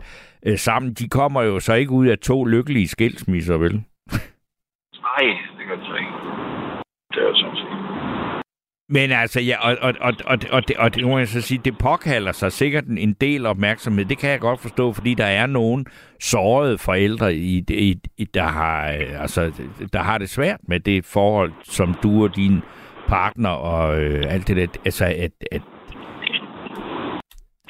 øh, 0.47 0.57
sammen, 0.67 0.95
de 1.01 1.09
kommer 1.09 1.43
jo 1.43 1.61
så 1.61 1.75
ikke 1.75 1.93
ud 2.01 2.07
af 2.15 2.19
to 2.19 2.45
lykkelige 2.45 2.89
skilsmisser, 2.89 3.57
vel? 3.65 3.75
Nej, 5.09 5.25
det 5.59 5.65
gør 5.69 5.77
det 5.81 5.87
så 5.91 5.95
ikke. 6.03 6.13
Det 7.15 7.19
er 7.23 7.29
jo 7.29 7.35
sådan. 7.37 7.68
Men 8.91 9.11
altså, 9.13 9.41
ja, 9.41 9.57
og, 9.69 9.77
og, 9.83 9.95
og, 10.01 10.13
og, 10.27 10.39
og, 10.51 10.69
det, 10.69 10.77
og 10.77 10.95
det, 10.95 11.05
må 11.05 11.19
jeg 11.19 11.29
så 11.29 11.41
sige, 11.41 11.61
det 11.65 11.79
påkalder 11.79 12.33
sig 12.33 12.53
sikkert 12.53 12.85
en 12.85 13.13
del 13.13 13.47
opmærksomhed. 13.47 14.05
Det 14.05 14.19
kan 14.19 14.31
jeg 14.31 14.41
godt 14.41 14.61
forstå, 14.61 14.93
fordi 14.93 15.15
der 15.15 15.25
er 15.25 15.47
nogen 15.47 15.87
sårede 16.21 16.79
forældre, 16.79 17.35
i, 17.35 17.65
i, 17.71 17.97
i, 18.19 18.25
der, 18.25 18.43
har, 18.43 18.89
øh, 18.93 19.23
altså, 19.23 19.41
der 19.93 20.03
har 20.03 20.19
det 20.19 20.29
svært 20.31 20.61
med 20.69 20.81
det 20.81 21.05
forhold, 21.05 21.53
som 21.63 21.95
du 22.03 22.23
og 22.25 22.37
din 22.37 22.63
partner 23.09 23.51
og 23.51 24.01
øh, 24.03 24.25
alt 24.29 24.49
det 24.49 24.57
der. 24.57 24.67
Altså, 24.85 25.05
at, 25.05 25.33
at, 25.53 25.63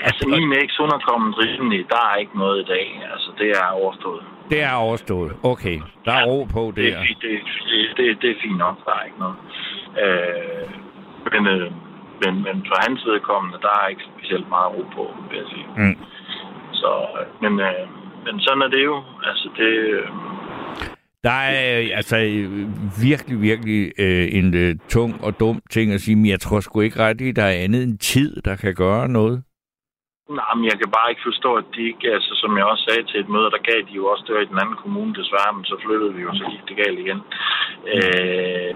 Altså, 0.00 0.28
min 0.28 0.52
eks, 0.52 0.76
hun 0.76 0.88
er 0.88 0.98
kommet 1.08 1.38
rimelig. 1.38 1.86
Der 1.90 2.02
er 2.12 2.16
ikke 2.16 2.38
noget 2.38 2.62
i 2.62 2.64
dag. 2.64 3.00
Altså, 3.12 3.30
det 3.38 3.50
er 3.50 3.66
overstået. 3.82 4.24
det 4.50 4.62
er 4.62 4.72
overstået. 4.72 5.32
Okay, 5.42 5.80
der 6.04 6.12
er 6.12 6.24
ro 6.26 6.44
på 6.44 6.72
Det 6.76 6.94
fint, 7.06 7.22
det, 7.22 7.30
det, 7.70 7.96
det, 7.96 8.22
det 8.22 8.30
er 8.30 8.34
fint 8.42 8.58
nok. 8.58 8.76
Der 8.84 8.92
er 9.00 9.04
ikke 9.04 9.18
noget. 9.18 9.36
Øh, 10.02 10.87
men, 11.34 11.46
øh, 11.54 11.70
men, 12.22 12.34
men 12.46 12.56
for 12.68 12.76
hans 12.84 13.00
vedkommende, 13.10 13.58
der 13.66 13.72
er 13.82 13.88
ikke 13.88 14.08
specielt 14.12 14.48
meget 14.48 14.70
ro 14.74 14.82
på, 14.96 15.04
vil 15.28 15.38
jeg 15.40 15.48
sige. 15.54 15.66
Mm. 15.76 15.96
Så, 16.80 16.90
øh, 17.18 17.26
men, 17.42 17.52
øh, 17.68 17.84
men 18.24 18.40
sådan 18.40 18.62
er 18.62 18.70
det 18.76 18.84
jo. 18.84 18.96
Altså, 19.28 19.48
det... 19.58 19.70
Øh, 19.96 20.08
Der 21.24 21.30
er 21.30 21.80
øh, 21.80 21.86
altså 21.94 22.16
virkelig, 23.02 23.42
virkelig 23.42 23.92
øh, 23.98 24.28
en 24.32 24.54
øh, 24.54 24.74
tung 24.88 25.24
og 25.24 25.40
dum 25.40 25.60
ting 25.70 25.92
at 25.92 26.00
sige, 26.00 26.16
men 26.16 26.26
jeg 26.26 26.40
tror 26.40 26.60
sgu 26.60 26.80
ikke 26.80 27.06
rigtigt, 27.08 27.36
der 27.36 27.44
er 27.44 27.64
andet 27.64 27.82
end 27.82 27.98
tid, 27.98 28.42
der 28.44 28.56
kan 28.56 28.74
gøre 28.74 29.08
noget. 29.08 29.42
Nej, 30.28 30.52
men 30.56 30.64
jeg 30.70 30.78
kan 30.80 30.90
bare 30.96 31.10
ikke 31.10 31.28
forstå, 31.30 31.50
at 31.60 31.64
de 31.74 31.82
ikke, 31.90 32.06
altså 32.16 32.32
som 32.42 32.56
jeg 32.58 32.64
også 32.64 32.84
sagde 32.88 33.04
til 33.08 33.20
et 33.20 33.28
møde, 33.28 33.50
der 33.54 33.66
gav 33.70 33.80
de 33.88 33.94
jo 34.00 34.04
også, 34.06 34.24
det 34.26 34.34
var 34.34 34.40
i 34.40 34.52
den 34.52 34.62
anden 34.62 34.76
kommune 34.84 35.14
desværre, 35.20 35.52
men 35.56 35.64
så 35.64 35.76
flyttede 35.84 36.14
vi 36.14 36.22
jo, 36.22 36.30
så 36.40 36.44
gik 36.52 36.62
det 36.68 36.76
galt 36.84 36.98
igen. 37.04 37.20
Øh, 37.94 38.72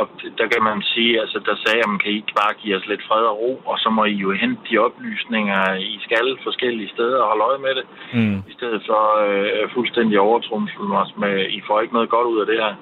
og 0.00 0.04
der 0.38 0.46
kan 0.52 0.62
man 0.68 0.82
sige, 0.92 1.20
altså 1.22 1.38
der 1.48 1.54
sagde 1.62 1.78
jeg, 1.80 2.00
kan 2.02 2.12
I 2.12 2.16
ikke 2.20 2.38
bare 2.42 2.54
give 2.62 2.76
os 2.76 2.86
lidt 2.90 3.02
fred 3.08 3.24
og 3.32 3.38
ro, 3.42 3.52
og 3.70 3.76
så 3.78 3.88
må 3.96 4.04
I 4.04 4.16
jo 4.24 4.30
hente 4.42 4.62
de 4.70 4.78
oplysninger, 4.78 5.60
I 5.94 5.98
skal 6.06 6.26
forskellige 6.42 6.92
steder 6.94 7.18
og 7.22 7.28
holde 7.30 7.44
øje 7.50 7.62
med 7.66 7.74
det, 7.78 7.86
Mm. 8.18 8.38
i 8.50 8.52
stedet 8.58 8.82
for 8.88 9.02
øh, 9.28 9.64
fuldstændig 9.74 10.20
overtrumfende 10.20 10.96
os 11.02 11.12
med, 11.22 11.34
I 11.58 11.60
får 11.66 11.80
ikke 11.80 11.94
noget 11.94 12.10
godt 12.10 12.26
ud 12.32 12.40
af 12.40 12.46
det 12.46 12.58
her. 12.64 12.74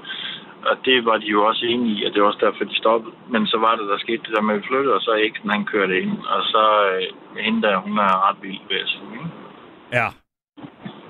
Og 0.66 0.76
det 0.85 1.05
var 1.05 1.16
de 1.18 1.26
jo 1.26 1.47
også 1.47 1.64
enige 1.66 1.94
i, 1.98 2.05
at 2.05 2.12
det 2.14 2.22
var 2.22 2.28
også 2.28 2.44
derfor, 2.47 2.64
de 2.64 2.76
stoppede. 2.76 3.14
Men 3.30 3.47
så 3.47 3.59
var 3.59 3.76
det, 3.76 3.89
der 3.89 3.98
skete 3.98 4.22
det 4.26 4.36
der 4.36 4.43
med, 4.43 4.55
at 4.55 4.60
vi 4.60 4.66
flyttede, 4.66 4.94
og 4.94 5.01
så 5.01 5.12
Eksen, 5.14 5.51
han 5.51 5.64
kørte 5.64 6.01
ind. 6.01 6.18
Og 6.35 6.43
så 6.43 6.64
øh, 6.93 7.02
hende 7.44 7.62
der, 7.62 7.76
hun 7.76 7.98
er 7.98 8.28
ret 8.28 8.36
vild, 8.43 8.60
vil 8.68 8.76
jeg 8.76 8.89
sige. 8.89 9.12
ikke? 9.12 9.30
Ja. 9.93 10.09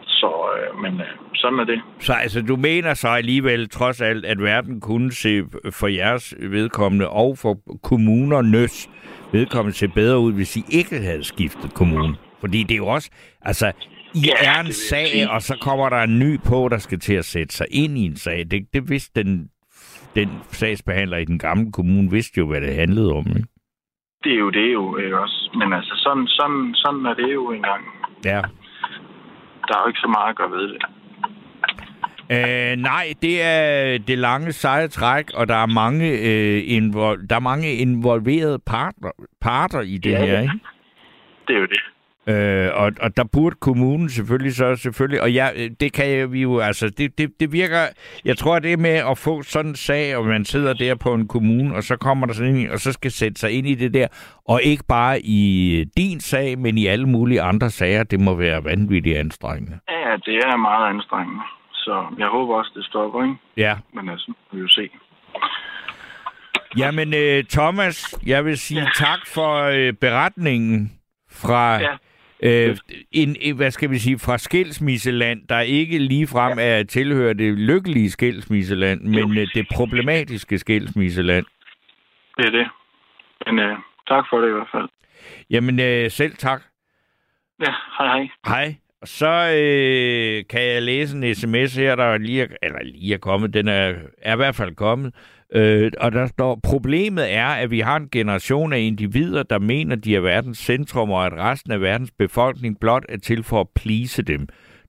Så, 0.07 0.31
øh, 0.57 0.83
men 0.83 1.01
øh, 1.01 1.13
sådan 1.35 1.59
er 1.59 1.65
det. 1.65 1.81
Så 2.01 2.13
altså, 2.13 2.43
du 2.43 2.57
mener 2.57 2.95
så 2.95 3.09
alligevel 3.09 3.69
trods 3.69 4.01
alt, 4.01 4.25
at 4.25 4.43
verden 4.43 4.81
kunne 4.81 5.13
se 5.13 5.43
for 5.71 5.87
jeres 5.87 6.35
vedkommende 6.39 7.09
og 7.09 7.39
for 7.39 7.57
kommunernes 7.83 8.91
vedkommende 9.33 9.77
se 9.77 9.89
bedre 9.89 10.19
ud, 10.19 10.33
hvis 10.33 10.57
I 10.57 10.63
ikke 10.71 10.99
havde 10.99 11.25
skiftet 11.25 11.75
kommune? 11.75 12.17
Fordi 12.41 12.63
det 12.63 12.75
er 12.75 12.77
jo 12.77 12.87
også, 12.87 13.11
altså, 13.43 13.73
Ja, 14.15 14.35
er 14.57 14.61
en 14.61 14.73
sag, 14.73 15.07
sige. 15.07 15.31
og 15.31 15.43
så 15.43 15.57
kommer 15.61 15.89
der 15.89 16.03
en 16.03 16.19
ny 16.19 16.41
på, 16.47 16.69
der 16.71 16.79
skal 16.79 17.01
til 17.01 17.15
at 17.15 17.25
sætte 17.25 17.55
sig 17.57 17.67
ind 17.71 17.99
i 17.99 18.05
en 18.07 18.17
sag. 18.17 18.47
Det, 18.51 18.67
det 18.75 18.91
vidste 18.91 19.23
den, 19.25 19.49
den 20.17 20.29
sagsbehandler 20.51 21.17
i 21.17 21.25
den 21.25 21.39
gamle 21.39 21.73
kommune, 21.73 22.11
vidste 22.11 22.39
jo, 22.39 22.47
hvad 22.47 22.61
det 22.61 22.75
handlede 22.75 23.13
om. 23.13 23.27
Ikke? 23.27 23.49
Det 24.25 24.33
er 24.33 24.39
jo 24.39 24.51
det 24.51 24.73
jo, 24.73 24.97
ikke 24.97 25.19
også? 25.21 25.51
Men 25.59 25.73
altså, 25.73 25.93
sådan, 25.97 26.27
sådan, 26.27 26.75
sådan 26.75 27.07
er 27.07 27.15
det 27.15 27.35
jo 27.35 27.51
engang. 27.53 27.85
Ja. 28.25 28.41
Der 29.69 29.75
er 29.77 29.83
jo 29.83 29.89
ikke 29.89 30.01
så 30.01 30.09
meget 30.09 30.31
at 30.31 30.37
gøre 30.37 30.51
ved 30.51 30.69
det. 30.69 30.83
Øh, 32.31 32.77
nej, 32.77 33.13
det 33.23 33.43
er 33.43 33.99
det 33.99 34.19
lange 34.19 34.53
seje 34.53 34.89
træk, 34.89 35.31
og 35.35 35.49
der 35.49 35.55
er 35.55 35.67
mange, 35.67 36.11
øh, 36.11 36.63
invol- 36.77 37.27
der 37.27 37.37
er 37.37 37.41
mange 37.41 37.73
involverede 37.75 38.59
parter, 38.67 39.11
parter 39.41 39.81
i 39.81 39.97
det 39.99 40.11
Ja, 40.11 40.27
her, 40.27 40.41
ikke? 40.41 40.55
Det 41.49 41.57
er 41.57 41.61
jo 41.61 41.67
det. 41.67 41.81
Øh, 42.29 42.69
og, 42.75 42.93
og 43.01 43.17
der 43.17 43.25
burde 43.33 43.57
kommunen 43.61 44.09
selvfølgelig 44.09 44.55
så 44.55 44.77
selvfølgelig, 44.77 45.23
og 45.23 45.33
ja, 45.33 45.49
øh, 45.57 45.71
det 45.81 45.93
kan 45.93 46.11
jeg- 46.11 46.33
vi 46.33 46.43
jo, 46.43 46.59
altså, 46.59 46.91
det, 46.91 47.19
det, 47.19 47.31
det 47.41 47.53
virker, 47.53 47.81
jeg 48.25 48.37
tror, 48.39 48.59
det 48.59 48.79
med 48.79 48.91
at 49.11 49.19
få 49.19 49.43
sådan 49.43 49.71
en 49.71 49.77
sag, 49.77 50.17
og 50.17 50.25
man 50.27 50.45
sidder 50.45 50.73
der 50.73 50.95
på 50.95 51.15
en 51.15 51.29
kommune, 51.29 51.75
og 51.77 51.83
så 51.83 51.97
kommer 51.97 52.27
der 52.27 52.35
sådan 52.35 52.57
en, 52.57 52.71
og 52.71 52.79
så 52.79 52.93
skal 52.93 53.11
sætte 53.11 53.41
sig 53.41 53.51
ind 53.53 53.67
i 53.67 53.75
det 53.75 53.95
der, 53.95 54.07
og 54.49 54.63
ikke 54.63 54.85
bare 54.89 55.21
i 55.21 55.85
din 55.97 56.21
sag, 56.21 56.59
men 56.59 56.79
i 56.79 56.87
alle 56.87 57.07
mulige 57.07 57.43
andre 57.43 57.71
sager, 57.71 58.03
det 58.03 58.21
må 58.21 58.35
være 58.35 58.65
vanvittigt 58.65 59.19
anstrengende. 59.19 59.79
Ja, 59.89 60.17
det 60.27 60.37
er 60.37 60.57
meget 60.57 60.95
anstrengende. 60.95 61.41
Så 61.73 62.07
jeg 62.19 62.27
håber 62.29 62.55
også, 62.55 62.71
det 62.77 62.85
stopper, 62.85 63.23
ikke? 63.23 63.35
Ja, 63.57 63.77
Men 63.95 64.09
altså, 64.09 64.33
vi 64.53 64.57
vil 64.57 64.63
jo 64.63 64.69
se. 64.69 64.89
Jamen, 66.79 67.15
øh, 67.15 67.45
Thomas, 67.45 68.15
jeg 68.27 68.45
vil 68.45 68.59
sige 68.59 68.81
Ja. 68.81 68.89
tak 68.97 69.19
for 69.27 69.63
øh, 69.63 69.93
beretningen 69.93 70.93
fra 71.31 71.75
Ja. 71.81 71.97
Øh, 72.43 72.77
en, 73.13 73.57
hvad 73.57 73.71
skal 73.71 73.91
vi 73.91 73.99
sige, 73.99 74.19
fra 74.19 74.39
skilsmisseland, 74.39 75.49
der 75.49 75.61
ikke 75.61 75.99
ligefrem 75.99 76.59
er 76.61 76.83
tilhører 76.83 77.33
det 77.33 77.59
lykkelige 77.59 78.11
skilsmisseland, 78.11 79.01
men 79.01 79.39
øh, 79.39 79.49
det 79.55 79.67
problematiske 79.75 80.59
skilsmisseland. 80.59 81.47
Det 82.37 82.47
er 82.47 82.51
det. 82.51 82.69
Men 83.47 83.59
øh, 83.59 83.77
tak 84.09 84.25
for 84.31 84.41
det 84.41 84.49
i 84.49 84.53
hvert 84.53 84.69
fald. 84.73 84.89
Jamen, 85.51 85.81
øh, 85.81 86.11
selv 86.11 86.37
tak. 86.37 86.63
Ja, 87.61 87.73
hej 87.99 88.07
hej. 88.07 88.29
Hej. 88.47 88.75
Og 89.03 89.09
så 89.09 89.27
øh, 89.27 90.45
kan 90.51 90.63
jeg 90.63 90.83
læse 90.83 91.17
en 91.17 91.35
sms 91.35 91.77
her, 91.77 91.97
der 91.97 92.19
lige 92.19 92.43
er, 92.43 92.47
eller 92.63 92.83
lige 92.83 93.15
er 93.15 93.19
kommet. 93.19 93.55
Den 93.55 93.69
er, 93.69 93.95
er 94.23 94.33
i 94.33 94.37
hvert 94.37 94.55
fald 94.55 94.75
kommet. 94.75 95.15
Øh, 95.55 95.93
og 96.01 96.13
der 96.13 96.27
står, 96.27 96.61
problemet 96.63 97.33
er, 97.33 97.47
at 97.47 97.71
vi 97.71 97.81
har 97.81 97.97
en 97.97 98.09
generation 98.13 98.73
af 98.73 98.81
individer, 98.81 99.43
der 99.43 99.59
mener, 99.59 99.97
de 99.97 100.17
er 100.17 100.21
verdens 100.21 100.59
centrum, 100.59 101.11
og 101.11 101.27
at 101.27 101.33
resten 101.33 101.73
af 101.73 101.81
verdens 101.81 102.11
befolkning 102.11 102.81
blot 102.81 103.05
er 103.09 103.17
til 103.17 103.43
for 103.43 103.61
at 103.61 103.69
plise 103.75 104.23
dem. 104.23 104.49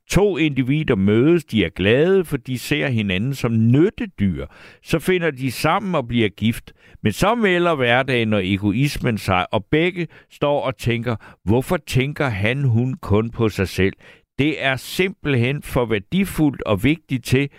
To 0.09 0.37
individer 0.37 0.95
mødes, 0.95 1.45
de 1.45 1.65
er 1.65 1.69
glade, 1.69 2.25
for 2.25 2.37
de 2.37 2.59
ser 2.59 2.87
hinanden 2.87 3.33
som 3.33 3.67
nyttedyr. 3.71 4.45
Så 4.83 4.99
finder 4.99 5.31
de 5.31 5.51
sammen 5.51 5.95
og 5.95 6.07
bliver 6.07 6.29
gift. 6.29 6.73
Men 7.03 7.11
så 7.11 7.35
melder 7.35 7.75
hverdagen 7.75 8.33
og 8.33 8.47
egoismen 8.47 9.17
sig, 9.17 9.53
og 9.53 9.65
begge 9.65 10.07
står 10.29 10.61
og 10.61 10.77
tænker, 10.77 11.15
hvorfor 11.45 11.77
tænker 11.77 12.27
han, 12.27 12.63
hun 12.63 12.93
kun 12.93 13.29
på 13.29 13.49
sig 13.49 13.67
selv? 13.67 13.93
Det 14.39 14.63
er 14.63 14.75
simpelthen 14.75 15.61
for 15.61 15.85
værdifuldt 15.85 16.63
og 16.63 16.83
vigtigt 16.83 17.25
til, 17.25 17.49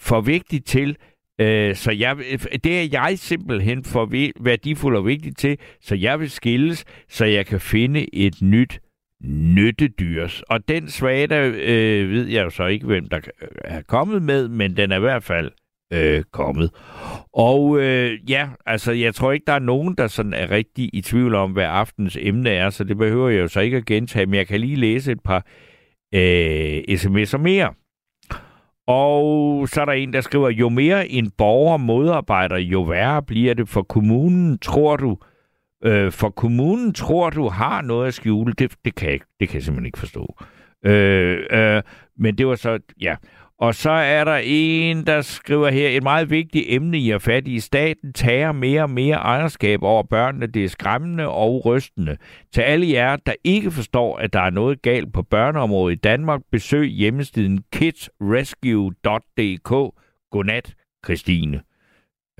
for 0.00 0.20
vigtigt 0.20 0.66
til, 0.66 0.96
Øh, 1.40 1.74
så 1.74 1.92
jeg, 1.92 2.16
det 2.64 2.78
er 2.80 2.88
jeg 2.92 3.18
simpelthen 3.18 3.84
for 3.84 4.08
værdifuld 4.40 4.96
og 4.96 5.06
vigtig 5.06 5.36
til, 5.36 5.58
så 5.80 5.94
jeg 5.94 6.20
vil 6.20 6.30
skilles, 6.30 6.84
så 7.08 7.24
jeg 7.24 7.46
kan 7.46 7.60
finde 7.60 8.14
et 8.14 8.42
nyt 8.42 8.80
nyttedyrs. 9.24 10.42
Og 10.42 10.68
den 10.68 10.88
svada 10.88 11.46
øh, 11.48 12.10
ved 12.10 12.26
jeg 12.26 12.44
jo 12.44 12.50
så 12.50 12.66
ikke, 12.66 12.86
hvem 12.86 13.08
der 13.08 13.20
er 13.64 13.82
kommet 13.82 14.22
med, 14.22 14.48
men 14.48 14.76
den 14.76 14.92
er 14.92 14.96
i 14.96 15.00
hvert 15.00 15.22
fald 15.22 15.50
øh, 15.92 16.22
kommet. 16.32 16.70
Og 17.32 17.80
øh, 17.80 18.30
ja, 18.30 18.48
altså 18.66 18.92
jeg 18.92 19.14
tror 19.14 19.32
ikke, 19.32 19.44
der 19.46 19.52
er 19.52 19.58
nogen, 19.58 19.94
der 19.94 20.06
sådan 20.06 20.34
er 20.34 20.50
rigtig 20.50 20.90
i 20.92 21.00
tvivl 21.00 21.34
om, 21.34 21.52
hvad 21.52 21.64
aftens 21.64 22.18
emne 22.20 22.50
er, 22.50 22.70
så 22.70 22.84
det 22.84 22.96
behøver 22.96 23.28
jeg 23.28 23.40
jo 23.40 23.48
så 23.48 23.60
ikke 23.60 23.76
at 23.76 23.86
gentage, 23.86 24.26
men 24.26 24.34
jeg 24.34 24.46
kan 24.46 24.60
lige 24.60 24.76
læse 24.76 25.12
et 25.12 25.20
par 25.24 25.46
øh, 26.14 26.82
sms'er 26.88 27.38
mere. 27.38 27.74
Og 28.86 29.68
så 29.68 29.80
er 29.80 29.84
der 29.84 29.92
en, 29.92 30.12
der 30.12 30.20
skriver, 30.20 30.50
jo 30.50 30.68
mere 30.68 31.08
en 31.08 31.30
borger 31.30 31.76
modarbejder, 31.76 32.56
jo 32.56 32.82
værre 32.82 33.22
bliver 33.22 33.54
det 33.54 33.68
for 33.68 33.82
kommunen, 33.82 34.58
tror 34.58 34.96
du. 34.96 35.18
Øh, 35.84 36.12
for 36.12 36.30
kommunen 36.30 36.94
tror 36.94 37.30
du 37.30 37.48
har 37.48 37.82
noget 37.82 38.06
at 38.06 38.14
skjule. 38.14 38.52
Det, 38.58 38.74
det, 38.84 38.94
kan, 38.94 39.10
jeg, 39.10 39.20
det 39.40 39.48
kan 39.48 39.54
jeg 39.54 39.62
simpelthen 39.62 39.86
ikke 39.86 39.98
forstå. 39.98 40.36
Øh, 40.86 41.46
øh, 41.50 41.82
men 42.18 42.38
det 42.38 42.46
var 42.46 42.54
så, 42.54 42.78
ja. 43.00 43.16
Og 43.58 43.74
så 43.74 43.90
er 43.90 44.24
der 44.24 44.40
en, 44.44 45.06
der 45.06 45.20
skriver 45.20 45.68
her, 45.68 45.88
et 45.88 46.02
meget 46.02 46.30
vigtigt 46.30 46.64
emne 46.68 46.98
i 46.98 47.10
at 47.10 47.22
fat 47.22 47.48
i. 47.48 47.60
Staten 47.60 48.12
tager 48.12 48.52
mere 48.52 48.82
og 48.82 48.90
mere 48.90 49.16
ejerskab 49.16 49.82
over 49.82 50.02
børnene. 50.02 50.46
Det 50.46 50.64
er 50.64 50.68
skræmmende 50.68 51.28
og 51.28 51.66
rystende. 51.66 52.16
Til 52.52 52.60
alle 52.60 52.88
jer, 52.88 53.16
der 53.16 53.34
ikke 53.44 53.70
forstår, 53.70 54.18
at 54.18 54.32
der 54.32 54.40
er 54.40 54.50
noget 54.50 54.82
galt 54.82 55.12
på 55.12 55.22
børneområdet 55.22 55.96
i 55.96 55.98
Danmark, 55.98 56.40
besøg 56.52 56.88
hjemmesiden 56.88 57.64
kidsrescue.dk. 57.72 59.94
Godnat, 60.30 60.74
Christine. 61.04 61.62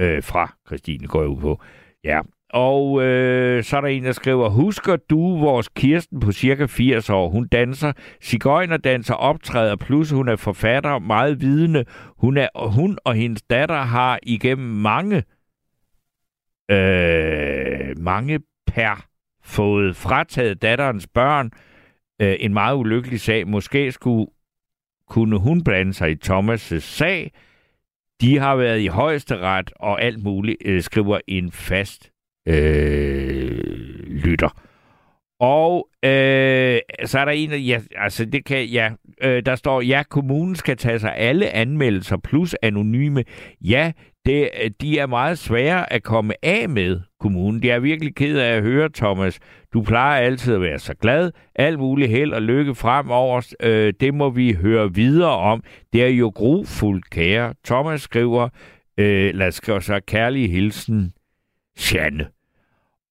Øh, 0.01 0.23
fra 0.23 0.55
Christine 0.67 1.07
går 1.07 1.21
jeg 1.21 1.29
ud 1.29 1.41
på. 1.41 1.63
Ja, 2.05 2.21
og 2.51 3.03
øh, 3.03 3.65
så 3.65 3.77
er 3.77 3.81
der 3.81 3.89
en, 3.89 4.05
der 4.05 4.13
skriver, 4.13 4.49
husker 4.49 4.97
du 4.97 5.39
vores 5.39 5.69
Kirsten 5.69 6.21
på 6.21 6.33
cirka 6.33 6.67
80 6.67 7.11
år? 7.11 7.29
Hun 7.29 7.49
danser, 7.49 7.93
danser, 8.85 9.15
optræder, 9.15 9.77
plus 9.77 10.11
hun 10.11 10.29
er 10.29 10.37
forfatter, 10.37 10.99
meget 10.99 11.41
vidende. 11.41 11.85
Hun, 12.19 12.37
er, 12.37 12.69
hun 12.69 12.99
og 13.05 13.15
hendes 13.15 13.43
datter 13.43 13.83
har 13.83 14.19
igennem 14.23 14.67
mange, 14.67 15.25
øh, 16.71 17.99
mange 17.99 18.41
per 18.67 19.07
fået 19.45 19.97
frataget 19.97 20.63
datterens 20.63 21.07
børn. 21.07 21.51
Øh, 22.23 22.37
en 22.41 22.53
meget 22.53 22.77
ulykkelig 22.77 23.21
sag. 23.21 23.49
Måske 23.49 23.93
skulle 23.93 24.27
kunne 25.09 25.39
hun 25.39 25.65
blande 25.65 25.93
sig 25.95 26.11
i 26.11 26.17
Thomas' 26.25 26.79
sag. 26.79 27.33
De 28.21 28.39
har 28.39 28.57
været 28.57 28.81
i 28.81 28.87
højeste 28.87 29.37
ret 29.39 29.73
og 29.77 30.03
alt 30.03 30.23
muligt, 30.23 30.57
øh, 30.65 30.83
skriver 30.83 31.21
en 31.29 31.53
fast 31.53 32.14
øh, 32.49 33.61
lytter. 34.07 34.61
Og 35.41 35.89
øh, 36.03 36.79
så 37.05 37.19
er 37.19 37.25
der 37.25 37.33
en, 37.33 37.51
ja, 37.51 37.81
altså 37.97 38.25
det 38.25 38.45
kan, 38.45 38.67
ja, 38.67 38.91
øh, 39.23 39.43
der 39.47 39.55
står, 39.55 39.81
ja, 39.81 40.03
kommunen 40.11 40.57
skal 40.57 40.77
tage 40.77 40.99
sig 40.99 41.17
alle 41.17 41.51
anmeldelser 41.51 42.17
plus 42.17 42.55
anonyme. 42.63 43.25
Ja, 43.61 43.93
det, 44.27 44.51
øh, 44.63 44.71
de 44.81 44.99
er 44.99 45.07
meget 45.07 45.39
svære 45.39 45.93
at 45.93 46.03
komme 46.03 46.35
af 46.43 46.69
med, 46.69 47.01
kommunen. 47.21 47.63
Det 47.63 47.71
er 47.71 47.79
virkelig 47.79 48.15
ked 48.15 48.39
af 48.39 48.57
at 48.57 48.63
høre, 48.63 48.89
Thomas. 48.95 49.39
Du 49.73 49.83
plejer 49.83 50.23
altid 50.23 50.55
at 50.55 50.61
være 50.61 50.79
så 50.79 50.95
glad. 50.95 51.33
Alt 51.55 51.79
muligt 51.79 52.11
held 52.11 52.33
og 52.33 52.43
lykke 52.43 52.75
fremover. 52.75 53.55
Øh, 53.61 53.93
det 54.01 54.15
må 54.15 54.31
vi 54.31 54.53
høre 54.53 54.95
videre 54.95 55.37
om. 55.37 55.65
Det 55.93 56.05
er 56.05 56.09
jo 56.09 56.33
grufuldt, 56.35 57.11
kære. 57.11 57.55
Thomas 57.65 58.03
skriver, 58.03 58.49
øh, 58.99 59.35
lad 59.35 59.47
os 59.47 59.55
skrive 59.55 59.83
så 59.83 60.01
kærlig 60.07 60.53
hilsen, 60.53 61.13
Janne. 61.93 62.34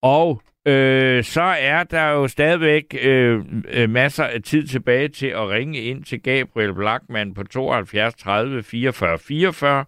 Og 0.03 0.41
øh, 0.65 1.23
så 1.23 1.41
er 1.41 1.83
der 1.83 2.09
jo 2.09 2.27
stadigvæk 2.27 2.97
øh, 3.01 3.41
øh, 3.69 3.89
masser 3.89 4.23
af 4.23 4.41
tid 4.41 4.67
tilbage 4.67 5.07
til 5.07 5.27
at 5.27 5.49
ringe 5.49 5.79
ind 5.79 6.03
til 6.03 6.21
Gabriel 6.21 6.73
Blackman 6.73 7.33
på 7.33 7.43
72 7.43 8.13
30 8.15 8.63
44 8.63 9.19
44, 9.19 9.85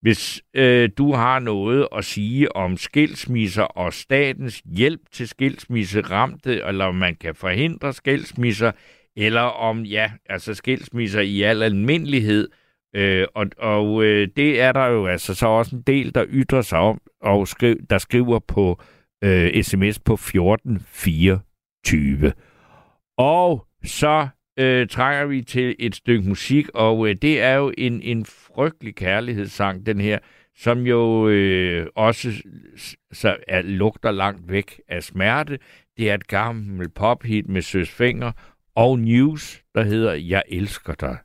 hvis 0.00 0.42
øh, 0.54 0.90
du 0.98 1.12
har 1.12 1.38
noget 1.38 1.88
at 1.96 2.04
sige 2.04 2.56
om 2.56 2.76
skilsmisser 2.76 3.62
og 3.62 3.92
statens 3.92 4.62
hjælp 4.64 5.00
til 5.12 5.28
skilsmisse 5.28 6.00
ramte, 6.00 6.62
eller 6.66 6.84
om 6.84 6.94
man 6.94 7.16
kan 7.16 7.34
forhindre 7.34 7.92
skilsmisser, 7.92 8.72
eller 9.16 9.40
om, 9.40 9.82
ja, 9.82 10.10
altså 10.28 10.54
skilsmisser 10.54 11.20
i 11.20 11.42
al 11.42 11.62
almindelighed. 11.62 12.48
Øh, 12.96 13.26
og 13.34 13.46
og 13.58 14.04
øh, 14.04 14.28
det 14.36 14.60
er 14.60 14.72
der 14.72 14.86
jo 14.86 15.06
altså 15.06 15.34
så 15.34 15.46
også 15.46 15.76
en 15.76 15.82
del, 15.82 16.14
der 16.14 16.24
ytrer 16.28 16.62
sig 16.62 16.78
om, 16.78 17.00
og 17.20 17.46
skri- 17.48 17.86
der 17.90 17.98
skriver 17.98 18.38
på 18.38 18.80
øh, 18.80 18.97
Øh, 19.24 19.62
sms 19.62 19.98
på 19.98 20.14
1424. 20.14 22.32
Og 23.18 23.66
så 23.84 24.28
øh, 24.58 24.88
trænger 24.88 25.26
vi 25.26 25.42
til 25.42 25.76
et 25.78 25.94
stykke 25.94 26.28
musik, 26.28 26.68
og 26.74 27.08
øh, 27.08 27.16
det 27.22 27.40
er 27.40 27.54
jo 27.54 27.72
en, 27.78 28.02
en 28.02 28.24
frygtelig 28.24 28.94
kærlighedssang, 28.94 29.86
den 29.86 30.00
her, 30.00 30.18
som 30.56 30.86
jo 30.86 31.28
øh, 31.28 31.86
også 31.94 32.32
så 33.12 33.36
er, 33.48 33.62
lugter 33.62 34.10
langt 34.10 34.48
væk 34.48 34.80
af 34.88 35.02
smerte. 35.02 35.58
Det 35.96 36.10
er 36.10 36.14
et 36.14 36.28
gammelt 36.28 36.94
pophit 36.94 37.48
med 37.48 37.62
Søs 37.62 37.90
Finger 37.90 38.32
og 38.74 38.98
News, 38.98 39.62
der 39.74 39.82
hedder 39.82 40.14
Jeg 40.14 40.42
elsker 40.48 40.94
dig. 40.94 41.18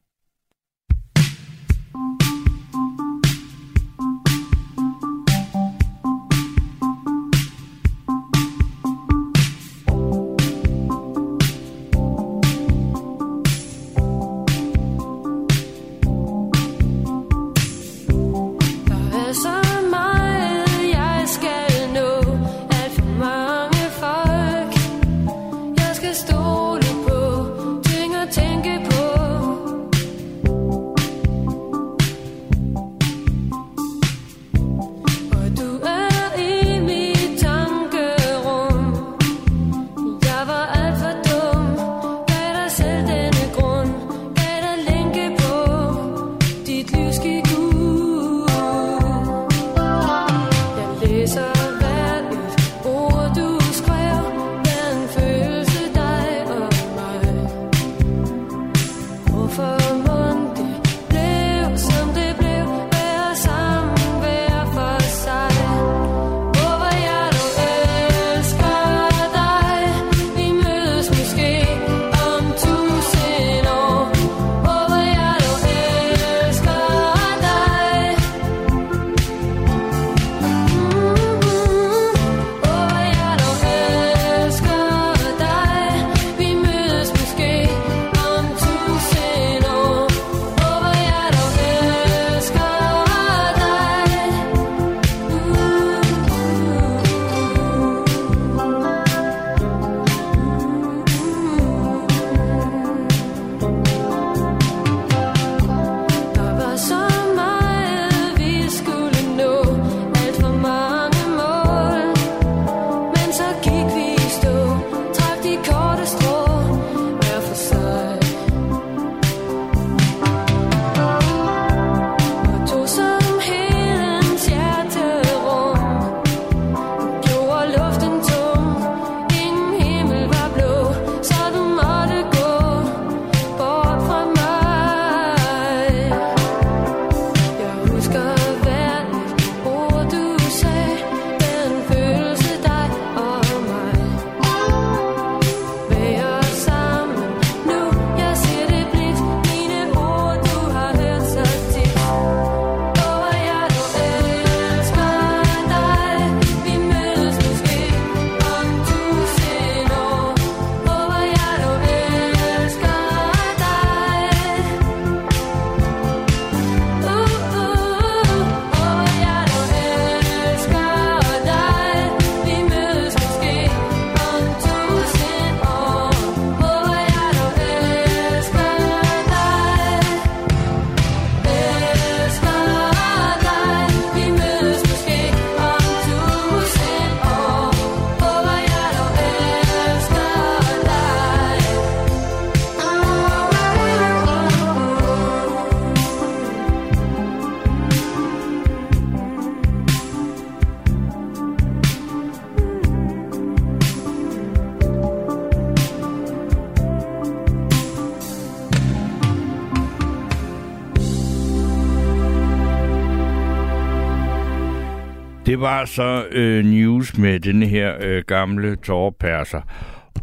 Det 215.54 215.62
var 215.62 215.86
så 215.86 216.26
øh, 216.32 216.66
news 216.66 217.18
med 217.18 217.40
den 217.40 217.64
her 217.64 217.96
øh, 218.02 218.24
gamle 218.28 218.76
tårperser. 218.76 219.62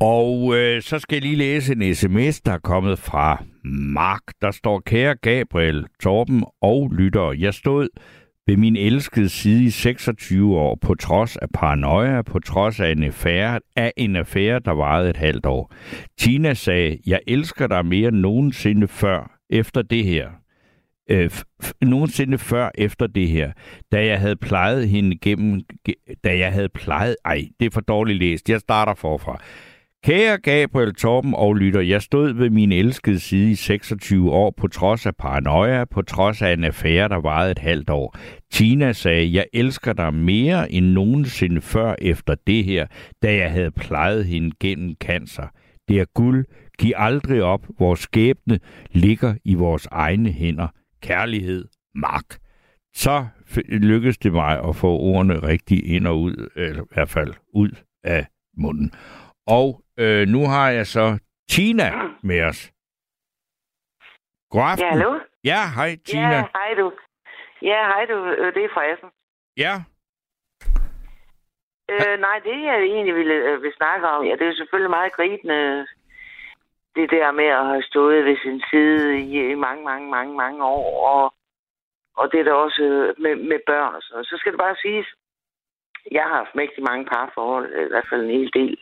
Og 0.00 0.56
øh, 0.56 0.82
så 0.82 0.98
skal 0.98 1.16
jeg 1.16 1.22
lige 1.22 1.36
læse 1.36 1.72
en 1.72 1.94
sms, 1.94 2.40
der 2.40 2.52
er 2.52 2.58
kommet 2.58 2.98
fra 2.98 3.44
Mark. 3.64 4.20
Der 4.40 4.50
står, 4.50 4.82
kære 4.86 5.14
Gabriel, 5.14 5.86
Torben 6.02 6.44
og 6.62 6.90
lytter. 6.90 7.32
Jeg 7.32 7.54
stod 7.54 7.88
ved 8.46 8.56
min 8.56 8.76
elskede 8.76 9.28
side 9.28 9.64
i 9.64 9.70
26 9.70 10.56
år, 10.56 10.78
på 10.82 10.94
trods 10.94 11.36
af 11.36 11.48
paranoia, 11.54 12.22
på 12.22 12.38
trods 12.38 12.80
af 12.80 12.90
en 12.90 13.02
affære, 13.02 13.60
af 13.76 13.92
en 13.96 14.16
affære, 14.16 14.60
der 14.64 14.72
varede 14.72 15.10
et 15.10 15.16
halvt 15.16 15.46
år. 15.46 15.72
Tina 16.18 16.54
sagde, 16.54 16.98
jeg 17.06 17.20
elsker 17.26 17.66
dig 17.66 17.86
mere 17.86 18.08
end 18.08 18.16
nogensinde 18.16 18.88
før, 18.88 19.36
efter 19.50 19.82
det 19.82 20.04
her. 20.04 20.39
Øh, 21.10 21.26
f- 21.26 21.42
f- 21.64 21.72
nogensinde 21.82 22.38
før 22.38 22.70
efter 22.74 23.06
det 23.06 23.28
her, 23.28 23.52
da 23.92 24.06
jeg 24.06 24.20
havde 24.20 24.36
plejet 24.36 24.88
hende 24.88 25.18
gennem, 25.18 25.60
da 26.24 26.38
jeg 26.38 26.52
havde 26.52 26.68
plejet, 26.68 27.16
ej, 27.24 27.44
det 27.60 27.66
er 27.66 27.70
for 27.70 27.80
dårligt 27.80 28.18
læst, 28.18 28.50
jeg 28.50 28.60
starter 28.60 28.94
forfra. 28.94 29.40
Kære 30.04 30.38
Gabriel 30.38 30.94
Torben 30.94 31.34
og 31.34 31.54
Lytter, 31.54 31.80
jeg 31.80 32.02
stod 32.02 32.32
ved 32.32 32.50
min 32.50 32.72
elskede 32.72 33.20
side 33.20 33.50
i 33.50 33.54
26 33.54 34.30
år 34.30 34.54
på 34.56 34.68
trods 34.68 35.06
af 35.06 35.16
paranoia, 35.16 35.84
på 35.84 36.02
trods 36.02 36.42
af 36.42 36.52
en 36.52 36.64
affære, 36.64 37.08
der 37.08 37.20
varede 37.20 37.50
et 37.50 37.58
halvt 37.58 37.90
år. 37.90 38.16
Tina 38.52 38.92
sagde, 38.92 39.32
jeg 39.34 39.46
elsker 39.52 39.92
dig 39.92 40.14
mere 40.14 40.72
end 40.72 40.86
nogensinde 40.86 41.60
før 41.60 41.94
efter 41.98 42.34
det 42.46 42.64
her, 42.64 42.86
da 43.22 43.34
jeg 43.34 43.50
havde 43.50 43.70
plejet 43.70 44.24
hende 44.24 44.50
gennem 44.60 44.94
cancer. 45.00 45.46
Det 45.88 46.00
er 46.00 46.04
guld. 46.14 46.44
Giv 46.78 46.92
aldrig 46.96 47.42
op. 47.42 47.66
Vores 47.78 48.00
skæbne 48.00 48.58
ligger 48.92 49.34
i 49.44 49.54
vores 49.54 49.86
egne 49.90 50.30
hænder. 50.30 50.66
Kærlighed, 51.02 51.68
Mark. 51.94 52.28
Så 52.94 53.26
lykkedes 53.68 54.18
det 54.18 54.32
mig 54.32 54.68
at 54.68 54.76
få 54.76 54.86
ordene 54.86 55.34
rigtig 55.42 55.94
ind 55.94 56.06
og 56.06 56.20
ud, 56.20 56.50
eller 56.56 56.82
i 56.82 56.86
hvert 56.94 57.08
fald 57.08 57.34
ud 57.54 57.70
af 58.04 58.26
munden. 58.56 58.92
Og 59.46 59.84
øh, 59.98 60.28
nu 60.28 60.46
har 60.46 60.70
jeg 60.70 60.86
så 60.86 61.18
Tina 61.50 61.90
med 62.22 62.42
os. 62.44 62.72
God 64.50 64.62
aften. 64.70 64.84
Ja, 64.86 64.90
hallo? 64.90 65.18
Ja, 65.44 65.60
hej 65.76 65.96
Tina. 66.06 66.36
Ja, 66.36 66.44
hej 66.58 66.74
du. 66.78 66.92
Ja, 67.62 67.80
hej 67.92 68.04
du. 68.10 68.16
Øh, 68.40 68.54
Det 68.54 68.64
er 68.64 68.68
Frederiksen. 68.74 69.08
Ja. 69.56 69.74
Øh, 71.92 72.16
nej, 72.26 72.36
det 72.46 72.56
jeg 72.68 72.76
egentlig 72.82 73.14
ville, 73.14 73.34
øh, 73.34 73.62
vil 73.62 73.72
snakke 73.76 74.08
om, 74.08 74.24
ja, 74.26 74.34
det 74.40 74.46
er 74.48 74.54
selvfølgelig 74.54 74.90
meget 74.90 75.12
gribende, 75.12 75.86
det 76.96 77.10
der 77.10 77.32
med 77.32 77.44
at 77.44 77.66
have 77.66 77.82
stået 77.82 78.24
ved 78.24 78.36
sin 78.42 78.62
side 78.70 79.18
i, 79.18 79.50
i 79.50 79.54
mange, 79.54 79.84
mange, 79.84 80.10
mange, 80.10 80.36
mange 80.36 80.64
år, 80.64 81.06
og, 81.14 81.34
og 82.16 82.32
det 82.32 82.40
er 82.40 82.44
der 82.44 82.52
også 82.52 82.82
øh, 82.82 83.14
med, 83.18 83.36
med 83.36 83.58
børn 83.66 83.94
og 83.94 84.02
sådan 84.02 84.14
noget. 84.14 84.26
Så 84.26 84.36
skal 84.36 84.52
det 84.52 84.60
bare 84.60 84.76
siges, 84.76 85.06
jeg 86.10 86.22
har 86.22 86.36
haft 86.36 86.54
mægtig 86.54 86.82
mange 86.82 87.04
parforhold, 87.04 87.72
øh, 87.72 87.86
i 87.86 87.88
hvert 87.88 88.06
fald 88.10 88.24
en 88.24 88.36
hel 88.38 88.50
del. 88.54 88.78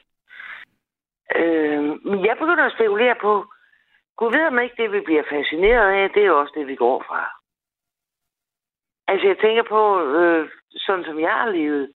Øh, 1.37 1.83
men 2.09 2.25
jeg 2.25 2.37
begynder 2.39 2.65
at 2.65 2.77
spekulere 2.77 3.15
på, 3.21 3.47
Gud 4.17 4.33
ved 4.33 4.47
om 4.47 4.59
ikke 4.59 4.83
det, 4.83 4.93
vi 4.93 5.01
bliver 5.01 5.23
fascineret 5.31 5.89
af, 5.93 6.11
det 6.11 6.23
er 6.23 6.27
jo 6.27 6.41
også 6.41 6.53
det, 6.57 6.67
vi 6.67 6.77
går 6.77 7.05
fra. 7.09 7.23
Altså, 9.09 9.27
jeg 9.27 9.39
tænker 9.39 9.63
på, 9.63 10.03
øh, 10.03 10.49
sådan 10.77 11.05
som 11.05 11.21
jeg 11.21 11.33
har 11.33 11.51
levet, 11.51 11.93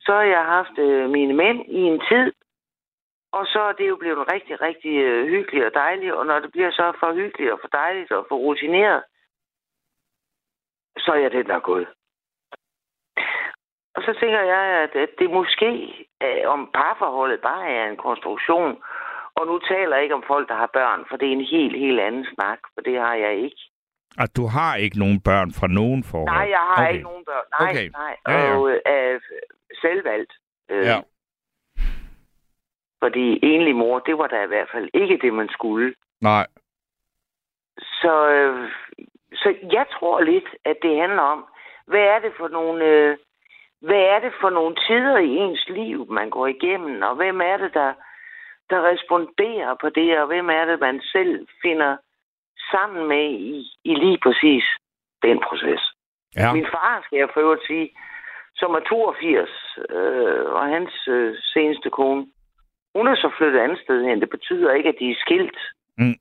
så 0.00 0.12
har 0.12 0.22
jeg 0.22 0.44
haft 0.44 0.78
øh, 0.78 1.10
mine 1.10 1.34
mænd 1.34 1.58
i 1.68 1.80
en 1.80 2.00
tid, 2.08 2.32
og 3.38 3.46
så 3.52 3.60
er 3.70 3.72
det 3.72 3.88
jo 3.88 3.96
blevet 3.96 4.32
rigtig, 4.32 4.60
rigtig 4.60 4.94
øh, 5.08 5.26
hyggeligt 5.28 5.64
og 5.68 5.74
dejligt, 5.74 6.12
og 6.12 6.26
når 6.26 6.38
det 6.40 6.50
bliver 6.52 6.70
så 6.70 6.92
for 7.00 7.12
hyggeligt 7.14 7.52
og 7.52 7.58
for 7.62 7.68
dejligt 7.68 8.12
og 8.12 8.26
for 8.28 8.36
rutineret, 8.36 9.02
så 10.98 11.12
er 11.12 11.20
jeg 11.24 11.30
den, 11.30 11.46
der 11.46 11.54
er 11.54 11.68
gået. 11.72 11.88
Og 13.96 14.02
så 14.02 14.16
tænker 14.20 14.40
jeg, 14.54 14.62
at, 14.84 14.92
at 15.04 15.08
det 15.18 15.30
måske, 15.30 15.70
øh, 16.22 16.42
om 16.54 16.70
parforholdet 16.74 17.40
bare 17.40 17.68
er 17.70 17.84
en 17.90 17.96
konstruktion, 17.96 18.82
og 19.38 19.46
nu 19.46 19.58
taler 19.58 19.96
jeg 19.96 20.02
ikke 20.02 20.14
om 20.14 20.24
folk, 20.26 20.48
der 20.48 20.54
har 20.54 20.70
børn, 20.72 21.04
for 21.08 21.16
det 21.16 21.28
er 21.28 21.32
en 21.32 21.44
helt, 21.54 21.76
helt 21.78 22.00
anden 22.00 22.26
snak, 22.34 22.58
for 22.74 22.80
det 22.80 22.98
har 23.00 23.14
jeg 23.14 23.34
ikke. 23.36 23.62
At 24.18 24.36
du 24.36 24.46
har 24.46 24.76
ikke 24.76 24.98
nogen 24.98 25.20
børn 25.20 25.50
fra 25.58 25.66
nogen 25.66 26.04
forhold? 26.10 26.36
Nej, 26.36 26.46
jeg 26.56 26.58
har 26.70 26.82
okay. 26.82 26.92
ikke 26.92 27.04
nogen 27.04 27.24
børn. 27.24 27.46
Nej, 27.60 27.70
Okay. 27.70 27.88
nej. 28.02 28.16
Ja, 28.28 28.32
ja. 28.32 28.56
Og 28.56 28.70
øh, 28.92 29.20
selvvalgt. 29.82 30.32
Øh, 30.70 30.84
Ja. 30.86 30.98
Fordi 33.04 33.38
enlig 33.42 33.76
mor, 33.76 33.98
det 33.98 34.18
var 34.18 34.26
da 34.26 34.44
i 34.44 34.46
hvert 34.46 34.68
fald 34.72 34.88
ikke 34.94 35.18
det, 35.22 35.32
man 35.34 35.48
skulle. 35.48 35.94
Nej. 36.20 36.46
Så, 37.78 38.14
øh, 38.28 38.70
så 39.32 39.54
jeg 39.72 39.86
tror 39.94 40.20
lidt, 40.20 40.48
at 40.64 40.76
det 40.82 41.00
handler 41.00 41.22
om, 41.22 41.44
hvad 41.86 42.00
er 42.00 42.18
det 42.18 42.32
for 42.38 42.48
nogle, 42.48 42.84
øh, 42.84 43.16
hvad 43.80 44.02
er 44.14 44.18
det 44.18 44.32
for 44.40 44.50
nogle 44.50 44.74
tider 44.86 45.18
i 45.18 45.30
ens 45.36 45.64
liv, 45.68 46.06
man 46.12 46.30
går 46.30 46.46
igennem, 46.46 47.02
og 47.02 47.14
hvem 47.16 47.40
er 47.40 47.56
det, 47.56 47.74
der, 47.74 47.92
der 48.70 48.88
responderer 48.90 49.74
på 49.80 49.88
det, 49.88 50.18
og 50.20 50.26
hvem 50.26 50.50
er 50.50 50.64
det, 50.64 50.80
man 50.80 51.00
selv 51.12 51.46
finder 51.62 51.96
sammen 52.70 53.08
med 53.08 53.26
i, 53.30 53.66
i 53.84 53.94
lige 53.94 54.18
præcis 54.22 54.64
den 55.22 55.40
proces. 55.48 55.82
Ja. 56.36 56.52
Min 56.52 56.66
far, 56.66 57.02
skal 57.04 57.18
jeg 57.18 57.28
for 57.34 57.40
øvrigt 57.40 57.66
sige, 57.66 57.90
som 58.56 58.74
er 58.74 58.80
82, 58.80 59.50
øh, 59.90 60.44
og 60.44 60.64
hans 60.66 61.08
øh, 61.08 61.34
seneste 61.54 61.90
kone, 61.90 62.26
hun 62.96 63.06
er 63.08 63.14
så 63.14 63.28
flyttet 63.38 63.60
andet 63.60 63.78
sted 63.84 63.98
hen. 64.08 64.20
Det 64.20 64.30
betyder 64.30 64.72
ikke, 64.72 64.88
at 64.88 64.98
de 65.00 65.10
er 65.10 65.22
skilt. 65.24 65.58
Mm. 65.98 66.18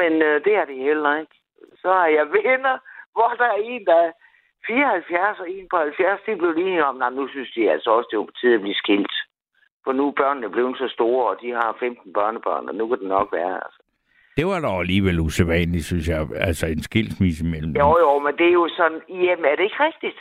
Men 0.00 0.12
øh, 0.28 0.36
det 0.44 0.54
er 0.60 0.64
de 0.64 0.76
heller 0.88 1.12
ikke. 1.20 1.36
Så 1.82 1.88
har 1.98 2.08
jeg 2.18 2.26
venner, 2.38 2.76
hvor 3.14 3.30
der 3.40 3.48
er 3.54 3.60
en, 3.72 3.84
der 3.90 3.98
er 4.06 4.12
74 4.66 5.40
og 5.42 5.50
en 5.50 5.66
på 5.70 5.76
70. 5.76 6.20
De 6.26 6.36
blev 6.40 6.52
lige 6.52 6.84
om, 6.84 7.02
at 7.02 7.12
nu 7.12 7.28
synes 7.28 7.50
de 7.56 7.70
altså 7.74 7.90
også, 7.96 8.08
det 8.10 8.16
er 8.16 8.30
på 8.30 8.36
tide 8.40 8.54
at 8.54 8.60
blive 8.60 8.80
skilt. 8.82 9.14
For 9.84 9.92
nu 9.92 10.04
er 10.08 10.20
børnene 10.22 10.50
blevet 10.50 10.78
så 10.78 10.88
store, 10.96 11.24
og 11.30 11.36
de 11.42 11.48
har 11.60 11.76
15 11.80 12.12
børnebørn, 12.12 12.68
og 12.68 12.74
nu 12.74 12.88
kan 12.88 12.98
det 12.98 13.08
nok 13.08 13.28
være. 13.32 13.54
Altså. 13.64 13.80
Det 14.36 14.46
var 14.46 14.60
dog 14.60 14.80
alligevel 14.80 15.20
usædvanligt, 15.20 15.84
synes 15.84 16.08
jeg. 16.08 16.28
Altså 16.34 16.66
en 16.66 16.82
skilsmisse 16.82 17.44
mellem. 17.44 17.72
Jo, 17.82 17.88
jo, 18.04 18.18
men 18.18 18.32
det 18.38 18.46
er 18.46 18.52
jo 18.52 18.68
sådan, 18.76 19.00
jamen 19.08 19.44
er 19.44 19.56
det 19.56 19.64
ikke 19.68 19.80
rigtigt? 19.88 20.18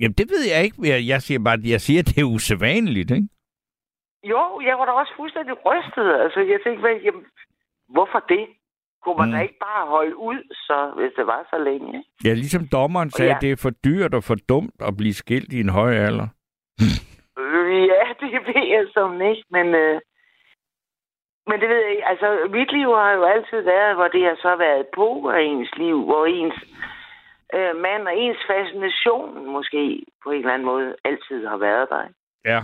Jamen, 0.00 0.14
det 0.18 0.26
ved 0.30 0.42
jeg 0.52 0.64
ikke. 0.64 0.76
Jeg, 0.92 1.08
jeg 1.12 1.22
siger 1.22 1.40
bare, 1.44 1.58
jeg 1.64 1.80
siger, 1.80 2.00
at 2.02 2.06
det 2.06 2.18
er 2.20 2.24
usædvanligt, 2.34 3.10
ikke? 3.10 3.28
Jo, 4.24 4.60
jeg 4.60 4.78
var 4.78 4.84
da 4.84 4.92
også 4.92 5.12
fuldstændig 5.16 5.54
rystet. 5.66 6.14
Altså, 6.22 6.40
jeg 6.40 6.60
tænkte, 6.64 6.80
hvad, 6.80 6.96
jamen, 7.04 7.24
hvorfor 7.88 8.18
det? 8.28 8.46
Kunne 9.02 9.16
man 9.18 9.28
Mm. 9.28 9.32
da 9.34 9.40
ikke 9.42 9.58
bare 9.60 9.86
holde 9.86 10.16
ud, 10.16 10.40
så, 10.52 10.92
hvis 10.96 11.12
det 11.16 11.26
var 11.26 11.46
så 11.50 11.58
længe? 11.58 12.04
Ja, 12.24 12.32
ligesom 12.34 12.68
dommeren 12.72 13.10
sagde, 13.10 13.32
Ja. 13.32 13.38
det 13.40 13.50
er 13.52 13.56
for 13.62 13.70
dyrt 13.70 14.14
og 14.14 14.24
for 14.24 14.34
dumt 14.48 14.74
at 14.80 14.96
blive 14.96 15.14
skilt 15.14 15.52
i 15.52 15.60
en 15.60 15.68
høj 15.68 15.92
alder. 15.94 16.28
Ja, 17.92 18.04
det 18.20 18.30
ved 18.46 18.64
jeg 18.76 18.86
som 18.94 19.20
ikke, 19.22 19.44
men... 19.50 19.66
Øh, 19.74 20.00
men 21.46 21.60
det 21.60 21.68
ved 21.68 21.76
jeg 21.82 21.90
ikke. 21.90 22.06
Altså, 22.08 22.48
mit 22.52 22.72
liv 22.72 22.88
har 22.94 23.12
jo 23.12 23.24
altid 23.24 23.60
været, 23.60 23.94
hvor 23.96 24.08
det 24.08 24.22
har 24.24 24.36
så 24.42 24.56
været 24.56 24.86
på 24.94 25.28
af 25.28 25.40
ens 25.42 25.70
liv, 25.76 26.04
hvor 26.04 26.26
ens 26.26 26.54
øh, 27.54 27.76
mand 27.76 28.08
og 28.08 28.16
ens 28.16 28.38
fascination 28.50 29.46
måske 29.52 30.02
på 30.24 30.30
en 30.30 30.38
eller 30.38 30.52
anden 30.54 30.66
måde 30.66 30.96
altid 31.04 31.46
har 31.46 31.56
været 31.56 31.88
der. 31.88 32.04
Ja. 32.44 32.60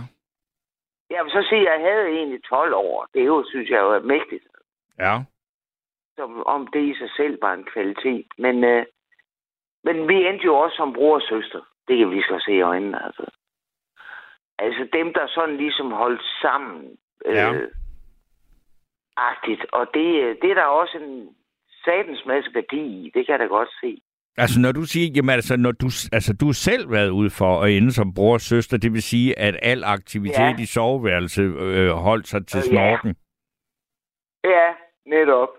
Jeg 1.09 1.23
vil 1.23 1.31
så 1.31 1.45
sige, 1.49 1.69
at 1.69 1.81
jeg 1.81 1.91
havde 1.91 2.07
egentlig 2.07 2.43
12 2.43 2.73
år. 2.73 3.07
Det 3.13 3.21
er 3.21 3.25
jo, 3.25 3.43
synes 3.49 3.69
jeg, 3.69 3.79
er 3.79 3.99
mægtigt. 3.99 4.43
Ja. 4.99 5.23
som 6.17 6.43
om 6.45 6.67
det 6.67 6.83
i 6.83 6.97
sig 6.97 7.09
selv 7.17 7.41
var 7.41 7.53
en 7.53 7.63
kvalitet. 7.73 8.25
Men, 8.37 8.63
øh, 8.63 8.85
men 9.83 10.07
vi 10.07 10.27
endte 10.27 10.45
jo 10.45 10.55
også 10.55 10.75
som 10.75 10.93
bror 10.93 11.15
og 11.15 11.21
søster. 11.21 11.61
Det 11.87 11.97
kan 11.97 12.11
vi 12.11 12.21
så 12.21 12.41
se 12.45 12.51
i 12.53 12.61
øjnene. 12.61 13.05
Altså, 13.05 13.25
altså 14.57 14.87
dem, 14.93 15.13
der 15.13 15.27
sådan 15.27 15.57
ligesom 15.57 15.91
holdt 15.91 16.21
sammen. 16.41 16.97
Øh, 17.25 17.35
Ja. 17.35 17.53
Agtigt. 19.17 19.65
Og 19.71 19.87
det, 19.93 20.23
øh, 20.23 20.35
det 20.41 20.51
er 20.51 20.55
der 20.55 20.63
også 20.65 20.97
en 20.97 21.35
satens 21.85 22.25
masse 22.25 22.53
værdi 22.53 22.83
i. 23.05 23.11
Det 23.13 23.25
kan 23.25 23.31
jeg 23.31 23.39
da 23.39 23.45
godt 23.45 23.69
se. 23.81 24.01
Altså, 24.37 24.59
når 24.61 24.71
du 24.71 24.81
siger, 24.81 25.11
jamen 25.15 25.29
altså, 25.29 25.57
når 25.57 25.71
du, 25.71 25.87
altså, 26.17 26.33
du 26.39 26.45
har 26.45 26.53
selv 26.69 26.91
været 26.91 27.09
ude 27.09 27.29
for 27.29 27.61
at 27.63 27.71
ende 27.71 27.91
som 27.91 28.13
bror 28.13 28.33
og 28.33 28.41
søster, 28.41 28.77
det 28.77 28.93
vil 28.93 29.01
sige, 29.03 29.39
at 29.39 29.59
al 29.61 29.83
aktivitet 29.83 30.57
Ja. 30.57 30.63
i 30.63 30.65
soveværelset 30.65 31.43
øh, 31.61 31.89
holdt 31.89 32.27
sig 32.27 32.47
til 32.47 32.57
Øh, 32.57 32.63
ja. 32.63 32.69
snorken. 32.69 33.15
Ja, 34.43 34.67
netop. 35.05 35.49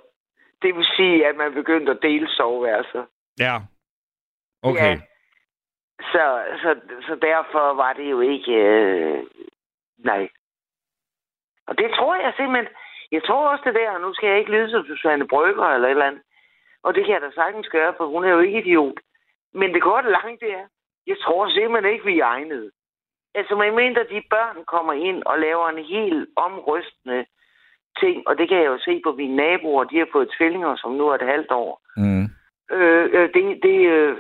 Det 0.63 0.75
vil 0.77 0.87
sige, 0.97 1.27
at 1.29 1.37
man 1.37 1.53
begyndte 1.55 1.93
at 1.93 1.99
dele 2.03 2.29
soveværelser. 2.29 3.05
Ja. 3.41 3.57
Okay. 4.63 4.91
Ja. 4.97 5.01
Så, 6.01 6.25
så, 6.63 6.71
så 7.07 7.15
derfor 7.23 7.75
var 7.75 7.93
det 7.93 8.11
jo 8.11 8.21
ikke... 8.21 8.53
Øh, 8.53 9.19
nej. 9.99 10.29
Og 11.67 11.79
det 11.79 11.89
tror 11.97 12.15
jeg 12.17 12.33
simpelthen... 12.37 12.69
Jeg 13.13 13.23
tror 13.27 13.49
også 13.49 13.63
det 13.67 13.75
der, 13.75 13.91
og 13.91 14.01
nu 14.01 14.15
skal 14.15 14.29
jeg 14.29 14.39
ikke 14.39 14.51
lyde 14.51 14.71
som 14.71 14.85
Susanne 14.87 15.29
Brygger 15.29 15.65
eller 15.67 15.89
et 15.89 15.91
eller 15.91 16.05
andet. 16.05 16.23
Og 16.87 16.95
det 16.95 17.05
kan 17.05 17.15
jeg 17.15 17.23
da 17.23 17.31
sagtens 17.31 17.69
gøre, 17.69 17.95
for 17.97 18.07
hun 18.07 18.25
er 18.25 18.31
jo 18.31 18.41
ikke 18.41 18.59
idiot. 18.59 18.99
Men 19.55 19.75
det 19.75 19.83
korte 19.83 20.11
langt 20.11 20.41
det 20.41 20.53
er, 20.53 20.67
jeg 21.07 21.17
tror 21.25 21.49
simpelthen 21.49 21.93
ikke, 21.93 22.05
vi 22.05 22.19
er 22.19 22.25
egnede. 22.25 22.71
Altså, 23.35 23.55
medmindre 23.57 24.05
de 24.05 24.23
børn 24.31 24.65
kommer 24.65 24.93
ind 24.93 25.23
og 25.27 25.39
laver 25.39 25.69
en 25.69 25.85
helt 25.85 26.29
omrystende 26.37 27.27
ting, 28.01 28.29
og 28.29 28.39
det 28.39 28.49
kan 28.49 28.59
jeg 28.59 28.67
jo 28.67 28.79
se 28.79 29.01
på 29.05 29.13
mine 29.13 29.37
naboer, 29.37 29.85
de 29.85 29.99
har 29.99 30.09
fået 30.13 30.33
tvillinger, 30.39 30.77
som 30.77 30.93
nu 30.93 31.09
er 31.09 31.15
et 31.15 31.31
halvt 31.33 31.51
år. 31.51 31.81
Mm. 31.97 32.25
Øh, 32.71 33.05
øh, 33.13 33.29
det, 33.35 33.63
det, 33.63 33.79
øh, 33.95 34.17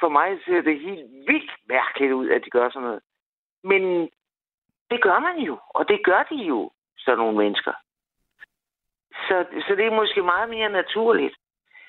for 0.00 0.08
mig 0.08 0.38
ser 0.44 0.60
det 0.60 0.80
helt 0.80 1.10
vildt 1.28 1.52
mærkeligt 1.68 2.12
ud, 2.12 2.28
at 2.28 2.44
de 2.44 2.50
gør 2.50 2.70
sådan 2.70 2.86
noget. 2.86 3.02
Men 3.64 3.82
det 4.90 5.02
gør 5.02 5.18
man 5.18 5.38
jo, 5.38 5.58
og 5.68 5.88
det 5.88 6.04
gør 6.04 6.22
de 6.30 6.36
jo, 6.36 6.70
sådan 6.98 7.18
nogle 7.18 7.38
mennesker. 7.38 7.72
Så, 9.26 9.46
så 9.66 9.74
det 9.76 9.86
er 9.86 10.00
måske 10.00 10.22
meget 10.22 10.50
mere 10.50 10.68
naturligt. 10.68 11.34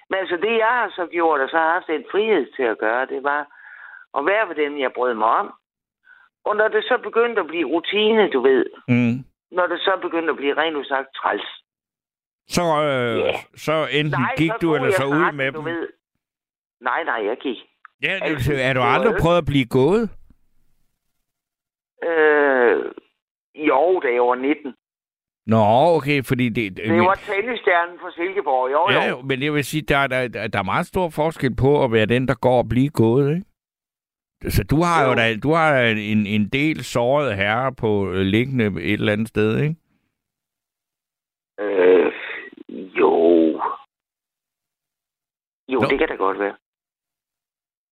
Men 0.10 0.19
altså 0.19 0.36
det, 0.45 0.53
jeg 0.57 0.68
har 0.80 0.90
så 0.95 1.07
gjort, 1.11 1.40
og 1.41 1.49
så 1.49 1.57
har 1.57 1.64
jeg 1.65 1.73
haft 1.73 1.90
en 1.90 2.06
frihed 2.11 2.45
til 2.56 2.64
at 2.64 2.77
gøre, 2.77 3.06
det 3.06 3.23
var 3.23 3.41
at 4.18 4.26
være 4.26 4.49
ved 4.49 4.56
dem, 4.56 4.80
jeg 4.80 4.91
brød 4.95 5.14
mig 5.14 5.27
om. 5.27 5.53
Og 6.45 6.56
når 6.56 6.68
det 6.68 6.84
så 6.84 6.98
begyndte 7.03 7.41
at 7.41 7.48
blive 7.48 7.68
rutine, 7.68 8.30
du 8.31 8.41
ved, 8.41 8.65
Mm. 8.88 9.15
når 9.52 9.68
det 9.68 9.80
så 9.80 9.98
begyndte 10.02 10.30
at 10.31 10.38
blive 10.38 10.57
rent 10.57 10.76
udsagt 10.76 11.07
træls. 11.15 11.48
Så, 12.48 12.61
øh, 12.61 13.18
Ja. 13.19 13.34
så 13.56 13.88
enten 13.91 14.22
Nej, 14.22 14.36
gik 14.38 14.52
så 14.52 14.57
du, 14.61 14.76
eller 14.76 14.91
så 14.91 15.06
ud 15.06 15.10
snakken, 15.11 15.38
med 15.38 15.52
dem. 15.52 15.65
Ved. 15.65 15.88
Nej, 16.81 17.03
nej, 17.03 17.26
jeg 17.26 17.38
gik. 17.38 17.57
Ja, 18.03 18.14
det, 18.15 18.22
Altså, 18.22 18.53
er 18.61 18.73
du 18.73 18.81
aldrig 18.81 19.15
prøvet 19.22 19.38
at 19.38 19.45
blive 19.45 19.65
gået? 19.65 20.10
Øh, 22.03 22.91
jo, 23.56 23.99
da 24.03 24.07
jeg 24.14 24.22
var 24.22 24.36
19. 24.36 24.76
Nå, 25.49 25.61
okay, 25.97 26.23
fordi 26.23 26.49
det... 26.49 26.77
Det 26.77 27.01
var 27.11 27.15
tennisstjernen 27.15 27.99
fra 27.99 28.11
Silkeborg. 28.11 28.71
Jo, 28.71 28.81
Ja, 29.01 29.09
jo. 29.09 29.17
jo, 29.17 29.21
men 29.21 29.43
jeg 29.43 29.53
vil 29.53 29.63
sige, 29.65 29.81
der, 29.81 30.07
der, 30.07 30.27
der 30.27 30.47
der 30.47 30.59
er 30.59 30.63
meget 30.63 30.85
stor 30.88 31.09
forskel 31.09 31.55
på 31.55 31.84
at 31.84 31.91
være 31.91 32.05
den, 32.05 32.27
der 32.27 32.35
går 32.35 32.57
og 32.57 32.69
blive 32.69 32.89
gået, 32.89 33.30
ikke? 33.35 33.45
Så 34.55 34.63
du 34.63 34.76
har 34.81 35.03
jo, 35.03 35.09
Jo. 35.09 35.15
da, 35.15 35.38
du 35.38 35.51
har 35.53 35.80
en, 36.13 36.26
en 36.27 36.49
del 36.49 36.84
sårede 36.84 37.35
herrer 37.35 37.71
på 37.71 38.11
øh, 38.11 38.21
liggende 38.21 38.65
et 38.65 38.93
eller 38.93 39.13
andet 39.13 39.27
sted, 39.27 39.57
ikke? 39.61 39.76
Øh, 41.59 42.13
jo. 42.99 43.13
Jo, 45.73 45.80
Nå. 45.80 45.88
det 45.89 45.99
kan 45.99 46.07
da 46.07 46.15
godt 46.15 46.39
være. 46.39 46.55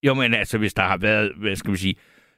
Jo, 0.03 0.13
men 0.13 0.33
altså, 0.33 0.57
hvis 0.57 0.73
der 0.73 0.83
har 0.83 0.97
været, 0.97 1.33
hvad 1.37 1.55
skal 1.55 1.71
vi 1.71 1.77
sige, 1.77 1.95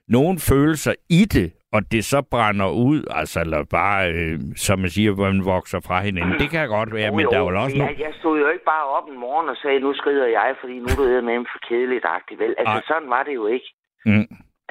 nogle 0.08 0.40
følelser 0.40 0.94
i 1.10 1.26
det, 1.26 1.54
og 1.76 1.82
det 1.92 2.06
så 2.06 2.20
brænder 2.34 2.70
ud, 2.88 3.00
altså, 3.20 3.38
eller 3.46 3.64
bare, 3.80 4.12
øh, 4.14 4.40
som 4.66 4.80
man 4.80 4.90
siger, 4.90 5.12
hvor 5.16 5.26
man 5.34 5.46
vokser 5.46 5.80
fra 5.88 5.98
hinanden, 6.08 6.40
det 6.40 6.50
kan 6.50 6.68
godt 6.78 6.94
være, 6.94 7.08
Jo, 7.12 7.16
men 7.16 7.24
jo, 7.26 7.30
der 7.32 7.40
er 7.40 7.46
vel 7.50 7.56
også 7.66 7.78
jeg, 7.78 7.86
nogle... 7.86 8.02
jeg 8.06 8.14
stod 8.20 8.36
jo 8.44 8.48
ikke 8.54 8.66
bare 8.66 8.86
op 8.98 9.08
en 9.10 9.20
morgen 9.26 9.50
og 9.50 9.58
sagde, 9.62 9.80
nu 9.80 9.94
skrider 9.94 10.28
jeg, 10.28 10.56
fordi 10.62 10.76
nu 10.80 10.90
er 11.04 11.10
det 11.16 11.24
med 11.24 11.46
for 11.54 11.60
kedeligt 11.70 12.06
agtigt, 12.18 12.40
vel? 12.40 12.56
Altså, 12.58 12.74
Nej. 12.80 12.88
sådan 12.88 13.10
var 13.10 13.24
det 13.24 13.34
jo 13.42 13.46
ikke. 13.56 13.70
Mm. 14.06 14.28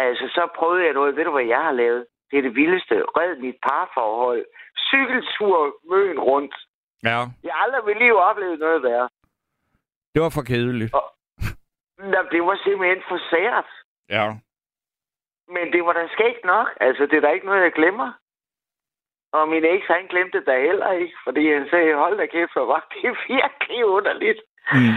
Altså, 0.06 0.24
så 0.36 0.42
prøvede 0.58 0.84
jeg 0.86 0.92
noget. 0.98 1.16
Ved 1.16 1.24
du, 1.24 1.32
hvad 1.32 1.44
jeg 1.54 1.62
har 1.68 1.72
lavet? 1.72 2.06
Det 2.30 2.38
er 2.38 2.42
det 2.42 2.54
vildeste. 2.54 2.94
Red 3.18 3.32
mit 3.44 3.58
parforhold. 3.68 4.42
Cykeltur 4.90 5.56
møen 5.90 6.18
rundt. 6.30 6.54
Ja, 7.04 7.18
Jeg 7.46 7.52
har 7.54 7.62
aldrig 7.64 7.82
mit 7.86 7.98
liv 8.04 8.14
oplevet 8.30 8.58
noget 8.58 8.82
værre. 8.82 9.08
det 10.14 10.22
var 10.22 10.28
for 10.38 10.42
kedeligt. 10.42 10.92
Nå, 12.12 12.18
det 12.32 12.40
var 12.48 12.56
simpelthen 12.64 13.02
for 13.08 13.18
sært. 13.30 13.68
Ja. 14.16 14.26
Men 15.54 15.72
det 15.72 15.84
var 15.86 15.92
da 15.92 16.08
skægt 16.12 16.44
nok. 16.44 16.68
Altså, 16.80 17.02
det 17.06 17.16
er 17.16 17.20
da 17.20 17.30
ikke 17.30 17.46
noget, 17.46 17.62
jeg 17.62 17.72
glemmer. 17.72 18.12
Og 19.32 19.48
min 19.48 19.64
eks, 19.64 19.86
han 19.86 20.06
glemte 20.06 20.38
det 20.38 20.46
da 20.46 20.60
heller 20.60 20.90
ikke, 20.92 21.16
fordi 21.24 21.52
han 21.52 21.66
sagde, 21.70 21.94
hold 21.94 22.16
da 22.18 22.26
kæft, 22.26 22.52
hvor 22.52 22.66
var 22.66 22.86
det 22.92 23.16
virkelig 23.34 23.84
underligt. 23.84 24.40
Mm. 24.72 24.96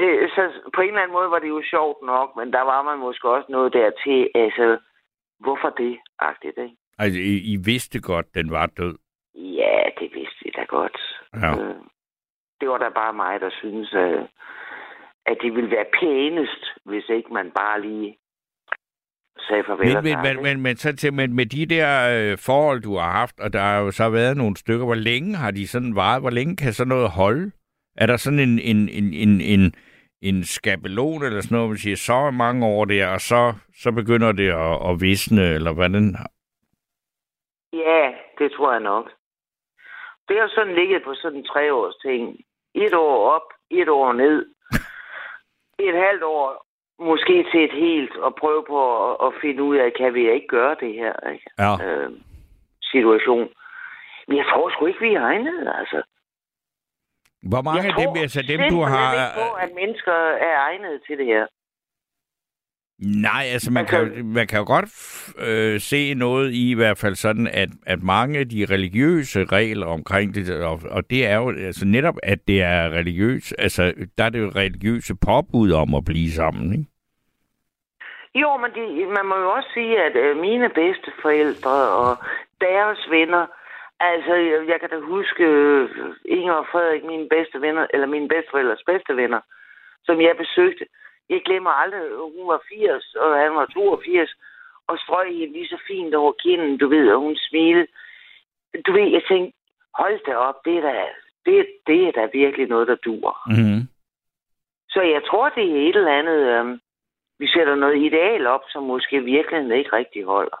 Øh, 0.00 0.28
så 0.34 0.42
på 0.74 0.80
en 0.80 0.88
eller 0.88 1.02
anden 1.02 1.16
måde 1.18 1.30
var 1.30 1.38
det 1.38 1.48
jo 1.48 1.62
sjovt 1.70 2.06
nok, 2.06 2.36
men 2.36 2.52
der 2.52 2.60
var 2.60 2.82
man 2.82 2.98
måske 2.98 3.28
også 3.28 3.46
noget 3.48 3.72
der 3.72 3.90
til, 4.04 4.30
altså, 4.34 4.78
hvorfor 5.40 5.70
det, 5.70 5.98
agtigt, 6.18 6.58
ikke? 6.58 6.76
Altså, 6.98 7.20
I, 7.20 7.34
I 7.52 7.56
vidste 7.64 8.00
godt, 8.00 8.34
den 8.34 8.50
var 8.50 8.66
død. 8.66 8.98
Ja, 9.34 9.82
det 10.00 10.14
vidste 10.14 10.40
vi 10.44 10.50
da 10.56 10.64
godt. 10.64 10.98
Ja. 11.34 11.50
Øh, 11.50 11.76
det 12.60 12.68
var 12.68 12.78
da 12.78 12.88
bare 12.88 13.12
mig, 13.12 13.40
der 13.40 13.50
synes, 13.50 13.94
øh, 13.94 14.22
at 15.26 15.36
det 15.42 15.54
ville 15.54 15.70
være 15.70 15.92
pænest, 16.00 16.64
hvis 16.84 17.08
ikke 17.08 17.32
man 17.32 17.50
bare 17.50 17.80
lige 17.80 18.18
sagde 19.38 19.64
farvel. 19.66 19.94
Men, 19.94 20.04
men, 20.04 20.16
men, 20.22 20.42
men, 20.42 20.60
men 20.60 20.76
så 20.76 20.96
til, 20.96 21.12
med, 21.12 21.28
med 21.28 21.46
de 21.46 21.66
der 21.66 21.88
øh, 22.14 22.38
forhold, 22.38 22.80
du 22.80 22.96
har 22.96 23.10
haft, 23.10 23.40
og 23.40 23.52
der 23.52 23.60
har 23.60 23.78
jo 23.80 23.90
så 23.90 24.10
været 24.10 24.36
nogle 24.36 24.56
stykker, 24.56 24.84
hvor 24.84 24.94
længe 24.94 25.36
har 25.36 25.50
de 25.50 25.68
sådan 25.68 25.96
varet? 25.96 26.20
Hvor 26.20 26.30
længe 26.30 26.56
kan 26.56 26.72
sådan 26.72 26.88
noget 26.88 27.10
holde? 27.10 27.50
Er 27.96 28.06
der 28.06 28.16
sådan 28.16 28.38
en, 28.38 28.58
en, 28.58 28.88
en, 28.88 29.14
en, 29.14 29.40
en, 29.40 29.74
en 30.22 30.44
skabelon 30.44 31.22
eller 31.22 31.40
sådan 31.40 31.56
noget, 31.56 31.70
man 31.70 31.78
siger, 31.78 31.96
så 31.96 32.30
mange 32.30 32.66
år 32.66 32.84
der, 32.84 33.08
og 33.08 33.20
så, 33.20 33.54
så 33.82 33.92
begynder 33.92 34.32
det 34.32 34.50
at, 34.50 34.90
at 34.90 35.00
visne, 35.00 35.42
eller 35.54 35.72
hvordan? 35.72 36.16
Ja, 37.72 38.12
det 38.38 38.52
tror 38.52 38.72
jeg 38.72 38.80
nok. 38.80 39.10
Det 40.28 40.36
har 40.40 40.48
sådan 40.48 40.74
ligget 40.74 41.02
på 41.04 41.14
sådan 41.14 41.38
en 41.38 41.44
treårs 41.44 41.96
ting. 41.96 42.40
Et 42.74 42.94
år 42.94 43.30
op, 43.34 43.48
et 43.70 43.88
år 43.88 44.12
ned. 44.12 44.46
Et 45.78 45.94
halvt 45.94 46.22
år 46.22 46.63
måske 46.98 47.46
til 47.52 47.64
et 47.64 47.72
helt, 47.72 48.16
og 48.16 48.34
prøve 48.34 48.64
på 48.68 48.78
at, 49.10 49.16
at 49.26 49.32
finde 49.42 49.62
ud 49.62 49.76
af, 49.76 49.92
kan 50.00 50.14
vi 50.14 50.32
ikke 50.32 50.46
gøre 50.48 50.76
det 50.80 50.94
her, 50.94 51.14
ikke? 51.32 51.46
Ja. 51.58 51.72
Øh, 51.86 52.10
situation. 52.82 53.48
Men 54.28 54.36
jeg 54.36 54.46
tror 54.50 54.70
sgu 54.70 54.86
ikke, 54.86 55.00
vi 55.00 55.14
er 55.14 55.20
egnet, 55.20 55.72
altså. 55.78 56.02
Hvor 57.50 57.62
mange 57.62 57.82
jeg 57.82 57.98
af 57.98 58.06
dem, 58.14 58.22
altså 58.22 58.42
dem, 58.52 58.60
du 58.74 58.80
har... 58.92 59.08
ikke 59.12 59.40
på, 59.42 59.48
at 59.64 59.70
mennesker 59.80 60.16
er 60.48 60.56
egnet 60.68 61.02
til 61.06 61.18
det 61.18 61.26
her. 61.26 61.46
Nej, 62.98 63.44
altså 63.52 63.72
man, 63.72 63.86
kan, 63.86 63.98
Altså- 63.98 64.18
jo- 64.18 64.24
man 64.24 64.46
kan 64.46 64.58
jo 64.58 64.64
godt 64.66 64.84
øh, 65.48 65.80
se 65.80 66.14
noget 66.14 66.52
i, 66.52 66.70
i 66.70 66.74
hvert 66.74 66.98
fald 66.98 67.14
sådan, 67.14 67.46
at, 67.46 67.68
at 67.86 68.02
mange 68.02 68.38
af 68.38 68.48
de 68.48 68.66
religiøse 68.70 69.44
regler 69.44 69.86
omkring 69.86 70.34
det, 70.34 70.64
og, 70.64 70.80
og 70.90 71.10
det 71.10 71.26
er 71.26 71.36
jo 71.36 71.48
altså 71.50 71.86
netop, 71.86 72.14
at 72.22 72.38
det 72.48 72.62
er 72.62 72.90
religiøst, 72.90 73.54
altså 73.58 73.94
der 74.18 74.24
er 74.24 74.28
det 74.28 74.40
jo 74.40 74.48
religiøse 74.56 75.14
påbud 75.26 75.72
om 75.72 75.94
at 75.94 76.04
blive 76.04 76.30
sammen, 76.30 76.72
ikke? 76.72 76.90
Jo, 78.34 78.56
men 78.56 78.70
de, 78.76 79.06
man 79.06 79.26
må 79.26 79.36
jo 79.36 79.50
også 79.50 79.68
sige, 79.74 80.02
at 80.06 80.16
øh, 80.16 80.36
mine 80.36 80.68
bedsteforældre 80.68 81.76
og 82.02 82.16
deres 82.60 82.98
venner, 83.10 83.46
altså 84.00 84.34
jeg, 84.34 84.60
jeg 84.68 84.78
kan 84.80 84.90
da 84.90 84.98
huske 85.14 85.44
øh, 85.44 85.88
Inger 86.24 86.52
og 86.52 86.66
Frederik, 86.72 87.04
mine 87.04 87.28
bedste 87.28 87.60
venner, 87.60 87.86
eller 87.94 88.06
mine 88.06 88.28
bedsteforældres 88.28 88.82
bedste 88.86 89.16
venner, 89.16 89.40
som 90.04 90.20
jeg 90.20 90.34
besøgte. 90.38 90.84
Jeg 91.30 91.40
glemmer 91.44 91.70
aldrig, 91.82 92.00
hun 92.36 92.46
var 92.52 92.60
80, 92.68 93.14
og 93.22 93.28
han 93.44 93.52
var 93.58 93.66
82, 93.66 94.30
og 94.88 94.98
strøg 95.04 95.28
hende 95.38 95.52
lige 95.52 95.68
så 95.68 95.78
fint 95.90 96.14
over 96.14 96.32
kinden, 96.44 96.78
du 96.78 96.88
ved, 96.88 97.06
og 97.14 97.20
hun 97.20 97.36
smilede. 97.48 97.86
Du 98.86 98.92
ved, 98.92 99.08
jeg 99.16 99.22
tænkte, 99.30 99.52
hold 100.00 100.18
da 100.26 100.34
op, 100.48 100.54
det 100.64 100.76
er 100.76 100.82
da, 100.90 100.94
det, 101.46 101.66
det 101.86 101.98
er 102.08 102.12
da 102.12 102.28
virkelig 102.32 102.66
noget, 102.68 102.88
der 102.88 102.94
dur. 102.94 103.28
Mm-hmm. 103.46 103.80
Så 104.94 105.00
jeg 105.02 105.22
tror, 105.28 105.48
det 105.48 105.64
er 105.70 105.88
et 105.88 105.96
eller 105.96 106.18
andet, 106.20 106.40
øhm, 106.54 106.80
vi 107.38 107.46
sætter 107.48 107.74
noget 107.74 107.96
ideal 108.06 108.46
op, 108.46 108.60
som 108.72 108.82
måske 108.82 109.20
virkelig 109.24 109.78
ikke 109.78 109.92
rigtig 109.96 110.24
holder. 110.24 110.58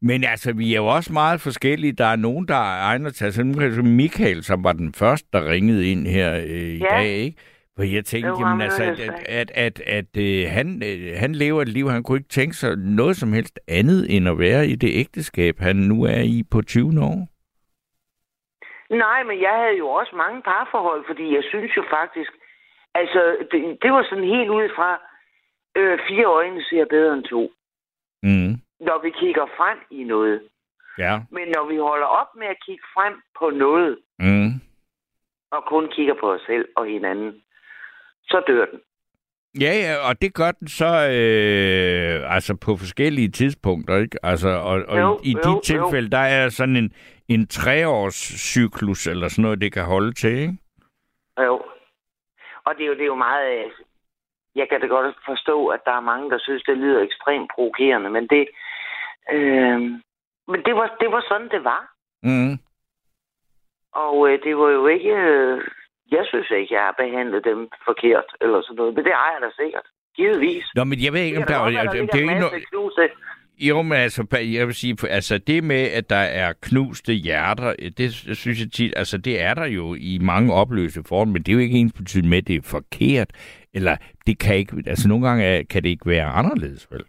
Men 0.00 0.24
altså, 0.24 0.52
vi 0.52 0.74
er 0.74 0.76
jo 0.76 0.86
også 0.86 1.12
meget 1.12 1.40
forskellige. 1.40 1.92
Der 1.92 2.04
er 2.06 2.16
nogen, 2.16 2.48
der 2.48 2.54
egner 2.90 3.18
jeg- 3.20 3.32
som 3.74 3.86
Michael, 3.86 4.44
som 4.44 4.64
var 4.64 4.72
den 4.72 4.92
første, 4.94 5.28
der 5.32 5.50
ringede 5.50 5.90
ind 5.90 6.06
her 6.06 6.34
øh, 6.34 6.44
i 6.50 6.78
Ja. 6.78 6.86
dag, 6.96 7.06
ikke? 7.06 7.38
For 7.76 7.82
jeg 7.82 8.04
tænkte, 8.04 8.30
var 8.30 8.38
jamen 8.40 8.60
altså, 8.60 8.82
at, 8.84 9.00
at, 9.40 9.50
at, 9.66 9.80
at 9.80 10.16
øh, 10.26 10.50
han, 10.56 10.82
øh, 10.88 11.18
han 11.22 11.32
lever 11.34 11.62
et 11.62 11.68
liv, 11.68 11.88
han 11.88 12.02
kunne 12.02 12.18
ikke 12.18 12.28
tænke 12.28 12.54
sig 12.54 12.76
noget 12.76 13.16
som 13.16 13.32
helst 13.32 13.60
andet, 13.68 14.16
end 14.16 14.28
at 14.28 14.38
være 14.38 14.66
i 14.66 14.74
det 14.74 14.90
ægteskab, 15.02 15.54
han 15.58 15.76
nu 15.76 16.04
er 16.04 16.20
i 16.36 16.42
på 16.50 16.62
20 16.62 16.86
år. 17.10 17.18
Nej, 19.04 19.22
men 19.22 19.40
jeg 19.42 19.54
havde 19.62 19.76
jo 19.78 19.88
også 19.88 20.16
mange 20.16 20.42
parforhold, 20.42 21.04
fordi 21.06 21.34
jeg 21.34 21.44
synes 21.50 21.76
jo 21.76 21.84
faktisk, 21.90 22.32
altså, 22.94 23.36
det, 23.52 23.78
det 23.82 23.90
var 23.92 24.02
sådan 24.10 24.24
helt 24.36 24.50
ud 24.50 24.68
fra, 24.76 24.90
øh, 25.76 25.98
fire 26.08 26.24
øjne 26.24 26.62
ser 26.64 26.84
bedre 26.90 27.14
end 27.14 27.24
to, 27.24 27.52
Mm. 28.22 28.52
når 28.88 29.02
vi 29.02 29.10
kigger 29.20 29.46
frem 29.56 29.78
i 29.90 30.04
noget. 30.04 30.42
Ja. 30.98 31.20
Men 31.30 31.48
når 31.54 31.68
vi 31.68 31.76
holder 31.76 32.06
op 32.06 32.30
med 32.36 32.46
at 32.46 32.56
kigge 32.66 32.84
frem 32.94 33.14
på 33.38 33.50
noget, 33.50 33.98
Mm. 34.18 34.50
og 35.50 35.64
kun 35.66 35.88
kigger 35.96 36.14
på 36.20 36.32
os 36.32 36.40
selv 36.46 36.68
og 36.76 36.86
hinanden, 36.86 37.42
så 38.28 38.42
dør 38.46 38.64
den. 38.64 38.80
Ja, 39.60 39.72
ja, 39.84 40.08
og 40.08 40.22
det 40.22 40.34
gør 40.34 40.50
den 40.50 40.68
så 40.68 40.86
øh, 40.86 42.34
altså 42.34 42.56
på 42.56 42.76
forskellige 42.76 43.28
tidspunkter, 43.28 43.96
ikke? 43.96 44.18
Altså, 44.22 44.48
og, 44.48 44.82
og 44.88 44.98
Jo, 45.00 45.20
i, 45.22 45.28
i 45.28 45.32
jo, 45.32 45.40
de 45.44 45.50
jo. 45.50 45.60
tilfælde, 45.60 46.10
der 46.10 46.18
er 46.18 46.48
sådan 46.48 46.76
en, 46.76 46.92
en 47.28 47.46
treårs 47.46 48.14
cyklus 48.52 49.06
eller 49.06 49.28
sådan 49.28 49.42
noget, 49.42 49.60
det 49.60 49.72
kan 49.72 49.84
holde 49.84 50.12
til, 50.12 50.30
ikke? 50.38 50.56
Jo. 51.40 51.62
Og 52.64 52.74
det 52.76 52.82
er 52.84 52.86
jo, 52.86 52.94
det 52.94 53.00
er 53.02 53.06
jo 53.06 53.14
meget... 53.14 53.64
øh, 53.64 53.70
Jeg 54.54 54.66
kan 54.68 54.80
da 54.80 54.86
godt 54.86 55.16
forstå, 55.26 55.66
at 55.68 55.80
der 55.84 55.92
er 55.92 56.00
mange, 56.00 56.30
der 56.30 56.38
synes, 56.38 56.62
det 56.62 56.76
lyder 56.78 57.02
ekstremt 57.02 57.50
provokerende, 57.54 58.10
men 58.10 58.28
det... 58.28 58.48
Øh, 59.32 59.80
men 60.48 60.60
det 60.66 60.74
var, 60.74 60.96
det 61.00 61.10
var 61.12 61.24
sådan, 61.28 61.48
det 61.48 61.64
var. 61.64 61.82
Mm. 62.22 62.58
Og 63.92 64.28
øh, 64.28 64.38
det 64.44 64.56
var 64.56 64.70
jo 64.70 64.86
ikke... 64.86 65.10
Øh, 65.10 65.60
jeg 66.18 66.24
synes 66.30 66.50
ikke, 66.58 66.74
jeg 66.74 66.82
har 66.88 66.94
behandlet 67.02 67.44
dem 67.50 67.60
forkert, 67.88 68.28
eller 68.40 68.58
sådan 68.62 68.76
noget. 68.76 68.94
Men 68.94 69.04
det 69.04 69.14
har 69.20 69.30
jeg 69.34 69.40
da 69.46 69.50
sikkert. 69.62 69.86
Givetvis. 70.16 70.64
Nå, 70.76 70.84
men 70.84 70.98
jeg 71.04 71.12
ved 71.12 71.20
ikke, 71.20 71.38
om 71.38 71.44
der, 71.48 71.64
det, 71.64 71.74
der, 71.74 71.82
der, 71.82 71.90
det, 71.90 72.00
ligger 72.00 72.12
det 72.12 72.24
er 72.24 72.56
ikke 72.56 72.74
noget... 72.74 73.10
Jo, 73.58 73.82
men 73.82 73.92
altså, 73.92 74.26
jeg 74.32 74.66
vil 74.66 74.74
sige, 74.74 74.96
altså 75.10 75.38
det 75.38 75.64
med, 75.64 75.90
at 75.98 76.10
der 76.10 76.24
er 76.42 76.52
knuste 76.62 77.12
hjerter, 77.12 77.74
det 77.98 78.12
synes 78.36 78.60
jeg 78.60 78.70
tit, 78.72 78.92
altså 78.96 79.18
det 79.18 79.42
er 79.42 79.54
der 79.54 79.66
jo 79.66 79.94
i 79.94 80.18
mange 80.22 80.54
opløse 80.54 81.02
forhold, 81.08 81.28
men 81.28 81.42
det 81.42 81.48
er 81.48 81.52
jo 81.52 81.58
ikke 81.58 81.78
ens 81.78 81.92
betydende 81.92 82.30
med, 82.30 82.38
at 82.38 82.48
det 82.48 82.56
er 82.56 82.70
forkert, 82.76 83.30
eller 83.74 83.96
det 84.26 84.38
kan 84.38 84.56
ikke, 84.56 84.82
altså 84.86 85.08
nogle 85.08 85.26
gange 85.28 85.64
kan 85.64 85.82
det 85.82 85.88
ikke 85.88 86.06
være 86.06 86.26
anderledes, 86.26 86.88
vel? 86.90 87.04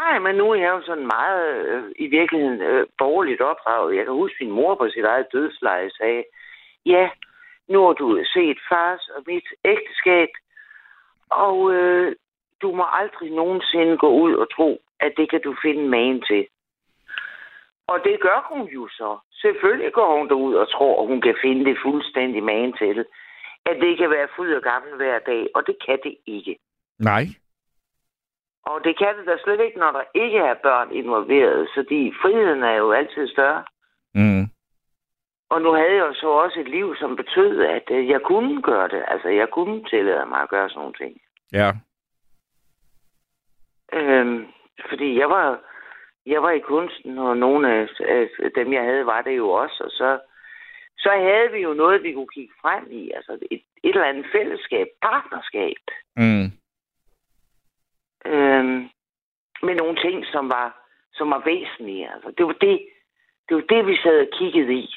Nej, 0.00 0.18
men 0.18 0.34
nu 0.34 0.50
er 0.50 0.58
jeg 0.64 0.72
jo 0.76 0.82
sådan 0.86 1.06
meget, 1.06 1.44
øh, 1.66 1.82
i 2.04 2.06
virkeligheden, 2.06 2.60
øh, 2.62 2.86
borgerligt 2.98 3.40
opdraget. 3.40 3.96
Jeg 3.96 4.04
kan 4.04 4.14
huske, 4.14 4.44
min 4.44 4.54
mor 4.54 4.74
på 4.74 4.88
sit 4.94 5.04
eget 5.04 5.26
dødsleje 5.32 5.90
sagde, 5.90 6.22
ja, 6.86 7.08
nu 7.68 7.86
har 7.86 7.92
du 7.92 8.24
set 8.34 8.58
fars 8.68 9.08
og 9.08 9.22
mit 9.26 9.48
ægteskab, 9.64 10.28
og 11.30 11.72
øh, 11.72 12.16
du 12.62 12.72
må 12.72 12.84
aldrig 12.92 13.30
nogensinde 13.30 13.96
gå 13.96 14.08
ud 14.08 14.34
og 14.34 14.46
tro, 14.56 14.80
at 15.00 15.12
det 15.16 15.30
kan 15.30 15.40
du 15.44 15.56
finde 15.62 15.88
magen 15.88 16.22
til. 16.22 16.46
Og 17.88 18.00
det 18.04 18.20
gør 18.20 18.46
hun 18.52 18.66
jo 18.68 18.88
så. 18.88 19.18
Selvfølgelig 19.32 19.92
går 19.92 20.18
hun 20.18 20.28
derud 20.28 20.54
og 20.54 20.70
tror, 20.72 21.02
at 21.02 21.08
hun 21.08 21.20
kan 21.20 21.36
finde 21.42 21.64
det 21.64 21.78
fuldstændig 21.82 22.42
magen 22.42 22.72
til. 22.72 23.04
At 23.66 23.76
det 23.80 23.98
kan 23.98 24.10
være 24.10 24.28
fuld 24.36 24.54
og 24.54 24.62
gammel 24.62 24.96
hver 24.96 25.18
dag, 25.18 25.46
og 25.54 25.66
det 25.66 25.76
kan 25.86 25.98
det 26.04 26.16
ikke. 26.26 26.58
Nej. 26.98 27.24
Og 28.62 28.84
det 28.84 28.98
kan 28.98 29.12
det 29.18 29.26
da 29.26 29.36
slet 29.44 29.60
ikke, 29.60 29.78
når 29.78 29.92
der 29.92 30.04
ikke 30.14 30.38
er 30.38 30.54
børn 30.54 30.92
involveret, 30.92 31.68
fordi 31.74 32.12
friheden 32.22 32.62
er 32.62 32.74
jo 32.74 32.92
altid 32.92 33.28
større. 33.28 33.64
Mm. 34.14 34.44
Og 35.48 35.62
nu 35.62 35.72
havde 35.72 35.94
jeg 35.94 36.06
jo 36.08 36.14
så 36.14 36.28
også 36.28 36.60
et 36.60 36.68
liv, 36.68 36.96
som 36.96 37.16
betød, 37.16 37.60
at 37.60 37.90
øh, 37.90 38.08
jeg 38.08 38.20
kunne 38.22 38.62
gøre 38.62 38.88
det. 38.88 39.04
Altså, 39.08 39.28
jeg 39.28 39.48
kunne 39.50 39.84
tillade 39.84 40.26
mig 40.26 40.40
at 40.42 40.48
gøre 40.48 40.68
sådan 40.68 40.80
nogle 40.80 40.94
ting. 40.94 41.20
Ja. 41.52 41.72
Øhm, 43.92 44.46
fordi 44.88 45.18
jeg 45.18 45.30
var, 45.30 45.60
jeg 46.26 46.42
var 46.42 46.50
i 46.50 46.58
kunsten, 46.58 47.18
og 47.18 47.36
nogle 47.36 47.74
af, 47.74 47.88
af 48.00 48.28
dem, 48.54 48.72
jeg 48.72 48.82
havde, 48.82 49.06
var 49.06 49.22
det 49.22 49.36
jo 49.36 49.50
også. 49.50 49.82
Og 49.84 49.90
så, 49.90 50.18
så 50.98 51.10
havde 51.10 51.52
vi 51.52 51.58
jo 51.58 51.74
noget, 51.74 52.02
vi 52.02 52.12
kunne 52.12 52.34
kigge 52.34 52.54
frem 52.62 52.86
i. 52.90 53.10
Altså 53.10 53.38
et, 53.50 53.62
et 53.84 53.94
eller 53.94 54.04
andet 54.04 54.26
fællesskab, 54.32 54.86
partnerskab. 55.02 55.82
Mm. 56.16 56.46
Øhm, 58.32 58.88
med 59.62 59.74
nogle 59.74 59.96
ting, 59.96 60.26
som 60.26 60.50
var, 60.50 60.86
som 61.12 61.30
var 61.30 61.42
væsentlige. 61.44 62.12
Altså, 62.14 62.32
det 62.38 62.46
var 62.46 62.52
det, 62.52 62.88
det 63.48 63.56
var 63.56 63.62
det, 63.62 63.86
vi 63.86 63.96
sad 63.96 64.20
og 64.20 64.28
kiggede 64.38 64.74
i. 64.74 64.96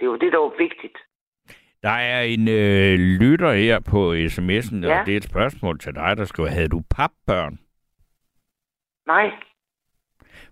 Det 0.00 0.08
var 0.08 0.16
det, 0.16 0.32
der 0.32 0.38
var 0.38 0.52
vigtigt. 0.58 0.98
Der 1.82 1.90
er 1.90 2.22
en 2.22 2.48
øh, 2.48 2.94
lytter 2.98 3.52
her 3.52 3.80
på 3.80 4.12
sms'en, 4.14 4.86
Ja. 4.86 5.00
og 5.00 5.06
det 5.06 5.12
er 5.12 5.16
et 5.16 5.24
spørgsmål 5.24 5.78
til 5.78 5.94
dig, 5.94 6.16
der 6.16 6.24
skriver, 6.24 6.48
havde 6.48 6.68
du 6.68 6.82
papbørn? 6.96 7.58
Nej, 9.06 9.30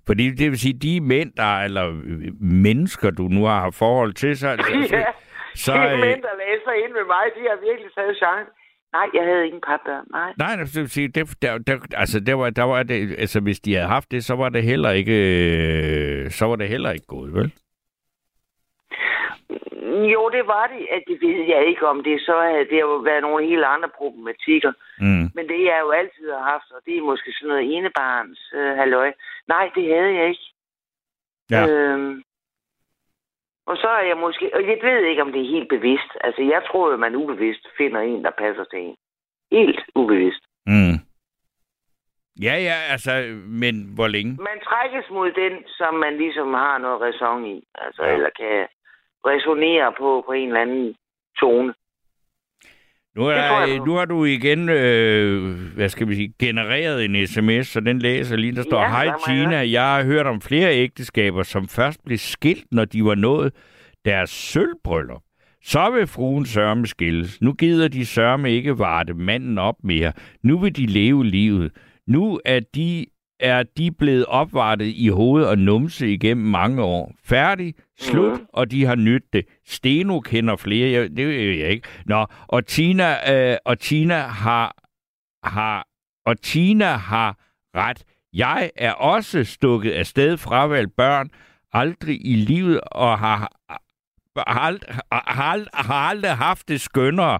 Fordi 0.06 0.30
det 0.30 0.50
vil 0.50 0.58
sige, 0.58 0.78
de 0.78 1.00
mænd, 1.00 1.32
der, 1.36 1.56
eller 1.60 1.88
øh, 2.04 2.32
mennesker, 2.40 3.10
du 3.10 3.22
nu 3.28 3.44
har 3.44 3.70
forhold 3.70 4.12
til, 4.12 4.36
så, 4.36 4.56
så, 4.90 4.96
ja. 4.96 5.04
så 5.54 5.72
de 5.72 5.92
øh, 5.92 5.98
mænd, 6.00 6.22
der 6.22 6.34
læser 6.44 6.72
ind 6.84 6.92
med 6.92 7.04
mig, 7.06 7.24
de 7.36 7.40
har 7.50 7.58
virkelig 7.70 7.90
taget 7.94 8.16
chance. 8.16 8.50
Nej, 8.92 9.06
jeg 9.14 9.24
havde 9.24 9.46
ingen 9.46 9.60
papbørn. 9.66 10.04
Nej. 10.10 10.32
Nej, 10.38 10.56
det 10.56 10.76
vil 10.80 10.88
sige, 10.90 11.08
det, 11.08 11.42
der, 11.42 11.58
der, 11.58 11.78
altså, 11.96 12.20
der 12.20 12.34
var, 12.34 12.50
der 12.50 12.62
var 12.62 12.82
det, 12.82 13.14
altså, 13.18 13.40
hvis 13.40 13.60
de 13.60 13.74
havde 13.74 13.88
haft 13.88 14.10
det, 14.10 14.24
så 14.24 14.34
var 14.34 14.48
det 14.48 14.62
heller 14.62 14.90
ikke, 14.90 15.16
øh, 16.24 16.30
så 16.30 16.46
var 16.46 16.56
det 16.56 16.68
heller 16.68 16.90
ikke 16.90 17.06
gået, 17.06 17.34
vel? 17.34 17.52
Jo, 20.14 20.28
det 20.36 20.46
var 20.46 20.66
det. 20.66 20.86
At 20.90 21.02
det 21.08 21.18
ved 21.20 21.44
jeg 21.54 21.66
ikke 21.66 21.86
om 21.86 22.02
det. 22.04 22.20
Så 22.20 22.40
havde 22.40 22.68
det 22.72 22.80
jo 22.80 22.96
været 22.96 23.22
nogle 23.22 23.46
helt 23.46 23.64
andre 23.64 23.88
problematikker. 23.88 24.72
Mm. 24.98 25.26
Men 25.34 25.48
det 25.48 25.60
jeg 25.64 25.78
jo 25.84 25.90
altid 25.90 26.30
har 26.32 26.44
haft, 26.52 26.70
og 26.70 26.80
det 26.86 26.96
er 26.96 27.02
måske 27.02 27.32
sådan 27.32 27.48
noget 27.48 27.76
enebarns 27.76 28.40
øh, 28.54 28.76
halløj. 28.76 29.12
Nej, 29.48 29.70
det 29.74 29.84
havde 29.94 30.14
jeg 30.14 30.28
ikke. 30.28 30.46
Ja. 31.50 31.68
Øhm, 31.68 32.22
og 33.66 33.76
så 33.76 33.88
er 33.88 34.04
jeg 34.06 34.16
måske... 34.16 34.50
Og 34.54 34.62
jeg 34.68 34.78
ved 34.82 35.04
ikke, 35.04 35.22
om 35.22 35.32
det 35.32 35.40
er 35.42 35.54
helt 35.56 35.68
bevidst. 35.68 36.10
Altså, 36.20 36.42
jeg 36.42 36.62
tror 36.68 36.90
jo, 36.90 36.96
man 36.96 37.16
ubevidst 37.16 37.66
finder 37.76 38.00
en, 38.00 38.24
der 38.24 38.30
passer 38.30 38.64
til 38.64 38.78
en. 38.80 38.96
Helt 39.52 39.80
ubevidst. 39.94 40.42
Mm. 40.66 40.96
Ja, 42.42 42.54
ja, 42.68 42.76
altså, 42.90 43.12
men 43.62 43.74
hvor 43.94 44.08
længe? 44.08 44.32
Man 44.48 44.60
trækkes 44.68 45.10
mod 45.10 45.30
den, 45.32 45.52
som 45.66 45.94
man 45.94 46.16
ligesom 46.16 46.54
har 46.54 46.78
noget 46.78 47.00
ræson 47.00 47.46
i. 47.46 47.64
Altså, 47.74 48.02
Ja. 48.04 48.12
eller 48.14 48.30
kan 48.40 48.66
resonere 49.26 49.92
på 49.98 50.22
på 50.26 50.32
en 50.32 50.48
eller 50.48 50.60
anden 50.60 50.94
tone. 51.40 51.74
Nu, 53.16 53.22
tror 53.22 53.30
jeg 53.32 53.70
er, 53.70 53.78
på. 53.78 53.84
nu 53.84 53.92
har 53.94 54.04
du 54.04 54.24
igen, 54.24 54.68
øh, 54.68 55.56
hvad 55.76 55.88
skal 55.88 56.08
vi 56.08 56.14
sige, 56.14 56.34
genereret 56.40 57.04
en 57.04 57.26
sms, 57.26 57.66
så 57.66 57.80
den 57.80 57.98
læser 57.98 58.36
lige, 58.36 58.54
der 58.56 58.62
står, 58.62 58.80
Ja, 58.80 58.88
Hej 58.88 59.08
Tina, 59.26 59.56
høre." 59.56 59.70
jeg 59.70 59.82
har 59.82 60.04
hørt 60.04 60.26
om 60.26 60.40
flere 60.40 60.74
ægteskaber, 60.74 61.42
som 61.42 61.68
først 61.68 62.04
blev 62.04 62.18
skilt, 62.18 62.64
når 62.72 62.84
de 62.84 63.04
var 63.04 63.14
nået 63.14 63.52
deres 64.04 64.30
sølvbryllup. 64.30 65.22
Så 65.64 65.90
vil 65.90 66.06
fruen 66.06 66.46
sørme 66.46 66.86
skilles. 66.86 67.40
Nu 67.40 67.52
gider 67.52 67.88
de 67.88 68.06
sørme 68.06 68.50
ikke 68.50 68.78
varte 68.78 69.14
manden 69.14 69.58
op 69.58 69.74
mere. 69.84 70.12
Nu 70.42 70.58
vil 70.58 70.76
de 70.76 70.86
leve 70.86 71.24
livet. 71.24 71.72
Nu 72.06 72.40
er 72.44 72.60
de, 72.74 73.06
er 73.40 73.62
de 73.62 73.90
blevet 73.90 74.26
opvartet 74.26 74.86
i 74.86 75.08
hoved 75.08 75.44
og 75.44 75.58
numse 75.58 76.12
igennem 76.12 76.46
mange 76.46 76.82
år. 76.82 77.12
Færdig, 77.24 77.74
slut, 78.00 78.40
mm. 78.40 78.46
og 78.52 78.70
de 78.70 78.84
har 78.84 78.94
nydt 78.94 79.32
det. 79.32 79.44
Steno 79.66 80.20
kender 80.20 80.56
flere, 80.56 80.90
jeg, 80.90 81.16
det 81.16 81.26
ved 81.26 81.34
jeg 81.34 81.70
ikke. 81.70 81.88
Nå, 82.06 82.26
og 82.48 82.66
Tina, 82.66 83.34
øh, 83.34 83.56
og 83.64 83.78
Tina 83.78 84.18
har, 84.18 84.76
har, 85.44 85.86
og 86.26 86.40
Tina 86.40 86.92
har 86.92 87.36
ret. 87.76 88.04
Jeg 88.32 88.70
er 88.76 88.92
også 88.92 89.44
stukket 89.44 89.90
af 89.90 90.06
sted 90.06 90.36
fravalgt 90.36 90.96
børn, 90.96 91.30
aldrig 91.72 92.26
i 92.26 92.36
livet, 92.36 92.80
og 92.80 93.18
har, 93.18 93.52
har, 93.70 93.80
har, 95.32 95.52
ald- 95.52 95.68
har 95.74 96.08
aldrig 96.08 96.30
haft 96.36 96.68
det 96.68 96.80
skønnere. 96.80 97.38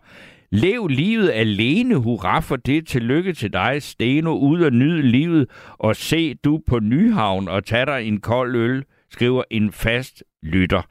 Lev 0.62 0.82
livet 0.88 1.30
alene, 1.44 1.94
hurra 2.04 2.36
for 2.48 2.56
det. 2.56 2.80
Tillykke 2.88 3.32
til 3.32 3.52
dig, 3.52 3.82
Steno, 3.82 4.32
ud 4.50 4.60
og 4.68 4.72
nyde 4.72 5.02
livet, 5.02 5.44
og 5.78 5.96
se 5.96 6.34
du 6.34 6.52
på 6.70 6.76
Nyhavn 6.78 7.48
og 7.48 7.64
tag 7.64 7.86
dig 7.86 8.00
en 8.08 8.20
kold 8.20 8.56
øl, 8.56 8.84
skriver 9.10 9.42
en 9.50 9.72
fast 9.72 10.24
lytter. 10.42 10.82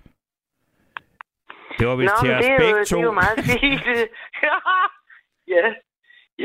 Det 1.78 1.86
var 1.88 1.96
vist 1.96 2.14
Nå, 2.18 2.22
til 2.22 2.30
os 2.36 2.46
det 2.46 2.52
er, 2.52 2.54
jo, 2.54 2.60
begge 2.64 2.80
det 2.80 2.88
to. 2.88 3.00
er 3.00 3.04
jo 3.04 3.12
meget 3.24 3.40
fint. 3.52 3.86
ja. 5.56 5.66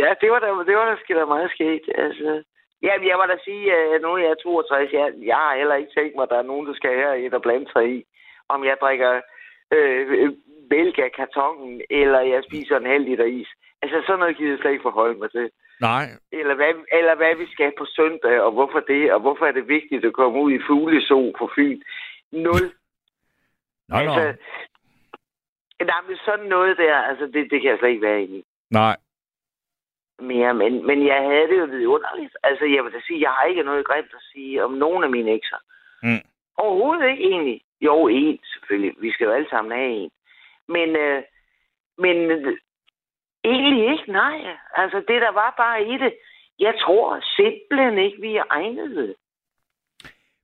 ja, 0.01 0.09
det 0.21 0.29
var 0.33 0.39
da, 0.45 0.49
det 0.69 0.77
var 0.79 0.87
da 0.91 1.15
da 1.21 1.25
meget 1.25 1.51
sket. 1.57 1.85
Altså. 2.05 2.43
Ja, 2.83 2.93
jeg 3.11 3.17
må 3.19 3.25
da 3.33 3.37
sige, 3.45 3.65
at 3.95 4.03
nu 4.03 4.09
er 4.13 4.19
jeg 4.19 4.37
62. 4.43 4.93
Jeg, 4.93 5.13
jeg 5.31 5.37
har 5.37 5.57
heller 5.57 5.75
ikke 5.75 5.95
tænkt 5.97 6.15
mig, 6.17 6.23
at 6.23 6.33
der 6.33 6.39
er 6.39 6.51
nogen, 6.53 6.67
der 6.67 6.75
skal 6.75 6.91
her 7.03 7.13
ind 7.13 7.33
og 7.33 7.43
blande 7.43 7.69
sig 7.73 7.85
i, 7.97 8.05
om 8.49 8.65
jeg 8.65 8.77
drikker 8.81 9.21
øh, 9.77 10.33
mælk 10.71 10.99
af 10.99 11.13
kartongen, 11.17 11.83
eller 11.91 12.21
jeg 12.21 12.43
spiser 12.49 12.77
en 12.77 12.87
halv 12.87 13.05
liter 13.05 13.25
is. 13.25 13.49
Altså, 13.83 14.03
sådan 14.07 14.19
noget 14.19 14.37
gider 14.37 14.51
jeg 14.51 14.59
slet 14.59 14.71
ikke 14.73 14.89
forholde 14.91 15.19
mig 15.19 15.31
til. 15.31 15.51
Nej, 15.81 16.05
Eller 16.33 16.55
hvad, 16.55 16.75
eller 16.93 17.15
hvad 17.17 17.37
vi 17.37 17.47
skal 17.53 17.73
på 17.79 17.85
søndag, 17.97 18.41
og 18.41 18.53
hvorfor 18.53 18.81
det, 18.81 19.13
og 19.13 19.21
hvorfor 19.21 19.47
er 19.47 19.53
det 19.53 19.69
vigtigt 19.69 20.05
at 20.05 20.13
komme 20.13 20.41
ud 20.41 20.53
i 20.53 20.65
fuglesol 20.67 21.33
på 21.39 21.51
Fyn. 21.55 21.81
Nul. 22.33 22.65
nå. 23.89 23.97
Altså, 23.97 24.25
nej, 25.91 26.01
men 26.09 26.17
sådan 26.25 26.47
noget 26.47 26.77
der, 26.77 26.95
altså, 26.97 27.25
det, 27.27 27.51
det 27.51 27.61
kan 27.61 27.71
jeg 27.71 27.79
slet 27.79 27.89
ikke 27.91 28.07
være 28.07 28.23
i 28.23 28.45
Nej. 28.71 28.97
mere. 30.19 30.55
Men, 30.55 30.87
men 30.87 31.07
jeg 31.07 31.21
havde 31.23 31.49
det 31.51 31.59
jo 31.59 31.65
vidunderligt. 31.65 32.37
Altså, 32.43 32.65
jeg 32.65 32.85
vil 32.85 32.93
da 32.93 33.01
sige, 33.07 33.21
jeg 33.21 33.31
har 33.31 33.45
ikke 33.45 33.63
noget 33.63 33.87
grimt 33.87 34.15
at 34.15 34.23
sige 34.33 34.65
om 34.65 34.73
nogen 34.73 35.05
af 35.05 35.11
mine 35.11 35.31
ekser. 35.31 35.61
Mm. 36.03 36.23
Overhovedet 36.57 37.11
ikke 37.11 37.25
egentlig. 37.25 37.61
Jo, 37.81 38.09
en 38.09 38.39
selvfølgelig. 38.53 38.95
Vi 39.01 39.11
skal 39.13 39.25
jo 39.25 39.33
alle 39.33 39.49
sammen 39.51 39.73
have 39.79 39.91
en. 39.91 40.11
Men, 40.69 40.89
øh, 40.97 41.23
men 41.99 42.17
egentlig 43.45 43.93
ikke, 43.93 44.13
nej. 44.13 44.57
Altså, 44.75 44.99
det 45.09 45.23
der 45.23 45.33
var 45.33 45.55
bare 45.57 45.83
i 45.83 45.99
det. 45.99 46.13
Jeg 46.59 46.75
tror 46.81 47.21
simpelthen 47.37 47.99
ikke, 47.99 48.21
vi 48.21 48.37
er 48.37 48.45
egnede. 48.51 49.15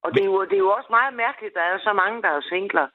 Og 0.02 0.14
det 0.14 0.20
er, 0.20 0.24
jo, 0.24 0.44
det 0.44 0.52
er 0.52 0.66
jo 0.66 0.70
også 0.70 0.90
meget 0.90 1.14
mærkeligt, 1.14 1.54
der 1.54 1.60
er 1.60 1.78
så 1.78 1.92
mange, 1.92 2.22
der 2.22 2.28
er 2.28 2.40
singler. 2.40 2.88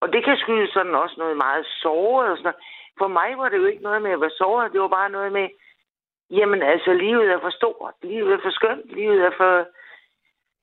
Og 0.00 0.12
det 0.12 0.24
kan 0.24 0.36
skyldes 0.36 0.70
sådan 0.70 0.94
også 0.94 1.14
noget 1.18 1.36
meget 1.36 1.66
såret 1.82 2.30
og 2.30 2.36
sådan 2.36 2.44
noget. 2.44 2.62
For 2.98 3.08
mig 3.08 3.38
var 3.38 3.48
det 3.48 3.58
jo 3.58 3.66
ikke 3.66 3.82
noget 3.82 4.02
med 4.02 4.10
at 4.10 4.20
være 4.20 4.38
såret. 4.38 4.72
Det 4.72 4.80
var 4.80 4.88
bare 4.88 5.10
noget 5.10 5.32
med, 5.32 5.48
jamen 6.30 6.62
altså, 6.62 6.92
livet 6.92 7.30
er 7.30 7.40
for 7.40 7.50
stort. 7.50 7.94
Livet 8.02 8.32
er 8.32 8.42
for 8.42 8.50
skønt. 8.50 8.92
Livet 8.94 9.20
er 9.20 9.30
for... 9.36 9.66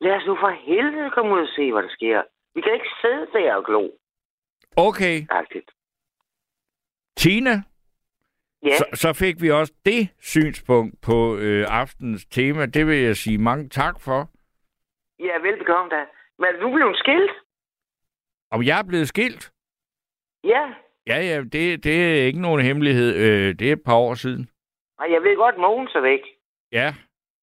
Lad 0.03 0.15
os 0.15 0.25
nu 0.25 0.35
for 0.35 0.49
helvede 0.49 1.09
komme 1.11 1.33
ud 1.35 1.41
og 1.41 1.53
se, 1.55 1.71
hvad 1.71 1.83
der 1.83 1.89
sker. 1.89 2.21
Vi 2.55 2.61
kan 2.61 2.73
ikke 2.73 2.91
sidde 3.01 3.27
der 3.33 3.55
og 3.55 3.65
glo. 3.65 3.89
Okay, 4.77 5.15
Agtigt. 5.29 5.71
Tina, 7.17 7.61
Ja, 8.63 8.77
så, 8.77 8.85
så 8.93 9.13
fik 9.13 9.41
vi 9.41 9.51
også 9.51 9.73
det 9.85 10.07
synspunkt 10.19 11.01
på 11.01 11.37
øh, 11.37 11.65
aftenens 11.69 12.25
tema. 12.25 12.65
Det 12.65 12.87
vil 12.87 12.97
jeg 12.97 13.15
sige 13.15 13.37
mange 13.37 13.69
tak 13.69 13.99
for. 14.01 14.29
ja 15.19 15.39
velbekomme 15.41 15.89
da. 15.89 16.01
Men 16.39 16.45
er 16.55 16.59
du 16.61 16.73
blevet 16.73 16.97
skilt? 16.97 17.31
Om 18.51 18.63
jeg 18.63 18.79
er 18.79 18.83
blevet 18.83 19.07
skilt? 19.07 19.51
Ja. 20.43 20.61
Ja, 21.07 21.17
ja, 21.21 21.41
det, 21.41 21.83
det 21.83 22.19
er 22.21 22.23
ikke 22.25 22.41
nogen 22.41 22.61
hemmelighed. 22.61 23.15
Øh, 23.15 23.55
det 23.59 23.69
er 23.69 23.73
et 23.73 23.81
par 23.85 23.95
år 23.95 24.13
siden. 24.13 24.49
Og 24.99 25.11
jeg 25.11 25.21
ved 25.21 25.35
godt, 25.35 25.57
Mogens 25.57 25.95
er 25.95 26.01
væk. 26.01 26.19
Ja. 26.71 26.93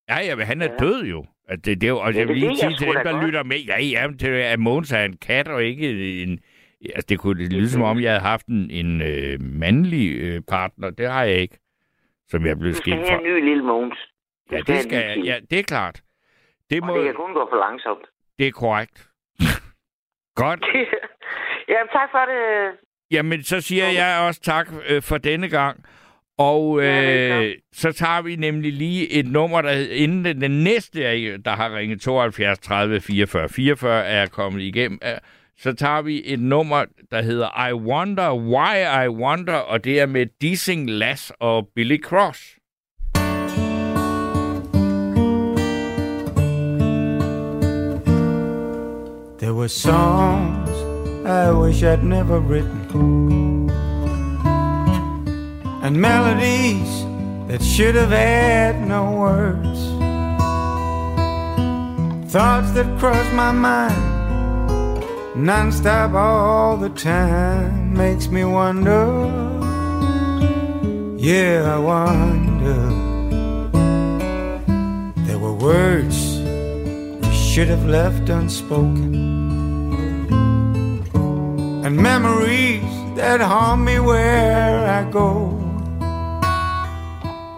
Ja, 0.08 0.18
ja, 0.26 0.34
men 0.36 0.46
han 0.46 0.62
er 0.62 0.68
Ja. 0.70 0.76
død 0.76 1.04
jo. 1.04 1.26
At 1.48 1.64
det, 1.64 1.80
det, 1.80 1.86
er 1.86 1.88
jo- 1.90 1.98
og 1.98 2.12
Ja, 2.12 2.18
jeg 2.18 2.28
vil 2.28 2.36
det 2.40 2.42
lige 2.48 2.56
sige 2.56 2.76
til 2.76 2.86
dem, 2.86 2.94
der 3.04 3.12
godt. 3.12 3.24
lytter 3.26 3.42
med, 3.42 3.56
ja, 3.56 3.80
ja, 3.82 4.06
til, 4.20 4.28
at 4.28 4.58
Mogens 4.60 4.92
er 4.92 5.04
en 5.04 5.16
kat 5.16 5.48
og 5.48 5.64
ikke 5.64 6.22
en... 6.22 6.40
Altså, 6.84 7.06
det 7.08 7.18
kunne 7.18 7.48
lyde 7.48 7.70
som 7.70 7.82
om, 7.82 8.00
jeg 8.00 8.10
havde 8.10 8.20
haft 8.22 8.46
en, 8.46 8.70
en 8.70 9.02
øh, 9.02 9.40
mandlig 9.40 10.16
øh, 10.20 10.40
partner. 10.48 10.90
Det 10.90 11.10
har 11.10 11.24
jeg 11.24 11.36
ikke, 11.36 11.58
som 12.28 12.44
jeg 12.44 12.50
er 12.50 12.54
blevet 12.54 12.74
Du 12.76 12.76
skal 12.82 12.92
skilt 12.92 13.08
have 13.08 13.18
fra. 13.20 13.26
en 13.26 13.32
ny 13.34 13.44
lille 13.48 13.62
Mogens. 13.64 13.98
Ja, 14.52 14.56
det 14.66 14.82
skal 14.82 14.96
jeg. 14.98 15.24
Ja, 15.24 15.36
det 15.50 15.58
er 15.58 15.62
klart. 15.62 16.00
Det, 16.70 16.80
Og 16.82 16.86
må, 16.86 16.96
det 16.96 17.04
kan 17.04 17.14
kun 17.14 17.32
gå 17.34 17.48
for 17.52 17.56
langsomt. 17.56 18.04
det 18.38 18.46
er 18.46 18.50
korrekt. 18.52 19.08
Godt. 20.42 20.64
Jamen, 21.68 21.88
tak 21.92 22.08
for 22.10 22.18
det. 22.32 22.70
Jamen, 23.10 23.42
så 23.42 23.60
siger 23.60 23.84
jeg 23.88 24.24
også 24.28 24.40
tak 24.40 24.68
øh, 24.88 25.02
for 25.02 25.18
denne 25.18 25.48
gang. 25.48 25.84
Og 26.38 26.80
Ja, 26.82 27.02
øh, 27.02 27.30
velkommen. 27.30 27.54
så 27.72 27.92
tager 27.92 28.22
vi 28.22 28.36
nemlig 28.36 28.72
lige 28.72 29.10
et 29.12 29.26
nummer, 29.26 29.62
der 29.62 29.70
inden 29.90 30.24
den, 30.24 30.40
den 30.40 30.64
næste, 30.64 31.04
er- 31.04 31.38
der 31.38 31.50
har 31.50 31.76
ringet 31.76 32.00
72 32.00 32.58
30 32.58 33.00
44 33.00 33.48
44, 33.48 34.04
er 34.06 34.26
kommet 34.26 34.60
igennem. 34.62 34.98
øh, 35.04 35.10
Så 35.60 35.72
tager 35.72 36.02
vi 36.02 36.22
et 36.24 36.40
nummer, 36.40 36.84
der 37.10 37.22
hedder 37.22 37.68
I 37.68 37.72
Wonder 37.72 38.34
Why 38.34 39.04
I 39.04 39.08
Wonder, 39.08 39.54
og 39.54 39.84
det 39.84 40.00
er 40.00 40.06
med 40.06 40.26
Dissing 40.40 40.90
Lass 40.90 41.32
og 41.40 41.68
Billy 41.74 42.02
Cross. 42.02 42.54
There 49.38 49.54
were 49.54 49.68
songs 49.68 50.70
I 51.26 51.50
wish 51.50 51.82
I'd 51.82 52.04
never 52.04 52.38
written, 52.40 53.70
and 55.82 55.96
melodies 55.96 57.06
that 57.48 57.62
should 57.62 57.94
have 57.94 58.10
had 58.10 58.86
no 58.88 59.10
words. 59.12 59.78
Thoughts 62.32 62.70
that 62.74 62.86
crossed 62.98 63.32
my 63.34 63.52
mind 63.52 64.17
nonstop 65.38 66.14
all 66.14 66.76
the 66.76 66.90
time 66.90 67.94
makes 67.94 68.28
me 68.28 68.44
wonder. 68.44 69.06
Yeah, 71.16 71.76
I 71.76 71.78
wonder. 71.78 72.80
There 75.26 75.38
were 75.38 75.52
words 75.52 76.40
we 77.20 77.32
should 77.32 77.68
have 77.68 77.86
left 77.86 78.28
unspoken, 78.28 79.14
and 81.84 81.96
memories 81.96 82.82
that 83.14 83.40
haunt 83.40 83.82
me 83.82 84.00
where 84.00 84.86
I 84.88 85.08
go. 85.10 85.54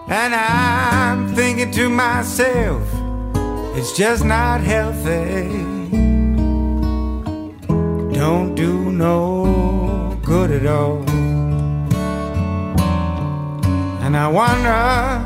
And 0.07 0.35
I'm 0.35 1.33
thinking 1.33 1.71
to 1.71 1.89
myself, 1.89 2.83
it's 3.75 3.97
just 3.97 4.23
not 4.23 4.61
healthy. 4.61 5.80
Don't 8.21 8.53
do 8.53 8.91
no 8.91 10.15
good 10.23 10.51
at 10.51 10.67
all. 10.67 11.01
And 14.03 14.15
I 14.15 14.27
wonder 14.27 15.25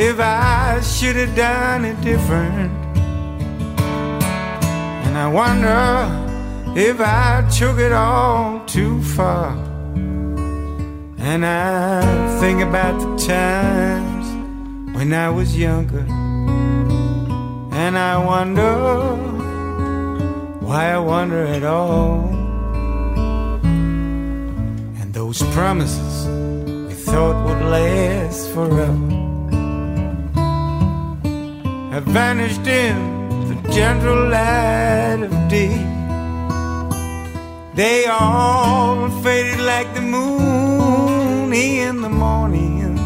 if 0.00 0.20
I 0.20 0.80
should 0.80 1.16
have 1.16 1.34
done 1.34 1.84
it 1.84 2.00
different. 2.02 2.70
And 5.06 5.18
I 5.18 5.26
wonder 5.26 6.78
if 6.80 7.00
I 7.00 7.44
took 7.50 7.80
it 7.80 7.90
all 7.90 8.64
too 8.66 9.02
far. 9.02 9.50
And 11.18 11.44
I 11.44 12.38
think 12.38 12.62
about 12.62 12.96
the 13.00 13.26
times 13.26 14.26
when 14.96 15.12
I 15.12 15.30
was 15.30 15.58
younger. 15.58 16.06
And 17.72 17.98
I 17.98 18.24
wonder 18.24 19.16
why 20.60 20.92
I 20.92 20.98
wonder 20.98 21.44
at 21.44 21.64
all. 21.64 22.35
Those 25.26 25.42
promises 25.54 26.28
we 26.86 26.94
thought 26.94 27.46
would 27.46 27.62
last 27.68 28.48
forever 28.50 29.10
have 31.90 32.04
vanished 32.04 32.64
in 32.68 32.94
the 33.48 33.72
gentle 33.72 34.28
light 34.28 35.24
of 35.24 35.32
day. 35.48 35.76
They 37.74 38.06
all 38.06 39.10
faded 39.24 39.58
like 39.62 39.92
the 39.94 40.00
moon 40.00 41.52
in 41.52 42.02
the 42.02 42.08
morning 42.08 42.96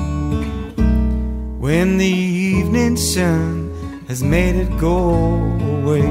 when 1.58 1.96
the 1.96 2.04
evening 2.04 2.98
sun 2.98 3.72
has 4.08 4.22
made 4.22 4.56
it 4.56 4.76
go 4.78 5.14
away. 5.78 6.10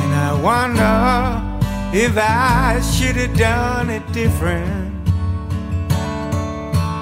And 0.00 0.10
I 0.26 0.32
wonder 0.42 1.45
if 1.92 2.16
I 2.16 2.80
should 2.80 3.16
have 3.16 3.36
done 3.36 3.90
it 3.90 4.02
different. 4.12 5.08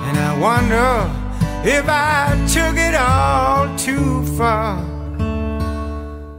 And 0.07 0.17
I 0.19 0.39
wonder 0.39 1.11
if 1.69 1.85
I 1.89 2.35
took 2.47 2.77
it 2.77 2.95
all 2.95 3.77
too 3.77 4.25
far. 4.37 4.79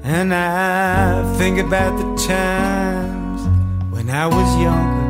And 0.04 0.34
I 0.34 1.36
think 1.38 1.58
about 1.58 1.98
the 1.98 2.28
times 2.28 3.42
when 3.92 4.10
I 4.10 4.28
was 4.28 4.58
younger. 4.62 5.06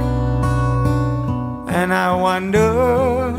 And 1.72 1.94
I 1.94 2.16
wonder 2.16 3.32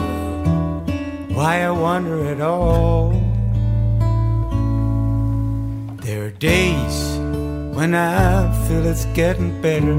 why 1.35 1.62
I 1.62 1.70
wonder 1.70 2.27
at 2.27 2.40
all. 2.40 3.12
There 6.02 6.27
are 6.27 6.31
days 6.31 7.06
when 7.77 7.94
I 7.94 8.51
feel 8.66 8.86
it's 8.86 9.05
getting 9.12 9.61
better. 9.61 9.97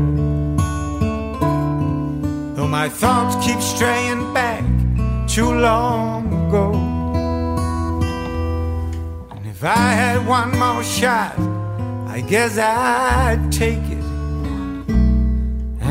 Though 2.55 2.67
my 2.67 2.89
thoughts 2.89 3.35
keep 3.45 3.61
straying 3.61 4.33
back 4.33 4.65
too 5.27 5.53
long 5.53 6.25
ago. 6.47 6.73
And 9.35 9.45
if 9.45 9.63
I 9.63 9.91
had 10.01 10.25
one 10.25 10.57
more 10.57 10.83
shot, 10.83 11.37
I 12.07 12.21
guess 12.21 12.57
I'd 12.57 13.51
take 13.51 13.85
it. 13.97 14.05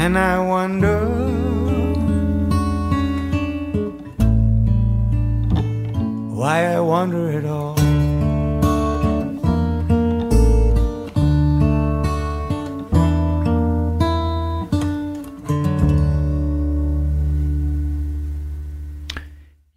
And 0.02 0.18
I 0.18 0.40
wonder 0.40 1.06
why 6.34 6.74
I 6.74 6.80
wonder 6.80 7.30
at 7.38 7.44
all. 7.44 7.75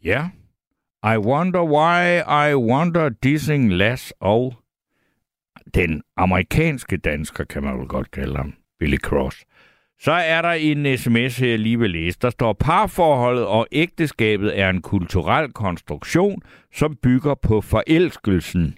Ja. 0.04 0.30
I 1.04 1.18
wonder 1.18 1.64
why 1.64 2.22
I 2.52 2.56
wonder 2.56 3.10
dissing 3.10 3.74
Lass 3.74 4.14
og 4.20 4.54
den 5.74 6.04
amerikanske 6.18 6.98
dansker, 6.98 7.44
kan 7.44 7.64
man 7.64 7.80
vel 7.80 7.88
godt 7.88 8.12
kalde 8.12 8.38
ham, 8.38 8.54
Billy 8.80 8.98
Cross. 8.98 9.46
Så 10.00 10.12
er 10.12 10.42
der 10.42 10.52
en 10.52 10.98
sms 10.98 11.38
her 11.38 11.50
jeg 11.50 11.60
lige 11.60 11.80
vil 11.80 11.90
læse. 11.90 12.20
Der 12.22 12.30
står, 12.30 12.54
parforholdet 12.54 13.46
og 13.46 13.68
ægteskabet 13.72 14.60
er 14.60 14.70
en 14.70 14.82
kulturel 14.82 15.54
konstruktion, 15.54 16.42
som 16.74 16.96
bygger 16.96 17.36
på 17.36 17.62
forelskelsen. 17.62 18.78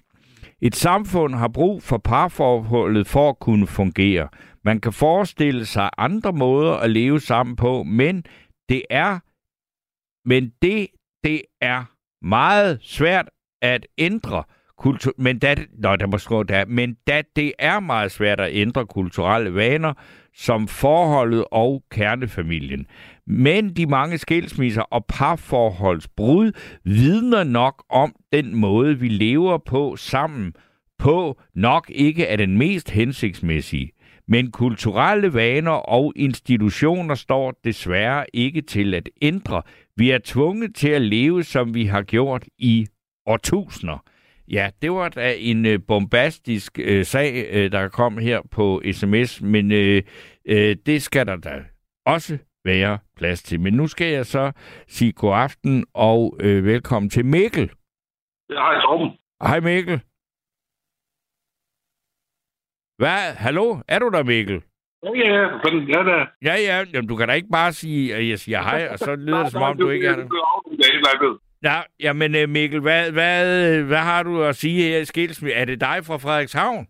Et 0.60 0.76
samfund 0.76 1.34
har 1.34 1.48
brug 1.48 1.82
for 1.82 1.98
parforholdet 1.98 3.06
for 3.06 3.28
at 3.28 3.38
kunne 3.38 3.66
fungere. 3.66 4.28
Man 4.64 4.80
kan 4.80 4.92
forestille 4.92 5.66
sig 5.66 5.90
andre 5.98 6.32
måder 6.32 6.72
at 6.74 6.90
leve 6.90 7.20
sammen 7.20 7.56
på, 7.56 7.82
men 7.82 8.24
det 8.68 8.82
er 8.90 9.18
men 10.24 10.52
det, 10.62 10.86
det 11.24 11.42
er 11.60 11.84
meget 12.22 12.78
svært 12.82 13.30
at 13.62 13.86
ændre 13.98 14.44
kultur, 14.78 15.12
men 15.18 15.38
da, 15.38 15.54
nå, 15.78 15.96
der 15.96 16.06
må 16.06 16.18
stå 16.18 16.42
der, 16.42 16.64
men 16.66 16.96
da 17.06 17.22
det 17.36 17.52
er 17.58 17.80
meget 17.80 18.12
svært 18.12 18.40
at 18.40 18.50
ændre 18.52 18.86
kulturelle 18.86 19.54
vaner, 19.54 19.92
som 20.34 20.68
forholdet 20.68 21.44
og 21.50 21.82
kernefamilien. 21.90 22.86
Men 23.26 23.76
de 23.76 23.86
mange 23.86 24.18
skilsmisser 24.18 24.82
og 24.82 25.04
parforholdsbrud 25.06 26.52
vidner 26.84 27.44
nok 27.44 27.84
om 27.90 28.14
den 28.32 28.54
måde, 28.54 28.98
vi 28.98 29.08
lever 29.08 29.58
på 29.58 29.96
sammen 29.96 30.54
på 30.98 31.40
nok 31.54 31.90
ikke 31.94 32.26
er 32.26 32.36
den 32.36 32.58
mest 32.58 32.90
hensigtsmæssige. 32.90 33.90
Men 34.28 34.50
kulturelle 34.50 35.34
vaner 35.34 35.70
og 35.70 36.12
institutioner 36.16 37.14
står 37.14 37.60
desværre 37.64 38.26
ikke 38.32 38.60
til 38.60 38.94
at 38.94 39.08
ændre. 39.22 39.62
Vi 39.96 40.10
er 40.10 40.18
tvunget 40.24 40.74
til 40.74 40.88
at 40.88 41.02
leve, 41.02 41.42
som 41.44 41.74
vi 41.74 41.84
har 41.84 42.02
gjort 42.02 42.44
i 42.58 42.86
årtusinder. 43.26 43.98
Ja, 44.48 44.70
det 44.82 44.92
var 44.92 45.08
da 45.08 45.34
en 45.38 45.66
øh, 45.66 45.78
bombastisk 45.88 46.78
øh, 46.78 47.04
sag, 47.04 47.48
øh, 47.52 47.72
der 47.72 47.88
kom 47.88 48.18
her 48.18 48.40
på 48.50 48.82
sms, 48.92 49.42
men 49.42 49.72
øh, 49.72 50.02
øh, 50.44 50.76
det 50.86 51.02
skal 51.02 51.26
der 51.26 51.36
da 51.36 51.64
også 52.06 52.38
være 52.64 52.98
plads 53.16 53.42
til. 53.42 53.60
Men 53.60 53.74
nu 53.74 53.86
skal 53.86 54.12
jeg 54.12 54.26
så 54.26 54.52
sige 54.86 55.12
god 55.12 55.34
aften 55.34 55.84
og 55.94 56.36
øh, 56.40 56.64
velkommen 56.64 57.10
til 57.10 57.24
Mikkel. 57.26 57.70
Hej, 58.50 58.80
Torben. 58.80 59.10
Hej 59.42 59.60
Mikkel. 59.60 60.00
Hvad? 62.96 63.34
Hallo? 63.34 63.82
Er 63.88 63.98
du 63.98 64.08
der, 64.08 64.22
Mikkel? 64.22 64.62
Ja, 65.02 65.10
ja, 65.14 65.40
ja, 65.88 66.02
da. 66.02 66.26
Ja, 66.42 66.54
ja. 66.54 66.84
Jamen, 66.92 67.08
du 67.08 67.16
kan 67.16 67.28
da 67.28 67.34
ikke 67.34 67.48
bare 67.52 67.72
sige, 67.72 68.14
at 68.14 68.28
jeg 68.28 68.38
siger 68.38 68.62
hej, 68.62 68.88
og 68.92 68.98
så 68.98 69.14
lyder 69.26 69.42
det 69.42 69.52
som 69.52 69.62
om, 69.62 69.76
du 69.78 69.88
ikke 69.90 70.06
er 70.06 70.16
der. 70.16 70.22
Er 70.24 71.08
andet. 71.14 71.38
Ja, 71.62 71.82
jamen 72.00 72.34
øh, 72.34 72.48
Mikkel, 72.48 72.80
hvad, 72.80 73.12
hvad, 73.12 73.82
hvad 73.82 73.98
har 73.98 74.22
du 74.22 74.42
at 74.42 74.56
sige 74.56 74.82
her 74.82 74.98
i 74.98 75.04
skilsmisse? 75.04 75.56
Er 75.56 75.64
det 75.64 75.80
dig 75.80 76.04
fra 76.06 76.16
Frederikshavn? 76.16 76.88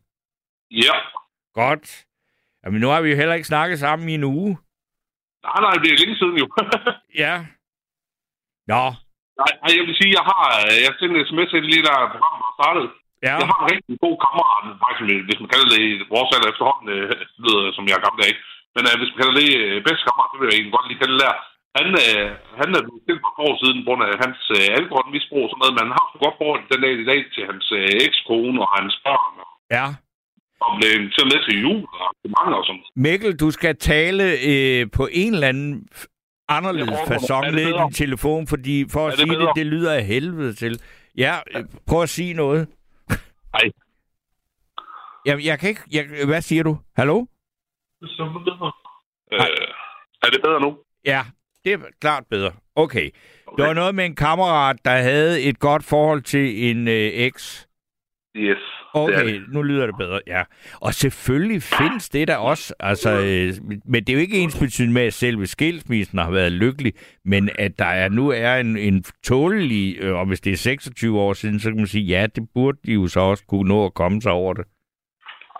Ja. 0.70 0.94
Godt. 1.55 2.05
Jamen, 2.64 2.80
nu 2.80 2.89
har 2.89 3.01
vi 3.02 3.10
jo 3.10 3.16
heller 3.16 3.34
ikke 3.34 3.47
snakket 3.47 3.78
sammen 3.78 4.09
i 4.09 4.14
en 4.14 4.24
uge. 4.24 4.59
Nej, 5.47 5.60
nej, 5.60 5.74
det 5.82 5.89
er 5.93 5.98
længe 6.01 6.16
siden 6.16 6.36
jo. 6.39 6.47
Ja. 7.22 7.34
Nå, 8.66 8.82
nej, 9.40 9.52
jeg 9.78 9.84
vil 9.86 9.97
sige, 10.01 10.12
jeg 10.18 10.24
har 10.32 10.44
øh, 10.66 10.76
jeg 10.84 10.93
sendte 10.98 11.20
en 11.20 11.26
sms 11.26 11.51
til 11.51 11.62
lige 11.70 11.82
der 11.89 11.97
programmet 12.12 12.43
var 12.47 12.55
startet. 12.60 12.86
Ja. 13.27 13.35
Jeg 13.40 13.49
har 13.53 13.61
en 13.65 13.70
rigtig 13.74 13.94
god 14.07 14.16
kammerat, 14.24 14.65
faktisk, 14.85 15.07
hvis 15.28 15.40
man 15.43 15.51
kalder 15.55 15.69
det 15.74 15.82
vores 16.15 16.31
alder 16.36 16.49
efterhånden, 16.53 16.86
øh, 16.94 17.03
det 17.20 17.40
lyder 17.44 17.62
som 17.77 17.85
jeg 17.89 17.97
er 17.99 18.05
gammel 18.07 18.23
ikke. 18.31 18.43
Men 18.74 18.82
øh, 18.89 18.94
hvis 18.99 19.11
man 19.12 19.19
kalder 19.20 19.36
det 19.43 19.51
øh, 19.62 19.77
bedste 19.86 20.05
kammerat, 20.07 20.31
det 20.32 20.39
vil 20.39 20.49
jeg 20.51 20.57
egentlig 20.59 20.77
godt 20.77 20.89
lige 20.89 21.01
kalde 21.03 21.16
det 21.16 21.24
der. 21.27 21.35
Han, 21.78 21.86
øh, 22.05 22.27
han 22.61 22.69
er 22.77 22.82
blevet 22.86 23.03
stillet 23.05 23.23
for 23.24 23.32
år 23.49 23.55
siden 23.62 23.78
på 23.81 23.86
grund 23.89 24.03
af 24.07 24.12
hans 24.24 24.40
øh, 24.59 24.66
alkoholmisbrug 24.78 25.43
og 25.44 25.51
sådan 25.51 25.61
noget, 25.62 25.74
men 25.74 25.82
han 25.85 25.93
har 25.99 26.07
godt 26.24 26.36
forhold 26.40 26.61
den 26.73 26.81
dag 26.85 26.93
i 27.05 27.09
dag 27.12 27.20
til 27.35 27.43
hans 27.51 27.66
øh, 27.78 27.89
ekskone 28.07 28.57
og 28.65 28.69
hans 28.78 28.94
børn. 29.07 29.35
Og, 29.44 29.51
Ja. 29.78 29.86
og 30.65 30.70
blev 30.78 30.90
inviteret 31.01 31.28
med 31.32 31.40
til 31.47 31.55
jul 31.65 31.81
og 31.94 31.99
arrangementer 32.05 32.57
og 32.61 32.65
sådan. 32.69 32.85
Mikkel, 33.07 33.32
du 33.43 33.49
skal 33.57 33.73
tale 33.94 34.24
øh, 34.51 34.82
på 34.99 35.05
en 35.23 35.32
eller 35.35 35.49
anden 35.53 35.73
anderledes 36.57 36.89
Er 36.89 37.40
det 37.44 37.55
ned 37.55 37.69
i 37.69 37.78
din 37.82 37.93
telefon, 38.03 38.43
fordi 38.53 38.77
for 38.94 39.07
at 39.07 39.12
det 39.12 39.19
sige 39.20 39.31
det, 39.31 39.39
bedre? 39.39 39.53
det 39.57 39.66
lyder 39.66 39.93
af 39.94 40.05
helvede 40.05 40.53
til. 40.55 40.73
Ja, 41.24 41.35
prøv 41.89 42.03
at 42.03 42.09
sige 42.09 42.35
noget. 42.35 42.62
Nej. 43.53 43.70
Jamen, 45.27 45.45
jeg 45.45 45.59
kan 45.59 45.69
ikke... 45.69 45.83
Jeg, 45.93 46.27
hvad 46.27 46.43
siger 46.43 46.62
du? 46.62 46.79
Hallo? 46.97 47.27
Så 48.03 48.23
er 48.23 48.33
det 48.39 48.45
bedre. 48.45 48.73
Øh, 49.33 49.69
er 50.23 50.31
det 50.31 50.41
bedre 50.43 50.61
nu? 50.61 50.79
Ja, 51.05 51.24
det 51.65 51.73
er 51.73 51.79
klart 52.01 52.24
bedre. 52.31 52.53
Okay. 52.74 53.11
Det 53.57 53.65
var 53.66 53.73
noget 53.74 53.95
med 53.95 54.07
en 54.07 54.16
kammerat, 54.16 54.77
der 54.85 54.97
havde 54.97 55.43
et 55.43 55.59
godt 55.59 55.85
forhold 55.85 56.23
til 56.23 56.70
en 56.70 56.89
øh, 56.89 56.95
eks. 56.95 57.69
Yes. 58.36 58.56
det 58.56 59.00
Okay, 59.02 59.24
det. 59.34 59.42
nu 59.48 59.62
lyder 59.62 59.86
det 59.86 59.94
bedre, 59.98 60.20
ja. 60.26 60.42
Og 60.80 60.94
selvfølgelig 60.94 61.62
findes 61.62 62.09
det 62.09 62.28
der 62.28 62.36
også, 62.36 62.74
altså, 62.80 63.10
øh, 63.10 63.52
men 63.84 64.00
det 64.04 64.09
er 64.09 64.12
jo 64.14 64.18
ikke 64.20 64.38
ens 64.38 64.59
betydning 64.60 64.92
med, 64.92 65.02
at 65.02 65.12
selve 65.14 65.46
skilsmissen 65.46 66.18
har 66.18 66.30
været 66.30 66.52
lykkelig, 66.52 66.92
men 67.24 67.50
at 67.59 67.78
der 67.78 67.84
er, 68.02 68.09
nu 68.09 68.28
er 68.28 68.54
en, 68.56 68.76
en 68.76 69.04
tålelig, 69.24 69.96
øh, 70.00 70.14
og 70.16 70.26
hvis 70.26 70.40
det 70.40 70.52
er 70.52 70.56
26 70.56 71.20
år 71.20 71.32
siden, 71.32 71.60
så 71.60 71.68
kan 71.70 71.76
man 71.76 71.86
sige, 71.86 72.04
ja, 72.04 72.26
det 72.26 72.42
burde 72.54 72.78
de 72.86 72.92
jo 72.92 73.06
så 73.09 73.20
også 73.20 73.44
kunne 73.48 73.68
nå 73.68 73.84
at 73.86 73.94
komme 73.94 74.22
sig 74.22 74.32
over 74.32 74.54
det. 74.54 74.64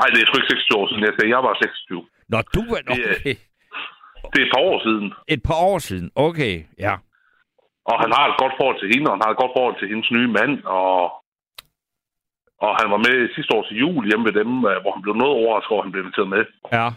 Ej, 0.01 0.07
det 0.07 0.23
er 0.23 0.27
sgu 0.27 0.37
ikke 0.39 0.49
26 0.51 0.79
år 0.81 0.89
siden. 0.89 1.03
Jeg 1.03 1.13
sagde, 1.19 1.31
jeg 1.37 1.43
var 1.49 1.55
26. 1.63 2.05
Nå, 2.29 2.39
du 2.55 2.63
var... 2.75 2.95
Det 2.95 3.11
er- 3.11 3.15
Okay. 3.21 3.35
Det 4.35 4.41
er 4.43 4.47
et 4.47 4.53
par 4.57 4.63
år 4.71 4.79
siden. 4.87 5.13
Et 5.29 5.43
par 5.49 5.61
år 5.71 5.79
siden, 5.79 6.11
okay, 6.17 6.55
ja. 6.79 6.95
Og 7.91 7.97
han 8.03 8.11
har 8.17 8.25
et 8.33 8.37
godt 8.43 8.55
forhold 8.61 8.79
til 8.81 8.89
hende, 8.95 9.07
og 9.11 9.15
han 9.17 9.23
har 9.25 9.31
et 9.35 9.41
godt 9.43 9.55
forhold 9.59 9.77
til 9.81 9.89
hendes 9.93 10.09
nye 10.17 10.29
mand, 10.39 10.53
og, 10.65 11.13
og 12.65 12.71
han 12.81 12.89
var 12.95 13.01
med 13.07 13.17
sidste 13.35 13.55
år 13.57 13.63
til 13.65 13.77
jul 13.83 14.03
hjemme 14.09 14.25
ved 14.29 14.35
dem, 14.41 14.51
øh, 14.71 14.77
hvor 14.83 14.93
han 14.95 15.03
blev 15.05 15.15
noget 15.23 15.35
overrasket 15.41 15.73
over, 15.73 15.83
at 15.83 15.87
han 15.87 15.93
blev 15.93 16.03
inviteret 16.05 16.29
med. 16.35 16.43
Ja. 16.79 16.89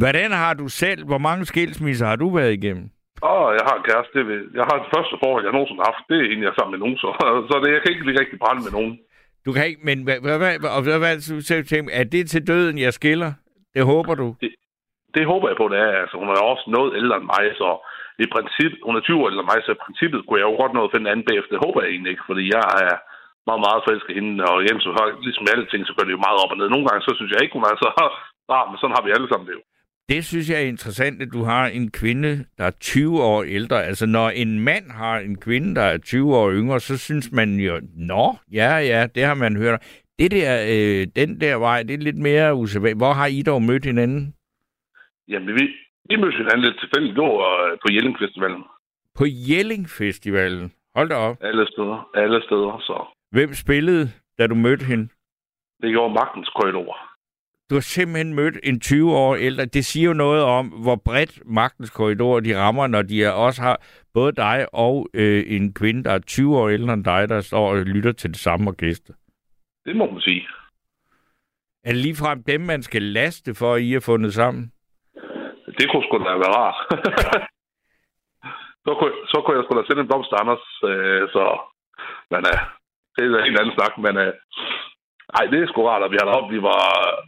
Hvordan 0.00 0.30
har 0.42 0.54
du 0.54 0.66
selv, 0.82 1.00
hvor 1.10 1.20
mange 1.26 1.44
skilsmisser 1.52 2.06
har 2.06 2.16
du 2.16 2.28
været 2.38 2.52
igennem? 2.58 2.86
Og 3.32 3.42
jeg 3.56 3.64
har 3.68 3.76
en 3.76 3.86
kæreste, 3.88 4.18
det 4.18 4.38
jeg 4.58 4.64
har 4.70 4.76
det 4.82 4.92
første 4.94 5.16
forhold, 5.22 5.44
jeg 5.44 5.52
nogensinde 5.52 5.82
har 5.82 5.92
haft, 5.92 6.08
det 6.10 6.18
er 6.18 6.26
en, 6.32 6.42
jeg 6.42 6.50
er 6.52 6.58
sammen 6.58 6.74
med 6.74 6.82
nogen, 6.84 6.96
så, 7.02 7.08
så 7.48 7.54
det, 7.62 7.70
jeg 7.74 7.80
kan 7.82 7.92
ikke 7.92 8.06
lige 8.06 8.20
rigtig 8.22 8.38
brænde 8.42 8.62
med 8.66 8.74
nogen. 8.78 8.94
Du 9.46 9.50
kan 9.52 9.66
ikke, 9.68 9.82
men 9.88 9.98
hvad, 10.06 10.18
hvad, 10.24 10.36
hvad, 10.42 10.54
og 10.76 10.82
hvad, 10.86 10.98
hvad, 11.04 11.14
er 12.00 12.04
det 12.14 12.24
til 12.32 12.46
døden, 12.52 12.76
jeg 12.86 12.92
skiller? 12.98 13.32
Det 13.74 13.84
håber 13.92 14.14
du. 14.22 14.28
Det 15.16 15.24
håber 15.32 15.46
jeg 15.48 15.56
på, 15.60 15.66
det 15.72 15.78
er. 15.86 15.92
Altså, 16.02 16.16
hun 16.20 16.28
er 16.28 16.50
også 16.52 16.66
noget 16.76 16.90
ældre 17.00 17.16
end 17.20 17.28
mig, 17.34 17.44
så 17.60 17.68
i 18.24 18.26
princip, 18.34 18.72
hun 18.86 18.96
er 18.96 19.00
20 19.00 19.20
år 19.20 19.28
ældre 19.30 19.44
end 19.44 19.50
mig, 19.52 19.60
så 19.64 19.70
i 19.72 19.82
princippet 19.84 20.20
kunne 20.20 20.40
jeg 20.40 20.48
jo 20.50 20.56
godt 20.62 20.74
nå 20.74 20.80
at 20.84 20.92
finde 20.92 21.06
en 21.06 21.12
anden 21.12 21.28
bagefter. 21.28 21.52
Det 21.54 21.64
håber 21.66 21.80
jeg 21.80 21.90
egentlig 21.90 22.10
ikke, 22.14 22.28
fordi 22.30 22.44
jeg 22.56 22.64
er 22.88 22.96
meget, 23.48 23.62
meget 23.66 23.84
forelsket 23.84 24.12
i 24.12 24.18
hende, 24.18 24.44
og 24.50 24.56
igen, 24.64 24.78
så 24.84 24.90
har, 24.96 25.06
ligesom 25.26 25.46
alle 25.52 25.66
ting, 25.68 25.80
så 25.84 25.92
går 25.94 26.04
det 26.04 26.16
jo 26.16 26.24
meget 26.26 26.38
op 26.42 26.52
og 26.52 26.58
ned. 26.58 26.68
Nogle 26.70 26.86
gange, 26.88 27.02
så 27.06 27.12
synes 27.14 27.30
jeg 27.32 27.40
ikke, 27.42 27.56
hun 27.56 27.68
er 27.70 27.76
så 27.84 27.88
rar, 28.52 28.64
men 28.68 28.78
sådan 28.78 28.96
har 28.96 29.04
vi 29.06 29.14
alle 29.16 29.28
sammen 29.28 29.48
det 29.48 29.56
jo. 29.58 29.62
Det 30.08 30.24
synes 30.24 30.50
jeg 30.50 30.58
er 30.62 30.68
interessant, 30.74 31.22
at 31.22 31.28
du 31.32 31.42
har 31.42 31.66
en 31.66 31.90
kvinde, 31.90 32.44
der 32.58 32.64
er 32.64 32.70
20 32.80 33.22
år 33.22 33.42
ældre. 33.42 33.84
Altså, 33.84 34.06
når 34.06 34.28
en 34.30 34.60
mand 34.60 34.90
har 34.90 35.18
en 35.18 35.40
kvinde, 35.40 35.74
der 35.74 35.82
er 35.82 35.98
20 35.98 36.36
år 36.36 36.52
yngre, 36.52 36.80
så 36.80 36.98
synes 36.98 37.32
man 37.32 37.48
jo, 37.60 37.80
nå, 37.96 38.36
ja, 38.52 38.76
ja, 38.76 39.06
det 39.14 39.22
har 39.24 39.34
man 39.34 39.56
hørt. 39.56 39.80
Det 40.18 40.30
der, 40.30 40.52
øh, 40.74 41.06
den 41.16 41.40
der 41.40 41.56
vej, 41.56 41.82
det 41.82 41.94
er 41.94 41.98
lidt 41.98 42.18
mere 42.18 42.54
usædvanligt. 42.54 42.98
Hvor 42.98 43.12
har 43.12 43.26
I 43.26 43.42
dog 43.42 43.62
mødt 43.62 43.84
hinanden? 43.84 44.34
Jamen, 45.28 45.48
vi, 45.48 45.64
vi 46.08 46.16
mødte 46.16 46.36
hinanden 46.36 46.60
lidt 46.60 46.80
tilfældigt, 46.80 47.16
var 47.16 47.72
øh, 47.72 47.78
på 47.82 47.88
Jelling 47.92 48.16
Festivalen. 48.18 48.62
På 49.18 49.24
Jelling 49.48 49.88
Festivalen. 49.88 50.72
Hold 50.96 51.08
da 51.08 51.14
op. 51.14 51.36
Alle 51.40 51.66
steder, 51.66 52.08
alle 52.14 52.42
steder, 52.42 52.78
så 52.80 53.13
Hvem 53.36 53.54
spillede, 53.54 54.04
da 54.38 54.46
du 54.46 54.54
mødte 54.54 54.84
hende? 54.84 55.08
det 55.82 55.90
gjorde 55.92 56.14
magtens 56.14 56.48
korridor. 56.48 56.96
Du 57.70 57.74
har 57.74 57.80
simpelthen 57.80 58.34
mødt 58.34 58.56
en 58.62 58.80
20 58.80 59.16
år 59.16 59.36
ældre. 59.36 59.64
Det 59.64 59.84
siger 59.84 60.06
jo 60.06 60.14
noget 60.14 60.42
om, 60.42 60.66
hvor 60.68 60.96
bredt 61.04 61.42
magtens 61.46 61.90
korridor 61.90 62.40
de 62.40 62.58
rammer, 62.60 62.86
når 62.86 63.02
de 63.02 63.34
også 63.34 63.62
har 63.62 63.76
både 64.14 64.32
dig 64.32 64.66
og 64.72 65.08
øh, 65.14 65.44
en 65.46 65.74
kvinde, 65.74 66.04
der 66.04 66.10
er 66.10 66.18
20 66.18 66.58
år 66.58 66.68
ældre 66.68 66.94
end 66.94 67.04
dig, 67.04 67.28
der 67.28 67.40
står 67.40 67.70
og 67.70 67.76
lytter 67.76 68.12
til 68.12 68.30
det 68.30 68.38
samme 68.38 68.70
orkester. 68.70 69.14
Det 69.84 69.96
må 69.96 70.10
man 70.10 70.20
sige. 70.20 70.48
Er 71.84 71.92
det 71.92 71.96
ligefrem 71.96 72.42
dem, 72.42 72.60
man 72.60 72.82
skal 72.82 73.02
laste 73.02 73.54
for, 73.54 73.74
at 73.74 73.82
I 73.82 73.92
har 73.92 74.00
fundet 74.00 74.34
sammen? 74.34 74.72
Det 75.78 75.90
kunne 75.90 76.04
sgu 76.06 76.18
da 76.18 76.24
være 76.24 76.56
rart. 76.60 76.78
så, 78.84 78.90
kunne, 78.98 79.12
så 79.32 79.42
kunne 79.44 79.56
jeg 79.56 79.64
sgu 79.64 79.78
da 79.78 79.84
sende 79.86 80.02
en 80.02 80.08
blomst 80.08 80.30
til 80.30 80.38
Anders, 80.40 80.64
øh, 80.84 81.28
så... 81.28 81.44
Men 82.30 82.40
øh, 82.52 82.60
det 83.14 83.20
er 83.24 83.28
en 83.38 83.46
helt 83.48 83.60
anden 83.60 83.76
snak, 83.78 83.94
men... 84.04 84.14
Øh, 84.24 84.32
ej, 85.38 85.44
det 85.50 85.58
er 85.60 85.66
sgu 85.68 85.80
rart, 85.86 86.02
at 86.06 86.12
vi 86.14 86.18
har 86.20 86.28
op. 86.38 86.50
Vi 86.56 86.60
var, 86.70 86.82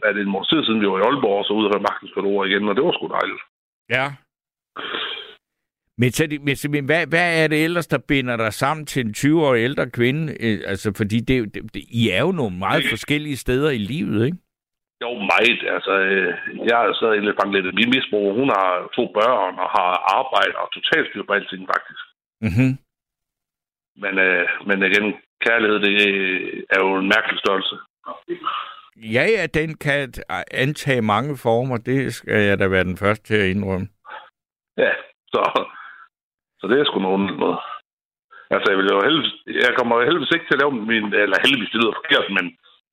er 0.07 0.11
det 0.13 0.21
en 0.21 0.33
måned 0.33 0.47
tid 0.49 0.61
siden, 0.65 0.81
vi 0.81 0.87
var 0.91 0.97
i 0.99 1.05
Aalborg, 1.07 1.45
så 1.45 1.53
ude 1.53 1.67
og 1.67 1.71
høre 1.73 1.85
Magtens 1.89 2.11
Korridor 2.13 2.45
igen, 2.45 2.69
og 2.69 2.75
det 2.75 2.83
var 2.85 2.93
sgu 2.95 3.05
dejligt. 3.17 3.41
Ja. 3.95 4.05
Men, 6.01 6.11
så, 6.11 6.27
det- 6.27 6.41
men, 6.41 6.55
så- 6.55 6.69
hvad, 6.89 7.07
hvad 7.13 7.43
er 7.43 7.47
det 7.47 7.63
ellers, 7.63 7.87
der 7.87 7.97
binder 8.07 8.37
dig 8.37 8.53
sammen 8.53 8.85
til 8.85 9.05
en 9.05 9.13
20-årig 9.17 9.61
ældre 9.63 9.89
kvinde? 9.89 10.23
Øh, 10.45 10.59
altså, 10.71 10.93
fordi 10.97 11.17
det, 11.29 11.53
det, 11.53 11.73
det, 11.73 11.83
I 12.01 12.09
er 12.09 12.21
jo 12.27 12.31
nogle 12.31 12.57
meget 12.57 12.83
forskellige 12.89 13.37
steder 13.37 13.69
i 13.71 13.77
livet, 13.77 14.25
ikke? 14.25 14.37
Jo, 15.03 15.09
meget. 15.33 15.59
Altså, 15.75 15.93
øh, 15.99 16.29
jeg 16.69 16.77
er 16.85 16.93
stadig 16.93 17.21
lidt 17.21 17.37
fanget 17.41 17.55
lidt 17.55 17.67
af 17.71 17.73
min 17.79 17.89
misbrug. 17.95 18.33
Hun 18.39 18.49
har 18.57 18.71
to 18.97 19.03
børn 19.17 19.53
og 19.63 19.69
har 19.77 19.91
arbejde 20.19 20.53
og 20.61 20.67
totalt 20.77 21.07
styr 21.09 21.23
på 21.27 21.33
alting, 21.33 21.63
faktisk. 21.75 22.03
Mm-hmm. 22.45 22.71
Men, 24.03 24.13
øh, 24.27 24.45
men 24.67 24.77
igen, 24.91 25.07
kærlighed, 25.45 25.79
det 25.79 25.95
er 26.69 26.79
jo 26.85 26.95
en 26.95 27.07
mærkelig 27.13 27.39
størrelse. 27.39 27.75
Ja, 29.15 29.25
ja, 29.35 29.45
den 29.59 29.77
kan 29.77 30.13
antage 30.51 31.01
mange 31.01 31.37
former. 31.37 31.77
Det 31.77 32.13
skal 32.13 32.41
jeg 32.49 32.59
da 32.59 32.67
være 32.67 32.83
den 32.83 32.97
første 32.97 33.23
til 33.27 33.35
at 33.43 33.49
indrømme. 33.55 33.87
Ja, 34.77 34.91
så, 35.33 35.41
så 36.59 36.67
det 36.67 36.79
er 36.79 36.85
sgu 36.85 36.99
nogen 36.99 37.25
noget. 37.43 37.59
Altså, 38.55 38.67
jeg, 38.71 38.77
vil 38.77 38.89
jo 38.93 39.01
heldigvis, 39.07 39.33
jeg 39.65 39.73
kommer 39.77 39.93
jo 39.95 40.03
heldigvis 40.07 40.31
ikke 40.35 40.45
til 40.47 40.55
at 40.57 40.61
lave 40.63 40.71
min... 40.91 41.05
Eller 41.23 41.37
heldigvis, 41.43 41.69
det 41.71 41.79
lyder 41.81 41.99
forkert, 42.01 42.25
men 42.37 42.45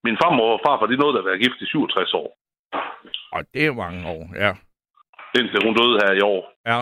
min 0.06 0.16
farmor 0.22 0.48
og 0.56 0.60
farfar, 0.66 0.86
de 0.86 0.96
nåede 0.96 1.18
at 1.18 1.24
være 1.28 1.38
gift 1.44 1.58
i 1.64 1.66
67 1.66 2.14
år. 2.22 2.28
Og 3.36 3.40
det 3.54 3.66
er 3.66 3.72
mange 3.84 4.00
år, 4.16 4.24
ja. 4.44 4.52
Indtil 5.38 5.64
hun 5.66 5.74
døde 5.80 5.96
her 6.02 6.12
i 6.20 6.22
år. 6.34 6.40
Ja. 6.72 6.80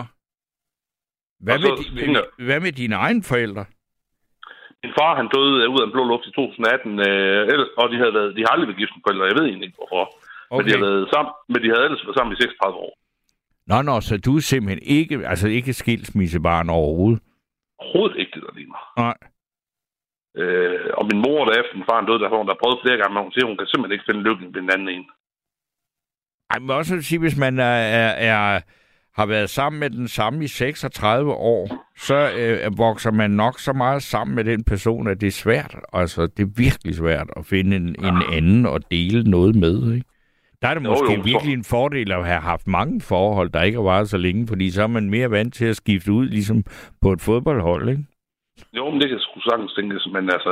Hvad, 1.43 1.55
Og 1.55 1.61
så 1.61 1.67
med, 1.69 1.77
di- 1.77 1.99
tænker- 1.99 2.43
hvad 2.47 2.59
med 2.59 2.71
dine 2.71 2.95
egne 2.95 3.23
forældre? 3.23 3.65
Min 4.83 4.93
far, 4.99 5.11
han 5.19 5.27
døde 5.35 5.69
ud 5.73 5.79
af 5.81 5.85
en 5.87 5.95
blå 5.95 6.03
luft 6.11 6.25
i 6.29 6.31
2018, 6.31 6.99
øh, 7.07 7.41
og 7.81 7.85
de, 7.91 7.97
havde 8.01 8.13
været, 8.17 8.29
de 8.37 8.41
har 8.43 8.51
aldrig 8.53 8.67
været 8.69 8.81
gift 8.81 8.95
med 8.95 9.03
forældre. 9.05 9.29
Jeg 9.29 9.37
ved 9.37 9.45
egentlig 9.45 9.67
ikke, 9.67 9.79
hvorfor. 9.81 10.03
Okay. 10.49 10.57
Men, 10.57 10.63
de 10.65 10.71
har 10.75 10.81
været 10.85 11.09
sammen, 11.13 11.31
men 11.51 11.59
de 11.63 11.69
havde 11.71 11.85
ellers 11.87 12.05
været 12.05 12.17
sammen 12.17 12.33
i 12.35 12.41
36 12.41 12.77
år. 12.85 12.93
Nå, 13.71 13.77
nå, 13.89 13.95
så 14.07 14.13
du 14.25 14.31
er 14.37 14.43
simpelthen 14.51 14.83
ikke, 14.97 15.15
altså 15.31 15.47
ikke 15.57 15.73
skilsmissebarn 15.81 16.69
overhovedet? 16.79 17.19
Overhovedet 17.79 18.17
ikke 18.21 18.33
det, 18.35 18.43
der 18.47 18.53
ligner. 18.59 18.79
Nej. 19.05 19.17
Øh, 20.41 20.89
og 20.99 21.03
min 21.09 21.19
mor, 21.25 21.39
der 21.45 21.53
efter 21.61 21.75
min 21.75 21.89
far 21.89 22.05
døde, 22.05 22.19
der 22.19 22.29
har 22.29 22.37
hun 22.37 22.47
der 22.47 22.61
prøvet 22.63 22.83
flere 22.83 22.97
gange, 22.97 23.13
men 23.13 23.23
hun 23.23 23.33
siger, 23.33 23.45
hun 23.49 23.57
kan 23.57 23.67
simpelthen 23.67 23.95
ikke 23.95 24.07
finde 24.09 24.25
lykken 24.27 24.47
ved 24.53 24.61
den 24.61 24.73
anden 24.75 24.89
en. 24.95 25.05
Ej, 26.51 26.59
men 26.59 26.69
også 26.69 26.95
at 26.95 27.03
sige, 27.03 27.19
hvis 27.19 27.37
man 27.45 27.59
er, 27.59 27.77
er, 28.01 28.11
er, 28.31 28.61
har 29.15 29.25
været 29.25 29.49
sammen 29.49 29.79
med 29.79 29.89
den 29.89 30.07
samme 30.07 30.43
i 30.43 30.47
36 30.47 31.31
år, 31.31 31.69
så 31.97 32.15
øh, 32.39 32.77
vokser 32.77 33.11
man 33.11 33.31
nok 33.31 33.59
så 33.59 33.73
meget 33.73 34.03
sammen 34.03 34.35
med 34.35 34.43
den 34.43 34.63
person, 34.63 35.07
at 35.07 35.21
det 35.21 35.27
er 35.27 35.31
svært. 35.45 35.75
Altså, 35.93 36.21
det 36.37 36.43
er 36.43 36.51
virkelig 36.65 36.95
svært 36.95 37.27
at 37.37 37.45
finde 37.45 37.75
en, 37.75 37.87
en 38.09 38.17
anden 38.37 38.65
og 38.65 38.79
dele 38.91 39.23
noget 39.23 39.55
med, 39.55 39.75
ikke? 39.93 40.05
Der 40.61 40.67
er 40.69 40.73
det 40.73 40.83
Jo, 40.83 40.89
måske 40.89 41.13
jo, 41.13 41.19
så- 41.23 41.29
virkelig 41.31 41.53
en 41.53 41.63
fordel 41.75 42.11
at 42.11 42.25
have 42.31 42.41
haft 42.51 42.67
mange 42.67 43.01
forhold, 43.01 43.49
der 43.55 43.61
ikke 43.67 43.77
har 43.81 43.83
varet 43.93 44.09
så 44.09 44.17
længe, 44.17 44.47
fordi 44.47 44.65
så 44.71 44.81
er 44.83 44.87
man 44.97 45.09
mere 45.09 45.31
vant 45.31 45.53
til 45.53 45.65
at 45.65 45.75
skifte 45.83 46.11
ud, 46.11 46.25
ligesom 46.37 46.57
på 47.01 47.07
et 47.15 47.21
fodboldhold, 47.21 47.89
ikke? 47.89 48.03
Jo, 48.77 48.83
men 48.91 48.97
det 49.01 49.07
kan 49.09 49.19
sgu 49.19 49.35
sagtens 49.49 49.73
tænkes, 49.77 50.03
men 50.15 50.23
altså, 50.35 50.51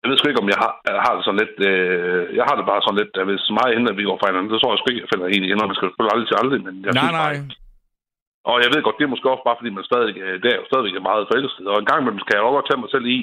jeg 0.00 0.06
ved 0.08 0.16
sgu 0.18 0.28
ikke, 0.28 0.42
om 0.44 0.48
jeg 0.54 0.60
har, 0.64 0.72
jeg 0.88 1.02
har 1.06 1.12
det 1.16 1.22
sådan 1.24 1.40
lidt, 1.44 1.56
øh, 1.70 2.22
jeg 2.38 2.44
har 2.48 2.54
det 2.58 2.66
bare 2.70 2.82
sådan 2.84 2.98
lidt, 3.02 3.12
at 3.20 3.26
hvis 3.30 3.44
mig 3.58 3.66
at 3.90 3.96
vi 4.00 4.04
går 4.08 4.18
fra 4.20 4.28
hinanden, 4.30 4.50
så 4.52 4.56
tror 4.58 4.70
jeg 4.72 4.78
sgu 4.78 4.88
ikke, 4.90 5.02
jeg 5.04 5.10
finder 5.12 5.26
en 5.28 5.44
igen, 5.46 5.62
og 5.62 5.68
man 5.70 5.76
skal 5.76 5.86
selvfølgelig 5.88 6.14
aldrig 6.14 6.28
til 6.30 6.40
aldrig, 6.42 6.60
men 6.66 6.74
jeg 6.86 6.92
nej, 6.98 7.02
synes 7.04 7.18
nej. 7.22 7.34
bare, 7.36 7.65
Og 8.50 8.56
jeg 8.62 8.70
ved 8.70 8.80
godt, 8.82 8.98
det 8.98 9.04
er 9.06 9.14
måske 9.14 9.32
også 9.32 9.44
bare, 9.48 9.58
fordi 9.60 9.70
man 9.76 9.90
stadig, 9.90 10.12
øh, 10.24 10.36
det 10.42 10.48
er 10.50 10.58
jo 10.60 10.64
stadigvæk 10.70 10.94
er 10.96 11.08
meget 11.10 11.28
forelsket. 11.30 11.66
Og 11.72 11.76
en 11.78 11.88
gang 11.90 12.00
imellem 12.00 12.22
skal 12.22 12.34
jeg 12.34 12.42
også 12.44 12.68
tage 12.68 12.82
mig 12.82 12.90
selv 12.94 13.06
i, 13.16 13.18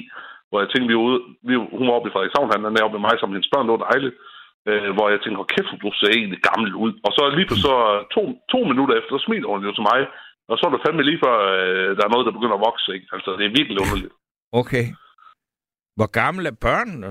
hvor 0.48 0.58
jeg 0.60 0.68
tænkte, 0.70 0.88
vi 0.90 0.96
var 0.98 1.06
ude, 1.08 1.20
vi, 1.48 1.54
hun 1.78 1.86
var 1.88 1.96
oppe 1.96 2.08
i 2.08 2.14
Frederikshavn, 2.14 2.52
han 2.54 2.78
er 2.78 2.84
oppe 2.86 2.96
med 2.98 3.06
mig, 3.06 3.16
som 3.18 3.32
hendes 3.34 3.52
børn 3.52 3.68
lå 3.70 3.76
dejligt. 3.88 4.14
Øh, 4.68 4.90
hvor 4.96 5.06
jeg 5.08 5.18
tænkte, 5.20 5.40
hvor 5.40 5.52
kæft, 5.54 5.82
du 5.84 5.90
ser 6.00 6.10
egentlig 6.12 6.40
gammel 6.48 6.70
ud. 6.84 6.92
Og 7.06 7.10
så 7.16 7.22
lige 7.36 7.50
på 7.50 7.56
så 7.66 7.74
to, 8.14 8.22
to 8.52 8.58
minutter 8.70 8.94
efter, 8.96 9.10
så 9.12 9.24
smiler 9.26 9.48
hun 9.52 9.66
jo 9.66 9.72
til 9.74 9.88
mig. 9.90 10.00
Og 10.50 10.54
så 10.56 10.62
er 10.66 10.70
det 10.72 10.84
fandme 10.84 11.02
lige 11.02 11.22
før, 11.24 11.36
øh, 11.58 11.90
der 11.96 12.02
er 12.04 12.12
noget, 12.12 12.26
der 12.26 12.36
begynder 12.36 12.56
at 12.58 12.66
vokse. 12.68 12.88
Ikke? 12.96 13.08
Altså, 13.16 13.30
det 13.38 13.44
er 13.46 13.56
virkelig 13.58 13.78
underligt. 13.84 14.14
Okay. 14.60 14.84
Hvor 15.98 16.10
gammel 16.20 16.44
er 16.46 16.56
børnene? 16.66 17.10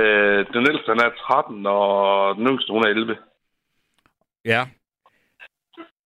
Øh, 0.00 0.40
den 0.54 0.62
ældste, 0.70 0.92
han 0.94 1.02
er 1.06 1.10
13, 1.10 1.66
og 1.66 1.86
den 2.36 2.46
yngste, 2.50 2.72
hun 2.72 2.84
er 2.84 2.88
11. 2.88 3.16
Ja. 4.52 4.62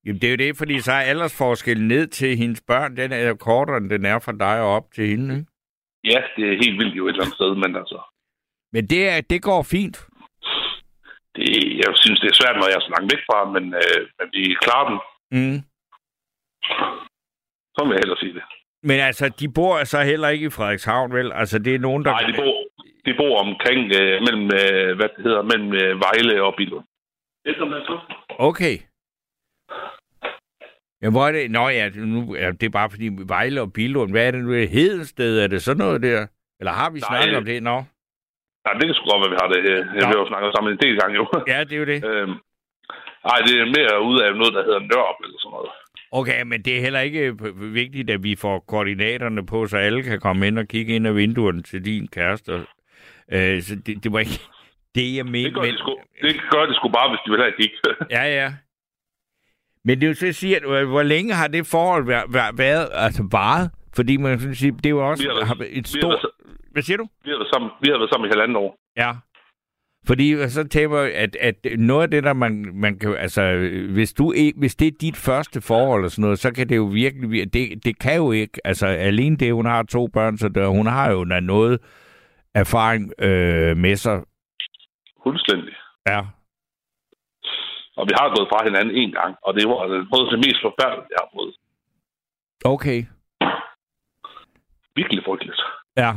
Jamen, 0.05 0.21
det 0.21 0.27
er 0.27 0.31
jo 0.31 0.37
det, 0.37 0.57
fordi 0.57 0.81
så 0.81 0.93
er 0.93 1.01
aldersforskellen 1.01 1.89
ned 1.89 2.07
til 2.07 2.37
hendes 2.37 2.61
børn, 2.67 2.97
den 2.97 3.13
er 3.13 3.29
jo 3.29 3.35
kortere, 3.35 3.77
end 3.77 3.91
den 3.91 4.05
er 4.05 4.19
fra 4.19 4.33
dig 4.33 4.61
og 4.61 4.69
op 4.77 4.93
til 4.95 5.07
hende, 5.07 5.35
ikke? 5.35 5.51
Ja, 6.05 6.21
det 6.37 6.45
er 6.53 6.57
helt 6.65 6.79
vildt 6.81 6.97
jo 6.97 7.07
et 7.07 7.11
eller 7.11 7.25
andet 7.25 7.35
sted, 7.35 7.55
men 7.55 7.77
altså... 7.77 7.99
Men 8.73 8.87
det, 8.87 9.09
er, 9.09 9.21
det 9.21 9.43
går 9.43 9.63
fint. 9.63 9.97
Det, 11.37 11.49
jeg 11.83 11.91
synes, 11.95 12.21
det 12.21 12.29
er 12.31 12.39
svært, 12.41 12.57
når 12.57 12.69
jeg 12.69 12.77
er 12.77 12.87
så 12.87 12.93
langt 12.97 13.13
væk 13.13 13.23
fra, 13.29 13.39
men, 13.55 13.65
øh, 13.75 14.01
men 14.19 14.27
vi 14.35 14.43
klarer 14.65 14.87
den. 14.91 14.99
Mm. 15.37 15.59
Så 17.75 17.81
vil 17.85 17.93
jeg 17.95 18.03
hellere 18.03 18.21
sige 18.21 18.35
det. 18.35 18.43
Men 18.83 19.01
altså, 19.01 19.29
de 19.41 19.49
bor 19.49 19.85
så 19.85 20.03
heller 20.03 20.29
ikke 20.29 20.47
i 20.47 20.51
Frederikshavn, 20.51 21.13
vel? 21.13 21.33
Altså, 21.33 21.59
det 21.59 21.75
er 21.75 21.79
nogen, 21.79 22.05
der... 22.05 22.11
Nej, 22.11 22.23
de 22.31 22.35
bor, 22.43 22.57
de 23.07 23.15
bor 23.21 23.35
omkring 23.47 23.81
øh, 24.01 24.15
mellem, 24.27 24.47
øh, 24.61 24.97
hvad 24.97 25.09
det 25.15 25.25
hedder, 25.27 25.43
mellem 25.43 25.73
øh, 25.83 26.01
Vejle 26.05 26.43
og 26.43 26.55
Billund. 26.57 26.85
Okay. 28.39 28.79
Ja, 31.03 31.11
hvor 31.11 31.27
er 31.29 31.33
det? 31.33 31.51
Nå 31.51 31.69
ja, 31.69 31.89
nu, 31.95 32.37
ja, 32.37 32.51
det 32.51 32.63
er 32.63 32.71
bare 32.71 32.91
fordi 32.91 33.09
Vejle 33.27 33.61
og 33.61 33.73
Bilund. 33.73 34.11
Hvad 34.11 34.27
er 34.27 34.31
det 34.31 34.45
nu? 34.45 34.53
Hedensted, 34.53 35.41
er 35.41 35.47
det 35.47 35.63
sådan 35.63 35.79
noget 35.79 36.03
der? 36.03 36.27
Eller 36.61 36.73
har 36.73 36.91
vi 36.91 36.99
Nej. 37.01 37.09
snakket 37.09 37.37
om 37.37 37.45
det? 37.45 37.63
Nå. 37.63 37.77
Ja, 38.67 38.71
det 38.79 38.85
kan 38.87 38.95
sgu 38.95 39.05
godt 39.11 39.21
være, 39.23 39.31
vi 39.35 39.39
har 39.43 39.49
det. 39.55 39.61
Vi 39.95 40.01
har 40.01 40.13
jo 40.13 40.27
snakket 40.29 40.51
sammen 40.57 40.73
en 40.73 40.79
del 40.85 41.01
gange 41.01 41.15
jo. 41.17 41.25
Ja, 41.53 41.65
det 41.65 41.73
er 41.73 41.79
jo 41.79 41.85
det. 41.85 42.05
øhm, 42.05 42.35
nej, 43.29 43.39
det 43.47 43.55
er 43.61 43.67
mere 43.79 44.03
ud 44.11 44.21
af 44.21 44.29
noget, 44.41 44.55
der 44.55 44.63
hedder 44.65 44.81
Nørp 44.81 45.19
eller 45.25 45.39
sådan 45.39 45.53
noget. 45.57 45.71
Okay, 46.13 46.43
men 46.43 46.63
det 46.63 46.77
er 46.77 46.81
heller 46.81 47.01
ikke 47.01 47.21
øh, 47.27 47.75
vigtigt, 47.75 48.11
at 48.11 48.23
vi 48.23 48.37
får 48.37 48.65
koordinaterne 48.69 49.47
på, 49.47 49.67
så 49.67 49.77
alle 49.77 50.03
kan 50.03 50.21
komme 50.21 50.47
ind 50.47 50.59
og 50.59 50.67
kigge 50.69 50.95
ind 50.97 51.07
ad 51.07 51.13
vinduerne 51.13 51.63
til 51.63 51.85
din 51.85 52.09
kæreste. 52.09 52.53
Øh, 53.33 53.63
så 53.63 53.75
det, 53.87 54.05
det 54.05 54.13
var 54.13 54.19
ikke 54.19 54.41
det, 54.95 55.17
jeg 55.17 55.25
mente. 55.27 55.45
Det 55.45 55.55
gør, 55.55 55.61
men- 55.63 55.71
det, 55.71 55.79
sgu, 55.79 55.97
det 56.23 56.41
gør 56.51 56.67
det 56.67 56.77
sgu 56.77 56.89
bare, 56.89 57.09
hvis 57.11 57.21
de 57.27 57.31
vil 57.31 57.41
have, 57.41 57.49
at 57.53 57.57
kigge. 57.61 57.77
Ja, 58.11 58.25
ja. 58.43 58.53
Men 59.85 59.97
det 60.01 60.05
er 60.05 60.09
jo 60.09 60.15
så 60.15 60.33
sige, 60.33 60.57
at 60.57 60.63
øh, 60.65 60.89
hvor 60.89 61.03
længe 61.03 61.35
har 61.35 61.49
det 61.49 61.67
forhold 61.67 62.05
været, 62.07 62.59
været, 62.59 62.89
altså 62.93 63.29
varet? 63.33 63.71
Fordi 63.97 64.17
man 64.17 64.39
kan 64.39 64.55
sige, 64.55 64.73
det 64.73 64.87
er 64.87 64.91
jo 64.91 65.11
også 65.11 65.23
Vi 65.23 65.29
har 65.47 65.55
været- 65.59 65.79
et 65.79 65.89
stort... 65.89 66.11
været- 66.11 66.31
Hvad 66.73 66.83
siger 66.83 66.97
du? 66.97 67.07
Vi 67.25 67.31
har 67.31 67.37
været 67.39 67.51
sammen, 67.55 67.71
vi 67.83 67.89
har 67.91 67.99
været 67.99 68.11
sammen 68.13 68.27
i 68.29 68.33
halvanden 68.33 68.57
år. 68.57 68.77
Ja. 68.97 69.13
Fordi 70.07 70.33
øh, 70.33 70.49
så 70.49 70.65
tænker 70.69 70.99
jeg, 71.01 71.15
at, 71.15 71.37
at 71.41 71.55
noget 71.79 72.03
af 72.03 72.11
det, 72.11 72.25
der 72.25 72.33
man, 72.33 72.71
man 72.75 72.99
kan... 72.99 73.15
Altså, 73.17 73.57
hvis, 73.93 74.13
du, 74.13 74.33
ikke- 74.33 74.59
hvis 74.59 74.75
det 74.77 74.87
er 74.87 74.93
dit 75.01 75.17
første 75.17 75.61
forhold 75.61 76.05
og 76.05 76.11
sådan 76.11 76.23
noget, 76.23 76.39
så 76.39 76.53
kan 76.53 76.69
det 76.69 76.77
jo 76.77 76.85
virkelig... 76.85 77.29
vir- 77.43 77.51
Det, 77.53 77.85
det 77.85 77.99
kan 77.99 78.17
jo 78.17 78.33
ikke... 78.33 78.61
Altså, 78.65 78.87
alene 78.87 79.37
det, 79.37 79.55
hun 79.55 79.67
har 79.67 79.83
to 79.83 80.07
børn, 80.07 80.39
så 80.39 80.49
der, 80.49 80.67
hun 80.67 80.87
har 80.87 81.11
jo 81.13 81.25
noget 81.25 81.79
erfaring 82.55 83.13
øh, 83.19 83.77
med 83.77 83.97
sig. 83.97 84.21
Fuldstændig. 85.23 85.75
Ja. 86.09 86.21
Og 88.01 88.05
vi 88.09 88.15
har 88.21 88.29
gået 88.37 88.49
fra 88.53 88.65
hinanden 88.69 88.95
en 89.03 89.13
gang, 89.13 89.33
og 89.43 89.55
det 89.55 89.65
var 89.69 89.81
øh, 89.93 90.07
både 90.13 90.31
det 90.33 90.39
mest 90.47 90.61
forfærdelige, 90.67 91.11
jeg 91.15 91.21
har 91.23 91.31
prøvet. 91.35 91.55
Okay. 92.75 92.99
Virkelig 94.95 95.25
frygteligt. 95.25 95.61
Ja. 95.97 96.11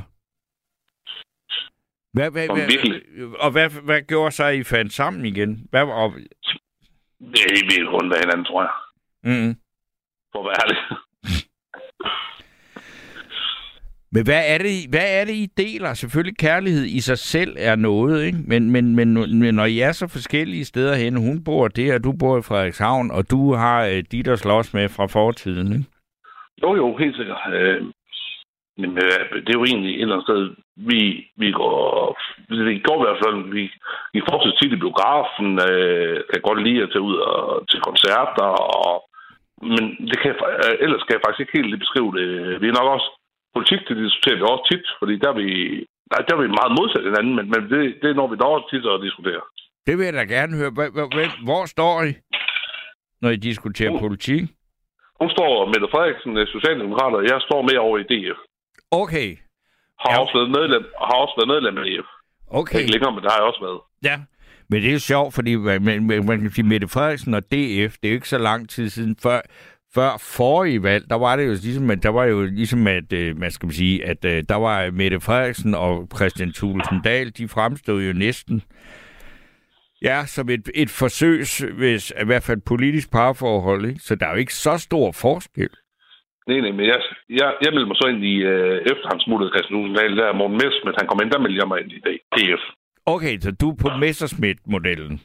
Hvad, 2.13 2.31
hvad, 2.31 2.49
Og 2.49 2.55
hvad, 2.55 2.67
virkelig. 2.73 3.01
og 3.43 3.51
hvad, 3.51 3.69
hvad 3.69 4.01
gjorde 4.01 4.31
så, 4.31 4.43
at 4.43 4.55
I 4.55 4.63
fandt 4.63 4.93
sammen 4.93 5.25
igen? 5.25 5.67
Hvad, 5.69 5.81
og, 5.83 6.11
Det 7.33 7.39
er 7.45 7.55
helt 7.57 7.69
vildt 7.73 7.89
rundt 7.95 8.13
af 8.13 8.19
hinanden, 8.19 8.45
tror 8.45 8.61
jeg. 8.67 8.73
mm, 9.29 9.55
For 10.31 10.39
at 10.39 10.45
være 10.45 10.59
ærlig 10.63 10.77
men 14.13 14.23
hvad 14.27 14.43
er, 14.53 14.57
det, 14.57 14.75
hvad 14.89 15.07
er 15.19 15.23
det, 15.25 15.33
I 15.33 15.47
deler? 15.57 15.93
Selvfølgelig 15.93 16.37
kærlighed 16.37 16.85
i 16.85 16.99
sig 16.99 17.17
selv 17.17 17.55
er 17.59 17.75
noget, 17.75 18.25
ikke? 18.25 18.37
Men, 18.47 18.71
men, 18.71 18.95
men, 18.95 19.39
men 19.39 19.55
når 19.55 19.65
I 19.65 19.79
er 19.79 19.91
så 19.91 20.07
forskellige 20.07 20.65
steder 20.65 20.95
hen, 20.95 21.25
hun 21.27 21.43
bor 21.43 21.67
der, 21.67 21.97
du 21.97 22.11
bor 22.19 22.37
i 22.37 22.41
Frederikshavn, 22.41 23.11
og 23.11 23.31
du 23.31 23.53
har 23.53 23.85
øh, 23.85 24.03
dit 24.11 24.27
at 24.27 24.39
slås 24.39 24.73
med 24.73 24.89
fra 24.89 25.05
fortiden, 25.05 25.67
ikke? 25.73 25.85
Jo, 26.63 26.75
jo, 26.75 26.97
helt 26.97 27.15
sikkert. 27.15 27.41
Øh, 27.53 27.81
men 28.81 28.91
øh, 29.05 29.19
det 29.43 29.49
er 29.51 29.59
jo 29.59 29.69
egentlig 29.71 29.93
et 29.95 30.01
eller 30.01 30.15
andet 30.15 30.27
sted, 30.29 30.41
vi, 30.89 31.01
vi 31.41 31.51
går... 31.51 31.77
Vi 32.49 32.79
går 32.87 32.97
i 32.99 33.05
hvert 33.05 33.21
fald, 33.25 33.37
vi, 33.57 33.63
vi 34.13 34.19
fortsætter 34.29 34.59
tit 34.59 34.73
i 34.77 34.83
biografen, 34.83 35.49
øh, 35.69 36.17
kan 36.31 36.41
godt 36.47 36.63
lide 36.63 36.83
at 36.83 36.89
tage 36.91 37.07
ud 37.09 37.17
og, 37.31 37.67
til 37.69 37.79
koncerter, 37.87 38.49
og, 38.77 38.93
men 39.71 39.83
det 40.09 40.17
kan, 40.23 40.31
øh, 40.65 40.75
ellers 40.85 41.03
kan 41.03 41.15
jeg 41.15 41.23
faktisk 41.23 41.41
ikke 41.41 41.57
helt 41.57 41.83
beskrive 41.83 42.11
det. 42.17 42.27
Vi 42.61 42.67
er 42.67 42.77
nok 42.79 42.89
også... 42.95 43.09
Politik, 43.55 43.79
det 43.87 43.97
diskuterer 44.05 44.37
vi 44.39 44.45
også 44.53 44.65
tit, 44.71 44.85
fordi 44.99 45.13
der 45.23 45.29
er 45.33 45.37
vi, 45.41 45.47
der, 46.11 46.17
der 46.27 46.33
er 46.35 46.41
vi 46.45 46.47
meget 46.59 46.73
modsat 46.79 47.03
hinanden, 47.09 47.33
men, 47.37 47.45
men 47.53 47.61
det, 47.71 47.79
det 48.01 48.07
er 48.09 48.13
når 48.21 48.27
vi 48.33 48.37
dog 48.45 48.55
tit 48.71 48.85
at 48.93 49.03
diskutere. 49.07 49.41
Det 49.87 49.93
vil 49.97 50.05
jeg 50.05 50.13
da 50.13 50.23
gerne 50.35 50.57
høre. 50.61 50.71
Hvor, 51.47 51.65
står 51.75 52.03
I, 52.09 52.11
når 53.21 53.29
I 53.29 53.35
diskuterer 53.49 53.99
politik? 53.99 54.41
Hun 55.21 55.29
står 55.35 55.51
Mette 55.71 55.87
Frederiksen, 55.93 56.31
Socialdemokrater, 56.55 57.17
og 57.17 57.23
jeg 57.31 57.39
står 57.47 57.61
med 57.61 57.77
over 57.77 57.97
i 57.97 58.03
DF. 58.11 58.39
Okay, 58.91 59.29
Har, 60.01 60.11
Ja. 60.11 60.19
også 60.21 60.33
været 60.37 60.51
medlem, 60.59 60.83
har 61.07 61.15
også 61.23 61.33
været 61.39 61.51
medlem 61.53 61.77
af 61.77 61.83
DF. 61.85 62.07
okay. 62.59 62.79
Ikke 62.79 62.91
længere, 62.91 63.11
men 63.15 63.23
der 63.23 63.29
har 63.29 63.37
jeg 63.37 63.47
også 63.51 63.61
været. 63.67 63.79
Ja, 64.09 64.15
men 64.69 64.81
det 64.81 64.89
er 64.89 64.93
jo 64.93 64.99
sjovt, 64.99 65.33
fordi 65.35 65.55
man, 65.55 65.83
man, 65.83 66.25
man 66.25 66.41
kan 66.41 66.49
sige, 66.49 66.65
Mette 66.65 66.87
Frederiksen 66.87 67.33
og 67.33 67.43
DF, 67.43 67.91
det 67.99 68.05
er 68.07 68.09
jo 68.09 68.19
ikke 68.19 68.29
så 68.29 68.37
lang 68.37 68.69
tid 68.69 68.89
siden 68.89 69.15
før, 69.23 69.39
før 69.95 70.11
forrige 70.37 70.83
valg, 70.83 71.09
der 71.09 71.15
var 71.15 71.35
det 71.35 71.45
jo 71.45 71.51
ligesom, 71.51 71.89
at 71.89 72.03
der 72.03 72.09
var 72.09 72.25
jo 72.25 72.41
ligesom, 72.41 72.87
at, 72.87 73.13
øh, 73.13 73.37
hvad 73.37 73.49
skal 73.49 73.67
man 73.67 73.73
sige, 73.73 74.05
at 74.05 74.25
øh, 74.25 74.43
der 74.49 74.55
var 74.55 74.91
Mette 74.91 75.19
Frederiksen 75.19 75.75
og 75.75 76.07
Christian 76.15 76.53
Thulesen 76.53 77.01
Dahl, 77.03 77.37
de 77.37 77.47
fremstod 77.47 78.03
jo 78.03 78.13
næsten, 78.13 78.61
ja, 80.01 80.25
som 80.25 80.49
et, 80.49 80.69
et 80.75 80.89
forsøgs, 80.89 81.59
hvis, 81.59 82.13
i 82.21 82.25
hvert 82.25 82.43
fald 82.43 82.61
politisk 82.65 83.11
parforhold, 83.11 83.85
ikke? 83.85 83.99
så 83.99 84.15
der 84.15 84.25
er 84.25 84.31
jo 84.31 84.37
ikke 84.37 84.55
så 84.55 84.77
stor 84.77 85.11
forskel. 85.11 85.69
Nej, 86.47 86.59
nej, 86.59 86.71
men 86.71 86.85
jeg, 86.85 86.99
jeg, 87.29 87.49
jeg 87.63 87.71
meldte 87.73 87.87
mig 87.87 87.95
så 87.95 88.07
ind 88.07 88.23
i, 88.23 88.35
øh, 88.51 88.81
efter 88.91 89.05
han 89.11 89.19
smuttede 89.19 89.51
Christian 89.53 89.79
Ulsendal, 89.79 90.17
der 90.17 90.25
er 90.25 90.33
Morten 90.33 90.57
Messmann, 90.61 90.95
han 90.99 91.07
kom 91.07 91.19
ind, 91.23 91.31
der 91.31 91.39
meldte 91.39 91.59
jeg 91.61 91.67
mig 91.67 91.79
ind 91.81 91.91
i 91.91 91.99
DF. 92.35 92.63
Okay, 93.05 93.39
så 93.39 93.51
du 93.51 93.69
er 93.71 93.75
på 93.83 93.89
Messerschmidt-modellen. 94.03 95.21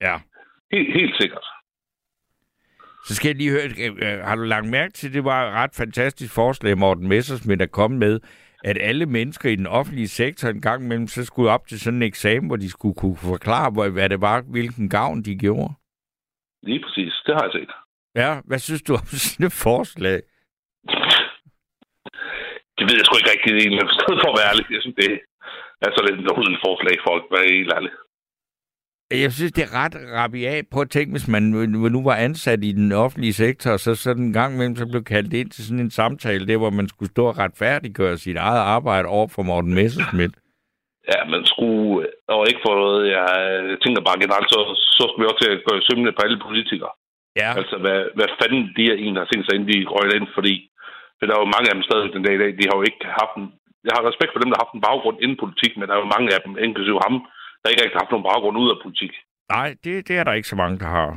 Ja. 0.00 0.14
Helt, 0.72 0.92
helt 0.94 1.14
sikkert. 1.20 1.46
Så 3.08 3.14
skal 3.14 3.28
jeg 3.28 3.36
lige 3.36 3.50
høre, 3.50 3.68
øh, 4.04 4.18
har 4.28 4.36
du 4.36 4.42
lagt 4.42 4.66
mærke 4.66 4.92
til, 4.92 5.14
det 5.14 5.24
var 5.24 5.38
et 5.46 5.52
ret 5.54 5.74
fantastisk 5.82 6.34
forslag, 6.34 6.78
Morten 6.78 7.08
Messersmith 7.08 7.62
er 7.62 7.66
kommet 7.66 7.98
med, 7.98 8.20
at 8.64 8.76
alle 8.80 9.06
mennesker 9.06 9.48
i 9.50 9.56
den 9.56 9.66
offentlige 9.66 10.08
sektor 10.08 10.48
en 10.48 10.60
gang 10.60 10.84
imellem, 10.84 11.06
så 11.06 11.24
skulle 11.24 11.50
op 11.50 11.66
til 11.66 11.80
sådan 11.80 11.96
en 12.02 12.08
eksamen, 12.12 12.46
hvor 12.46 12.56
de 12.56 12.70
skulle 12.70 12.94
kunne 12.94 13.16
forklare, 13.16 13.90
hvad 13.90 14.08
det 14.08 14.20
var, 14.20 14.42
hvilken 14.50 14.88
gavn 14.88 15.22
de 15.22 15.34
gjorde. 15.44 15.74
Lige 16.62 16.80
præcis. 16.84 17.12
Det 17.26 17.34
har 17.34 17.42
jeg 17.42 17.52
set. 17.52 17.70
Ja, 18.22 18.40
hvad 18.48 18.58
synes 18.58 18.82
du 18.82 18.92
om 18.94 19.06
sådan 19.24 19.46
et 19.46 19.52
forslag? 19.68 20.18
Det 22.76 22.84
ved 22.86 22.96
jeg 22.98 23.04
sgu 23.06 23.14
ikke 23.16 23.32
rigtig 23.34 23.50
egentlig. 23.52 23.80
I 23.92 23.96
stedet 23.98 24.20
for 24.22 24.30
at 24.32 24.38
være 24.38 24.50
ærlig, 24.52 24.64
jeg 24.76 24.82
synes, 24.82 24.98
det 25.02 25.10
er 25.84 25.90
så 25.96 26.00
lidt 26.06 26.18
en 26.20 26.64
forslag, 26.66 26.94
folk, 27.08 27.24
hvad 27.30 27.40
er 27.44 27.54
helt 27.58 27.72
ærligt. 27.76 27.96
Jeg 29.10 29.32
synes, 29.32 29.52
det 29.52 29.64
er 29.64 29.74
ret 29.84 29.96
rabiat. 30.18 30.64
Prøv 30.72 30.82
at 30.82 30.90
tænke, 30.90 31.10
hvis 31.16 31.28
man 31.28 31.42
nu 31.96 32.00
var 32.10 32.16
ansat 32.26 32.60
i 32.64 32.72
den 32.72 32.92
offentlige 32.92 33.32
sektor, 33.44 33.70
og 33.76 33.80
så 33.80 33.94
sådan 33.94 34.24
en 34.24 34.32
gang 34.32 34.54
imellem 34.54 34.76
så 34.76 34.86
blev 34.92 35.04
kaldt 35.04 35.32
ind 35.40 35.50
til 35.50 35.62
sådan 35.66 35.84
en 35.84 35.90
samtale, 36.00 36.46
der 36.46 36.56
hvor 36.62 36.70
man 36.70 36.88
skulle 36.88 37.10
stå 37.14 37.24
og 37.30 37.38
retfærdiggøre 37.38 38.16
sit 38.24 38.36
eget 38.36 38.62
arbejde 38.76 39.08
over 39.08 39.28
for 39.34 39.42
Morten 39.42 39.74
Messersmith. 39.74 40.34
Ja, 41.12 41.20
men 41.32 41.40
skulle, 41.52 42.06
og 42.34 42.40
ikke 42.50 42.64
for 42.66 42.74
noget, 42.82 43.00
jeg 43.16 43.28
tænker 43.84 44.00
bare 44.08 44.22
generelt, 44.24 44.48
så, 44.54 44.60
så 44.96 45.02
skulle 45.06 45.22
vi 45.22 45.30
også 45.30 45.42
til 45.42 45.54
at 45.54 45.64
gå 45.68 45.72
i 45.76 45.86
sømne 45.88 46.16
på 46.16 46.22
alle 46.24 46.40
politikere. 46.46 46.92
Ja. 47.42 47.50
Altså, 47.60 47.76
hvad, 47.84 48.00
hvad 48.16 48.28
fanden 48.38 48.64
de 48.76 48.84
er 48.92 48.96
en, 49.04 49.14
der 49.14 49.22
har 49.22 49.30
tænkt 49.30 49.44
sig, 49.44 49.54
inden 49.54 49.70
de 49.72 49.92
røg 49.94 50.08
ind, 50.18 50.28
fordi 50.36 50.54
for 51.16 51.24
der 51.26 51.34
er 51.34 51.42
jo 51.44 51.54
mange 51.54 51.68
af 51.68 51.74
dem 51.76 51.86
stadig 51.88 52.08
den 52.14 52.24
dag 52.26 52.34
i 52.36 52.42
dag, 52.42 52.50
de 52.58 52.66
har 52.68 52.76
jo 52.78 52.84
ikke 52.88 53.02
haft 53.20 53.34
en, 53.40 53.46
jeg 53.86 53.94
har 53.96 54.08
respekt 54.10 54.32
for 54.32 54.40
dem, 54.40 54.48
der 54.50 54.56
har 54.56 54.64
haft 54.64 54.76
en 54.76 54.86
baggrund 54.88 55.16
inden 55.22 55.42
politik, 55.42 55.72
men 55.74 55.84
der 55.86 55.94
er 55.94 56.02
jo 56.02 56.14
mange 56.16 56.28
af 56.36 56.40
dem, 56.44 56.52
inklusive 56.66 57.00
ham, 57.06 57.14
der 57.68 57.72
ikke 57.74 57.82
rigtig 57.84 57.96
har 57.98 58.04
haft 58.04 58.14
nogen 58.14 58.28
baggrund 58.30 58.56
ud 58.62 58.70
af 58.74 58.78
politik. 58.84 59.12
Nej, 59.54 59.68
det, 59.84 60.08
det 60.08 60.14
er 60.18 60.24
der 60.24 60.32
ikke 60.38 60.48
så 60.52 60.56
mange, 60.56 60.78
der 60.78 60.86
har. 60.98 61.08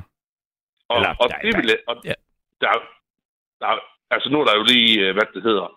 Og, 0.89 0.97
Eller, 0.97 1.13
og 1.21 1.27
der- 1.29 1.41
det 1.45 1.51
vil 1.57 1.67
jeg, 1.73 1.79
og 1.87 1.95
ja. 2.09 2.13
der, 2.61 2.71
der, 3.61 3.67
altså 4.15 4.27
nu 4.29 4.37
er 4.41 4.45
der 4.45 4.55
jo 4.59 4.63
lige, 4.73 4.91
øh, 5.05 5.13
hvad 5.13 5.27
det 5.35 5.43
hedder, 5.43 5.67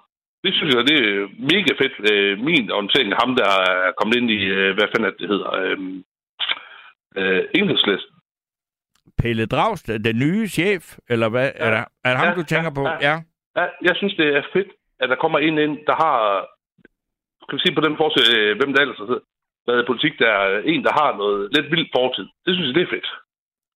det 0.45 0.55
synes 0.55 0.75
jeg, 0.75 0.85
det 0.91 0.97
er 1.09 1.29
mega 1.53 1.73
fedt. 1.83 1.95
Øh, 2.13 2.39
Min 2.49 2.71
orientering 2.71 3.13
af 3.13 3.19
ham, 3.23 3.37
der 3.41 3.49
er 3.71 3.93
kommet 3.99 4.17
ind 4.17 4.31
i, 4.31 4.41
øh, 4.57 4.75
hvad 4.75 4.87
fanden 4.91 5.09
er 5.11 5.15
det, 5.21 5.29
hedder, 5.29 5.51
øh, 5.63 5.79
øh, 7.19 7.43
enhedslisten. 7.55 8.15
Pelle 9.19 9.47
Dragsted, 9.47 9.99
den 9.99 10.19
nye 10.19 10.49
chef, 10.49 10.99
eller 11.09 11.29
hvad? 11.29 11.53
Ja. 11.55 11.65
Er, 11.67 11.71
der, 11.71 11.85
er 12.05 12.11
det 12.11 12.19
ham, 12.19 12.29
Ja, 12.29 12.35
du 12.35 12.43
tænker 12.43 12.71
ja, 12.71 12.75
på? 12.79 12.83
ja. 12.89 12.99
Ja. 13.11 13.17
Ja, 13.61 13.67
jeg 13.83 13.97
synes, 13.97 14.15
det 14.15 14.29
er 14.37 14.43
fedt, 14.53 14.69
at 15.01 15.09
der 15.09 15.17
kommer 15.17 15.39
en 15.39 15.59
ind, 15.59 15.79
der 15.87 15.95
har... 16.05 16.47
Kan 17.49 17.57
vi 17.57 17.63
sige 17.65 17.75
på 17.75 17.81
den 17.87 17.97
forsøg, 17.97 18.27
øh, 18.39 18.57
hvem 18.59 18.73
der 18.75 18.81
ellers 18.83 18.99
har 18.99 19.21
været 19.66 19.82
i 19.82 19.86
politik, 19.86 20.12
der 20.19 20.28
er 20.31 20.61
en, 20.65 20.85
der 20.85 20.93
har 21.03 21.16
noget 21.16 21.49
lidt 21.57 21.70
vildt 21.70 21.91
fortid. 21.97 22.27
Det 22.45 22.55
synes 22.55 22.66
jeg, 22.69 22.74
det 22.74 22.82
er 22.82 22.95
fedt. 22.97 23.09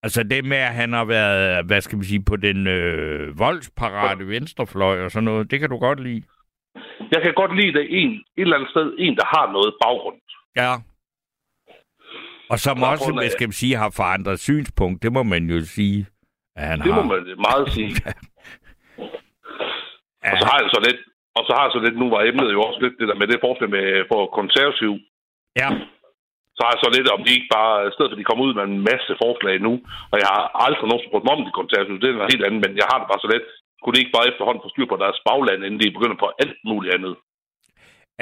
Altså 0.02 0.22
det 0.22 0.44
med, 0.44 0.56
at 0.56 0.74
han 0.74 0.92
har 0.92 1.04
været, 1.04 1.66
hvad 1.66 1.80
skal 1.80 1.98
vi 1.98 2.04
sige, 2.04 2.24
på 2.24 2.36
den 2.36 2.66
øh, 2.66 3.38
voldsparate 3.38 4.28
venstrefløj 4.28 5.04
og 5.04 5.10
sådan 5.10 5.24
noget, 5.24 5.50
det 5.50 5.60
kan 5.60 5.70
du 5.70 5.78
godt 5.78 6.00
lide. 6.02 6.22
Jeg 7.12 7.22
kan 7.22 7.34
godt 7.34 7.56
lide, 7.56 7.80
at 7.80 7.86
en, 7.90 8.10
et 8.12 8.22
eller 8.36 8.56
andet 8.56 8.70
sted, 8.70 8.94
en, 8.98 9.16
der 9.16 9.26
har 9.36 9.52
noget 9.52 9.74
baggrund. 9.84 10.16
Ja. 10.56 10.72
Og 12.50 12.58
som 12.58 12.76
På 12.78 12.84
også, 12.84 13.12
hvad 13.12 13.30
skal 13.30 13.48
vi 13.48 13.52
sige, 13.52 13.76
har 13.76 13.90
forandret 13.96 14.40
synspunkt, 14.40 15.02
det 15.02 15.12
må 15.12 15.22
man 15.22 15.50
jo 15.50 15.60
sige, 15.64 16.06
at 16.56 16.66
han 16.68 16.78
Det 16.80 16.94
har. 16.94 17.02
må 17.02 17.08
man 17.14 17.22
meget 17.48 17.72
sige. 17.76 17.90
Ja. 20.24 20.30
Og 20.32 20.36
så 20.40 20.46
har 20.50 20.58
jeg 20.62 20.70
så 20.76 20.80
lidt, 20.88 21.00
og 21.38 21.42
så 21.46 21.52
har 21.56 21.62
jeg 21.66 21.72
så 21.76 21.80
lidt, 21.86 21.98
nu 22.02 22.06
var 22.14 22.20
emnet 22.22 22.52
jo 22.52 22.60
også 22.62 22.80
lidt 22.84 22.94
det 23.00 23.08
der 23.08 23.14
med 23.20 23.26
det 23.26 23.40
forslag 23.46 23.70
med 23.70 24.04
for 24.12 24.20
konservativ. 24.40 24.92
Ja. 25.60 25.68
Så 26.56 26.60
har 26.64 26.72
jeg 26.74 26.82
så 26.82 26.90
lidt, 26.96 27.08
om 27.16 27.22
de 27.24 27.36
ikke 27.36 27.50
bare, 27.58 27.74
i 27.88 27.92
stedet 27.92 28.08
for 28.08 28.16
at 28.16 28.22
de 28.22 28.28
kommer 28.28 28.44
ud 28.46 28.54
med 28.58 28.64
en 28.64 28.80
masse 28.90 29.12
forslag 29.24 29.54
nu, 29.66 29.72
og 30.12 30.16
jeg 30.22 30.28
har 30.34 30.44
aldrig 30.64 30.88
nogen 30.88 31.06
spurgt 31.06 31.24
mig 31.26 31.34
om 31.36 31.44
de 31.46 31.58
konservative, 31.60 32.00
det 32.02 32.08
er 32.08 32.18
noget 32.18 32.32
helt 32.34 32.46
andet, 32.46 32.60
men 32.64 32.72
jeg 32.80 32.86
har 32.90 32.98
det 32.98 33.08
bare 33.10 33.24
så 33.24 33.30
lidt, 33.34 33.46
kunne 33.80 33.94
de 33.94 34.02
ikke 34.02 34.16
bare 34.16 34.28
efterhånden 34.30 34.64
få 34.64 34.68
styr 34.74 34.88
på 34.90 34.98
deres 35.04 35.18
bagland, 35.28 35.60
inden 35.66 35.80
de 35.82 35.96
begynder 35.96 36.18
på 36.20 36.28
alt 36.42 36.58
muligt 36.70 36.94
andet? 36.96 37.14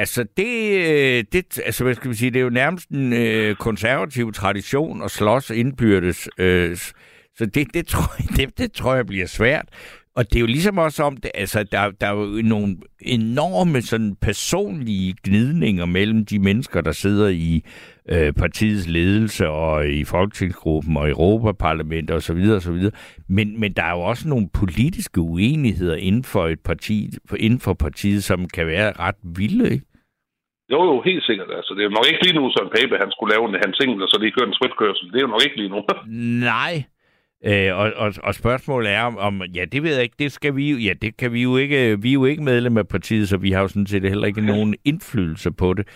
Altså, 0.03 0.21
det, 0.37 0.53
øh, 0.89 1.25
det, 1.33 1.45
altså, 1.69 1.85
hvad 1.85 1.95
skal 1.95 2.11
vi 2.11 2.17
sige, 2.17 2.31
det 2.31 2.41
er 2.41 2.49
jo 2.49 2.61
nærmest 2.63 2.89
en 2.89 3.13
øh, 3.13 3.57
konservativ 3.57 4.33
tradition 4.33 5.03
at 5.03 5.11
slås 5.11 5.51
indbyrdes. 5.51 6.29
Øh, 6.39 6.77
så 7.39 7.47
det, 7.55 7.75
det, 7.75 7.87
tror 7.87 8.09
jeg, 8.19 8.29
det, 8.39 8.59
det 8.59 8.73
tror 8.73 8.95
jeg 8.95 9.07
bliver 9.07 9.27
svært. 9.27 9.67
Og 10.17 10.25
det 10.31 10.37
er 10.37 10.41
jo 10.41 10.47
ligesom 10.47 10.79
også 10.79 11.03
om, 11.03 11.17
det, 11.17 11.31
altså, 11.35 11.63
der, 11.73 11.91
der 12.01 12.07
er 12.07 12.17
jo 12.21 12.43
nogle 12.55 12.77
enorme 13.01 13.81
sådan, 13.83 14.17
personlige 14.29 15.15
gnidninger 15.25 15.87
mellem 15.87 16.27
de 16.27 16.39
mennesker, 16.39 16.81
der 16.81 16.93
sidder 16.93 17.29
i 17.29 17.63
øh, 18.13 18.33
partiets 18.33 18.89
ledelse 18.89 19.49
og 19.49 19.89
i 19.89 20.05
folketingsgruppen 20.05 20.97
og 20.97 21.09
Europaparlamentet 21.09 22.17
osv. 22.17 22.43
osv. 22.57 22.79
Men, 23.29 23.61
men 23.61 23.73
der 23.73 23.83
er 23.83 23.95
jo 23.99 24.01
også 24.01 24.29
nogle 24.29 24.49
politiske 24.61 25.21
uenigheder 25.21 25.97
inden 25.97 26.25
for 26.25 26.45
et 26.47 26.61
parti, 26.65 27.09
inden 27.39 27.61
for 27.61 27.75
partiet, 27.75 28.25
som 28.25 28.49
kan 28.49 28.67
være 28.67 28.93
ret 28.93 29.21
vilde, 29.39 29.73
ikke? 29.73 29.87
Jo, 30.73 30.85
jo, 30.91 31.03
helt 31.03 31.25
sikkert. 31.25 31.51
Altså, 31.59 31.75
det 31.77 31.85
er 31.85 31.89
nok 31.89 32.07
ikke 32.11 32.25
lige 32.27 32.39
nu, 32.39 32.51
Søren 32.51 32.75
Pape, 32.77 33.03
han 33.05 33.11
skulle 33.11 33.33
lave 33.35 33.45
en 33.49 33.55
hans 33.65 33.79
og 34.05 34.09
så 34.09 34.17
lige 34.21 34.35
køre 34.37 34.49
en 34.49 34.59
spritkørsel. 34.59 35.07
Det 35.13 35.17
er 35.19 35.27
jo 35.27 35.35
nok 35.35 35.45
ikke 35.47 35.57
lige 35.57 35.73
nu. 35.75 35.81
Nej. 36.51 36.75
Øh, 37.47 37.77
og, 37.77 37.93
og, 37.97 38.13
og 38.23 38.35
spørgsmålet 38.35 38.93
er, 38.93 39.03
om, 39.03 39.19
om, 39.19 39.43
ja, 39.43 39.65
det 39.65 39.83
ved 39.83 39.95
jeg 39.95 40.03
ikke, 40.03 40.17
det 40.19 40.33
skal 40.33 40.57
vi 40.57 40.71
jo, 40.71 40.77
ja, 40.77 40.93
det 41.03 41.17
kan 41.17 41.33
vi 41.33 41.43
jo 41.43 41.57
ikke, 41.57 42.03
vi 42.03 42.09
er 42.09 42.13
jo 42.13 42.25
ikke 42.25 42.43
medlem 42.43 42.79
af 42.79 42.89
partiet, 42.89 43.29
så 43.29 43.37
vi 43.37 43.53
har 43.53 43.61
jo 43.61 43.69
sådan 43.69 43.87
set 43.87 44.03
heller 44.03 44.27
ikke 44.27 44.41
nogen 44.41 44.75
indflydelse 44.85 45.51
på 45.51 45.75
det. 45.75 45.89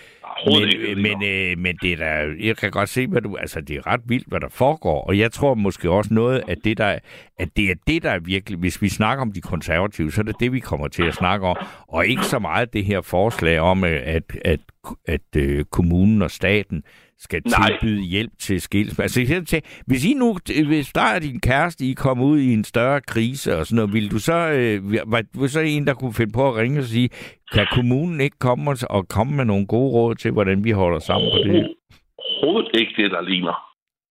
Ikke, 0.46 0.94
Men, 0.94 1.02
men, 1.02 1.22
øh, 1.24 1.58
men 1.58 1.76
det 1.82 1.92
er 1.92 1.96
da, 1.96 2.26
jeg 2.40 2.56
kan 2.56 2.70
godt 2.70 2.88
se, 2.88 3.06
hvad 3.06 3.20
du, 3.20 3.36
altså 3.36 3.60
det 3.60 3.76
er 3.76 3.86
ret 3.86 4.00
vildt, 4.04 4.28
hvad 4.28 4.40
der 4.40 4.48
foregår, 4.48 5.04
og 5.04 5.18
jeg 5.18 5.32
tror 5.32 5.54
måske 5.54 5.90
også 5.90 6.14
noget, 6.14 6.42
at 6.48 6.58
det, 6.64 6.78
der, 6.78 6.98
at 7.38 7.48
det 7.56 7.70
er 7.70 7.74
det, 7.86 8.02
der 8.02 8.10
er 8.10 8.18
virkelig, 8.18 8.58
hvis 8.58 8.82
vi 8.82 8.88
snakker 8.88 9.22
om 9.22 9.32
de 9.32 9.40
konservative, 9.40 10.12
så 10.12 10.20
er 10.20 10.24
det 10.24 10.36
det, 10.40 10.52
vi 10.52 10.60
kommer 10.60 10.88
til 10.88 11.02
at 11.02 11.14
snakke 11.14 11.46
om, 11.46 11.56
og 11.88 12.06
ikke 12.06 12.24
så 12.24 12.38
meget 12.38 12.72
det 12.72 12.84
her 12.84 13.00
forslag 13.00 13.60
om, 13.60 13.84
øh, 13.84 14.00
at, 14.04 14.22
at, 14.44 14.60
at, 15.06 15.20
at 15.36 15.70
kommunen 15.70 16.22
og 16.22 16.30
staten 16.30 16.82
skal 17.26 17.42
Nej. 17.46 17.68
tilbyde 17.68 18.02
hjælp 18.02 18.32
til 18.38 18.60
skilsmisse. 18.60 19.02
Altså, 19.20 19.60
hvis 19.86 20.04
I 20.04 20.14
nu, 20.14 20.36
hvis 20.66 20.88
der 20.92 21.06
er 21.14 21.18
din 21.18 21.40
kæreste, 21.40 21.84
I 21.84 21.92
kommer 21.92 22.24
ud 22.24 22.38
i 22.38 22.52
en 22.52 22.64
større 22.64 23.00
krise 23.00 23.58
og 23.58 23.66
sådan 23.66 23.76
noget, 23.76 23.92
vil 23.92 24.10
du 24.10 24.18
så, 24.18 24.38
øh, 24.58 24.76
var 25.12 25.22
du 25.34 25.48
så 25.48 25.60
en, 25.60 25.86
der 25.86 25.94
kunne 25.94 26.14
finde 26.14 26.32
på 26.32 26.48
at 26.48 26.56
ringe 26.56 26.78
og 26.80 26.84
sige, 26.84 27.08
kan 27.52 27.66
kommunen 27.72 28.20
ikke 28.20 28.38
komme 28.38 28.70
og, 28.70 28.76
og 28.90 29.08
komme 29.08 29.36
med 29.36 29.44
nogle 29.44 29.66
gode 29.66 29.90
råd 29.92 30.14
til, 30.14 30.30
hvordan 30.30 30.64
vi 30.64 30.70
holder 30.70 30.98
sammen 30.98 31.30
på 31.34 31.38
det? 31.48 31.74
Overhovedet 32.18 32.70
ikke 32.80 33.02
det, 33.02 33.10
der 33.10 33.20
ligner. 33.20 33.56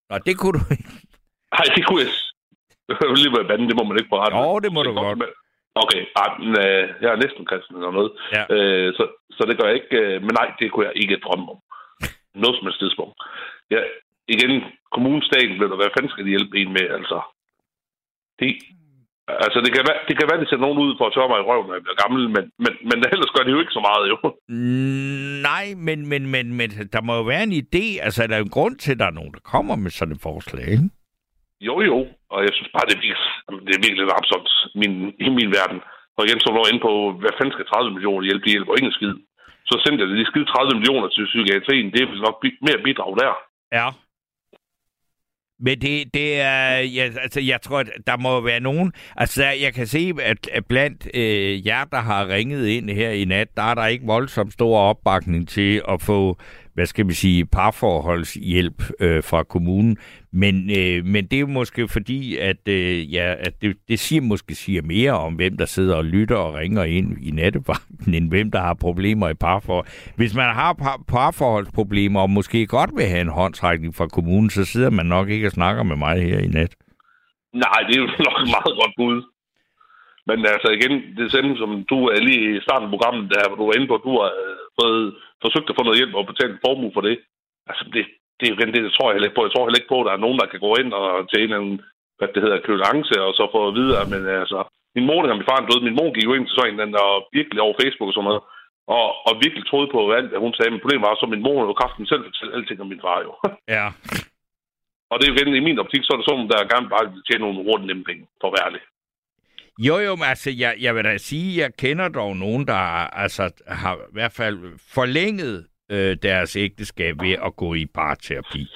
Nå, 0.10 0.18
det 0.26 0.38
kunne 0.38 0.60
du 0.60 0.66
ikke. 0.72 0.90
Nej, 1.56 1.66
det 1.76 1.86
kunne 1.88 2.02
jeg... 2.04 2.12
Lige 3.22 3.34
være 3.38 3.48
banden, 3.50 3.68
det 3.70 3.76
må 3.80 3.84
man 3.90 3.98
ikke 4.00 4.10
berette. 4.16 4.38
Jo, 4.38 4.60
det 4.60 4.72
må 4.74 4.84
du 4.84 4.94
godt. 4.94 5.24
Okay, 5.84 6.02
ej, 6.22 6.30
men, 6.40 6.52
øh, 6.66 6.84
jeg 7.02 7.10
er 7.12 7.20
næsten 7.24 7.46
kristen 7.50 7.76
eller 7.76 7.92
noget. 7.92 8.12
Ja. 8.36 8.44
Øh, 8.56 8.88
så, 8.98 9.04
så 9.38 9.42
det 9.50 9.56
gør 9.58 9.68
jeg 9.70 9.78
ikke. 9.82 9.98
Øh, 10.02 10.22
men 10.26 10.34
nej, 10.40 10.48
det 10.60 10.72
kunne 10.72 10.86
jeg 10.90 10.96
ikke 11.04 11.24
drømme 11.26 11.46
om. 11.54 11.60
Noget 12.36 12.56
som 12.56 12.66
helst 12.68 12.80
tidspunkt. 12.80 13.16
Ja, 13.72 13.82
igen, 14.28 14.52
kommunestaten 14.96 15.56
vil 15.60 15.70
der 15.72 15.82
være 15.84 15.96
fanden 15.96 16.12
skal 16.12 16.26
de 16.26 16.36
hjælpe 16.36 16.58
en 16.62 16.72
med, 16.78 16.86
altså. 16.98 17.18
Det, 18.40 18.48
altså, 19.46 19.60
det 19.66 19.72
kan, 19.76 19.84
være, 19.90 20.00
det 20.08 20.14
kan 20.18 20.28
være, 20.30 20.42
de 20.42 20.50
sætter 20.50 20.66
nogen 20.68 20.84
ud 20.86 20.98
for 20.98 21.06
at 21.08 21.14
tørre 21.14 21.32
mig 21.32 21.40
i 21.40 21.48
røven, 21.50 21.68
når 21.68 21.76
jeg 21.78 21.86
bliver 21.86 22.02
gammel, 22.04 22.22
men, 22.36 22.44
men, 22.64 22.74
men 22.90 22.98
ellers 23.14 23.34
gør 23.36 23.44
det 23.44 23.52
jo 23.56 23.64
ikke 23.64 23.78
så 23.78 23.84
meget, 23.90 24.06
jo. 24.12 24.18
Mm, 24.56 25.20
Nej, 25.50 25.66
men, 25.88 26.00
men, 26.12 26.22
men, 26.34 26.46
men 26.60 26.70
der 26.94 27.02
må 27.02 27.14
jo 27.20 27.24
være 27.34 27.44
en 27.50 27.60
idé. 27.64 27.86
Altså, 28.06 28.28
der 28.28 28.36
er 28.36 28.42
jo 28.44 28.50
en 28.50 28.58
grund 28.58 28.76
til, 28.84 28.92
at 28.92 29.00
der 29.02 29.06
er 29.10 29.18
nogen, 29.20 29.34
der 29.38 29.50
kommer 29.54 29.76
med 29.76 29.92
sådan 29.92 30.16
et 30.16 30.22
forslag, 30.30 30.68
ikke? 30.76 30.88
Jo, 31.68 31.76
jo. 31.90 31.98
Og 32.34 32.40
jeg 32.46 32.52
synes 32.54 32.72
bare, 32.76 32.86
det 32.88 32.96
er 32.96 33.04
virkelig, 33.08 33.30
det 33.68 33.74
er 33.76 33.84
virkelig 33.86 34.18
absurd 34.20 34.46
min, 34.82 34.94
i 35.26 35.30
min 35.40 35.52
verden. 35.60 35.80
Og 36.18 36.22
igen, 36.26 36.40
så 36.40 36.50
var 36.52 36.72
inde 36.72 36.86
på, 36.88 36.92
hvad 37.22 37.34
fanden 37.38 37.56
skal 37.56 37.66
30 37.66 37.92
millioner 37.96 38.26
hjælpe? 38.28 38.46
De 38.46 38.54
hjælper 38.56 38.74
ingen 38.80 38.96
skid. 38.98 39.14
Så 39.70 39.76
sendte 39.84 40.00
jeg 40.02 40.10
de 40.10 40.26
skide 40.32 40.46
30 40.46 40.80
millioner 40.80 41.08
til 41.08 41.26
psykiatrien. 41.32 41.92
Det 41.94 42.02
er 42.02 42.26
nok 42.28 42.38
mere 42.68 42.84
bidrag 42.86 43.12
der. 43.22 43.34
Ja. 43.80 43.88
Men 45.66 45.82
det, 45.82 46.14
det 46.14 46.42
er, 46.42 46.80
ja, 46.80 47.10
altså 47.22 47.40
jeg 47.42 47.62
tror, 47.62 47.80
at 47.80 47.90
der 48.08 48.18
må 48.18 48.42
være 48.42 48.60
nogen, 48.60 48.94
altså 49.16 49.44
jeg 49.44 49.74
kan 49.74 49.88
se, 49.88 50.14
at, 50.22 50.50
at 50.52 50.66
blandt 50.66 51.08
øh, 51.14 51.68
jer, 51.68 51.84
der 51.84 51.98
har 51.98 52.28
ringet 52.28 52.68
ind 52.68 52.90
her 52.90 53.10
i 53.10 53.26
nat, 53.26 53.48
der 53.58 53.64
er 53.64 53.76
der 53.76 53.86
ikke 53.86 54.06
voldsomt 54.06 54.54
stor 54.54 54.80
opbakning 54.80 55.48
til 55.48 55.82
at 55.88 56.02
få, 56.02 56.38
hvad 56.80 56.86
skal 56.86 57.08
vi 57.08 57.14
sige, 57.14 57.46
parforholdshjælp 57.46 58.84
øh, 59.00 59.24
fra 59.24 59.44
kommunen. 59.44 59.98
Men, 60.32 60.56
øh, 60.80 61.06
men 61.06 61.28
det 61.28 61.34
er 61.34 61.40
jo 61.40 61.48
måske 61.48 61.88
fordi, 61.88 62.38
at, 62.38 62.68
øh, 62.68 63.14
ja, 63.14 63.36
at 63.40 63.54
det, 63.62 63.78
det 63.88 64.00
siger 64.00 64.22
måske 64.22 64.56
siger 64.56 64.82
mere 64.82 65.12
om, 65.12 65.34
hvem 65.34 65.58
der 65.58 65.66
sidder 65.66 65.96
og 65.96 66.06
lytter 66.06 66.36
og 66.36 66.54
ringer 66.54 66.84
ind 66.84 67.18
i 67.22 67.32
nattevagten, 67.32 68.14
end 68.14 68.30
hvem 68.30 68.52
der 68.52 68.60
har 68.60 68.74
problemer 68.74 69.30
i 69.30 69.34
parforhold. 69.34 69.86
Hvis 70.16 70.36
man 70.36 70.46
har 70.46 70.74
par, 70.74 71.02
parforholdsproblemer, 71.08 72.22
og 72.22 72.30
måske 72.30 72.68
godt 72.68 72.92
vil 72.96 73.06
have 73.06 73.22
en 73.22 73.36
håndtrækning 73.40 73.96
fra 73.96 74.08
kommunen, 74.08 74.50
så 74.50 74.66
sidder 74.66 74.90
man 74.90 75.06
nok 75.06 75.30
ikke 75.30 75.48
og 75.48 75.52
snakker 75.52 75.84
med 75.84 75.96
mig 75.96 76.16
her 76.22 76.40
i 76.40 76.48
nat. 76.48 76.76
Nej, 77.54 77.80
det 77.88 77.96
er 77.96 78.02
jo 78.02 78.08
nok 78.30 78.40
meget 78.56 78.74
godt 78.82 78.94
bud. 78.98 79.24
Men 80.28 80.40
altså 80.54 80.70
igen, 80.78 80.94
det 81.18 81.32
samme 81.32 81.58
som 81.58 81.72
du 81.92 82.00
er 82.16 82.20
lige 82.30 82.58
i 82.58 82.62
starten 82.62 82.86
af 82.86 82.94
programmet, 82.96 83.32
der 83.34 83.48
hvor 83.48 83.58
du 83.58 83.66
var 83.66 83.76
inde 83.78 83.88
på, 83.88 83.98
du 84.08 84.12
har 84.22 84.32
øh, 84.44 84.58
fået, 84.80 85.06
forsøgt 85.44 85.70
at 85.70 85.78
få 85.78 85.84
noget 85.84 86.00
hjælp 86.00 86.16
og 86.16 86.30
betale 86.32 86.52
en 86.54 86.64
formue 86.66 86.96
for 86.96 87.04
det. 87.08 87.16
Altså 87.70 87.84
det, 87.94 88.04
det 88.40 88.46
er 88.48 88.56
det, 88.56 88.84
det 88.86 88.94
tror 88.94 89.08
jeg 89.08 89.16
heller 89.16 89.30
ikke 89.30 89.40
på. 89.40 89.46
Jeg 89.48 89.54
tror 89.54 89.66
heller 89.66 89.82
ikke 89.82 89.94
på, 89.94 90.00
at 90.02 90.08
der 90.08 90.14
er 90.16 90.26
nogen, 90.26 90.40
der 90.42 90.52
kan 90.52 90.62
gå 90.66 90.72
ind 90.82 90.92
og 91.00 91.06
til 91.30 91.38
en 91.40 91.44
eller 91.44 91.60
anden, 91.60 91.78
hvad 92.18 92.28
det 92.34 92.44
hedder, 92.44 92.66
køleance, 92.68 93.16
og 93.26 93.32
så 93.38 93.44
få 93.54 93.62
videre. 93.80 94.04
Men 94.12 94.22
altså, 94.44 94.60
min 94.96 95.08
mor, 95.10 95.20
da 95.22 95.34
min 95.34 95.50
far 95.50 95.60
døde, 95.68 95.88
min 95.88 95.98
mor 96.00 96.10
gik 96.16 96.28
jo 96.30 96.34
ind 96.36 96.46
til 96.48 96.56
sådan 96.58 96.80
en, 96.88 96.96
og 97.08 97.14
virkelig 97.38 97.60
over 97.66 97.76
Facebook 97.82 98.10
og 98.10 98.16
sådan 98.16 98.30
noget, 98.30 98.42
og, 98.98 99.08
og 99.28 99.34
virkelig 99.44 99.64
troede 99.66 99.90
på 99.96 100.00
alt, 100.18 100.30
hvad 100.32 100.44
hun 100.46 100.54
sagde. 100.56 100.72
Men 100.72 100.84
problemet 100.84 101.08
var, 101.08 101.16
så 101.16 101.26
min 101.26 101.46
mor 101.48 101.60
jo 101.68 101.74
kraften 101.82 102.06
selv 102.12 102.24
fortælle 102.28 102.56
alting 102.56 102.82
om 102.82 102.92
min 102.94 103.06
far 103.06 103.20
jo. 103.28 103.32
Ja. 103.76 103.86
og 105.12 105.16
det 105.16 105.24
er 105.24 105.32
jo 105.32 105.36
igen, 105.38 105.60
i 105.62 105.68
min 105.68 105.82
optik, 105.84 106.04
så 106.04 106.12
er 106.14 106.20
det 106.20 106.28
sådan, 106.30 106.50
der 106.52 106.72
gerne 106.74 106.88
bare 106.94 107.06
vil 107.14 107.26
tjene 107.28 107.44
nogle 107.44 107.64
hurtigt 107.68 107.90
nemme 107.90 108.04
penge, 108.10 108.24
for 108.40 108.48
at 108.48 108.56
være 108.56 108.68
ærlig. 108.68 108.82
Jo, 109.88 109.98
jo, 109.98 110.16
men 110.16 110.24
altså, 110.24 110.52
jeg, 110.58 110.76
jeg 110.80 110.96
vil 110.96 111.04
da 111.04 111.18
sige, 111.18 111.62
jeg 111.62 111.70
kender 111.78 112.08
dog 112.08 112.38
nogen, 112.38 112.68
der 112.68 112.74
altså, 113.24 113.64
har 113.68 113.96
i 113.96 114.14
hvert 114.14 114.32
fald 114.32 114.58
forlænget 114.94 115.66
øh, 115.92 116.18
deres 116.24 116.56
ægteskab 116.56 117.16
ved 117.22 117.32
at 117.32 117.56
gå 117.56 117.74
i 117.74 117.86
parterapi. 117.86 118.68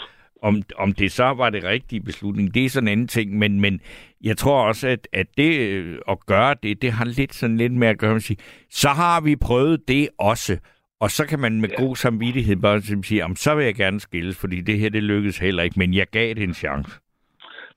Om, 0.42 0.62
om 0.78 0.94
det 0.94 1.12
så 1.12 1.24
var 1.24 1.50
det 1.50 1.64
rigtige 1.64 2.02
beslutning, 2.02 2.54
det 2.54 2.66
er 2.66 2.70
sådan 2.70 2.88
en 2.88 2.92
anden 2.92 3.08
ting, 3.08 3.38
men, 3.38 3.62
men 3.62 3.82
jeg 4.24 4.38
tror 4.38 4.68
også, 4.68 4.88
at, 4.88 5.08
at 5.14 5.28
det 5.38 5.60
øh, 5.60 6.00
at 6.10 6.26
gøre 6.26 6.56
det, 6.64 6.82
det 6.82 6.92
har 6.92 7.06
lidt 7.06 7.34
sådan 7.34 7.58
lidt 7.58 7.74
med 7.74 7.88
at 7.88 7.98
gøre, 7.98 8.16
at 8.16 8.22
sige, 8.22 8.38
så 8.70 8.90
har 8.90 9.22
vi 9.22 9.36
prøvet 9.36 9.88
det 9.88 10.10
også, 10.20 10.58
og 11.00 11.12
så 11.12 11.28
kan 11.28 11.40
man 11.40 11.62
med 11.62 11.70
ja. 11.70 11.84
god 11.84 11.96
samvittighed 11.96 12.56
bare 12.56 12.82
sige, 12.82 13.26
om 13.26 13.36
så 13.36 13.56
vil 13.56 13.66
jeg 13.66 13.76
gerne 13.76 14.00
skilles, 14.00 14.42
fordi 14.42 14.62
det 14.62 14.80
her, 14.80 14.90
det 14.90 15.04
lykkedes 15.04 15.38
heller 15.38 15.64
ikke, 15.64 15.80
men 15.80 15.94
jeg 15.94 16.08
gav 16.08 16.34
det 16.34 16.44
en 16.44 16.54
chance. 16.54 16.92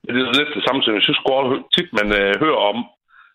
Men 0.03 0.15
det 0.15 0.21
er 0.21 0.33
lidt 0.39 0.55
det 0.55 0.63
samme, 0.67 0.83
som 0.83 0.93
jeg 0.93 1.01
synes 1.01 1.19
godt 1.25 1.63
tit, 1.77 1.89
man 1.93 2.21
øh, 2.21 2.33
hører 2.39 2.57
om. 2.71 2.85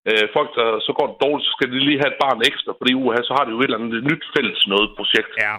Øh, 0.09 0.27
folk, 0.37 0.51
der 0.59 0.69
så 0.87 0.93
går 0.99 1.07
det 1.09 1.23
dårligt, 1.25 1.47
så 1.47 1.53
skal 1.57 1.69
de 1.73 1.79
lige 1.89 2.01
have 2.03 2.13
et 2.13 2.23
barn 2.25 2.41
ekstra, 2.51 2.73
fordi 2.79 2.93
uha, 3.03 3.21
så 3.29 3.33
har 3.37 3.45
de 3.45 3.53
jo 3.55 3.61
et 3.61 3.65
eller 3.65 3.79
andet 3.79 4.05
nyt 4.11 4.25
fælles 4.35 4.61
noget 4.73 4.89
projekt. 4.99 5.33
Ja. 5.45 5.55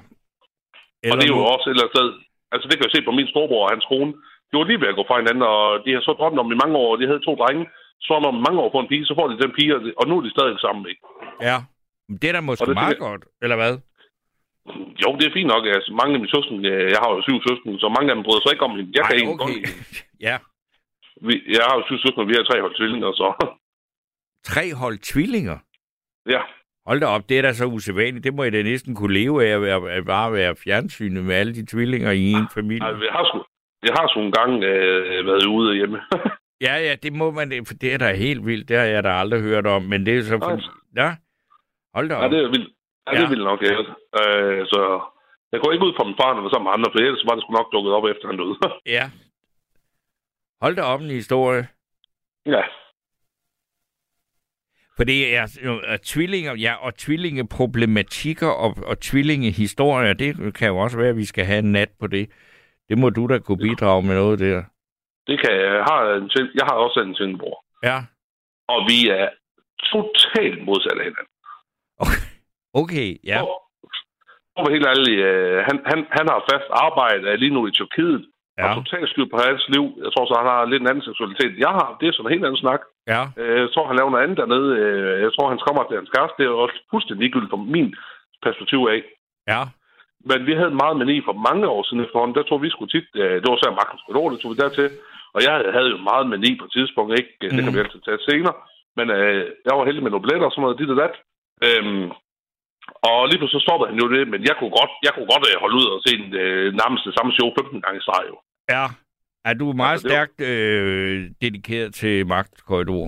og 1.11 1.15
det 1.17 1.25
er 1.25 1.35
jo 1.37 1.43
også 1.55 1.65
et 1.65 1.73
eller 1.73 1.85
andet 1.85 1.95
sted. 1.97 2.09
Altså 2.53 2.65
det 2.67 2.75
kan 2.75 2.85
jeg 2.85 2.95
se 2.95 3.07
på 3.07 3.13
min 3.19 3.31
storebror 3.31 3.65
og 3.65 3.73
hans 3.73 3.87
kone. 3.91 4.11
De 4.49 4.53
var 4.57 4.65
lige 4.67 4.81
ved 4.81 4.91
at 4.91 4.97
gå 4.99 5.03
fra 5.07 5.19
hinanden, 5.21 5.45
og 5.53 5.63
de 5.83 5.89
har 5.95 6.01
så 6.07 6.13
drømt 6.19 6.39
om 6.41 6.51
i 6.51 6.61
mange 6.63 6.75
år, 6.83 6.89
og 6.93 6.97
de 6.99 7.09
havde 7.09 7.27
to 7.27 7.33
drenge. 7.41 7.65
Så 8.05 8.11
om 8.31 8.43
mange 8.47 8.59
år 8.63 8.69
på 8.71 8.79
en 8.79 8.91
pige, 8.91 9.05
så 9.09 9.13
får 9.17 9.27
de 9.27 9.41
den 9.43 9.51
pige, 9.57 9.71
og 9.99 10.05
nu 10.07 10.13
er 10.17 10.23
de 10.25 10.35
stadig 10.35 10.59
sammen, 10.65 10.83
ikke? 10.91 11.01
Ja, 11.49 11.57
men 12.07 12.15
det 12.21 12.27
er 12.29 12.35
da 12.37 12.41
måske 12.41 12.63
Og 12.63 12.67
det 12.67 12.75
meget 12.83 12.99
godt, 13.07 13.23
eller 13.43 13.57
hvad? 13.61 13.73
Jo, 15.03 15.09
det 15.17 15.25
er 15.25 15.33
fint 15.37 15.51
nok. 15.53 15.63
Altså, 15.77 15.91
mange 16.01 16.13
af 16.15 16.19
mine 16.21 16.33
søskende, 16.35 16.69
øh, 16.73 16.85
jeg 16.93 16.99
har 17.03 17.09
jo 17.15 17.19
syv 17.27 17.37
søskende, 17.47 17.79
så 17.83 17.87
mange 17.95 18.07
af 18.09 18.15
dem 18.15 18.25
bryder 18.25 18.41
sig 18.41 18.53
ikke 18.53 18.67
om 18.67 18.75
hende. 18.75 18.91
Jeg 18.97 19.03
kan 19.03 19.13
Ej, 19.15 19.19
ikke 19.19 19.31
godt 19.31 19.41
okay. 19.41 19.53
lide 19.53 19.67
hende. 19.67 20.01
Ja. 20.27 20.35
Vi, 21.27 21.33
jeg 21.55 21.63
har 21.67 21.75
jo 21.77 21.83
syv 21.85 21.97
søskende, 21.99 22.23
og 22.25 22.29
vi 22.29 22.35
har 22.37 22.45
tre 22.45 22.57
hold 22.63 22.75
tvillinger, 22.77 23.11
så 23.21 23.27
Tre 24.43 24.73
hold 24.73 24.97
tvillinger? 24.97 25.57
ja. 26.29 26.41
Hold 26.85 26.99
da 26.99 27.05
op, 27.05 27.29
det 27.29 27.37
er 27.37 27.41
da 27.41 27.53
så 27.53 27.65
usædvanligt. 27.65 28.23
Det 28.23 28.33
må 28.33 28.43
jeg 28.43 28.53
da 28.53 28.61
næsten 28.63 28.95
kunne 28.95 29.13
leve 29.13 29.45
af 29.47 29.55
at, 29.55 29.61
være, 29.61 29.91
at 29.91 30.05
bare 30.05 30.33
være 30.33 30.55
fjernsynet 30.55 31.23
med 31.23 31.35
alle 31.35 31.53
de 31.55 31.65
tvillinger 31.65 32.11
i 32.11 32.31
en 32.31 32.47
familie. 32.53 32.87
Altså, 32.87 33.03
jeg 33.03 33.13
har 33.13 33.25
sgu, 33.29 33.37
jeg 33.83 33.93
har 33.99 34.07
sgu 34.07 34.19
en 34.19 34.31
gang 34.31 34.63
øh, 34.63 35.25
været 35.27 35.45
ude 35.45 35.75
hjemme. 35.75 36.01
Ja, 36.61 36.75
ja, 36.87 36.95
det 37.03 37.13
må 37.13 37.31
man, 37.31 37.65
for 37.67 37.73
det 37.73 37.93
er 37.93 37.97
da 37.97 38.13
helt 38.13 38.45
vildt. 38.45 38.69
Det 38.69 38.77
har 38.77 38.85
jeg 38.85 39.03
da 39.03 39.09
aldrig 39.09 39.41
hørt 39.41 39.67
om, 39.67 39.81
men 39.81 40.05
det 40.05 40.17
er 40.17 40.21
så 40.23 40.39
fordi... 40.43 40.63
Ja, 40.95 41.15
hold 41.95 42.09
da 42.09 42.15
ja, 42.15 42.25
op. 42.25 42.31
det 42.31 42.39
er 42.39 42.49
vildt. 42.49 42.69
Ja, 43.07 43.11
det 43.11 43.19
Ja. 43.19 43.23
er 43.25 43.29
vildt 43.29 43.43
nok, 43.43 43.61
ja. 43.61 43.73
Øh, 44.21 44.65
så 44.67 44.79
jeg 45.51 45.59
går 45.61 45.71
ikke 45.71 45.85
ud 45.85 45.93
fra 45.97 46.03
min 46.03 46.15
far, 46.21 46.41
var 46.41 46.49
sammen 46.49 46.63
med 46.67 46.73
andre, 46.77 46.89
for 46.93 46.99
ellers 46.99 47.25
var 47.27 47.35
det 47.35 47.43
sgu 47.43 47.51
nok 47.53 47.71
dukket 47.73 47.93
op 47.93 48.05
efter 48.05 48.27
han 48.27 48.37
døde. 48.37 48.55
Ja. 48.97 49.05
Hold 50.61 50.75
da 50.75 50.81
op 50.81 51.01
en 51.01 51.09
historie. 51.21 51.67
ja. 52.45 52.61
For 54.97 55.03
det 55.03 55.35
er 55.35 55.59
jo 55.65 55.81
er 55.85 55.97
tvillinger, 56.03 56.55
ja, 56.55 56.73
og 56.85 56.95
tvillingeproblematikker 56.97 58.47
og, 58.47 58.77
og 58.85 58.99
tvillingehistorier, 58.99 60.13
det 60.13 60.53
kan 60.55 60.67
jo 60.67 60.77
også 60.77 60.97
være, 60.97 61.09
at 61.09 61.17
vi 61.17 61.25
skal 61.25 61.45
have 61.45 61.59
en 61.59 61.71
nat 61.71 61.89
på 61.99 62.07
det. 62.07 62.29
Det 62.89 62.97
må 62.97 63.09
du 63.09 63.27
da 63.27 63.39
kunne 63.39 63.57
bidrage 63.57 64.03
med 64.03 64.15
noget 64.15 64.39
der. 64.39 64.63
Det 65.27 65.39
kan 65.41 65.51
jeg. 65.55 65.65
Jeg 65.79 65.83
har, 65.91 65.99
en, 66.21 66.29
tvilling- 66.29 66.55
jeg 66.59 66.65
har 66.69 66.75
også 66.85 66.99
en 66.99 67.15
tvillingbror. 67.15 67.63
Ja, 67.83 67.97
Og 68.67 68.79
vi 68.89 69.09
er 69.09 69.27
totalt 69.93 70.63
modsatte 70.65 70.99
af 71.01 71.05
hinanden. 71.09 71.33
okay, 72.81 73.07
ja. 73.31 73.39
For, 73.41 73.53
for 74.53 74.61
at 74.61 74.65
være 74.67 74.75
helt 74.77 74.87
ærlig, 74.93 75.13
øh, 75.29 75.57
han, 75.67 75.77
han, 75.91 75.99
han 76.17 76.25
har 76.31 76.39
fast 76.51 76.67
arbejde 76.85 77.37
lige 77.43 77.53
nu 77.57 77.61
i 77.67 77.71
Tyrkiet. 77.71 78.19
Ja. 78.57 78.63
Ja, 78.63 78.69
Og 78.69 78.75
totalt 78.75 79.09
styr 79.09 79.25
på 79.33 79.37
hans 79.47 79.63
liv. 79.75 79.85
Jeg 80.03 80.09
tror 80.13 80.25
så, 80.27 80.33
han 80.41 80.49
har 80.53 80.65
lidt 80.71 80.81
en 80.81 80.89
anden 80.91 81.03
seksualitet. 81.09 81.53
Jeg 81.65 81.71
har, 81.77 81.87
det 81.99 82.05
er 82.07 82.13
sådan 82.13 82.27
en 82.27 82.33
helt 82.35 82.45
anden 82.47 82.63
snak. 82.65 82.81
Ja, 83.13 83.21
Øh, 83.41 83.59
Jeg 83.63 83.69
tror, 83.73 83.87
han 83.87 83.95
laver 83.97 84.11
noget 84.11 84.23
andet 84.23 84.37
dernede. 84.41 84.69
Øh, 84.83 85.21
Jeg 85.25 85.31
tror, 85.33 85.49
han 85.53 85.59
kommer 85.67 85.83
til 85.83 85.97
hans 85.99 86.09
kæreste. 86.15 86.37
Det 86.39 86.45
er 86.45 86.63
også 86.65 86.77
fuldstændig 86.91 87.21
ligegyldigt 87.23 87.53
fra 87.53 87.61
min 87.75 87.89
perspektiv 88.45 88.79
af. 88.93 89.01
ja, 89.53 89.61
Men 90.29 90.39
vi 90.47 90.53
havde 90.59 90.79
meget 90.83 90.97
mani 91.01 91.17
for 91.27 91.35
mange 91.49 91.65
år 91.75 91.81
siden 91.83 92.03
efterhånden. 92.05 92.35
Der 92.37 92.43
tror 92.45 92.57
vi 92.65 92.69
skulle 92.75 92.93
tit, 92.95 93.07
øh, 93.23 93.35
det 93.41 93.47
var 93.51 93.57
så 93.61 93.67
magtens 93.81 94.01
korridor, 94.03 94.29
det 94.29 94.39
tog 94.39 94.51
vi 94.51 94.57
dertil. 94.63 94.89
Og 95.35 95.39
jeg 95.47 95.53
havde 95.75 95.89
jo 95.93 95.97
meget 96.11 96.25
mani 96.33 96.51
på 96.59 96.65
et 96.67 96.71
tidspunkt, 96.77 97.11
ikke? 97.19 97.31
Det 97.41 97.49
kan 97.49 97.63
Mhm. 97.65 97.73
vi 97.75 97.79
altid 97.83 98.01
tage 98.07 98.25
senere. 98.29 98.55
Men 98.97 99.07
øh, 99.17 99.41
jeg 99.67 99.73
var 99.77 99.85
heldig 99.87 100.03
med 100.03 100.11
nogle 100.11 100.23
billetter 100.25 100.47
og 100.47 100.53
sådan 100.53 100.63
noget, 100.65 100.79
dit 100.79 100.93
og 100.95 100.99
dat. 101.03 101.15
Øhm, 101.67 102.05
og 103.09 103.17
lige 103.27 103.39
pludselig 103.39 103.61
så 103.61 103.65
stoppede 103.67 103.89
han 103.91 103.99
jo 104.03 104.07
det, 104.15 104.23
men 104.33 104.39
jeg 104.49 104.55
kunne 104.59 104.73
godt, 104.79 104.93
jeg 105.05 105.11
kunne 105.13 105.29
godt 105.33 105.45
øh, 105.49 105.55
holde 105.63 105.77
ud 105.81 105.87
og 105.95 105.99
se 106.05 106.11
den 106.21 106.29
øh, 106.43 106.67
nærmest 106.81 107.05
det 107.07 107.13
samme 107.17 107.31
show 107.37 107.47
15 107.59 107.81
gange 107.83 107.97
i 107.99 108.05
streg 108.05 108.23
jo. 108.31 108.35
ja. 108.75 108.83
Er 109.45 109.53
du 109.53 109.73
meget 109.73 109.91
Altså, 109.91 110.07
stærkt 110.07 110.41
øh, 110.41 111.31
dedikeret 111.41 111.93
til 111.93 112.27
magtkorridor? 112.27 113.07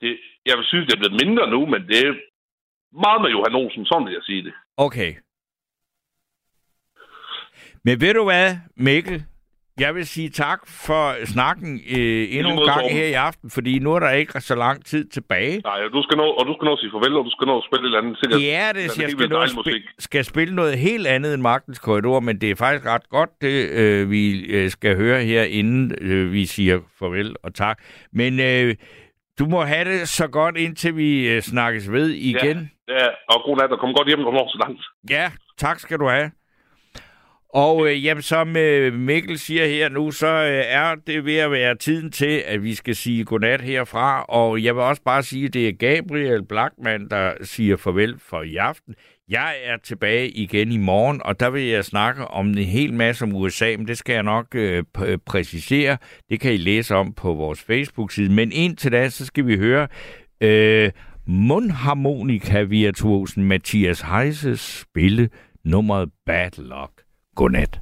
Det, 0.00 0.18
jeg 0.46 0.56
vil 0.58 0.64
synes, 0.66 0.86
det 0.86 0.94
er 0.94 0.98
blevet 0.98 1.26
mindre 1.26 1.50
nu, 1.50 1.66
men 1.66 1.80
det 1.88 1.98
er 2.06 2.14
meget 3.00 3.20
med 3.22 3.30
Johan 3.30 3.54
Olsen, 3.54 3.84
sådan 3.86 4.06
vil 4.06 4.12
jeg 4.12 4.22
sige 4.22 4.42
det. 4.42 4.54
Okay. 4.76 5.14
Men 7.84 8.00
ved 8.00 8.14
du 8.14 8.24
hvad, 8.24 8.56
Mikkel? 8.76 9.24
Jeg 9.80 9.94
vil 9.94 10.06
sige 10.06 10.28
tak 10.28 10.60
for 10.66 11.24
snakken 11.26 11.80
øh, 11.90 12.26
endnu 12.36 12.50
en 12.52 12.66
gang 12.66 12.90
her 12.90 13.04
i 13.06 13.12
aften, 13.12 13.50
fordi 13.50 13.78
nu 13.78 13.92
er 13.94 13.98
der 14.00 14.10
ikke 14.10 14.40
så 14.40 14.54
lang 14.54 14.84
tid 14.84 15.04
tilbage. 15.08 15.60
Nej, 15.64 15.80
og 15.86 15.92
du 15.92 16.02
skal 16.02 16.16
nå, 16.16 16.24
og 16.24 16.46
du 16.46 16.54
skal 16.58 16.64
nå 16.64 16.72
at 16.72 16.78
sige 16.78 16.90
farvel, 16.90 17.16
og 17.16 17.24
du 17.24 17.30
skal 17.30 17.46
nå 17.46 17.58
at 17.58 17.64
spille 17.68 17.82
et 17.82 17.86
eller 17.86 17.98
andet. 18.00 18.18
Sikkert, 18.20 18.42
Ja, 18.42 18.68
det, 18.74 18.82
helt 18.82 19.00
jeg 19.02 19.10
skal, 19.10 19.28
nå 19.28 19.46
musik. 19.54 19.82
skal 19.98 20.24
spille 20.24 20.54
noget 20.54 20.78
helt 20.78 21.06
andet 21.06 21.34
end 21.34 21.42
Magtens 21.42 21.78
Korridor, 21.78 22.20
men 22.20 22.40
det 22.40 22.50
er 22.50 22.56
faktisk 22.56 22.86
ret 22.86 23.08
godt, 23.08 23.30
det 23.40 23.70
øh, 23.70 24.10
vi 24.10 24.40
øh, 24.40 24.70
skal 24.70 24.96
høre 24.96 25.20
her, 25.24 25.42
inden 25.42 25.94
øh, 26.00 26.32
vi 26.32 26.46
siger 26.46 26.80
farvel 26.98 27.36
og 27.42 27.54
tak. 27.54 27.82
Men 28.12 28.40
øh, 28.40 28.74
du 29.38 29.46
må 29.46 29.62
have 29.62 29.84
det 29.84 30.08
så 30.08 30.26
godt, 30.28 30.56
indtil 30.56 30.96
vi 30.96 31.28
øh, 31.28 31.42
snakkes 31.42 31.92
ved 31.92 32.08
igen. 32.08 32.70
Ja, 32.88 33.06
og 33.28 33.42
god 33.44 33.56
nat, 33.56 33.70
og 33.72 33.78
kom 33.78 33.94
godt 33.94 34.08
hjem, 34.08 34.18
når 34.18 34.48
så 34.48 34.58
langt. 34.66 34.82
Ja, 35.10 35.30
tak 35.58 35.78
skal 35.78 35.98
du 35.98 36.08
have. 36.08 36.30
Og 37.52 37.88
øh, 37.88 38.04
jamen, 38.04 38.22
som 38.22 38.56
øh, 38.56 38.94
Mikkel 38.94 39.38
siger 39.38 39.66
her 39.66 39.88
nu, 39.88 40.10
så 40.10 40.26
øh, 40.26 40.64
er 40.66 40.94
det 41.06 41.24
ved 41.24 41.36
at 41.36 41.50
være 41.50 41.74
tiden 41.74 42.10
til, 42.10 42.42
at 42.46 42.62
vi 42.62 42.74
skal 42.74 42.96
sige 42.96 43.24
godnat 43.24 43.60
herfra. 43.60 44.22
Og 44.22 44.62
jeg 44.62 44.74
vil 44.74 44.82
også 44.82 45.02
bare 45.02 45.22
sige, 45.22 45.46
at 45.46 45.54
det 45.54 45.68
er 45.68 45.72
Gabriel 45.72 46.44
Blackman, 46.44 47.08
der 47.08 47.32
siger 47.42 47.76
farvel 47.76 48.18
for 48.18 48.42
i 48.42 48.56
aften. 48.56 48.94
Jeg 49.28 49.54
er 49.64 49.76
tilbage 49.76 50.30
igen 50.30 50.72
i 50.72 50.76
morgen, 50.76 51.22
og 51.24 51.40
der 51.40 51.50
vil 51.50 51.62
jeg 51.62 51.84
snakke 51.84 52.24
om 52.24 52.48
en 52.48 52.58
hel 52.58 52.94
masse 52.94 53.24
om 53.24 53.34
USA, 53.34 53.74
men 53.78 53.88
det 53.88 53.98
skal 53.98 54.12
jeg 54.12 54.22
nok 54.22 54.46
øh, 54.54 54.84
øh, 55.04 55.18
præcisere. 55.26 55.96
Det 56.30 56.40
kan 56.40 56.52
I 56.52 56.56
læse 56.56 56.94
om 56.94 57.14
på 57.14 57.34
vores 57.34 57.62
Facebook-side. 57.62 58.32
Men 58.32 58.52
indtil 58.52 58.92
da, 58.92 59.08
så 59.08 59.26
skal 59.26 59.46
vi 59.46 59.56
høre 59.56 59.88
øh, 60.40 60.90
mundharmonika-virtuosen 61.26 63.44
Mathias 63.44 64.00
Heises 64.00 64.60
spille 64.60 65.28
nummeret 65.64 66.10
Bad 66.26 66.50
Luck. 66.58 67.01
Godnat. 67.34 67.81